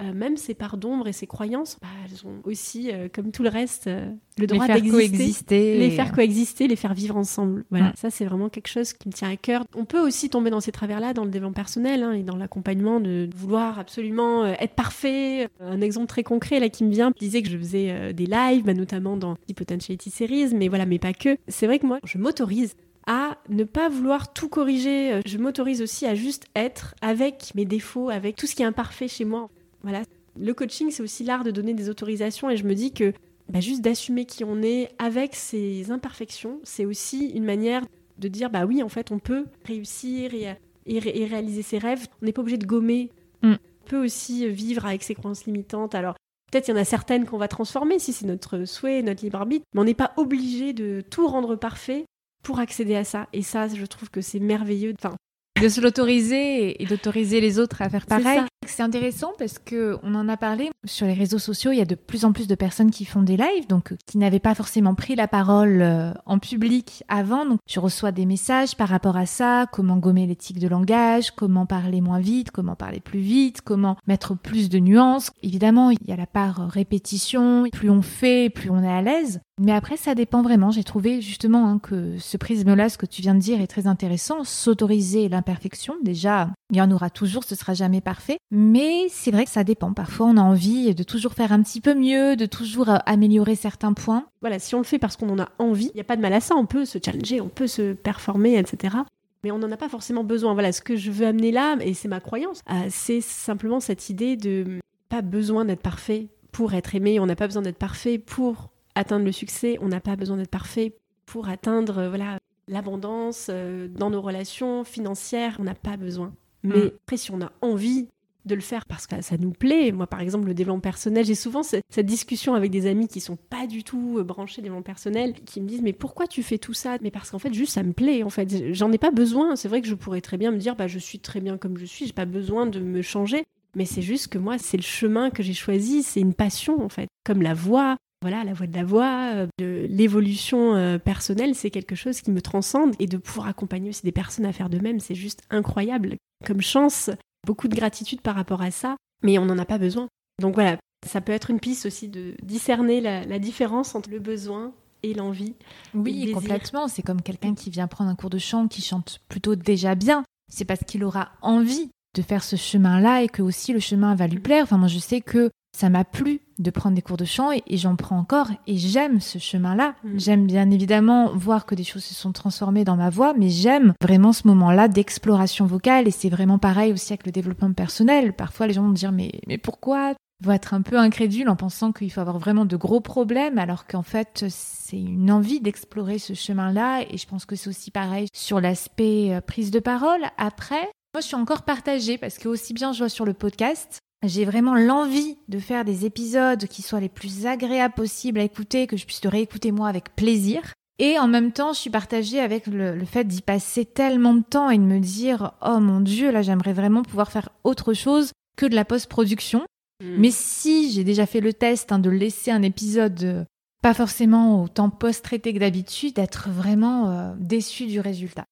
euh, 0.00 0.12
même 0.12 0.36
ces 0.36 0.54
parts 0.54 0.76
d'ombre 0.76 1.08
et 1.08 1.12
ces 1.12 1.26
croyances, 1.26 1.76
bah, 1.80 1.88
elles 2.04 2.26
ont 2.26 2.40
aussi, 2.44 2.90
euh, 2.90 3.08
comme 3.12 3.30
tout 3.30 3.42
le 3.42 3.50
reste, 3.50 3.88
euh, 3.88 4.06
le 4.38 4.42
les 4.42 4.46
droit 4.46 4.66
faire 4.66 4.76
d'exister. 4.76 5.08
coexister. 5.08 5.78
Les 5.78 5.90
faire 5.90 6.12
coexister, 6.12 6.66
les 6.68 6.76
faire 6.76 6.94
vivre 6.94 7.16
ensemble. 7.16 7.64
Voilà, 7.70 7.92
ça 7.96 8.10
c'est 8.10 8.24
vraiment 8.24 8.48
quelque 8.48 8.68
chose 8.68 8.94
qui 8.94 9.08
me 9.08 9.12
tient 9.12 9.30
à 9.30 9.36
cœur. 9.36 9.64
On 9.74 9.84
peut 9.84 10.00
aussi 10.00 10.30
tomber 10.30 10.50
dans 10.50 10.60
ces 10.60 10.72
travers-là 10.72 11.12
dans 11.12 11.24
le 11.24 11.30
développement 11.30 11.52
personnel 11.52 12.02
hein, 12.02 12.12
et 12.12 12.22
dans 12.22 12.36
l'accompagnement 12.36 13.00
de 13.00 13.28
vouloir 13.36 13.78
absolument 13.78 14.44
euh, 14.44 14.54
être 14.58 14.74
parfait. 14.74 15.48
Un 15.60 15.80
exemple 15.80 16.06
très 16.06 16.22
concret 16.22 16.58
là 16.58 16.70
qui 16.70 16.84
me 16.84 16.90
vient, 16.90 17.12
je 17.14 17.20
disais 17.20 17.42
que 17.42 17.50
je 17.50 17.58
faisais 17.58 18.14
des 18.14 18.26
lives, 18.26 18.64
bah, 18.64 18.74
notamment 18.74 19.16
dans 19.16 19.34
The 19.34 19.54
Potentiality 19.54 20.10
Series, 20.10 20.54
mais 20.54 20.68
voilà, 20.68 20.86
mais 20.86 20.98
pas 20.98 21.12
que. 21.12 21.36
C'est 21.48 21.66
vrai 21.66 21.78
que 21.78 21.86
moi, 21.86 21.98
je 22.04 22.18
m'autorise 22.18 22.74
à 23.06 23.36
ne 23.48 23.64
pas 23.64 23.88
vouloir 23.88 24.32
tout 24.32 24.48
corriger. 24.48 25.20
Je 25.26 25.36
m'autorise 25.36 25.82
aussi 25.82 26.06
à 26.06 26.14
juste 26.14 26.46
être 26.54 26.94
avec 27.02 27.52
mes 27.54 27.64
défauts, 27.64 28.08
avec 28.08 28.36
tout 28.36 28.46
ce 28.46 28.54
qui 28.54 28.62
est 28.62 28.66
imparfait 28.66 29.08
chez 29.08 29.24
moi. 29.24 29.50
Voilà. 29.82 30.02
Le 30.38 30.54
coaching, 30.54 30.90
c'est 30.90 31.02
aussi 31.02 31.24
l'art 31.24 31.44
de 31.44 31.50
donner 31.50 31.74
des 31.74 31.88
autorisations 31.90 32.48
et 32.50 32.56
je 32.56 32.64
me 32.64 32.74
dis 32.74 32.92
que 32.92 33.12
bah, 33.50 33.60
juste 33.60 33.82
d'assumer 33.82 34.24
qui 34.24 34.44
on 34.44 34.62
est 34.62 34.88
avec 34.98 35.34
ses 35.34 35.90
imperfections, 35.90 36.60
c'est 36.62 36.84
aussi 36.86 37.30
une 37.30 37.44
manière 37.44 37.82
de 38.18 38.28
dire 38.28 38.48
bah 38.50 38.64
oui, 38.64 38.82
en 38.82 38.88
fait, 38.88 39.10
on 39.10 39.18
peut 39.18 39.44
réussir 39.64 40.32
et, 40.34 40.54
et 40.86 40.98
ré- 40.98 41.12
et 41.14 41.26
réaliser 41.26 41.62
ses 41.62 41.78
rêves. 41.78 42.06
On 42.22 42.26
n'est 42.26 42.32
pas 42.32 42.40
obligé 42.42 42.58
de 42.58 42.66
gommer. 42.66 43.10
Mm. 43.42 43.52
On 43.52 43.88
peut 43.88 44.04
aussi 44.04 44.48
vivre 44.48 44.86
avec 44.86 45.02
ses 45.02 45.14
croyances 45.14 45.44
limitantes. 45.44 45.94
Alors, 45.94 46.14
peut-être 46.50 46.68
il 46.68 46.70
y 46.70 46.74
en 46.74 46.80
a 46.80 46.84
certaines 46.84 47.26
qu'on 47.26 47.36
va 47.38 47.48
transformer 47.48 47.98
si 47.98 48.12
c'est 48.12 48.26
notre 48.26 48.64
souhait, 48.64 49.02
notre 49.02 49.24
libre 49.24 49.38
arbitre, 49.38 49.64
mais 49.74 49.80
on 49.80 49.84
n'est 49.84 49.94
pas 49.94 50.12
obligé 50.16 50.72
de 50.72 51.02
tout 51.10 51.26
rendre 51.26 51.56
parfait 51.56 52.04
pour 52.44 52.58
accéder 52.60 52.94
à 52.94 53.04
ça. 53.04 53.28
Et 53.32 53.42
ça, 53.42 53.68
je 53.68 53.84
trouve 53.86 54.08
que 54.10 54.20
c'est 54.20 54.40
merveilleux. 54.40 54.94
Enfin, 54.98 55.16
de 55.60 55.68
se 55.68 55.80
l'autoriser 55.80 56.82
et- 56.82 56.86
d'autoriser 56.86 57.40
les 57.40 57.58
autres 57.58 57.82
à 57.82 57.88
faire 57.88 58.06
pareil. 58.06 58.40
C'est 58.66 58.82
intéressant 58.82 59.32
parce 59.38 59.58
que 59.58 59.98
on 60.04 60.14
en 60.14 60.28
a 60.28 60.36
parlé 60.36 60.70
sur 60.84 61.06
les 61.06 61.12
réseaux 61.14 61.38
sociaux. 61.40 61.72
Il 61.72 61.78
y 61.78 61.82
a 61.82 61.84
de 61.84 61.94
plus 61.96 62.24
en 62.24 62.32
plus 62.32 62.46
de 62.46 62.54
personnes 62.54 62.90
qui 62.92 63.04
font 63.04 63.22
des 63.22 63.36
lives, 63.36 63.66
donc 63.68 63.92
euh, 63.92 63.96
qui 64.06 64.18
n'avaient 64.18 64.38
pas 64.38 64.54
forcément 64.54 64.94
pris 64.94 65.14
la 65.16 65.26
parole 65.28 65.82
euh, 65.82 66.12
en 66.26 66.38
public 66.38 67.02
avant. 67.08 67.44
Donc, 67.44 67.58
je 67.68 67.80
reçois 67.80 68.12
des 68.12 68.24
messages 68.24 68.76
par 68.76 68.88
rapport 68.88 69.16
à 69.16 69.26
ça. 69.26 69.66
Comment 69.72 69.96
gommer 69.96 70.26
l'éthique 70.26 70.58
de 70.60 70.68
langage 70.68 71.32
Comment 71.32 71.66
parler 71.66 72.00
moins 72.00 72.20
vite 72.20 72.50
Comment 72.52 72.76
parler 72.76 73.00
plus 73.00 73.20
vite 73.20 73.60
Comment 73.62 73.96
mettre 74.06 74.36
plus 74.36 74.68
de 74.68 74.78
nuances 74.78 75.32
Évidemment, 75.42 75.90
il 75.90 75.98
y 76.06 76.12
a 76.12 76.16
la 76.16 76.26
part 76.26 76.60
euh, 76.60 76.66
répétition. 76.66 77.64
Plus 77.72 77.90
on 77.90 78.02
fait, 78.02 78.48
plus 78.48 78.70
on 78.70 78.82
est 78.82 78.88
à 78.92 79.02
l'aise. 79.02 79.40
Mais 79.60 79.72
après, 79.72 79.96
ça 79.96 80.14
dépend 80.14 80.42
vraiment. 80.42 80.70
J'ai 80.70 80.84
trouvé 80.84 81.20
justement 81.20 81.68
hein, 81.68 81.78
que 81.78 82.18
ce 82.18 82.36
prisme-là, 82.36 82.88
ce 82.88 82.96
que 82.96 83.06
tu 83.06 83.20
viens 83.20 83.34
de 83.34 83.40
dire, 83.40 83.60
est 83.60 83.66
très 83.66 83.86
intéressant. 83.86 84.44
S'autoriser 84.44 85.28
l'imperfection, 85.28 85.94
déjà, 86.02 86.48
il 86.70 86.78
y 86.78 86.80
en 86.80 86.90
aura 86.90 87.10
toujours, 87.10 87.44
ce 87.44 87.54
sera 87.54 87.74
jamais 87.74 88.00
parfait. 88.00 88.38
Mais 88.50 89.06
c'est 89.10 89.30
vrai 89.30 89.44
que 89.44 89.50
ça 89.50 89.62
dépend. 89.62 89.92
Parfois, 89.92 90.26
on 90.26 90.38
a 90.38 90.42
envie 90.42 90.94
de 90.94 91.02
toujours 91.02 91.34
faire 91.34 91.52
un 91.52 91.62
petit 91.62 91.82
peu 91.82 91.94
mieux, 91.94 92.34
de 92.34 92.46
toujours 92.46 92.88
euh, 92.88 92.98
améliorer 93.04 93.54
certains 93.54 93.92
points. 93.92 94.26
voilà, 94.40 94.58
si 94.58 94.74
on 94.74 94.78
le 94.78 94.84
fait 94.84 94.98
parce 94.98 95.16
qu'on 95.16 95.28
en 95.28 95.38
a 95.38 95.48
envie, 95.58 95.90
il 95.92 95.96
n'y 95.96 96.00
a 96.00 96.04
pas 96.04 96.16
de 96.16 96.22
mal 96.22 96.32
à 96.32 96.40
ça. 96.40 96.54
On 96.56 96.66
peut 96.66 96.86
se 96.86 96.98
challenger, 97.04 97.40
on 97.42 97.48
peut 97.48 97.66
se 97.66 97.92
performer, 97.92 98.56
etc. 98.56 98.96
Mais 99.44 99.50
on 99.50 99.58
n'en 99.58 99.70
a 99.70 99.76
pas 99.76 99.90
forcément 99.90 100.24
besoin. 100.24 100.54
Voilà, 100.54 100.72
ce 100.72 100.80
que 100.80 100.96
je 100.96 101.10
veux 101.10 101.26
amener 101.26 101.52
là, 101.52 101.76
et 101.80 101.92
c'est 101.92 102.08
ma 102.08 102.20
croyance, 102.20 102.62
euh, 102.70 102.86
c'est 102.88 103.20
simplement 103.20 103.80
cette 103.80 104.08
idée 104.08 104.36
de 104.36 104.80
pas 105.10 105.20
besoin 105.20 105.66
d'être 105.66 105.82
parfait 105.82 106.28
pour 106.52 106.72
être 106.72 106.94
aimé. 106.94 107.20
On 107.20 107.26
n'a 107.26 107.36
pas 107.36 107.46
besoin 107.46 107.62
d'être 107.62 107.78
parfait 107.78 108.18
pour 108.18 108.71
atteindre 108.94 109.24
le 109.24 109.32
succès. 109.32 109.78
On 109.80 109.88
n'a 109.88 110.00
pas 110.00 110.16
besoin 110.16 110.36
d'être 110.36 110.50
parfait 110.50 110.94
pour 111.26 111.48
atteindre 111.48 111.98
euh, 111.98 112.08
voilà 112.08 112.38
l'abondance 112.68 113.48
euh, 113.50 113.88
dans 113.88 114.10
nos 114.10 114.20
relations 114.20 114.84
financières. 114.84 115.56
On 115.58 115.64
n'a 115.64 115.74
pas 115.74 115.96
besoin. 115.96 116.32
Mais 116.62 116.76
Mm. 116.76 116.90
après, 117.04 117.16
si 117.16 117.30
on 117.32 117.40
a 117.40 117.52
envie 117.60 118.06
de 118.44 118.56
le 118.56 118.60
faire 118.60 118.86
parce 118.86 119.06
que 119.06 119.20
ça 119.22 119.36
nous 119.38 119.52
plaît. 119.52 119.92
Moi, 119.92 120.08
par 120.08 120.20
exemple, 120.20 120.48
le 120.48 120.54
développement 120.54 120.80
personnel, 120.80 121.24
j'ai 121.24 121.36
souvent 121.36 121.62
ce- 121.62 121.76
cette 121.90 122.06
discussion 122.06 122.54
avec 122.54 122.72
des 122.72 122.86
amis 122.86 123.06
qui 123.06 123.20
sont 123.20 123.36
pas 123.36 123.68
du 123.68 123.84
tout 123.84 124.16
euh, 124.18 124.24
branchés 124.24 124.62
développement 124.62 124.82
personnel, 124.82 125.34
qui 125.44 125.60
me 125.60 125.68
disent 125.68 125.80
mais 125.82 125.92
pourquoi 125.92 126.26
tu 126.26 126.42
fais 126.42 126.58
tout 126.58 126.72
ça? 126.72 126.96
Mais 127.02 127.12
parce 127.12 127.30
qu'en 127.30 127.38
fait, 127.38 127.54
juste 127.54 127.72
ça 127.74 127.84
me 127.84 127.92
plaît. 127.92 128.24
En 128.24 128.30
fait, 128.30 128.74
j'en 128.74 128.90
ai 128.90 128.98
pas 128.98 129.12
besoin. 129.12 129.54
C'est 129.54 129.68
vrai 129.68 129.80
que 129.80 129.86
je 129.86 129.94
pourrais 129.94 130.20
très 130.20 130.38
bien 130.38 130.50
me 130.50 130.58
dire 130.58 130.74
bah 130.74 130.88
je 130.88 130.98
suis 130.98 131.20
très 131.20 131.40
bien 131.40 131.56
comme 131.56 131.78
je 131.78 131.84
suis, 131.84 132.06
j'ai 132.06 132.12
pas 132.12 132.24
besoin 132.24 132.66
de 132.66 132.80
me 132.80 133.00
changer. 133.00 133.44
Mais 133.76 133.84
c'est 133.84 134.02
juste 134.02 134.26
que 134.28 134.38
moi, 134.38 134.58
c'est 134.58 134.76
le 134.76 134.82
chemin 134.82 135.30
que 135.30 135.42
j'ai 135.44 135.54
choisi, 135.54 136.02
c'est 136.02 136.20
une 136.20 136.34
passion 136.34 136.82
en 136.84 136.88
fait, 136.88 137.08
comme 137.24 137.42
la 137.42 137.54
voix. 137.54 137.96
Voilà, 138.22 138.44
la 138.44 138.54
voix 138.54 138.66
de 138.66 138.74
la 138.74 138.84
voix, 138.84 139.32
euh, 139.34 139.46
de 139.58 139.86
l'évolution 139.90 140.74
euh, 140.74 140.98
personnelle, 140.98 141.54
c'est 141.54 141.70
quelque 141.70 141.96
chose 141.96 142.20
qui 142.20 142.30
me 142.30 142.40
transcende 142.40 142.94
et 142.98 143.06
de 143.06 143.16
pouvoir 143.18 143.48
accompagner 143.48 143.90
aussi 143.90 144.02
des 144.02 144.12
personnes 144.12 144.46
à 144.46 144.52
faire 144.52 144.70
de 144.70 144.78
même, 144.78 145.00
c'est 145.00 145.14
juste 145.14 145.42
incroyable. 145.50 146.16
Comme 146.46 146.60
chance, 146.60 147.10
beaucoup 147.46 147.68
de 147.68 147.74
gratitude 147.74 148.20
par 148.20 148.36
rapport 148.36 148.62
à 148.62 148.70
ça, 148.70 148.96
mais 149.22 149.38
on 149.38 149.44
n'en 149.44 149.58
a 149.58 149.64
pas 149.64 149.78
besoin. 149.78 150.08
Donc 150.40 150.54
voilà, 150.54 150.78
ça 151.06 151.20
peut 151.20 151.32
être 151.32 151.50
une 151.50 151.60
piste 151.60 151.84
aussi 151.84 152.08
de 152.08 152.34
discerner 152.42 153.00
la, 153.00 153.24
la 153.24 153.38
différence 153.38 153.94
entre 153.94 154.10
le 154.10 154.20
besoin 154.20 154.72
et 155.02 155.14
l'envie. 155.14 155.54
Et 155.94 155.96
le 155.96 156.00
Oui, 156.00 156.32
complètement. 156.32 156.88
C'est 156.88 157.02
comme 157.02 157.22
quelqu'un 157.22 157.54
qui 157.54 157.70
vient 157.70 157.88
prendre 157.88 158.10
un 158.10 158.14
cours 158.14 158.30
de 158.30 158.38
chant, 158.38 158.68
qui 158.68 158.82
chante 158.82 159.20
plutôt 159.28 159.56
déjà 159.56 159.94
bien. 159.94 160.24
C'est 160.52 160.64
parce 160.64 160.84
qu'il 160.84 161.04
aura 161.04 161.32
envie 161.42 161.90
de 162.14 162.22
faire 162.22 162.44
ce 162.44 162.56
chemin-là 162.56 163.22
et 163.22 163.28
que 163.28 163.42
aussi 163.42 163.72
le 163.72 163.80
chemin 163.80 164.14
va 164.14 164.26
lui 164.26 164.38
plaire. 164.38 164.64
Enfin, 164.64 164.78
moi, 164.78 164.88
je 164.88 164.98
sais 164.98 165.20
que 165.20 165.50
ça 165.76 165.88
m'a 165.88 166.04
plu 166.04 166.40
de 166.62 166.70
prendre 166.70 166.94
des 166.94 167.02
cours 167.02 167.16
de 167.16 167.24
chant 167.24 167.52
et, 167.52 167.62
et 167.66 167.76
j'en 167.76 167.96
prends 167.96 168.18
encore 168.18 168.48
et 168.66 168.76
j'aime 168.76 169.20
ce 169.20 169.38
chemin-là. 169.38 169.94
Mm. 170.04 170.18
J'aime 170.18 170.46
bien 170.46 170.70
évidemment 170.70 171.32
voir 171.34 171.66
que 171.66 171.74
des 171.74 171.84
choses 171.84 172.04
se 172.04 172.14
sont 172.14 172.32
transformées 172.32 172.84
dans 172.84 172.96
ma 172.96 173.10
voix, 173.10 173.34
mais 173.36 173.48
j'aime 173.48 173.94
vraiment 174.02 174.32
ce 174.32 174.46
moment-là 174.48 174.88
d'exploration 174.88 175.66
vocale 175.66 176.08
et 176.08 176.10
c'est 176.10 176.30
vraiment 176.30 176.58
pareil 176.58 176.92
aussi 176.92 177.12
avec 177.12 177.26
le 177.26 177.32
développement 177.32 177.72
personnel. 177.72 178.32
Parfois, 178.32 178.66
les 178.66 178.74
gens 178.74 178.82
vont 178.82 178.88
me 178.88 178.94
dire 178.94 179.12
mais, 179.12 179.32
mais 179.46 179.58
pourquoi? 179.58 180.14
Vont 180.42 180.52
être 180.52 180.74
un 180.74 180.82
peu 180.82 180.98
incrédules 180.98 181.48
en 181.48 181.54
pensant 181.54 181.92
qu'il 181.92 182.10
faut 182.10 182.20
avoir 182.20 182.38
vraiment 182.38 182.64
de 182.64 182.76
gros 182.76 183.00
problèmes, 183.00 183.58
alors 183.58 183.86
qu'en 183.86 184.02
fait, 184.02 184.46
c'est 184.48 185.00
une 185.00 185.30
envie 185.30 185.60
d'explorer 185.60 186.18
ce 186.18 186.34
chemin-là. 186.34 187.02
Et 187.10 187.16
je 187.16 187.28
pense 187.28 187.46
que 187.46 187.54
c'est 187.54 187.68
aussi 187.68 187.92
pareil 187.92 188.26
sur 188.32 188.60
l'aspect 188.60 189.32
euh, 189.32 189.40
prise 189.40 189.70
de 189.70 189.78
parole. 189.78 190.22
Après, 190.38 190.90
moi, 191.14 191.20
je 191.20 191.26
suis 191.26 191.36
encore 191.36 191.62
partagée 191.62 192.18
parce 192.18 192.38
que 192.38 192.48
aussi 192.48 192.72
bien 192.72 192.92
je 192.92 192.98
vois 192.98 193.08
sur 193.08 193.24
le 193.24 193.34
podcast, 193.34 194.00
j'ai 194.22 194.44
vraiment 194.44 194.74
l'envie 194.74 195.36
de 195.48 195.58
faire 195.58 195.84
des 195.84 196.04
épisodes 196.06 196.66
qui 196.66 196.82
soient 196.82 197.00
les 197.00 197.08
plus 197.08 197.46
agréables 197.46 197.94
possibles 197.94 198.40
à 198.40 198.44
écouter, 198.44 198.86
que 198.86 198.96
je 198.96 199.06
puisse 199.06 199.24
le 199.24 199.30
réécouter 199.30 199.72
moi 199.72 199.88
avec 199.88 200.14
plaisir. 200.14 200.74
Et 200.98 201.18
en 201.18 201.26
même 201.26 201.52
temps, 201.52 201.72
je 201.72 201.80
suis 201.80 201.90
partagée 201.90 202.38
avec 202.38 202.66
le, 202.66 202.94
le 202.94 203.04
fait 203.04 203.24
d'y 203.24 203.40
passer 203.40 203.84
tellement 203.84 204.34
de 204.34 204.42
temps 204.42 204.70
et 204.70 204.78
de 204.78 204.84
me 204.84 205.00
dire, 205.00 205.52
oh 205.60 205.80
mon 205.80 206.00
Dieu, 206.00 206.30
là, 206.30 206.42
j'aimerais 206.42 206.72
vraiment 206.72 207.02
pouvoir 207.02 207.32
faire 207.32 207.48
autre 207.64 207.94
chose 207.94 208.32
que 208.56 208.66
de 208.66 208.74
la 208.74 208.84
post-production. 208.84 209.62
Mais 210.04 210.30
si 210.32 210.90
j'ai 210.90 211.04
déjà 211.04 211.26
fait 211.26 211.40
le 211.40 211.52
test 211.52 211.92
hein, 211.92 212.00
de 212.00 212.10
laisser 212.10 212.50
un 212.50 212.62
épisode 212.62 213.22
euh, 213.22 213.44
pas 213.82 213.94
forcément 213.94 214.62
autant 214.62 214.90
post-traité 214.90 215.52
que 215.54 215.58
d'habitude, 215.58 216.14
d'être 216.14 216.48
vraiment 216.50 217.10
euh, 217.10 217.34
déçu 217.38 217.86
du 217.86 218.00
résultat. 218.00 218.44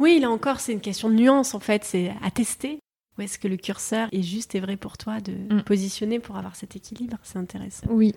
Oui, 0.00 0.18
là 0.18 0.30
encore, 0.30 0.60
c'est 0.60 0.72
une 0.72 0.80
question 0.80 1.08
de 1.08 1.14
nuance 1.14 1.54
en 1.54 1.60
fait, 1.60 1.84
c'est 1.84 2.12
à 2.22 2.30
tester. 2.30 2.80
Où 3.18 3.22
est-ce 3.22 3.38
que 3.38 3.46
le 3.48 3.56
curseur 3.56 4.08
est 4.12 4.22
juste 4.22 4.54
et 4.54 4.60
vrai 4.60 4.76
pour 4.76 4.98
toi 4.98 5.20
de 5.20 5.32
Mm. 5.32 5.62
positionner 5.62 6.18
pour 6.18 6.36
avoir 6.36 6.56
cet 6.56 6.74
équilibre? 6.76 7.16
C'est 7.22 7.38
intéressant. 7.38 7.86
Oui. 7.90 8.12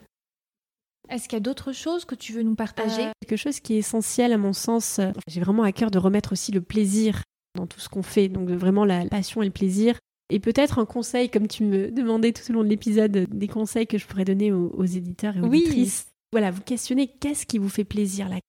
Est-ce 1.10 1.30
qu'il 1.30 1.34
y 1.34 1.38
a 1.38 1.42
d'autres 1.42 1.72
choses 1.72 2.04
que 2.04 2.16
tu 2.16 2.34
veux 2.34 2.44
nous 2.44 2.56
partager? 2.56 3.08
Euh, 3.08 3.12
quelque 3.26 3.40
chose 3.40 3.60
qui 3.60 3.76
est 3.76 3.78
essentiel 3.78 4.34
à 4.34 4.38
mon 4.38 4.54
sens. 4.54 5.00
euh, 5.00 5.12
J'ai 5.28 5.40
vraiment 5.40 5.64
à 5.64 5.72
cœur 5.72 5.90
de 5.92 5.98
remettre 6.00 6.34
aussi 6.34 6.52
le 6.52 6.62
plaisir 6.62 7.22
dans 7.56 7.66
tout 7.68 7.80
ce 7.80 7.88
qu'on 7.90 8.04
fait, 8.04 8.28
donc 8.28 8.50
vraiment 8.50 8.84
la 8.86 9.06
passion 9.08 9.42
et 9.42 9.46
le 9.46 9.52
plaisir. 9.52 9.98
Et 10.30 10.40
peut-être 10.42 10.80
un 10.80 10.86
conseil, 10.86 11.30
comme 11.30 11.48
tu 11.48 11.64
me 11.64 11.90
demandais 11.92 12.34
tout 12.34 12.44
au 12.52 12.54
long 12.54 12.64
de 12.64 12.68
l'épisode, 12.68 13.12
des 13.32 13.48
conseils 13.48 13.88
que 13.88 13.98
je 13.98 14.06
pourrais 14.06 14.26
donner 14.26 14.52
aux, 14.52 14.68
aux 14.76 14.84
éditeurs 14.86 15.38
et 15.38 15.42
aux 15.42 15.48
Oui. 15.48 15.62
éditrices. 15.62 16.08
Voilà, 16.34 16.52
vous 16.52 16.62
questionnez 16.62 17.08
qu'est-ce 17.08 17.46
qui 17.46 17.58
vous 17.58 17.70
fait 17.70 17.86
plaisir 17.86 18.28
là 18.28 18.40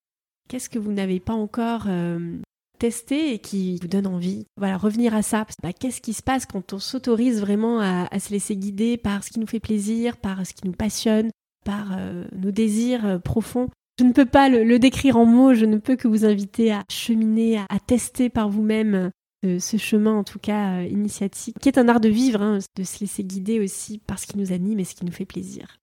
Qu'est-ce 0.49 0.69
que 0.69 0.81
vous 0.81 0.93
n'avez 0.93 1.21
pas 1.21 1.35
encore 1.35 1.85
euh, 1.87 2.39
testé 2.79 3.35
et 3.35 3.39
qui 3.39 3.79
vous 3.83 3.89
donne 3.89 4.07
envie 4.07 4.47
Voilà, 4.57 4.77
revenir 4.77 5.15
à 5.15 5.23
ça. 5.23 5.47
Bah, 5.63 5.73
qu'est-ce 5.73 6.01
qui 6.01 6.13
se 6.13 6.23
passe 6.23 6.47
quand 6.47 6.73
on 6.73 6.79
s'autorise 6.79 7.41
vraiment 7.41 7.81
à, 7.81 8.09
à 8.11 8.19
se 8.21 8.31
laisser 8.31 8.57
guider 8.57 8.97
par 8.97 9.25
ce 9.25 9.31
qui 9.31 9.41
nous 9.41 9.47
fait 9.47 9.61
plaisir, 9.61 10.17
par 10.17 10.47
ce 10.47 10.55
qui 10.55 10.67
nous 10.67 10.73
passionne, 10.73 11.31
par 11.65 11.97
euh, 11.99 12.25
nos 12.35 12.51
désirs 12.51 13.07
euh, 13.07 13.19
profonds? 13.19 13.69
Je 13.99 14.05
ne 14.05 14.13
peux 14.13 14.27
pas 14.27 14.49
le, 14.49 14.79
décrire 14.79 15.17
en 15.17 15.27
mots, 15.27 15.55
je 15.55 15.65
ne 15.65 15.77
peux 15.77 15.97
que 15.97 16.07
vous 16.07 16.25
inviter 16.25 16.73
à 16.73 16.85
cheminer, 16.89 17.59
à, 17.59 17.81
tester 17.85 18.29
par 18.29 18.49
vous-même 18.49 19.11
euh, 19.45 19.59
ce 19.59 19.77
chemin, 19.77 20.15
en 20.15 20.25
tout 20.25 20.39
cas 20.39 20.83
initiatique, 20.83 21.57
qui 21.61 21.69
est 21.69 21.79
un 21.79 21.89
art 21.89 22.01
de 22.01 22.09
vivre, 22.09 22.41
hein, 22.41 22.59
de 22.77 22.83
se 22.85 23.01
laisser 23.01 23.25
guider 23.25 23.59
aussi 23.59 23.99
par 23.99 24.21
ce 24.21 24.27
qui 24.29 24.39
nous 24.39 24.53
anime 24.53 24.79
et 24.79 24.85
ce 24.85 24.95
qui 24.95 25.05
nous 25.05 25.13
fait 25.13 25.25
plaisir. 25.25 25.79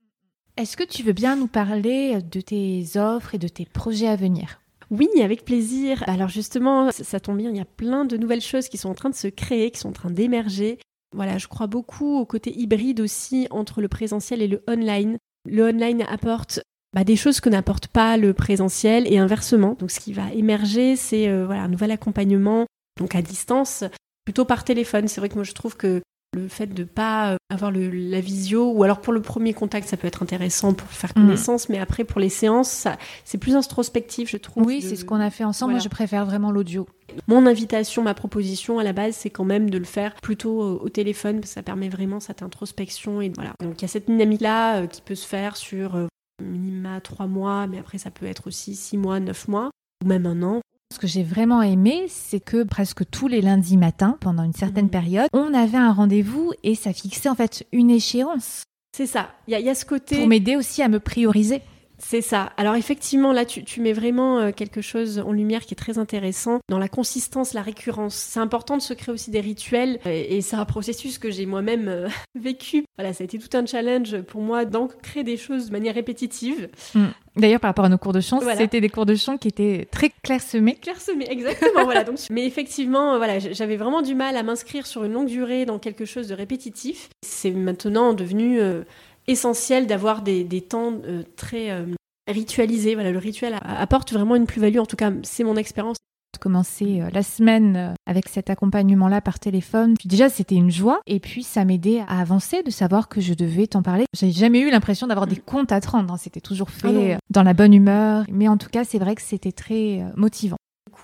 Est-ce 0.55 0.77
que 0.77 0.85
tu 0.85 1.03
veux 1.03 1.13
bien 1.13 1.35
nous 1.35 1.47
parler 1.47 2.21
de 2.21 2.39
tes 2.39 2.85
offres 2.95 3.35
et 3.35 3.37
de 3.37 3.49
tes 3.49 3.65
projets 3.65 4.07
à 4.07 4.15
venir? 4.15 4.61
Oui, 4.91 5.09
avec 5.21 5.45
plaisir. 5.45 6.03
Alors 6.07 6.29
justement, 6.29 6.91
ça, 6.91 7.19
tombe 7.19 7.37
bien, 7.37 7.49
il 7.49 7.57
y 7.57 7.61
a 7.61 7.65
plein 7.65 8.05
de 8.05 8.17
nouvelles 8.17 8.41
choses 8.41 8.67
qui 8.67 8.77
sont 8.77 8.89
en 8.89 8.93
train 8.93 9.09
de 9.09 9.15
se 9.15 9.27
créer, 9.27 9.71
qui 9.71 9.79
sont 9.79 9.89
en 9.89 9.93
train 9.93 10.11
d'émerger. 10.11 10.79
Voilà, 11.15 11.37
je 11.37 11.47
crois 11.47 11.67
beaucoup 11.67 12.19
au 12.19 12.25
côté 12.25 12.57
hybride 12.57 12.99
aussi 12.99 13.47
entre 13.49 13.81
le 13.81 13.87
présentiel 13.87 14.41
et 14.41 14.47
le 14.47 14.63
online. 14.67 15.17
Le 15.49 15.63
online 15.69 16.03
apporte 16.03 16.59
bah, 16.93 17.03
des 17.03 17.15
choses 17.15 17.39
que 17.39 17.49
n'apporte 17.49 17.87
pas 17.87 18.17
le 18.17 18.33
présentiel 18.33 19.11
et 19.11 19.17
inversement. 19.17 19.75
Donc 19.79 19.91
ce 19.91 19.99
qui 19.99 20.13
va 20.13 20.31
émerger, 20.33 20.95
c'est 20.95 21.27
euh, 21.29 21.45
voilà, 21.45 21.63
un 21.63 21.67
nouvel 21.67 21.91
accompagnement, 21.91 22.65
donc 22.99 23.15
à 23.15 23.21
distance, 23.21 23.83
plutôt 24.23 24.45
par 24.45 24.63
téléphone. 24.63 25.07
C'est 25.07 25.21
vrai 25.21 25.29
que 25.29 25.35
moi 25.35 25.43
je 25.43 25.53
trouve 25.53 25.77
que 25.77 26.01
le 26.35 26.47
fait 26.47 26.67
de 26.67 26.83
pas 26.83 27.33
euh, 27.33 27.37
avoir 27.49 27.71
le, 27.71 27.89
la 27.89 28.19
visio, 28.19 28.71
ou 28.71 28.83
alors 28.83 29.01
pour 29.01 29.13
le 29.13 29.21
premier 29.21 29.53
contact, 29.53 29.87
ça 29.87 29.97
peut 29.97 30.07
être 30.07 30.21
intéressant 30.21 30.73
pour 30.73 30.87
faire 30.89 31.11
mm. 31.11 31.21
connaissance, 31.21 31.69
mais 31.69 31.79
après 31.79 32.03
pour 32.03 32.19
les 32.19 32.29
séances, 32.29 32.87
c'est 33.23 33.37
plus 33.37 33.55
introspectif, 33.55 34.29
je 34.29 34.37
trouve. 34.37 34.65
Oui, 34.65 34.81
c'est 34.81 34.95
ce 34.95 35.05
qu'on 35.05 35.19
a 35.19 35.29
fait 35.29 35.43
ensemble. 35.43 35.73
Moi, 35.73 35.81
je 35.81 35.89
préfère 35.89 36.25
vraiment 36.25 36.51
l'audio. 36.51 36.87
Mon 37.27 37.45
invitation, 37.45 38.03
ma 38.03 38.13
proposition 38.13 38.79
à 38.79 38.83
la 38.83 38.93
base, 38.93 39.15
c'est 39.15 39.29
quand 39.29 39.45
même 39.45 39.69
de 39.69 39.77
le 39.77 39.85
faire 39.85 40.13
plutôt 40.21 40.79
au, 40.79 40.89
téléphone, 40.89 41.39
parce 41.39 41.51
que 41.51 41.55
ça 41.55 41.63
permet 41.63 41.89
vraiment 41.89 42.19
cette 42.19 42.43
introspection. 42.43 43.21
Et 43.21 43.31
voilà. 43.33 43.53
Donc 43.61 43.79
il 43.79 43.81
y 43.83 43.85
a 43.85 43.89
cette 43.89 44.07
dynamique-là 44.07 44.81
euh, 44.81 44.87
qui 44.87 45.01
peut 45.01 45.15
se 45.15 45.25
faire 45.25 45.55
sur 45.55 45.95
euh, 45.95 46.07
minima 46.43 46.99
trois 47.01 47.27
mois, 47.27 47.67
mais 47.67 47.79
après 47.79 47.97
ça 47.97 48.11
peut 48.11 48.25
être 48.25 48.47
aussi 48.47 48.75
six 48.75 48.97
mois, 48.97 49.19
neuf 49.19 49.47
mois, 49.47 49.69
ou 50.03 50.07
même 50.07 50.25
un 50.25 50.43
an. 50.43 50.61
Ce 50.93 50.99
que 50.99 51.07
j'ai 51.07 51.23
vraiment 51.23 51.61
aimé, 51.61 52.05
c'est 52.07 52.39
que 52.39 52.63
presque 52.63 53.09
tous 53.09 53.27
les 53.27 53.41
lundis 53.41 53.75
matins, 53.75 54.17
pendant 54.21 54.43
une 54.43 54.53
certaine 54.53 54.85
mmh. 54.85 54.91
période, 54.91 55.29
on 55.33 55.53
avait 55.53 55.77
un 55.77 55.91
rendez-vous 55.91 56.53
et 56.63 56.75
ça 56.75 56.93
fixait 56.93 57.29
en 57.29 57.35
fait 57.35 57.65
une 57.71 57.89
échéance. 57.89 58.63
C'est 58.95 59.07
ça. 59.07 59.29
Il 59.47 59.57
y, 59.57 59.61
y, 59.61 59.69
a 59.69 59.75
ce 59.75 59.83
côté. 59.83 60.17
Pour 60.17 60.27
m'aider 60.27 60.55
aussi 60.55 60.81
à 60.81 60.87
me 60.87 60.99
prioriser. 60.99 61.61
C'est 62.07 62.21
ça. 62.21 62.51
Alors 62.57 62.75
effectivement, 62.75 63.33
là, 63.33 63.45
tu, 63.45 63.81
mets 63.81 63.91
vraiment 63.91 64.37
euh, 64.37 64.51
quelque 64.51 64.79
chose 64.79 65.17
en 65.17 65.31
lumière 65.31 65.65
qui 65.65 65.73
est 65.73 65.77
très 65.77 65.97
intéressant 65.97 66.59
dans 66.69 66.77
la 66.77 66.87
consistance, 66.87 67.53
la 67.53 67.63
récurrence. 67.63 68.13
C'est 68.13 68.39
important 68.39 68.77
de 68.77 68.83
se 68.83 68.93
créer 68.93 69.11
aussi 69.11 69.31
des 69.31 69.39
rituels 69.39 69.99
et, 70.05 70.39
c'est 70.41 70.55
un 70.55 70.65
processus 70.65 71.17
que 71.17 71.31
j'ai 71.31 71.47
moi-même 71.47 71.87
euh, 71.87 72.07
vécu. 72.39 72.85
Voilà, 72.99 73.11
ça 73.11 73.23
a 73.23 73.25
été 73.25 73.39
tout 73.39 73.57
un 73.57 73.65
challenge 73.65 74.21
pour 74.21 74.41
moi 74.41 74.65
d'ancrer 74.65 75.23
des 75.23 75.35
choses 75.35 75.67
de 75.67 75.71
manière 75.71 75.95
répétitive. 75.95 76.69
Mm. 76.93 77.05
D'ailleurs, 77.37 77.59
par 77.59 77.69
rapport 77.69 77.85
à 77.85 77.89
nos 77.89 77.97
cours 77.97 78.13
de 78.13 78.21
chant, 78.21 78.39
c'était 78.55 78.81
des 78.81 78.89
cours 78.89 79.07
de 79.07 79.15
chant 79.15 79.37
qui 79.37 79.47
étaient 79.47 79.87
très 79.89 80.11
clairsemés. 80.23 80.75
Clairsemés, 80.75 81.29
exactement. 81.29 81.85
voilà. 81.85 82.03
Donc, 82.03 82.19
mais 82.29 82.45
effectivement, 82.45 83.17
voilà, 83.17 83.39
j'avais 83.39 83.77
vraiment 83.77 84.03
du 84.03 84.13
mal 84.13 84.37
à 84.37 84.43
m'inscrire 84.43 84.85
sur 84.85 85.05
une 85.05 85.13
longue 85.13 85.27
durée 85.27 85.65
dans 85.65 85.79
quelque 85.79 86.05
chose 86.05 86.27
de 86.27 86.35
répétitif. 86.35 87.09
C'est 87.23 87.51
maintenant 87.51 88.13
devenu 88.13 88.61
euh, 88.61 88.83
essentiel 89.27 89.87
d'avoir 89.87 90.21
des, 90.21 90.45
temps 90.61 90.93
euh, 91.05 91.23
très 91.35 91.71
euh, 91.71 91.85
ritualisés. 92.27 92.95
Voilà, 92.95 93.11
le 93.11 93.19
rituel 93.19 93.57
apporte 93.61 94.13
vraiment 94.13 94.35
une 94.35 94.45
plus-value. 94.45 94.79
En 94.79 94.85
tout 94.85 94.95
cas, 94.95 95.11
c'est 95.23 95.43
mon 95.43 95.55
expérience 95.55 95.97
commencer 96.37 96.99
euh, 96.99 97.09
la 97.13 97.23
semaine 97.23 97.95
avec 98.05 98.27
cet 98.27 98.49
accompagnement-là 98.49 99.21
par 99.21 99.39
téléphone. 99.39 99.95
déjà, 100.03 100.29
c'était 100.29 100.55
une 100.55 100.69
joie. 100.69 100.99
Et 101.07 101.21
puis, 101.21 101.43
ça 101.43 101.63
m'aidait 101.63 102.01
à 102.09 102.19
avancer, 102.19 102.61
de 102.61 102.69
savoir 102.71 103.07
que 103.07 103.21
je 103.21 103.33
devais 103.33 103.67
t'en 103.67 103.81
parler. 103.81 104.03
J'ai 104.13 104.31
jamais 104.31 104.59
eu 104.59 104.69
l'impression 104.69 105.07
d'avoir 105.07 105.27
des 105.27 105.37
comptes 105.37 105.71
à 105.71 105.79
te 105.79 105.87
rendre. 105.87 106.13
Hein. 106.13 106.17
C'était 106.17 106.41
toujours 106.41 106.69
fait 106.69 107.13
ah 107.13 107.19
dans 107.29 107.43
la 107.43 107.53
bonne 107.53 107.73
humeur. 107.73 108.25
Mais 108.29 108.49
en 108.49 108.57
tout 108.57 108.69
cas, 108.69 108.83
c'est 108.83 108.99
vrai 108.99 109.15
que 109.15 109.21
c'était 109.21 109.53
très 109.53 110.03
motivant 110.17 110.57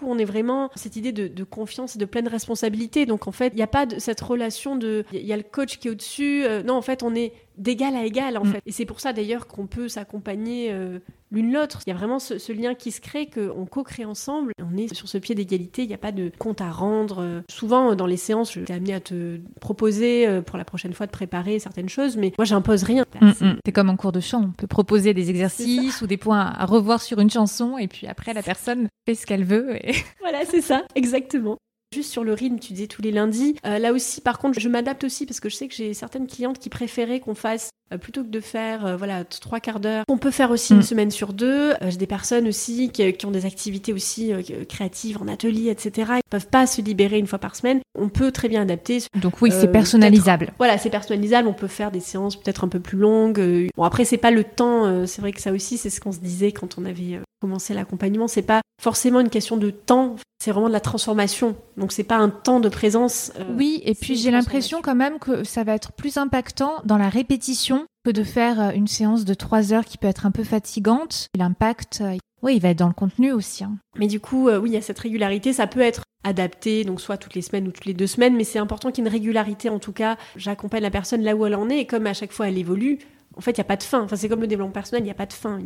on 0.03 0.18
est 0.18 0.26
vraiment 0.26 0.69
cette 0.76 0.95
idée 0.95 1.11
de, 1.11 1.43
confiance 1.43 1.95
et 1.95 1.99
de 1.99 2.06
pleine 2.06 2.27
responsabilité. 2.27 3.06
Donc 3.06 3.27
en 3.27 3.31
fait, 3.31 3.48
il 3.53 3.57
n'y 3.57 3.61
a 3.61 3.68
pas 3.68 3.85
de, 3.85 3.99
cette 3.99 4.22
relation 4.22 4.76
de, 4.76 5.06
il 5.11 5.26
y 5.26 5.34
a 5.34 5.38
le 5.38 5.43
coach 5.43 5.80
qui 5.80 5.88
est 5.88 5.91
au-dessus. 5.91 6.43
Euh, 6.45 6.64
non, 6.64 6.76
en 6.76 6.81
fait, 6.81 7.03
on 7.03 7.15
est 7.15 7.34
d'égal 7.61 7.95
à 7.95 8.03
égal 8.03 8.38
en 8.38 8.43
mm. 8.43 8.51
fait. 8.53 8.61
Et 8.65 8.71
c'est 8.71 8.85
pour 8.85 8.99
ça 8.99 9.13
d'ailleurs 9.13 9.47
qu'on 9.47 9.67
peut 9.67 9.88
s'accompagner 9.88 10.71
euh, 10.71 10.99
l'une 11.31 11.53
l'autre. 11.53 11.79
Il 11.85 11.89
y 11.91 11.93
a 11.93 11.95
vraiment 11.95 12.19
ce, 12.19 12.51
lien 12.51 12.73
qui 12.75 12.91
se 12.91 12.99
crée, 12.99 13.27
qu'on 13.27 13.65
co-crée 13.65 14.05
ensemble. 14.05 14.51
On 14.59 14.75
est 14.77 14.93
sur 14.93 15.07
ce 15.07 15.17
pied 15.17 15.35
d'égalité, 15.35 15.83
il 15.83 15.88
n'y 15.88 15.93
a 15.93 15.99
pas 15.99 16.11
de 16.11 16.31
compte 16.38 16.61
à 16.61 16.71
rendre. 16.71 17.43
Souvent 17.49 17.95
dans 17.95 18.07
les 18.07 18.17
séances, 18.17 18.53
je 18.53 18.61
t'ai 18.61 18.73
amené 18.73 18.93
à 18.93 18.99
te 18.99 19.39
proposer 19.59 20.27
euh, 20.27 20.41
pour 20.41 20.57
la 20.57 20.65
prochaine 20.65 20.93
fois 20.93 21.05
de 21.05 21.11
préparer 21.11 21.59
certaines 21.59 21.89
choses, 21.89 22.17
mais 22.17 22.33
moi 22.38 22.45
j'impose 22.45 22.83
rien. 22.83 23.05
Mm, 23.21 23.27
mm. 23.27 23.55
C'est 23.65 23.71
comme 23.71 23.89
en 23.89 23.95
cours 23.95 24.11
de 24.11 24.19
chant, 24.19 24.43
on 24.43 24.51
peut 24.51 24.67
proposer 24.67 25.13
des 25.13 25.29
exercices 25.29 26.01
ou 26.01 26.07
des 26.07 26.17
points 26.17 26.51
à 26.57 26.65
revoir 26.65 27.01
sur 27.01 27.19
une 27.19 27.29
chanson 27.29 27.77
et 27.77 27.88
puis 27.88 28.07
après 28.07 28.33
la 28.33 28.41
personne 28.41 28.88
fait 29.07 29.15
ce 29.15 29.25
qu'elle 29.25 29.45
veut. 29.45 29.77
Voilà, 30.19 30.45
c'est 30.45 30.61
ça, 30.61 30.83
exactement. 30.95 31.57
Juste 31.93 32.11
sur 32.11 32.23
le 32.23 32.34
rythme, 32.34 32.57
tu 32.57 32.72
disais 32.72 32.88
tous 32.88 33.01
les 33.01 33.11
lundis. 33.11 33.57
Euh, 33.65 33.77
là 33.77 33.91
aussi, 33.91 34.22
par 34.22 34.39
contre, 34.39 34.57
je 34.57 34.69
m'adapte 34.69 35.03
aussi 35.03 35.26
parce 35.26 35.41
que 35.41 35.49
je 35.49 35.55
sais 35.55 35.68
que 35.68 35.76
j'ai 35.76 35.93
certaines 35.93 36.26
clientes 36.26 36.57
qui 36.57 36.69
préféraient 36.69 37.19
qu'on 37.19 37.35
fasse 37.35 37.72
euh, 37.91 37.97
plutôt 37.97 38.23
que 38.23 38.30
de 38.30 38.39
faire 38.39 38.85
euh, 38.85 38.95
voilà 38.95 39.26
trois 39.26 39.59
quarts 39.59 39.81
d'heure. 39.81 40.05
On 40.07 40.18
peut 40.18 40.31
faire 40.31 40.51
aussi 40.51 40.72
une 40.72 40.80
mm. 40.80 40.84
semaine 40.84 41.11
sur 41.11 41.34
deux. 41.34 41.73
j'ai 41.81 41.97
des 41.97 42.07
personnes 42.07 42.47
aussi 42.47 42.91
qui, 42.91 43.26
ont 43.26 43.31
des 43.31 43.45
activités 43.45 43.91
aussi 43.91 44.31
créatives 44.69 45.22
en 45.22 45.27
atelier, 45.27 45.69
etc. 45.69 46.13
Ils 46.15 46.30
peuvent 46.30 46.47
pas 46.47 46.65
se 46.65 46.81
libérer 46.81 47.19
une 47.19 47.27
fois 47.27 47.39
par 47.39 47.57
semaine. 47.57 47.81
On 47.99 48.07
peut 48.07 48.31
très 48.31 48.47
bien 48.47 48.61
adapter. 48.61 48.99
Donc 49.15 49.41
oui, 49.41 49.51
c'est 49.51 49.69
personnalisable. 49.69 50.53
Voilà, 50.59 50.77
c'est 50.77 50.89
personnalisable. 50.89 51.49
On 51.49 51.53
peut 51.53 51.68
faire 51.68 51.91
des 51.91 51.99
séances 51.99 52.38
peut-être 52.38 52.63
un 52.63 52.69
peu 52.69 52.80
plus 52.80 52.99
longues. 52.99 53.68
Bon 53.76 53.84
après, 53.84 54.05
c'est 54.05 54.15
pas 54.15 54.31
le 54.31 54.45
temps. 54.45 55.05
c'est 55.05 55.19
vrai 55.19 55.34
que 55.34 55.41
ça 55.41 55.51
aussi, 55.51 55.77
c'est 55.77 55.89
ce 55.89 55.99
qu'on 55.99 56.13
se 56.13 56.19
disait 56.19 56.53
quand 56.53 56.77
on 56.77 56.85
avait 56.85 57.19
commencé 57.41 57.73
l'accompagnement. 57.73 58.30
C'est 58.30 58.43
pas 58.43 58.61
forcément 58.81 59.19
une 59.19 59.30
question 59.30 59.57
de 59.57 59.72
temps 59.72 60.15
c'est 60.41 60.51
vraiment 60.51 60.69
de 60.69 60.73
la 60.73 60.80
transformation. 60.80 61.55
Donc 61.77 61.91
c'est 61.91 62.03
pas 62.03 62.18
un 62.18 62.30
temps 62.30 62.59
de 62.59 62.68
présence. 62.68 63.31
Euh, 63.39 63.43
oui, 63.55 63.80
et 63.85 63.93
puis 63.93 64.15
j'ai 64.15 64.31
l'impression 64.31 64.81
quand 64.81 64.95
même 64.95 65.19
que 65.19 65.43
ça 65.43 65.63
va 65.63 65.76
être 65.76 65.91
plus 65.91 66.18
impactant 66.18 66.81
dans 66.84 66.97
la 66.97 67.09
répétition 67.09 67.85
que 68.03 68.09
de 68.09 68.23
faire 68.23 68.59
euh, 68.59 68.72
une 68.72 68.88
séance 68.88 69.23
de 69.23 69.35
trois 69.35 69.72
heures 69.72 69.85
qui 69.85 69.99
peut 69.99 70.07
être 70.07 70.26
un 70.26 70.31
peu 70.31 70.43
fatigante. 70.43 71.27
L'impact, 71.38 71.99
euh, 72.01 72.18
oui, 72.41 72.55
il 72.55 72.59
va 72.59 72.69
être 72.69 72.80
dans 72.80 72.88
le 72.88 72.93
contenu 72.93 73.31
aussi. 73.31 73.63
Hein. 73.63 73.77
Mais 73.99 74.07
du 74.07 74.19
coup, 74.19 74.49
oui, 74.49 74.72
il 74.72 74.73
y 74.73 74.77
a 74.77 74.81
cette 74.81 74.97
régularité. 74.97 75.53
Ça 75.53 75.68
peut 75.68 75.80
être 75.80 76.01
adapté, 76.23 76.85
donc 76.85 77.01
soit 77.01 77.18
toutes 77.18 77.35
les 77.35 77.43
semaines 77.43 77.68
ou 77.68 77.72
toutes 77.72 77.85
les 77.85 77.93
deux 77.93 78.07
semaines, 78.07 78.35
mais 78.35 78.43
c'est 78.43 78.57
important 78.57 78.89
qu'il 78.89 79.03
y 79.03 79.07
ait 79.07 79.09
une 79.09 79.13
régularité. 79.13 79.69
En 79.69 79.77
tout 79.77 79.93
cas, 79.93 80.18
j'accompagne 80.35 80.81
la 80.81 80.89
personne 80.89 81.22
là 81.22 81.35
où 81.35 81.45
elle 81.45 81.55
en 81.55 81.69
est, 81.69 81.81
et 81.81 81.85
comme 81.85 82.07
à 82.07 82.13
chaque 82.13 82.31
fois 82.31 82.47
elle 82.47 82.57
évolue, 82.57 82.97
en 83.35 83.41
fait, 83.41 83.51
il 83.51 83.59
n'y 83.59 83.61
a 83.61 83.65
pas 83.65 83.77
de 83.77 83.83
fin. 83.83 84.01
Enfin, 84.01 84.15
c'est 84.15 84.29
comme 84.29 84.41
le 84.41 84.47
développement 84.47 84.73
personnel, 84.73 85.03
il 85.03 85.05
n'y 85.05 85.11
a 85.11 85.15
pas 85.15 85.25
de 85.25 85.33
fin. 85.33 85.59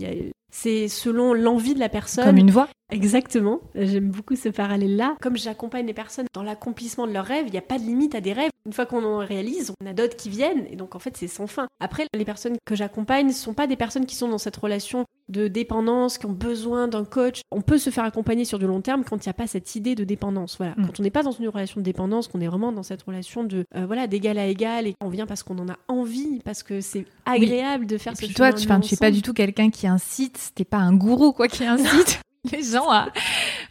C'est 0.52 0.88
selon 0.88 1.34
l'envie 1.34 1.74
de 1.74 1.80
la 1.80 1.90
personne. 1.90 2.24
Comme 2.24 2.38
une 2.38 2.52
voix. 2.52 2.70
Exactement. 2.92 3.62
J'aime 3.74 4.10
beaucoup 4.10 4.36
ce 4.36 4.50
parallèle-là. 4.50 5.18
Comme 5.22 5.38
j'accompagne 5.38 5.88
les 5.88 5.94
personnes 5.94 6.28
dans 6.34 6.44
l'accomplissement 6.44 7.08
de 7.08 7.14
leurs 7.14 7.26
rêves, 7.26 7.46
il 7.48 7.52
n'y 7.52 7.58
a 7.58 7.64
pas 7.64 7.80
de 7.80 7.84
limite 7.84 8.16
à 8.16 8.22
des 8.22 8.32
rêves. 8.32 8.52
Une 8.66 8.74
fois 8.74 8.86
qu'on 8.86 9.04
en 9.04 9.18
réalise, 9.18 9.74
on 9.82 9.86
a 9.88 9.94
d'autres 9.94 10.16
qui 10.16 10.30
viennent, 10.30 10.66
et 10.70 10.76
donc 10.76 10.96
en 10.96 11.00
fait, 11.00 11.18
c'est 11.18 11.28
sans 11.28 11.48
fin. 11.48 11.68
Après, 11.80 12.06
les 12.14 12.26
personnes 12.26 12.56
que 12.66 12.76
j'accompagne 12.76 13.28
ne 13.28 13.32
sont 13.32 13.54
pas 13.54 13.68
des 13.68 13.76
personnes 13.76 14.06
qui 14.06 14.16
sont 14.16 14.28
dans 14.28 14.38
cette 14.38 14.56
relation 14.56 15.06
de 15.30 15.48
dépendance, 15.48 16.18
qui 16.18 16.26
ont 16.26 16.32
besoin 16.32 16.88
d'un 16.88 17.06
coach. 17.06 17.42
On 17.52 17.62
peut 17.62 17.78
se 17.78 17.90
faire 17.90 18.04
accompagner 18.04 18.46
sur 18.46 18.60
du 18.60 18.68
long 18.68 18.82
terme 18.82 19.04
quand 19.04 19.26
il 19.26 19.28
n'y 19.28 19.32
a 19.32 19.34
pas 19.34 19.48
cette 19.48 19.76
idée 19.76 19.96
de 19.96 20.04
dépendance. 20.04 20.58
Voilà. 20.58 20.74
Mm. 20.78 20.86
Quand 20.86 21.00
on 21.00 21.04
n'est 21.04 21.12
pas 21.12 21.24
dans 21.24 21.32
une 21.32 21.48
relation 21.48 21.80
de 21.80 21.86
dépendance, 21.86 22.28
qu'on 22.28 22.42
est 22.42 22.48
vraiment 22.48 22.72
dans 22.72 22.84
cette 22.84 23.04
relation 23.04 23.44
de 23.44 23.66
euh, 23.76 23.86
voilà 23.86 24.08
d'égal 24.08 24.38
à 24.38 24.48
égal 24.48 24.88
et 24.88 24.94
qu'on 24.94 25.10
vient 25.10 25.26
parce 25.26 25.44
qu'on 25.44 25.58
en 25.60 25.70
a 25.70 25.78
envie, 25.88 26.40
parce 26.44 26.64
que 26.64 26.82
c'est 26.82 27.06
agréable 27.26 27.86
de 27.86 27.98
faire 27.98 28.14
et 28.14 28.16
ce 28.16 28.26
puis 28.26 28.34
toi, 28.34 28.54
tu, 28.54 28.68
tu 28.68 28.90
fais 28.90 28.96
pas 28.98 29.12
du 29.12 29.22
tout 29.22 29.34
quelqu'un 29.34 29.70
qui 29.70 29.88
incite, 29.88 30.52
t'es 30.56 30.66
pas 30.66 30.78
un 30.78 30.94
gourou 30.94 31.34
quoi 31.34 31.48
qui 31.48 31.64
incite. 31.66 32.22
les 32.52 32.64
gens 32.64 32.90
à 32.90 33.10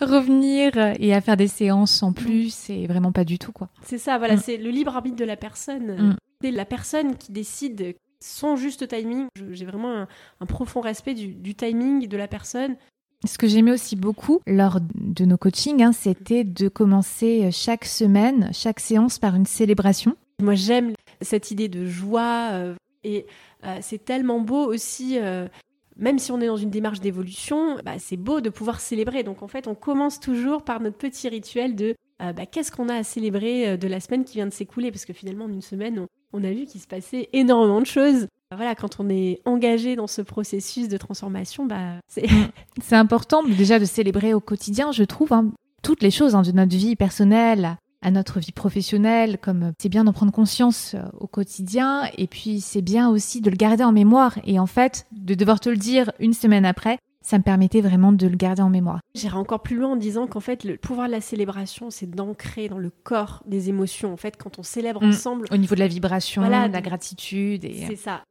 revenir 0.00 0.72
et 0.98 1.14
à 1.14 1.20
faire 1.20 1.36
des 1.36 1.48
séances 1.48 2.02
en 2.02 2.12
plus, 2.12 2.52
c'est 2.52 2.86
vraiment 2.86 3.12
pas 3.12 3.24
du 3.24 3.38
tout 3.38 3.52
quoi. 3.52 3.68
C'est 3.82 3.98
ça, 3.98 4.18
voilà, 4.18 4.36
mm. 4.36 4.40
c'est 4.44 4.56
le 4.56 4.70
libre 4.70 4.94
arbitre 4.94 5.16
de 5.16 5.24
la 5.24 5.36
personne. 5.36 6.10
Mm. 6.10 6.16
C'est 6.42 6.50
la 6.50 6.64
personne 6.64 7.16
qui 7.16 7.32
décide 7.32 7.94
son 8.24 8.56
juste 8.56 8.88
timing. 8.88 9.26
J'ai 9.50 9.64
vraiment 9.64 10.06
un, 10.40 10.46
profond 10.46 10.80
respect 10.80 11.14
du, 11.14 11.54
timing 11.54 12.08
de 12.08 12.16
la 12.16 12.28
personne. 12.28 12.76
Ce 13.26 13.38
que 13.38 13.46
j'aimais 13.46 13.72
aussi 13.72 13.96
beaucoup 13.96 14.40
lors 14.46 14.80
de 14.94 15.24
nos 15.24 15.38
coachings, 15.38 15.82
hein, 15.82 15.92
c'était 15.92 16.44
de 16.44 16.68
commencer 16.68 17.50
chaque 17.52 17.84
semaine, 17.84 18.50
chaque 18.52 18.80
séance 18.80 19.18
par 19.18 19.34
une 19.34 19.46
célébration. 19.46 20.16
Moi, 20.42 20.54
j'aime 20.54 20.94
cette 21.20 21.50
idée 21.50 21.68
de 21.68 21.86
joie 21.86 22.50
euh, 22.52 22.74
et 23.02 23.26
euh, 23.64 23.78
c'est 23.80 24.04
tellement 24.04 24.40
beau 24.40 24.66
aussi. 24.66 25.18
Euh, 25.18 25.48
même 25.96 26.18
si 26.18 26.32
on 26.32 26.40
est 26.40 26.46
dans 26.46 26.56
une 26.56 26.70
démarche 26.70 27.00
d'évolution, 27.00 27.76
bah, 27.84 27.98
c'est 27.98 28.16
beau 28.16 28.40
de 28.40 28.50
pouvoir 28.50 28.80
célébrer. 28.80 29.22
Donc 29.22 29.42
en 29.42 29.48
fait, 29.48 29.68
on 29.68 29.74
commence 29.74 30.18
toujours 30.18 30.64
par 30.64 30.80
notre 30.80 30.96
petit 30.96 31.28
rituel 31.28 31.76
de 31.76 31.94
bah, 32.18 32.46
qu'est-ce 32.46 32.72
qu'on 32.72 32.88
a 32.88 32.94
à 32.94 33.02
célébrer 33.02 33.76
de 33.76 33.86
la 33.86 34.00
semaine 34.00 34.24
qui 34.24 34.38
vient 34.38 34.46
de 34.46 34.52
s'écouler? 34.52 34.90
Parce 34.90 35.04
que 35.04 35.12
finalement, 35.12 35.44
en 35.44 35.50
une 35.50 35.60
semaine, 35.60 35.98
on, 36.00 36.08
on 36.34 36.44
a 36.44 36.50
vu 36.50 36.66
qu'il 36.66 36.80
se 36.80 36.86
passait 36.86 37.28
énormément 37.32 37.80
de 37.80 37.86
choses. 37.86 38.26
Voilà, 38.54 38.74
quand 38.74 39.00
on 39.00 39.08
est 39.08 39.40
engagé 39.44 39.96
dans 39.96 40.06
ce 40.06 40.20
processus 40.20 40.88
de 40.88 40.96
transformation, 40.96 41.64
bah, 41.64 41.94
c'est... 42.08 42.30
Mm. 42.30 42.48
c'est 42.82 42.96
important 42.96 43.42
déjà 43.42 43.78
de 43.78 43.84
célébrer 43.84 44.34
au 44.34 44.40
quotidien, 44.40 44.92
je 44.92 45.04
trouve, 45.04 45.32
hein, 45.32 45.50
toutes 45.82 46.02
les 46.02 46.10
choses 46.10 46.34
hein, 46.34 46.42
de 46.42 46.52
notre 46.52 46.76
vie 46.76 46.96
personnelle 46.96 47.76
à 48.02 48.10
notre 48.10 48.38
vie 48.38 48.52
professionnelle, 48.52 49.38
comme 49.38 49.72
c'est 49.80 49.88
bien 49.88 50.04
d'en 50.04 50.12
prendre 50.12 50.32
conscience 50.32 50.92
euh, 50.94 51.02
au 51.18 51.26
quotidien, 51.26 52.02
et 52.18 52.26
puis 52.26 52.60
c'est 52.60 52.82
bien 52.82 53.08
aussi 53.08 53.40
de 53.40 53.48
le 53.48 53.56
garder 53.56 53.82
en 53.82 53.92
mémoire, 53.92 54.38
et 54.44 54.58
en 54.58 54.66
fait, 54.66 55.06
de 55.12 55.34
devoir 55.34 55.58
te 55.58 55.70
le 55.70 55.78
dire 55.78 56.12
une 56.18 56.34
semaine 56.34 56.66
après, 56.66 56.98
ça 57.26 57.38
me 57.38 57.42
permettait 57.42 57.80
vraiment 57.80 58.12
de 58.12 58.26
le 58.26 58.36
garder 58.36 58.62
en 58.62 58.68
mémoire. 58.70 59.00
J'irai 59.14 59.36
encore 59.36 59.62
plus 59.62 59.76
loin 59.76 59.92
en 59.92 59.96
disant 59.96 60.26
qu'en 60.26 60.40
fait, 60.40 60.62
le 60.62 60.76
pouvoir 60.76 61.06
de 61.06 61.12
la 61.12 61.20
célébration, 61.20 61.90
c'est 61.90 62.08
d'ancrer 62.10 62.68
dans 62.68 62.78
le 62.78 62.90
corps 62.90 63.42
des 63.46 63.70
émotions. 63.70 64.12
En 64.12 64.16
fait, 64.16 64.36
quand 64.36 64.58
on 64.58 64.62
célèbre 64.62 65.02
Mm. 65.02 65.08
ensemble, 65.08 65.46
Au 65.50 65.56
niveau 65.56 65.74
de 65.74 65.80
la 65.80 65.88
vibration, 65.88 66.42
Voilà, 66.42 66.68
de 66.68 66.72
la 66.74 66.82
gratitude. 66.82 67.64
Et... 67.64 67.86
c'est 67.88 67.96
ça. 67.96 68.22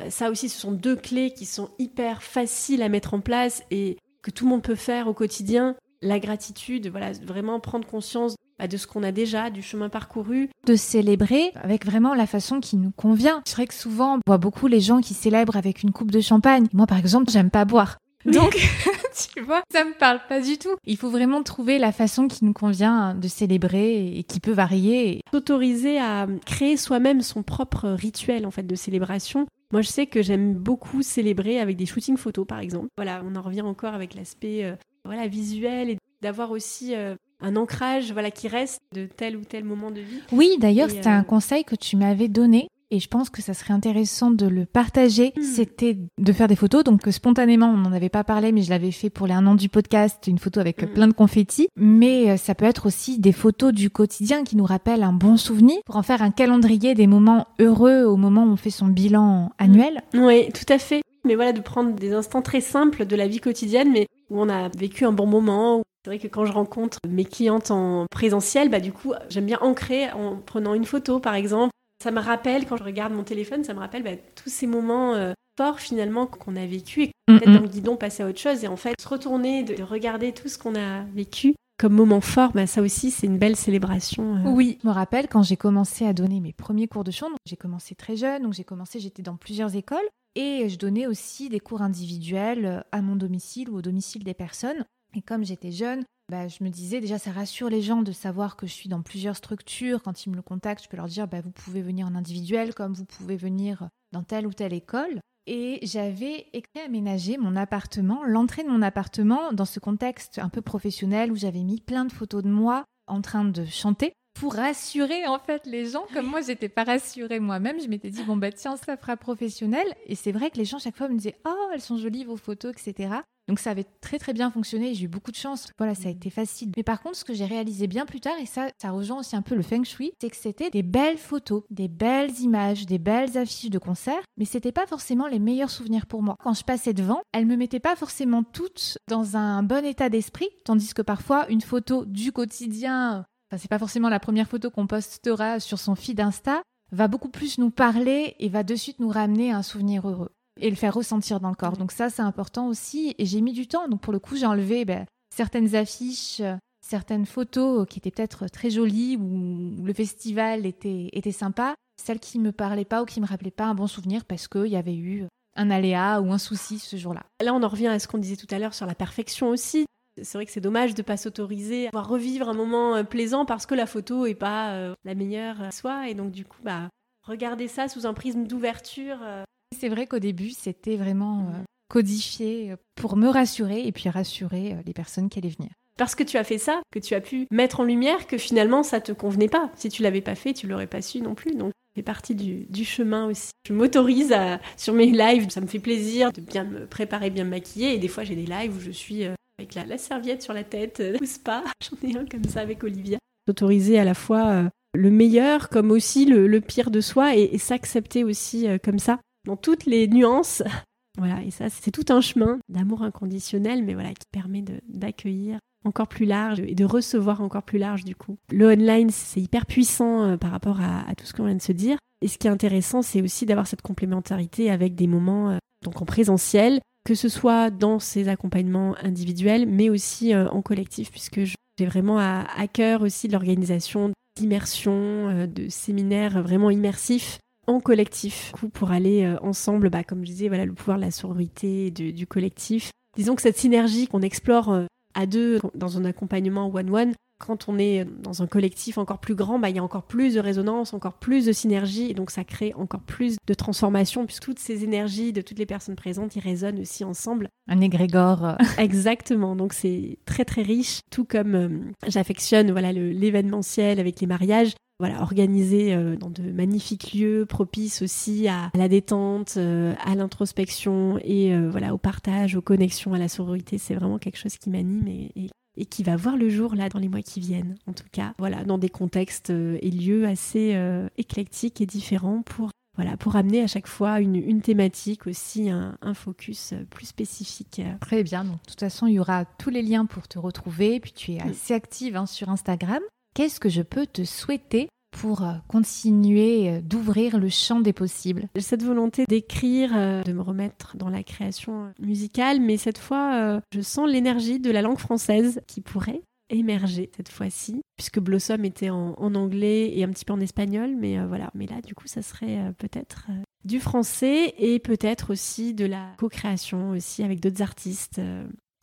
Euh, 0.00 0.08
Ça 0.08 0.30
aussi, 0.30 0.48
ce 0.48 0.58
sont 0.58 0.72
deux 0.72 0.96
clés 0.96 1.32
qui 1.32 1.44
sont 1.44 1.68
hyper 1.78 2.22
faciles 2.22 2.82
à 2.82 2.88
mettre 2.88 3.12
en 3.14 3.20
place 3.20 3.62
et 3.70 3.98
que 4.22 4.30
tout 4.30 4.44
le 4.44 4.50
monde 4.50 4.62
peut 4.62 4.74
faire 4.74 5.06
au 5.08 5.12
quotidien. 5.14 5.76
La 6.02 6.18
gratitude, 6.18 6.88
voilà, 6.88 7.12
vraiment 7.12 7.60
prendre 7.60 7.86
conscience 7.86 8.34
bah, 8.58 8.68
de 8.68 8.76
ce 8.78 8.86
qu'on 8.86 9.02
a 9.02 9.12
déjà, 9.12 9.50
du 9.50 9.60
chemin 9.62 9.88
parcouru. 9.90 10.48
de 10.66 10.76
célébrer 10.76 11.50
avec 11.62 11.84
vraiment 11.86 12.14
la 12.14 12.26
façon 12.26 12.60
qui 12.60 12.76
nous 12.76 12.90
convient. 12.90 13.42
C'est 13.46 13.54
vrai 13.56 13.66
que 13.66 13.74
souvent, 13.74 14.16
on 14.16 14.20
voit 14.26 14.38
beaucoup 14.38 14.66
les 14.66 14.80
gens 14.80 15.00
qui 15.00 15.14
célèbrent 15.14 15.56
avec 15.56 15.82
une 15.82 15.92
coupe 15.92 16.10
de 16.10 16.20
champagne. 16.20 16.66
Moi, 16.72 16.86
par 16.86 16.98
exemple, 16.98 17.30
j'aime 17.30 17.50
pas 17.50 17.64
boire. 17.64 17.96
Donc, 18.24 18.54
tu 19.34 19.40
vois, 19.40 19.62
ça 19.72 19.84
me 19.84 19.96
parle 19.98 20.20
pas 20.28 20.40
du 20.40 20.58
tout. 20.58 20.76
Il 20.86 20.96
faut 20.96 21.10
vraiment 21.10 21.42
trouver 21.42 21.78
la 21.78 21.92
façon 21.92 22.28
qui 22.28 22.44
nous 22.44 22.52
convient 22.52 23.14
de 23.14 23.28
célébrer 23.28 24.18
et 24.18 24.24
qui 24.24 24.40
peut 24.40 24.52
varier. 24.52 25.20
S'autoriser 25.32 25.98
à 25.98 26.26
créer 26.44 26.76
soi-même 26.76 27.22
son 27.22 27.42
propre 27.42 27.88
rituel 27.88 28.46
en 28.46 28.50
fait 28.50 28.66
de 28.66 28.74
célébration. 28.74 29.46
Moi, 29.72 29.82
je 29.82 29.88
sais 29.88 30.06
que 30.06 30.20
j'aime 30.20 30.54
beaucoup 30.54 31.02
célébrer 31.02 31.60
avec 31.60 31.76
des 31.76 31.86
shootings 31.86 32.16
photos, 32.16 32.46
par 32.46 32.58
exemple. 32.58 32.88
Voilà, 32.96 33.22
on 33.24 33.36
en 33.36 33.42
revient 33.42 33.62
encore 33.62 33.94
avec 33.94 34.14
l'aspect 34.14 34.64
euh, 34.64 34.74
voilà 35.04 35.28
visuel 35.28 35.90
et 35.90 35.98
d'avoir 36.22 36.50
aussi 36.50 36.94
euh, 36.94 37.14
un 37.40 37.56
ancrage 37.56 38.12
voilà 38.12 38.30
qui 38.30 38.48
reste 38.48 38.80
de 38.92 39.06
tel 39.06 39.36
ou 39.36 39.44
tel 39.44 39.64
moment 39.64 39.90
de 39.90 40.00
vie. 40.00 40.20
Oui, 40.32 40.56
d'ailleurs, 40.58 40.90
c'était 40.90 41.08
euh, 41.08 41.12
un 41.12 41.22
conseil 41.22 41.64
que 41.64 41.76
tu 41.76 41.96
m'avais 41.96 42.28
donné. 42.28 42.68
Et 42.92 42.98
je 42.98 43.06
pense 43.08 43.30
que 43.30 43.40
ça 43.40 43.54
serait 43.54 43.72
intéressant 43.72 44.32
de 44.32 44.46
le 44.46 44.66
partager. 44.66 45.32
Hmm. 45.36 45.42
C'était 45.42 45.96
de 46.18 46.32
faire 46.32 46.48
des 46.48 46.56
photos. 46.56 46.82
Donc, 46.82 47.06
euh, 47.06 47.12
spontanément, 47.12 47.68
on 47.68 47.76
n'en 47.76 47.92
avait 47.92 48.08
pas 48.08 48.24
parlé, 48.24 48.50
mais 48.50 48.62
je 48.62 48.70
l'avais 48.70 48.90
fait 48.90 49.10
pour 49.10 49.28
les 49.28 49.32
un 49.32 49.46
an 49.46 49.54
du 49.54 49.68
podcast, 49.68 50.26
une 50.26 50.38
photo 50.38 50.58
avec 50.58 50.82
euh, 50.82 50.86
Hmm. 50.86 50.92
plein 50.94 51.08
de 51.08 51.12
confettis. 51.12 51.68
Mais 51.76 52.30
euh, 52.30 52.36
ça 52.36 52.56
peut 52.56 52.64
être 52.64 52.86
aussi 52.86 53.20
des 53.20 53.32
photos 53.32 53.72
du 53.72 53.90
quotidien 53.90 54.42
qui 54.42 54.56
nous 54.56 54.64
rappellent 54.64 55.04
un 55.04 55.12
bon 55.12 55.36
souvenir 55.36 55.76
pour 55.86 55.96
en 55.96 56.02
faire 56.02 56.20
un 56.20 56.32
calendrier 56.32 56.94
des 56.94 57.06
moments 57.06 57.46
heureux 57.60 58.02
au 58.02 58.16
moment 58.16 58.42
où 58.44 58.50
on 58.50 58.56
fait 58.56 58.70
son 58.70 58.86
bilan 58.86 59.52
annuel. 59.58 60.02
Oui, 60.14 60.48
tout 60.52 60.70
à 60.72 60.78
fait. 60.78 61.02
Mais 61.24 61.36
voilà, 61.36 61.52
de 61.52 61.60
prendre 61.60 61.92
des 61.94 62.12
instants 62.12 62.42
très 62.42 62.60
simples 62.60 63.06
de 63.06 63.14
la 63.14 63.28
vie 63.28 63.40
quotidienne, 63.40 63.92
mais 63.92 64.06
où 64.30 64.40
on 64.40 64.48
a 64.48 64.68
vécu 64.70 65.04
un 65.04 65.12
bon 65.12 65.26
moment. 65.26 65.82
C'est 66.04 66.10
vrai 66.10 66.18
que 66.18 66.28
quand 66.28 66.46
je 66.46 66.52
rencontre 66.52 66.98
mes 67.08 67.26
clientes 67.26 67.70
en 67.70 68.06
présentiel, 68.10 68.70
bah 68.70 68.80
du 68.80 68.90
coup, 68.90 69.12
j'aime 69.28 69.44
bien 69.44 69.58
ancrer 69.60 70.10
en 70.12 70.36
prenant 70.36 70.72
une 70.74 70.86
photo, 70.86 71.20
par 71.20 71.34
exemple. 71.34 71.70
Ça 72.02 72.10
me 72.10 72.20
rappelle, 72.20 72.66
quand 72.66 72.76
je 72.76 72.84
regarde 72.84 73.12
mon 73.12 73.24
téléphone, 73.24 73.64
ça 73.64 73.74
me 73.74 73.78
rappelle 73.80 74.02
bah, 74.02 74.16
tous 74.34 74.48
ces 74.48 74.66
moments 74.66 75.14
euh, 75.14 75.32
forts 75.58 75.80
finalement 75.80 76.26
qu'on 76.26 76.56
a 76.56 76.66
vécu 76.66 77.02
et 77.02 77.12
Mm, 77.30 77.38
peut-être 77.38 77.50
mm. 77.50 77.54
dans 77.54 77.62
le 77.62 77.68
guidon 77.68 77.96
passer 77.96 78.22
à 78.22 78.26
autre 78.26 78.40
chose. 78.40 78.64
Et 78.64 78.68
en 78.68 78.76
fait, 78.76 78.94
se 79.00 79.08
retourner, 79.08 79.62
de, 79.62 79.74
de 79.74 79.82
regarder 79.82 80.32
tout 80.32 80.48
ce 80.48 80.58
qu'on 80.58 80.74
a 80.74 81.02
vécu 81.14 81.54
comme 81.78 81.94
moment 81.94 82.20
fort, 82.20 82.52
bah, 82.52 82.66
ça 82.66 82.82
aussi, 82.82 83.10
c'est 83.10 83.26
une 83.26 83.38
belle 83.38 83.56
célébration. 83.56 84.36
euh. 84.36 84.50
Oui, 84.50 84.78
je 84.82 84.86
me 84.88 84.92
rappelle 84.92 85.28
quand 85.28 85.42
j'ai 85.42 85.56
commencé 85.56 86.04
à 86.04 86.12
donner 86.12 86.38
mes 86.40 86.52
premiers 86.52 86.88
cours 86.88 87.04
de 87.04 87.10
chant, 87.10 87.28
j'ai 87.46 87.56
commencé 87.56 87.94
très 87.94 88.16
jeune, 88.16 88.42
donc 88.42 88.52
j'ai 88.52 88.64
commencé, 88.64 89.00
j'étais 89.00 89.22
dans 89.22 89.36
plusieurs 89.36 89.74
écoles 89.74 90.04
et 90.34 90.68
je 90.68 90.76
donnais 90.76 91.06
aussi 91.06 91.48
des 91.48 91.58
cours 91.58 91.80
individuels 91.80 92.66
euh, 92.66 92.80
à 92.92 93.00
mon 93.00 93.16
domicile 93.16 93.70
ou 93.70 93.76
au 93.78 93.82
domicile 93.82 94.24
des 94.24 94.34
personnes. 94.34 94.84
Et 95.14 95.22
comme 95.22 95.44
j'étais 95.44 95.72
jeune, 95.72 96.04
bah, 96.30 96.46
je 96.46 96.62
me 96.62 96.68
disais 96.68 97.00
déjà 97.00 97.18
ça 97.18 97.32
rassure 97.32 97.68
les 97.68 97.82
gens 97.82 98.02
de 98.02 98.12
savoir 98.12 98.56
que 98.56 98.66
je 98.66 98.72
suis 98.72 98.88
dans 98.88 99.02
plusieurs 99.02 99.36
structures. 99.36 100.02
Quand 100.02 100.24
ils 100.24 100.30
me 100.30 100.36
le 100.36 100.42
contactent, 100.42 100.84
je 100.84 100.88
peux 100.88 100.96
leur 100.96 101.08
dire 101.08 101.26
bah, 101.26 101.40
vous 101.40 101.50
pouvez 101.50 101.82
venir 101.82 102.06
en 102.06 102.14
individuel 102.14 102.74
comme 102.74 102.92
vous 102.92 103.04
pouvez 103.04 103.36
venir 103.36 103.88
dans 104.12 104.22
telle 104.22 104.46
ou 104.46 104.52
telle 104.52 104.72
école. 104.72 105.20
Et 105.46 105.80
j'avais 105.82 106.46
aménager 106.84 107.36
mon 107.36 107.56
appartement, 107.56 108.22
l'entrée 108.24 108.62
de 108.62 108.68
mon 108.68 108.82
appartement 108.82 109.52
dans 109.52 109.64
ce 109.64 109.80
contexte 109.80 110.38
un 110.38 110.48
peu 110.48 110.62
professionnel 110.62 111.32
où 111.32 111.36
j'avais 111.36 111.64
mis 111.64 111.80
plein 111.80 112.04
de 112.04 112.12
photos 112.12 112.44
de 112.44 112.48
moi 112.48 112.84
en 113.08 113.20
train 113.20 113.44
de 113.44 113.64
chanter 113.64 114.12
pour 114.34 114.54
rassurer 114.54 115.26
en 115.26 115.38
fait 115.38 115.66
les 115.66 115.86
gens. 115.86 116.06
Comme 116.14 116.26
moi, 116.26 116.40
j'étais 116.40 116.68
pas 116.68 116.84
rassurée 116.84 117.40
moi-même, 117.40 117.80
je 117.80 117.88
m'étais 117.88 118.10
dit 118.10 118.22
bon 118.22 118.36
bah 118.36 118.52
tiens, 118.52 118.76
ça 118.76 118.96
fera 118.96 119.16
professionnel. 119.16 119.86
Et 120.06 120.14
c'est 120.14 120.32
vrai 120.32 120.50
que 120.50 120.58
les 120.58 120.64
gens 120.64 120.78
chaque 120.78 120.96
fois 120.96 121.08
me 121.08 121.16
disaient 121.16 121.36
oh 121.44 121.68
elles 121.74 121.80
sont 121.80 121.96
jolies 121.96 122.24
vos 122.24 122.36
photos, 122.36 122.72
etc. 122.72 123.16
Donc 123.50 123.58
ça 123.58 123.72
avait 123.72 123.86
très 124.00 124.20
très 124.20 124.32
bien 124.32 124.48
fonctionné. 124.48 124.94
J'ai 124.94 125.06
eu 125.06 125.08
beaucoup 125.08 125.32
de 125.32 125.36
chance. 125.36 125.66
Voilà, 125.76 125.96
ça 125.96 126.06
a 126.06 126.12
été 126.12 126.30
facile. 126.30 126.70
Mais 126.76 126.84
par 126.84 127.02
contre, 127.02 127.16
ce 127.16 127.24
que 127.24 127.34
j'ai 127.34 127.44
réalisé 127.44 127.88
bien 127.88 128.06
plus 128.06 128.20
tard 128.20 128.38
et 128.40 128.46
ça, 128.46 128.68
ça 128.80 128.92
rejoint 128.92 129.18
aussi 129.18 129.34
un 129.34 129.42
peu 129.42 129.56
le 129.56 129.62
feng 129.62 129.82
shui, 129.82 130.12
c'est 130.20 130.30
que 130.30 130.36
c'était 130.36 130.70
des 130.70 130.84
belles 130.84 131.18
photos, 131.18 131.64
des 131.68 131.88
belles 131.88 132.38
images, 132.38 132.86
des 132.86 133.00
belles 133.00 133.36
affiches 133.36 133.70
de 133.70 133.78
concerts. 133.80 134.22
Mais 134.36 134.44
c'était 134.44 134.70
pas 134.70 134.86
forcément 134.86 135.26
les 135.26 135.40
meilleurs 135.40 135.70
souvenirs 135.70 136.06
pour 136.06 136.22
moi. 136.22 136.36
Quand 136.44 136.54
je 136.54 136.62
passais 136.62 136.92
devant, 136.92 137.22
elles 137.32 137.44
me 137.44 137.56
mettaient 137.56 137.80
pas 137.80 137.96
forcément 137.96 138.44
toutes 138.44 138.98
dans 139.08 139.36
un 139.36 139.64
bon 139.64 139.84
état 139.84 140.10
d'esprit, 140.10 140.48
tandis 140.64 140.94
que 140.94 141.02
parfois 141.02 141.50
une 141.50 141.60
photo 141.60 142.04
du 142.04 142.30
quotidien 142.30 143.26
Enfin, 143.50 143.58
c'est 143.60 143.68
pas 143.68 143.80
forcément 143.80 144.08
la 144.08 144.20
première 144.20 144.46
photo 144.46 144.70
qu'on 144.70 144.86
postera 144.86 145.58
sur 145.58 145.80
son 145.80 145.96
feed 145.96 146.20
Insta, 146.20 146.62
va 146.92 147.08
beaucoup 147.08 147.30
plus 147.30 147.58
nous 147.58 147.72
parler 147.72 148.36
et 148.38 148.48
va 148.48 148.62
de 148.62 148.76
suite 148.76 149.00
nous 149.00 149.08
ramener 149.08 149.50
à 149.50 149.56
un 149.56 149.62
souvenir 149.64 150.08
heureux 150.08 150.30
et 150.60 150.70
le 150.70 150.76
faire 150.76 150.94
ressentir 150.94 151.40
dans 151.40 151.48
le 151.48 151.54
corps. 151.54 151.76
Donc 151.76 151.92
ça, 151.92 152.10
c'est 152.10 152.22
important 152.22 152.68
aussi. 152.68 153.14
Et 153.18 153.26
j'ai 153.26 153.40
mis 153.40 153.52
du 153.52 153.66
temps. 153.66 153.88
Donc 153.88 154.00
pour 154.00 154.12
le 154.12 154.18
coup, 154.18 154.36
j'ai 154.36 154.46
enlevé 154.46 154.84
ben, 154.84 155.06
certaines 155.34 155.74
affiches, 155.74 156.40
euh, 156.40 156.56
certaines 156.80 157.26
photos 157.26 157.86
qui 157.88 157.98
étaient 157.98 158.10
peut-être 158.10 158.46
très 158.48 158.70
jolies 158.70 159.16
où 159.16 159.84
le 159.84 159.92
festival 159.92 160.66
était, 160.66 161.08
était 161.12 161.32
sympa. 161.32 161.74
Celles 162.02 162.20
qui 162.20 162.38
me 162.38 162.52
parlaient 162.52 162.84
pas 162.84 163.02
ou 163.02 163.04
qui 163.04 163.20
me 163.20 163.26
rappelaient 163.26 163.50
pas 163.50 163.66
un 163.66 163.74
bon 163.74 163.86
souvenir 163.86 164.24
parce 164.24 164.48
qu'il 164.48 164.68
y 164.68 164.76
avait 164.76 164.96
eu 164.96 165.26
un 165.56 165.70
aléa 165.70 166.20
ou 166.20 166.32
un 166.32 166.38
souci 166.38 166.78
ce 166.78 166.96
jour-là. 166.96 167.22
Là, 167.42 167.54
on 167.54 167.62
en 167.62 167.68
revient 167.68 167.88
à 167.88 167.98
ce 167.98 168.08
qu'on 168.08 168.18
disait 168.18 168.36
tout 168.36 168.46
à 168.50 168.58
l'heure 168.58 168.74
sur 168.74 168.86
la 168.86 168.94
perfection 168.94 169.48
aussi. 169.48 169.86
C'est 170.22 170.38
vrai 170.38 170.46
que 170.46 170.52
c'est 170.52 170.60
dommage 170.60 170.94
de 170.94 171.02
pas 171.02 171.16
s'autoriser 171.16 171.88
à 171.94 172.02
revivre 172.02 172.48
un 172.48 172.54
moment 172.54 172.96
euh, 172.96 173.04
plaisant 173.04 173.44
parce 173.44 173.66
que 173.66 173.74
la 173.74 173.86
photo 173.86 174.26
est 174.26 174.34
pas 174.34 174.72
euh, 174.72 174.94
la 175.04 175.14
meilleure 175.14 175.62
à 175.62 175.70
soi 175.70 176.08
et 176.08 176.14
donc 176.14 176.32
du 176.32 176.44
coup 176.44 176.60
bah 176.62 176.88
regarder 177.22 177.68
ça 177.68 177.88
sous 177.88 178.06
un 178.06 178.14
prisme 178.14 178.44
d'ouverture 178.46 179.18
euh, 179.22 179.44
C'est 179.80 179.88
vrai 179.88 180.06
qu'au 180.06 180.18
début, 180.18 180.50
c'était 180.50 180.96
vraiment 180.96 181.40
euh, 181.40 181.62
codifié 181.88 182.74
pour 182.96 183.16
me 183.16 183.28
rassurer 183.28 183.86
et 183.86 183.92
puis 183.92 184.10
rassurer 184.10 184.72
euh, 184.74 184.76
les 184.84 184.92
personnes 184.92 185.30
qui 185.30 185.38
allaient 185.38 185.48
venir. 185.48 185.70
parce 185.96 186.14
que 186.14 186.22
tu 186.22 186.36
as 186.36 186.44
fait 186.44 186.58
ça 186.58 186.82
que 186.92 186.98
tu 186.98 187.14
as 187.14 187.20
pu 187.22 187.46
mettre 187.50 187.80
en 187.80 187.84
lumière 187.84 188.26
que 188.26 188.36
finalement 188.36 188.82
ça 188.82 189.00
te 189.00 189.12
convenait 189.12 189.48
pas. 189.48 189.70
Si 189.76 189.88
tu 189.88 190.02
l'avais 190.02 190.20
pas 190.20 190.34
fait, 190.34 190.52
tu 190.52 190.66
l'aurais 190.66 190.86
pas 190.86 191.00
su 191.00 191.22
non 191.22 191.34
plus. 191.34 191.54
Donc 191.54 191.72
c'est 191.96 192.02
partie 192.02 192.34
du, 192.34 192.66
du 192.68 192.84
chemin 192.84 193.26
aussi. 193.26 193.52
Je 193.66 193.72
m'autorise 193.72 194.32
à 194.32 194.60
sur 194.76 194.92
mes 194.92 195.06
lives, 195.06 195.48
ça 195.48 195.62
me 195.62 195.66
fait 195.66 195.78
plaisir 195.78 196.30
de 196.32 196.42
bien 196.42 196.64
me 196.64 196.86
préparer, 196.86 197.30
bien 197.30 197.44
me 197.44 197.50
maquiller 197.50 197.94
et 197.94 197.98
des 197.98 198.08
fois 198.08 198.22
j'ai 198.24 198.36
des 198.36 198.46
lives 198.46 198.76
où 198.76 198.80
je 198.80 198.90
suis 198.90 199.24
euh, 199.24 199.34
avec 199.58 199.74
la, 199.74 199.86
la 199.86 199.96
serviette 199.98 200.42
sur 200.42 200.52
la 200.52 200.64
tête, 200.64 201.00
euh, 201.00 201.16
pousse 201.16 201.38
pas. 201.38 201.64
J'en 201.82 202.06
ai 202.08 202.16
un 202.18 202.26
comme 202.26 202.44
ça 202.44 202.60
avec 202.60 202.84
Olivia. 202.84 203.18
S'autoriser 203.48 203.98
à 203.98 204.04
la 204.04 204.14
fois 204.14 204.46
euh, 204.48 204.68
le 204.94 205.10
meilleur 205.10 205.70
comme 205.70 205.90
aussi 205.90 206.26
le, 206.26 206.46
le 206.46 206.60
pire 206.60 206.90
de 206.90 207.00
soi 207.00 207.34
et, 207.36 207.44
et 207.54 207.58
s'accepter 207.58 208.24
aussi 208.24 208.68
euh, 208.68 208.76
comme 208.82 208.98
ça 208.98 209.18
dans 209.46 209.56
toutes 209.56 209.86
les 209.86 210.08
nuances. 210.08 210.62
Voilà, 211.18 211.42
et 211.42 211.50
ça 211.50 211.68
c'est 211.68 211.90
tout 211.90 212.04
un 212.10 212.20
chemin 212.20 212.60
d'amour 212.68 213.02
inconditionnel, 213.02 213.82
mais 213.82 213.94
voilà 213.94 214.10
qui 214.10 214.26
permet 214.30 214.64
d'accueillir 214.88 215.58
encore 215.84 216.08
plus 216.08 216.26
large 216.26 216.60
et 216.60 216.74
de 216.74 216.84
recevoir 216.84 217.40
encore 217.40 217.62
plus 217.62 217.78
large 217.78 218.04
du 218.04 218.14
coup. 218.14 218.36
Le 218.50 218.72
online, 218.72 219.10
c'est 219.10 219.40
hyper 219.40 219.66
puissant 219.66 220.22
euh, 220.22 220.36
par 220.36 220.50
rapport 220.50 220.78
à, 220.80 221.14
tout 221.16 221.26
ce 221.26 221.32
qu'on 221.32 221.44
vient 221.44 221.54
de 221.54 221.62
se 221.62 221.72
dire. 221.72 221.98
Et 222.22 222.28
ce 222.28 222.38
qui 222.38 222.46
est 222.46 222.50
intéressant, 222.50 223.02
c'est 223.02 223.22
aussi 223.22 223.46
d'avoir 223.46 223.66
cette 223.66 223.82
complémentarité 223.82 224.70
avec 224.70 224.94
des 224.94 225.06
moments 225.06 225.50
euh, 225.50 225.58
donc 225.82 226.02
en 226.02 226.04
présentiel, 226.04 226.80
que 227.04 227.14
ce 227.14 227.28
soit 227.28 227.70
dans 227.70 227.98
ces 227.98 228.28
accompagnements 228.28 228.94
individuels, 229.02 229.66
mais 229.66 229.88
aussi 229.88 230.34
euh, 230.34 230.48
en 230.50 230.60
collectif, 230.60 231.10
puisque 231.10 231.40
j'ai 231.44 231.86
vraiment 231.86 232.18
à, 232.18 232.46
cœur 232.70 233.00
aussi 233.00 233.26
de 233.26 233.32
l'organisation 233.32 234.12
d'immersion, 234.36 235.46
de 235.46 235.68
séminaires 235.70 236.42
vraiment 236.42 236.70
immersifs 236.70 237.38
en 237.70 237.80
collectif, 237.80 238.50
coup, 238.52 238.68
pour 238.68 238.90
aller 238.90 239.24
euh, 239.24 239.36
ensemble, 239.42 239.90
bah, 239.90 240.04
comme 240.04 240.20
je 240.24 240.30
disais, 240.30 240.48
voilà, 240.48 240.64
le 240.64 240.72
pouvoir 240.72 240.98
de 240.98 241.02
la 241.04 241.10
sororité, 241.10 241.90
du, 241.90 242.12
du 242.12 242.26
collectif. 242.26 242.90
Disons 243.16 243.34
que 243.34 243.42
cette 243.42 243.56
synergie 243.58 244.06
qu'on 244.06 244.22
explore 244.22 244.70
euh, 244.70 244.86
à 245.14 245.26
deux 245.26 245.58
dans 245.74 245.98
un 245.98 246.04
accompagnement 246.04 246.70
one-one, 246.72 247.12
quand 247.38 247.68
on 247.70 247.78
est 247.78 248.04
dans 248.22 248.42
un 248.42 248.46
collectif 248.46 248.98
encore 248.98 249.18
plus 249.18 249.34
grand, 249.34 249.58
bah, 249.58 249.70
il 249.70 249.76
y 249.76 249.78
a 249.78 249.82
encore 249.82 250.02
plus 250.02 250.34
de 250.34 250.40
résonance, 250.40 250.92
encore 250.92 251.14
plus 251.14 251.46
de 251.46 251.52
synergie, 251.52 252.10
et 252.10 252.14
donc 252.14 252.30
ça 252.30 252.44
crée 252.44 252.74
encore 252.74 253.00
plus 253.00 253.36
de 253.48 253.54
transformation, 253.54 254.26
puisque 254.26 254.42
toutes 254.44 254.58
ces 254.58 254.84
énergies 254.84 255.32
de 255.32 255.40
toutes 255.40 255.58
les 255.58 255.64
personnes 255.64 255.96
présentes, 255.96 256.36
ils 256.36 256.42
résonnent 256.42 256.80
aussi 256.80 257.02
ensemble. 257.02 257.48
Un 257.66 257.80
égrégore. 257.80 258.44
euh, 258.44 258.54
Exactement, 258.78 259.56
donc 259.56 259.72
c'est 259.72 260.18
très 260.26 260.44
très 260.44 260.60
riche, 260.62 261.00
tout 261.10 261.24
comme 261.24 261.54
euh, 261.54 261.68
j'affectionne 262.06 262.70
voilà 262.72 262.92
le- 262.92 263.10
l'événementiel 263.10 264.00
avec 264.00 264.20
les 264.20 264.26
mariages, 264.26 264.74
voilà 265.00 265.20
organisé 265.22 265.92
euh, 265.94 266.14
dans 266.16 266.30
de 266.30 266.42
magnifiques 266.52 267.12
lieux 267.12 267.44
propices 267.46 268.02
aussi 268.02 268.46
à, 268.46 268.70
la 268.74 268.86
détente, 268.88 269.54
euh, 269.56 269.94
à 270.04 270.14
l'introspection 270.14 271.18
et 271.24 271.52
euh, 271.52 271.68
voilà 271.70 271.92
au 271.94 271.98
partage, 271.98 272.54
aux 272.54 272.62
connexions, 272.62 273.12
à 273.14 273.18
la 273.18 273.28
sororité, 273.28 273.78
c'est 273.78 273.94
vraiment 273.96 274.18
quelque 274.18 274.38
chose 274.38 274.56
qui 274.58 274.70
m'anime 274.70 275.08
et, 275.08 275.32
et- 275.36 275.50
et 275.76 275.86
qui 275.86 276.02
va 276.02 276.16
voir 276.16 276.36
le 276.36 276.50
jour 276.50 276.74
là 276.74 276.88
dans 276.88 276.98
les 276.98 277.08
mois 277.08 277.22
qui 277.22 277.38
viennent. 277.40 277.76
En 277.86 277.92
tout 277.92 278.04
cas, 278.12 278.34
voilà 278.38 278.64
dans 278.64 278.76
des 278.76 278.88
contextes 278.88 279.50
et 279.50 279.90
lieux 279.90 280.26
assez 280.26 280.72
euh, 280.74 281.08
éclectiques 281.16 281.80
et 281.80 281.86
différents 281.86 282.42
pour 282.42 282.70
voilà, 282.96 283.16
pour 283.16 283.36
amener 283.36 283.62
à 283.62 283.66
chaque 283.68 283.86
fois 283.86 284.20
une, 284.20 284.34
une 284.34 284.60
thématique 284.60 285.26
aussi, 285.28 285.70
un, 285.70 285.96
un, 286.02 286.12
focus 286.12 286.74
plus 286.90 287.06
spécifique. 287.06 287.80
Très 288.00 288.22
bien. 288.24 288.44
Donc, 288.44 288.60
de 288.62 288.66
toute 288.68 288.80
façon, 288.80 289.06
il 289.06 289.14
y 289.14 289.18
aura 289.20 289.44
tous 289.46 289.70
les 289.70 289.80
liens 289.80 290.04
pour 290.06 290.26
te 290.28 290.38
retrouver. 290.40 290.98
Puis 291.00 291.12
tu 291.12 291.32
es 291.32 291.40
assez 291.40 291.72
active 291.72 292.16
hein, 292.16 292.26
sur 292.26 292.50
Instagram. 292.50 293.00
Qu'est-ce 293.34 293.60
que 293.60 293.68
je 293.68 293.82
peux 293.82 294.06
te 294.06 294.24
souhaiter 294.24 294.88
pour 295.12 295.44
euh, 295.44 295.52
continuer 295.68 296.68
euh, 296.68 296.80
d'ouvrir 296.80 297.38
le 297.38 297.48
champ 297.48 297.80
des 297.80 297.92
possibles? 297.92 298.48
Cette 298.58 298.82
volonté 298.82 299.24
d'écrire, 299.28 299.92
euh, 299.94 300.22
de 300.24 300.32
me 300.32 300.42
remettre 300.42 300.96
dans 300.96 301.08
la 301.08 301.22
création 301.22 301.92
musicale, 302.00 302.60
mais 302.60 302.76
cette 302.76 302.98
fois, 302.98 303.60
je 303.72 303.80
sens 303.80 304.08
l'énergie 304.08 304.58
de 304.58 304.70
la 304.70 304.82
langue 304.82 304.98
française 304.98 305.60
qui 305.68 305.80
pourrait 305.80 306.22
émerger 306.48 307.08
cette 307.16 307.28
fois-ci, 307.28 307.80
puisque 307.96 308.18
Blossom 308.18 308.64
était 308.64 308.90
en, 308.90 309.14
anglais 309.16 309.96
et 309.96 310.02
un 310.02 310.08
petit 310.08 310.24
peu 310.24 310.32
en 310.32 310.40
espagnol, 310.40 310.96
mais 310.98 311.24
voilà. 311.24 311.50
Mais 311.54 311.66
là, 311.66 311.80
du 311.80 311.94
coup, 311.94 312.08
ça 312.08 312.22
serait 312.22 312.74
peut-être 312.78 313.28
du 313.64 313.78
français 313.78 314.54
et 314.58 314.80
peut-être 314.80 315.30
aussi 315.30 315.74
de 315.74 315.84
la 315.84 316.08
co-création 316.18 316.90
aussi 316.90 317.22
avec 317.22 317.38
d'autres 317.38 317.62
artistes. 317.62 318.20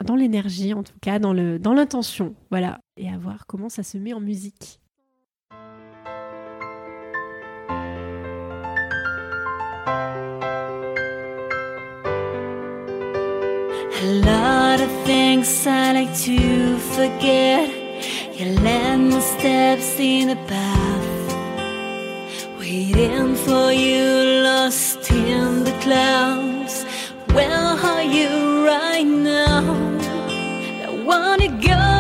dans 0.06 0.16
l'énergie, 0.16 0.74
en 0.74 0.84
tout 0.84 0.98
cas, 1.02 1.20
dans 1.20 1.34
l'intention, 1.34 2.36
voilà, 2.50 2.80
et 2.98 3.10
à 3.10 3.18
voir 3.18 3.46
comment 3.48 3.70
ça 3.70 3.84
se 3.84 3.98
met 3.98 4.14
en 4.14 4.20
musique. 4.20 4.80
A 14.00 14.10
lot 14.10 14.80
of 14.80 14.90
things 15.06 15.66
I 15.66 15.92
like 15.94 16.14
to 16.26 16.78
forget. 16.96 17.70
You 18.38 18.54
land 18.62 19.10
my 19.10 19.20
steps 19.20 20.00
in 20.00 20.28
the 20.28 20.36
path, 20.48 21.36
waiting 22.60 23.36
for 23.36 23.72
you, 23.74 24.44
lost 24.44 25.10
in 25.10 25.64
the 25.64 25.74
clouds. 25.82 26.86
Where 27.34 27.50
are 27.50 28.04
you 28.04 28.66
right 28.66 29.08
now? 29.08 29.64
I 30.86 31.04
wanna 31.04 31.48
go. 31.60 31.97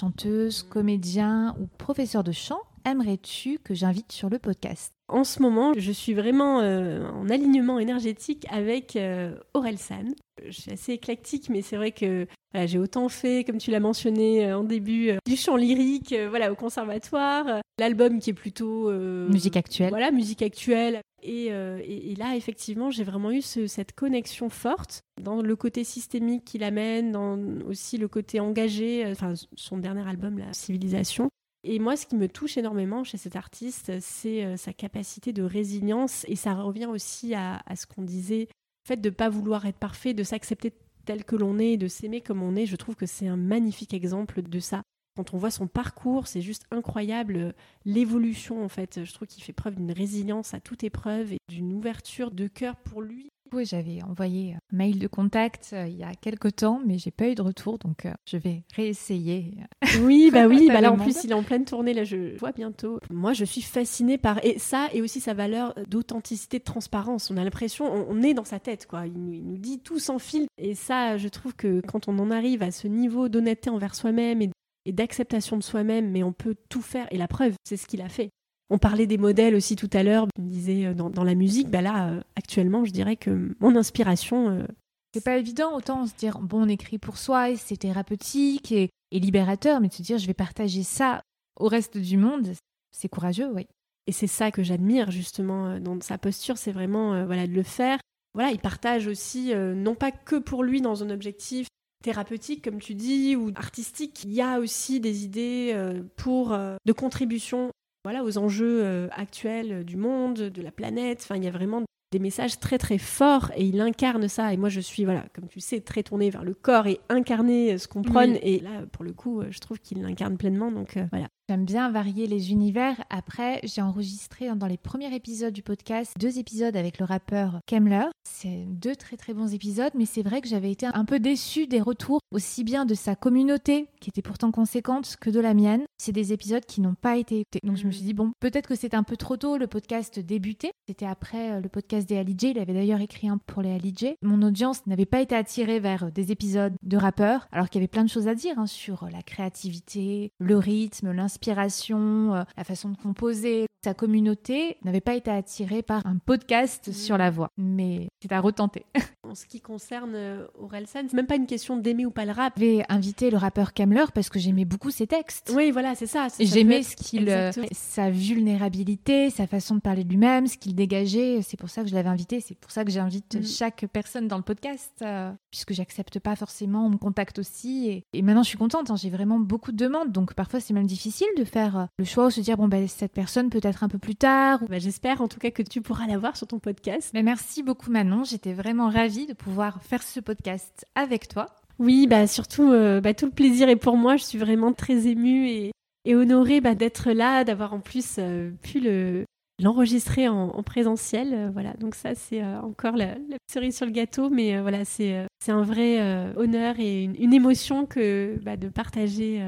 Chanteuse, 0.00 0.62
comédien 0.62 1.54
ou 1.60 1.66
professeur 1.76 2.24
de 2.24 2.32
chant 2.32 2.60
aimerais-tu 2.86 3.58
que 3.58 3.74
j'invite 3.74 4.10
sur 4.12 4.30
le 4.30 4.38
podcast? 4.38 4.94
En 5.08 5.24
ce 5.24 5.42
moment, 5.42 5.74
je 5.76 5.92
suis 5.92 6.14
vraiment 6.14 6.60
euh, 6.60 7.06
en 7.10 7.28
alignement 7.28 7.78
énergétique 7.78 8.46
avec 8.48 8.96
euh, 8.96 9.34
Aurel 9.52 9.76
San. 9.76 10.14
Je 10.46 10.58
suis 10.58 10.72
assez 10.72 10.92
éclectique, 10.92 11.50
mais 11.50 11.60
c'est 11.60 11.76
vrai 11.76 11.92
que 11.92 12.26
j'ai 12.54 12.78
autant 12.78 13.10
fait, 13.10 13.44
comme 13.44 13.58
tu 13.58 13.70
l'as 13.70 13.80
mentionné 13.80 14.46
euh, 14.46 14.58
en 14.58 14.64
début, 14.64 15.10
du 15.26 15.36
chant 15.36 15.56
lyrique 15.56 16.14
voilà, 16.30 16.50
au 16.50 16.54
conservatoire, 16.54 17.60
l'album 17.78 18.20
qui 18.20 18.30
est 18.30 18.34
plutôt... 18.34 18.90
musique 19.28 19.58
actuelle. 19.58 19.90
Voilà, 19.90 20.10
musique 20.10 20.40
actuelle. 20.40 21.02
Et, 21.22 22.14
là, 22.16 22.36
effectivement, 22.36 22.90
j'ai 22.90 23.04
vraiment 23.04 23.30
eu 23.30 23.42
cette 23.42 23.92
connexion 23.92 24.48
forte 24.48 25.02
dans 25.20 25.42
le 25.42 25.56
côté 25.56 25.84
systémique 25.84 26.44
qu'il 26.44 26.64
amène, 26.64 27.12
dans 27.12 27.38
aussi 27.66 27.98
le 27.98 28.08
côté 28.08 28.40
engagé, 28.40 29.06
enfin 29.10 29.34
son 29.56 29.78
dernier 29.78 30.08
album, 30.08 30.38
La 30.38 30.52
Civilisation. 30.52 31.30
Et 31.62 31.78
moi, 31.78 31.96
ce 31.96 32.06
qui 32.06 32.16
me 32.16 32.28
touche 32.28 32.56
énormément 32.56 33.04
chez 33.04 33.18
cet 33.18 33.36
artiste, 33.36 33.92
c'est 34.00 34.44
euh, 34.44 34.56
sa 34.56 34.72
capacité 34.72 35.32
de 35.32 35.42
résilience. 35.42 36.24
Et 36.26 36.36
ça 36.36 36.54
revient 36.54 36.86
aussi 36.86 37.34
à, 37.34 37.62
ce 37.76 37.86
qu'on 37.86 38.02
disait, 38.02 38.48
le 38.48 38.88
fait 38.88 38.96
de 38.96 39.10
ne 39.10 39.14
pas 39.14 39.28
vouloir 39.28 39.66
être 39.66 39.78
parfait, 39.78 40.14
de 40.14 40.22
s'accepter 40.22 40.72
tel 41.04 41.24
que 41.24 41.36
l'on 41.36 41.58
est 41.58 41.76
de 41.76 41.88
s'aimer 41.88 42.20
comme 42.20 42.42
on 42.42 42.56
est, 42.56 42.66
je 42.66 42.76
trouve 42.76 42.94
que 42.94 43.06
c'est 43.06 43.26
un 43.26 43.36
magnifique 43.36 43.94
exemple 43.94 44.42
de 44.42 44.58
ça. 44.58 44.82
Quand 45.16 45.34
on 45.34 45.38
voit 45.38 45.50
son 45.50 45.66
parcours, 45.66 46.26
c'est 46.26 46.40
juste 46.40 46.64
incroyable 46.70 47.36
euh, 47.36 47.52
l'évolution 47.84 48.64
en 48.64 48.68
fait. 48.68 49.04
Je 49.04 49.12
trouve 49.12 49.28
qu'il 49.28 49.42
fait 49.42 49.52
preuve 49.52 49.76
d'une 49.76 49.92
résilience 49.92 50.54
à 50.54 50.60
toute 50.60 50.84
épreuve 50.84 51.32
et 51.32 51.38
d'une 51.48 51.72
ouverture 51.72 52.30
de 52.30 52.46
cœur 52.46 52.76
pour 52.76 53.02
lui 53.02 53.30
oui, 53.52 53.64
j'avais 53.66 54.00
envoyé 54.02 54.54
un 54.54 54.76
mail 54.76 55.00
de 55.00 55.08
contact 55.08 55.70
euh, 55.72 55.86
il 55.88 55.96
y 55.96 56.04
a 56.04 56.14
quelques 56.14 56.56
temps, 56.56 56.80
mais 56.86 56.98
j'ai 56.98 57.10
pas 57.10 57.28
eu 57.28 57.34
de 57.34 57.42
retour, 57.42 57.78
donc 57.78 58.06
euh, 58.06 58.12
je 58.24 58.36
vais 58.36 58.62
réessayer. 58.74 59.54
Oui, 60.02 60.30
bah 60.32 60.46
oui, 60.46 60.68
bah 60.68 60.80
là 60.80 60.92
en 60.92 60.96
plus 60.96 61.24
il 61.24 61.32
est 61.32 61.34
en 61.34 61.42
pleine 61.42 61.64
tournée, 61.64 61.92
là 61.92 62.04
je 62.04 62.38
vois 62.38 62.52
bientôt. 62.52 63.00
Moi 63.10 63.32
je 63.32 63.44
suis 63.44 63.60
fascinée 63.60 64.18
par 64.18 64.38
et 64.44 64.58
ça 64.58 64.88
et 64.92 65.02
aussi 65.02 65.20
sa 65.20 65.34
valeur 65.34 65.74
d'authenticité, 65.88 66.60
de 66.60 66.64
transparence. 66.64 67.30
On 67.30 67.36
a 67.36 67.42
l'impression, 67.42 67.86
on, 67.86 68.22
est 68.22 68.32
dans 68.32 68.44
sa 68.44 68.60
tête 68.60 68.86
quoi. 68.86 69.06
Il 69.06 69.42
nous, 69.44 69.58
dit 69.58 69.80
tout 69.80 69.98
sans 69.98 70.20
fil 70.20 70.46
et 70.58 70.74
ça, 70.74 71.16
je 71.16 71.28
trouve 71.28 71.54
que 71.54 71.80
quand 71.80 72.08
on 72.08 72.18
en 72.20 72.30
arrive 72.30 72.62
à 72.62 72.70
ce 72.70 72.86
niveau 72.86 73.28
d'honnêteté 73.28 73.68
envers 73.68 73.96
soi-même 73.96 74.42
et 74.42 74.50
et 74.84 74.92
d'acceptation 74.92 75.56
de 75.56 75.62
soi-même, 75.62 76.10
mais 76.10 76.22
on 76.22 76.32
peut 76.32 76.56
tout 76.68 76.82
faire. 76.82 77.06
Et 77.10 77.18
la 77.18 77.28
preuve, 77.28 77.54
c'est 77.64 77.76
ce 77.76 77.86
qu'il 77.86 78.02
a 78.02 78.08
fait. 78.08 78.30
On 78.70 78.78
parlait 78.78 79.08
des 79.08 79.18
modèles 79.18 79.56
aussi 79.56 79.74
tout 79.74 79.90
à 79.92 80.04
l'heure, 80.04 80.26
on 80.38 80.42
disait 80.42 80.86
euh, 80.86 80.94
dans, 80.94 81.24
la 81.24 81.34
musique, 81.34 81.68
bah 81.68 81.82
là, 81.82 82.10
euh, 82.10 82.20
actuellement, 82.36 82.84
je 82.84 82.92
dirais 82.92 83.16
que 83.16 83.54
mon 83.58 83.74
inspiration... 83.76 84.50
Euh, 84.50 84.66
c'est 85.12 85.24
pas 85.24 85.38
évident, 85.38 85.76
autant 85.76 86.06
se 86.06 86.14
dire, 86.14 86.38
bon, 86.38 86.62
on 86.62 86.68
écrit 86.68 86.98
pour 86.98 87.18
soi, 87.18 87.50
et 87.50 87.56
c'est 87.56 87.78
thérapeutique 87.78 88.70
et, 88.70 88.90
libérateur, 89.10 89.80
mais 89.80 89.88
de 89.88 89.92
se 89.92 90.02
dire, 90.02 90.18
je 90.18 90.26
vais 90.28 90.34
partager 90.34 90.84
ça 90.84 91.22
au 91.58 91.66
reste 91.66 91.98
du 91.98 92.16
monde, 92.16 92.52
c'est 92.92 93.08
courageux, 93.08 93.50
oui. 93.52 93.66
Et 94.06 94.12
c'est 94.12 94.28
ça 94.28 94.52
que 94.52 94.62
j'admire 94.62 95.10
justement 95.10 95.80
dans 95.80 96.00
sa 96.00 96.16
posture, 96.16 96.56
c'est 96.58 96.70
vraiment 96.70 97.26
voilà 97.26 97.48
de 97.48 97.52
le 97.52 97.64
faire. 97.64 97.98
Voilà, 98.34 98.50
il 98.50 98.60
partage 98.60 99.08
aussi 99.08 99.52
non 99.54 99.94
pas 99.94 100.10
que 100.10 100.36
pour 100.36 100.62
lui 100.62 100.80
dans 100.80 101.02
un 101.02 101.10
objectif 101.10 101.66
thérapeutique, 102.02 102.64
comme 102.64 102.80
tu 102.80 102.94
dis, 102.94 103.36
ou 103.36 103.50
artistique. 103.56 104.24
Il 104.24 104.32
y 104.32 104.40
a 104.40 104.58
aussi 104.58 105.00
des 105.00 105.24
idées 105.24 105.74
pour 106.16 106.50
de 106.50 106.92
contribution 106.92 107.70
voilà, 108.04 108.24
aux 108.24 108.38
enjeux 108.38 108.82
euh, 108.82 109.08
actuels 109.12 109.84
du 109.84 109.96
monde, 109.96 110.38
de 110.38 110.62
la 110.62 110.70
planète. 110.70 111.20
Enfin, 111.22 111.36
il 111.36 111.44
y 111.44 111.48
a 111.48 111.50
vraiment 111.50 111.82
des 112.12 112.18
messages 112.18 112.58
très 112.58 112.78
très 112.78 112.98
forts 112.98 113.52
et 113.56 113.64
il 113.64 113.80
incarne 113.80 114.26
ça. 114.26 114.52
Et 114.52 114.56
moi, 114.56 114.68
je 114.68 114.80
suis, 114.80 115.04
voilà, 115.04 115.26
comme 115.34 115.48
tu 115.48 115.60
sais, 115.60 115.80
très 115.80 116.02
tournée 116.02 116.30
vers 116.30 116.44
le 116.44 116.54
corps 116.54 116.86
et 116.86 117.00
incarner 117.08 117.78
ce 117.78 117.86
qu'on 117.86 118.02
prône. 118.02 118.36
Et 118.42 118.60
là, 118.60 118.84
pour 118.92 119.04
le 119.04 119.12
coup, 119.12 119.42
je 119.48 119.58
trouve 119.60 119.78
qu'il 119.78 120.02
l'incarne 120.02 120.36
pleinement. 120.36 120.72
Donc 120.72 120.96
euh, 120.96 121.06
voilà. 121.10 121.28
J'aime 121.50 121.64
bien 121.64 121.90
varier 121.90 122.28
les 122.28 122.52
univers. 122.52 123.02
Après, 123.10 123.58
j'ai 123.64 123.82
enregistré 123.82 124.54
dans 124.54 124.68
les 124.68 124.76
premiers 124.76 125.12
épisodes 125.12 125.52
du 125.52 125.64
podcast 125.64 126.14
deux 126.16 126.38
épisodes 126.38 126.76
avec 126.76 127.00
le 127.00 127.04
rappeur 127.04 127.58
Kemler. 127.66 128.04
C'est 128.22 128.66
deux 128.68 128.94
très 128.94 129.16
très 129.16 129.34
bons 129.34 129.52
épisodes, 129.52 129.90
mais 129.96 130.06
c'est 130.06 130.22
vrai 130.22 130.42
que 130.42 130.46
j'avais 130.46 130.70
été 130.70 130.86
un 130.86 131.04
peu 131.04 131.18
déçue 131.18 131.66
des 131.66 131.80
retours, 131.80 132.20
aussi 132.30 132.62
bien 132.62 132.86
de 132.86 132.94
sa 132.94 133.16
communauté, 133.16 133.88
qui 134.00 134.10
était 134.10 134.22
pourtant 134.22 134.52
conséquente, 134.52 135.16
que 135.20 135.28
de 135.28 135.40
la 135.40 135.52
mienne. 135.52 135.82
C'est 135.98 136.12
des 136.12 136.32
épisodes 136.32 136.64
qui 136.64 136.80
n'ont 136.80 136.94
pas 136.94 137.16
été 137.16 137.40
écoutés. 137.40 137.58
Donc 137.64 137.78
je 137.78 137.86
me 137.88 137.90
suis 137.90 138.04
dit, 138.04 138.14
bon, 138.14 138.30
peut-être 138.38 138.68
que 138.68 138.76
c'était 138.76 138.96
un 138.96 139.02
peu 139.02 139.16
trop 139.16 139.36
tôt, 139.36 139.56
le 139.56 139.66
podcast 139.66 140.20
débutait. 140.20 140.70
C'était 140.86 141.06
après 141.06 141.50
euh, 141.50 141.60
le 141.60 141.68
podcast 141.68 142.08
des 142.08 142.16
Ali 142.16 142.36
Il 142.40 142.60
avait 142.60 142.74
d'ailleurs 142.74 143.00
écrit 143.00 143.28
un 143.28 143.38
pour 143.38 143.62
les 143.62 143.72
Ali 143.72 143.92
Mon 144.22 144.40
audience 144.42 144.86
n'avait 144.86 145.04
pas 145.04 145.20
été 145.20 145.34
attirée 145.34 145.80
vers 145.80 146.12
des 146.12 146.30
épisodes 146.30 146.74
de 146.84 146.96
rappeurs, 146.96 147.48
alors 147.50 147.68
qu'il 147.68 147.80
y 147.80 147.82
avait 147.82 147.88
plein 147.88 148.04
de 148.04 148.08
choses 148.08 148.28
à 148.28 148.36
dire 148.36 148.56
hein, 148.56 148.68
sur 148.68 149.08
la 149.10 149.22
créativité, 149.22 150.30
le 150.38 150.56
rythme, 150.56 151.10
l'inspiration 151.10 151.39
euh, 151.48 152.44
la 152.56 152.64
façon 152.64 152.90
de 152.90 152.96
composer. 152.96 153.66
Sa 153.84 153.94
communauté 153.94 154.76
n'avait 154.84 155.00
pas 155.00 155.14
été 155.14 155.30
attirée 155.30 155.82
par 155.82 156.06
un 156.06 156.18
podcast 156.18 156.92
sur 156.92 157.16
la 157.16 157.30
voix, 157.30 157.48
mais 157.56 158.08
c'est 158.20 158.32
à 158.32 158.40
retenter. 158.40 158.84
En 159.22 159.34
ce 159.34 159.46
qui 159.46 159.60
concerne 159.60 160.14
euh, 160.14 160.46
Orelsan, 160.58 161.02
c'est 161.08 161.14
même 161.14 161.26
pas 161.26 161.36
une 161.36 161.46
question 161.46 161.76
d'aimer 161.76 162.06
ou 162.06 162.10
pas 162.10 162.24
le 162.24 162.32
rap. 162.32 162.54
J'avais 162.56 162.84
invité 162.88 163.30
le 163.30 163.36
rappeur 163.36 163.74
Kamler 163.74 164.06
parce 164.14 164.30
que 164.30 164.38
j'aimais 164.38 164.64
beaucoup 164.64 164.90
ses 164.90 165.06
textes. 165.06 165.52
Oui, 165.54 165.70
voilà, 165.70 165.94
c'est 165.94 166.06
ça. 166.06 166.28
J'aimais 166.38 166.82
ce 166.82 166.96
qu'il, 166.96 167.28
euh, 167.28 167.52
sa 167.72 168.10
vulnérabilité, 168.10 169.28
sa 169.28 169.46
façon 169.46 169.74
de 169.74 169.80
parler 169.80 170.04
de 170.04 170.08
lui-même, 170.08 170.46
ce 170.46 170.56
qu'il 170.56 170.74
dégageait. 170.74 171.42
C'est 171.42 171.58
pour 171.58 171.68
ça 171.68 171.82
que 171.82 171.88
je 171.88 171.94
l'avais 171.94 172.08
invité. 172.08 172.40
C'est 172.40 172.54
pour 172.54 172.70
ça 172.70 172.84
que 172.84 172.90
j'invite 172.90 173.36
mm. 173.36 173.44
chaque 173.44 173.84
personne 173.92 174.26
dans 174.26 174.38
le 174.38 174.42
podcast, 174.42 175.04
puisque 175.50 175.74
j'accepte 175.74 176.18
pas 176.18 176.34
forcément. 176.34 176.86
On 176.86 176.90
me 176.90 176.96
contacte 176.96 177.38
aussi, 177.38 178.04
et, 178.12 178.22
maintenant 178.22 178.42
je 178.42 178.48
suis 178.48 178.58
contente. 178.58 178.90
Hein. 178.90 178.96
j'ai 178.96 179.10
vraiment 179.10 179.38
beaucoup 179.38 179.72
de 179.72 179.76
demandes, 179.76 180.12
donc 180.12 180.34
parfois 180.34 180.60
c'est 180.60 180.72
même 180.72 180.86
difficile 180.86 181.28
de 181.36 181.44
faire 181.44 181.78
euh, 181.78 181.84
le 181.98 182.04
choix 182.04 182.26
ou 182.26 182.30
se 182.30 182.40
dire 182.40 182.56
bon 182.56 182.68
ben 182.68 182.86
cette 182.88 183.12
personne 183.12 183.50
peut 183.50 183.60
être 183.62 183.84
un 183.84 183.88
peu 183.88 183.98
plus 183.98 184.16
tard. 184.16 184.60
Bah, 184.68 184.78
j'espère 184.78 185.20
en 185.20 185.28
tout 185.28 185.38
cas 185.38 185.50
que 185.50 185.62
tu 185.62 185.82
pourras 185.82 186.06
la 186.06 186.16
voir 186.16 186.36
sur 186.36 186.46
ton 186.46 186.58
podcast. 186.58 187.10
Mais 187.12 187.22
merci 187.22 187.62
beaucoup 187.62 187.90
Manon, 187.90 188.24
j'étais 188.24 188.52
vraiment 188.52 188.88
ravie 188.88 189.09
de 189.10 189.32
pouvoir 189.32 189.82
faire 189.82 190.02
ce 190.02 190.20
podcast 190.20 190.86
avec 190.94 191.28
toi. 191.28 191.46
Oui, 191.78 192.06
bah 192.06 192.26
surtout 192.26 192.70
euh, 192.70 193.00
bah, 193.00 193.12
tout 193.12 193.26
le 193.26 193.32
plaisir 193.32 193.68
est 193.68 193.76
pour 193.76 193.96
moi. 193.96 194.16
Je 194.16 194.24
suis 194.24 194.38
vraiment 194.38 194.72
très 194.72 195.08
émue 195.08 195.48
et, 195.48 195.72
et 196.04 196.14
honorée 196.14 196.60
bah, 196.60 196.74
d'être 196.74 197.10
là, 197.10 197.42
d'avoir 197.42 197.74
en 197.74 197.80
plus 197.80 198.16
euh, 198.18 198.50
pu 198.62 198.80
le 198.80 199.24
l'enregistrer 199.62 200.26
en, 200.26 200.62
présentiel. 200.62 201.50
voilà, 201.52 201.74
donc 201.74 201.94
ça 201.94 202.14
c'est 202.14 202.42
encore 202.42 202.96
la, 202.96 203.16
cerise 203.52 203.76
sur 203.76 203.84
le 203.84 203.92
gâteau, 203.92 204.30
mais 204.30 204.58
voilà, 204.58 204.86
c'est 204.86 205.26
c'est 205.44 205.52
un 205.52 205.60
vrai 205.60 206.00
honneur 206.36 206.76
et 206.78 207.04
une, 207.04 207.14
une 207.22 207.34
émotion 207.34 207.84
que 207.84 208.38
bah, 208.42 208.56
de 208.56 208.70
partager 208.70 209.38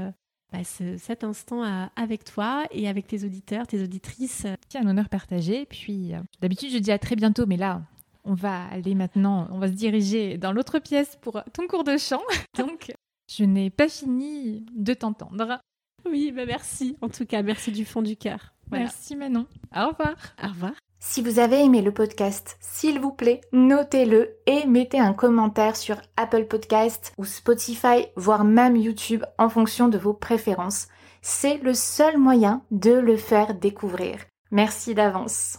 bah, 0.53 0.65
cet 0.65 1.25
instant 1.25 1.63
avec 1.97 2.25
toi 2.25 2.65
et 2.73 2.87
avec 2.87 3.07
tes 3.07 3.25
auditeurs, 3.25 3.67
tes 3.67 3.83
auditrices. 3.83 4.47
C'est 4.69 4.79
un 4.79 4.87
honneur 4.87 5.09
partagé. 5.09 5.65
Puis, 5.65 6.15
euh, 6.15 6.19
d'habitude, 6.41 6.71
je 6.71 6.79
dis 6.79 6.93
à 6.93 6.99
très 6.99 7.17
bientôt, 7.17 7.47
mais 7.47 7.57
là, 7.57 7.81
on 8.25 8.35
va 8.35 8.67
aller 8.67 8.95
maintenant, 8.95 9.49
on 9.51 9.59
va 9.59 9.69
se 9.69 9.73
diriger 9.73 10.39
dans 10.39 10.53
l'autre 10.53 10.79
pièce 10.79 11.17
pour 11.21 11.43
ton 11.53 11.67
cours 11.67 11.85
de 11.85 11.97
chant. 11.97 12.23
Donc, 12.59 12.93
je 13.29 13.45
n'ai 13.45 13.71
pas 13.71 13.89
fini 13.89 14.65
de 14.75 14.95
t'entendre. 14.95 15.61
Oui, 16.05 16.33
bah 16.33 16.47
merci. 16.47 16.97
En 17.01 17.09
tout 17.09 17.27
cas, 17.27 17.43
merci 17.43 17.71
du 17.71 17.85
fond 17.85 18.03
du 18.03 18.17
cœur. 18.17 18.55
Merci 18.71 19.17
Manon. 19.17 19.47
Au 19.75 19.89
revoir. 19.89 20.15
Au 20.43 20.49
revoir. 20.49 20.73
Si 20.99 21.21
vous 21.21 21.41
avez 21.41 21.65
aimé 21.65 21.83
le 21.83 21.93
podcast, 21.93 22.57
s'il 22.61 23.01
vous 23.01 23.11
plaît, 23.11 23.41
notez-le 23.53 24.37
et 24.47 24.67
mettez 24.67 25.01
un 25.01 25.13
commentaire 25.13 25.77
sur 25.77 25.97
Apple 26.17 26.45
Podcast 26.45 27.13
ou 27.19 27.25
Spotify, 27.25 28.07
voire 28.15 28.45
même 28.45 28.77
YouTube 28.77 29.25
en 29.37 29.49
fonction 29.49 29.89
de 29.89 29.99
vos 29.99 30.15
préférences. 30.15 30.87
C'est 31.21 31.59
le 31.59 31.75
seul 31.75 32.19
moyen 32.19 32.63
de 32.71 32.93
le 32.93 33.17
faire 33.17 33.55
découvrir. 33.55 34.19
Merci 34.53 34.95
d'avance. 34.95 35.59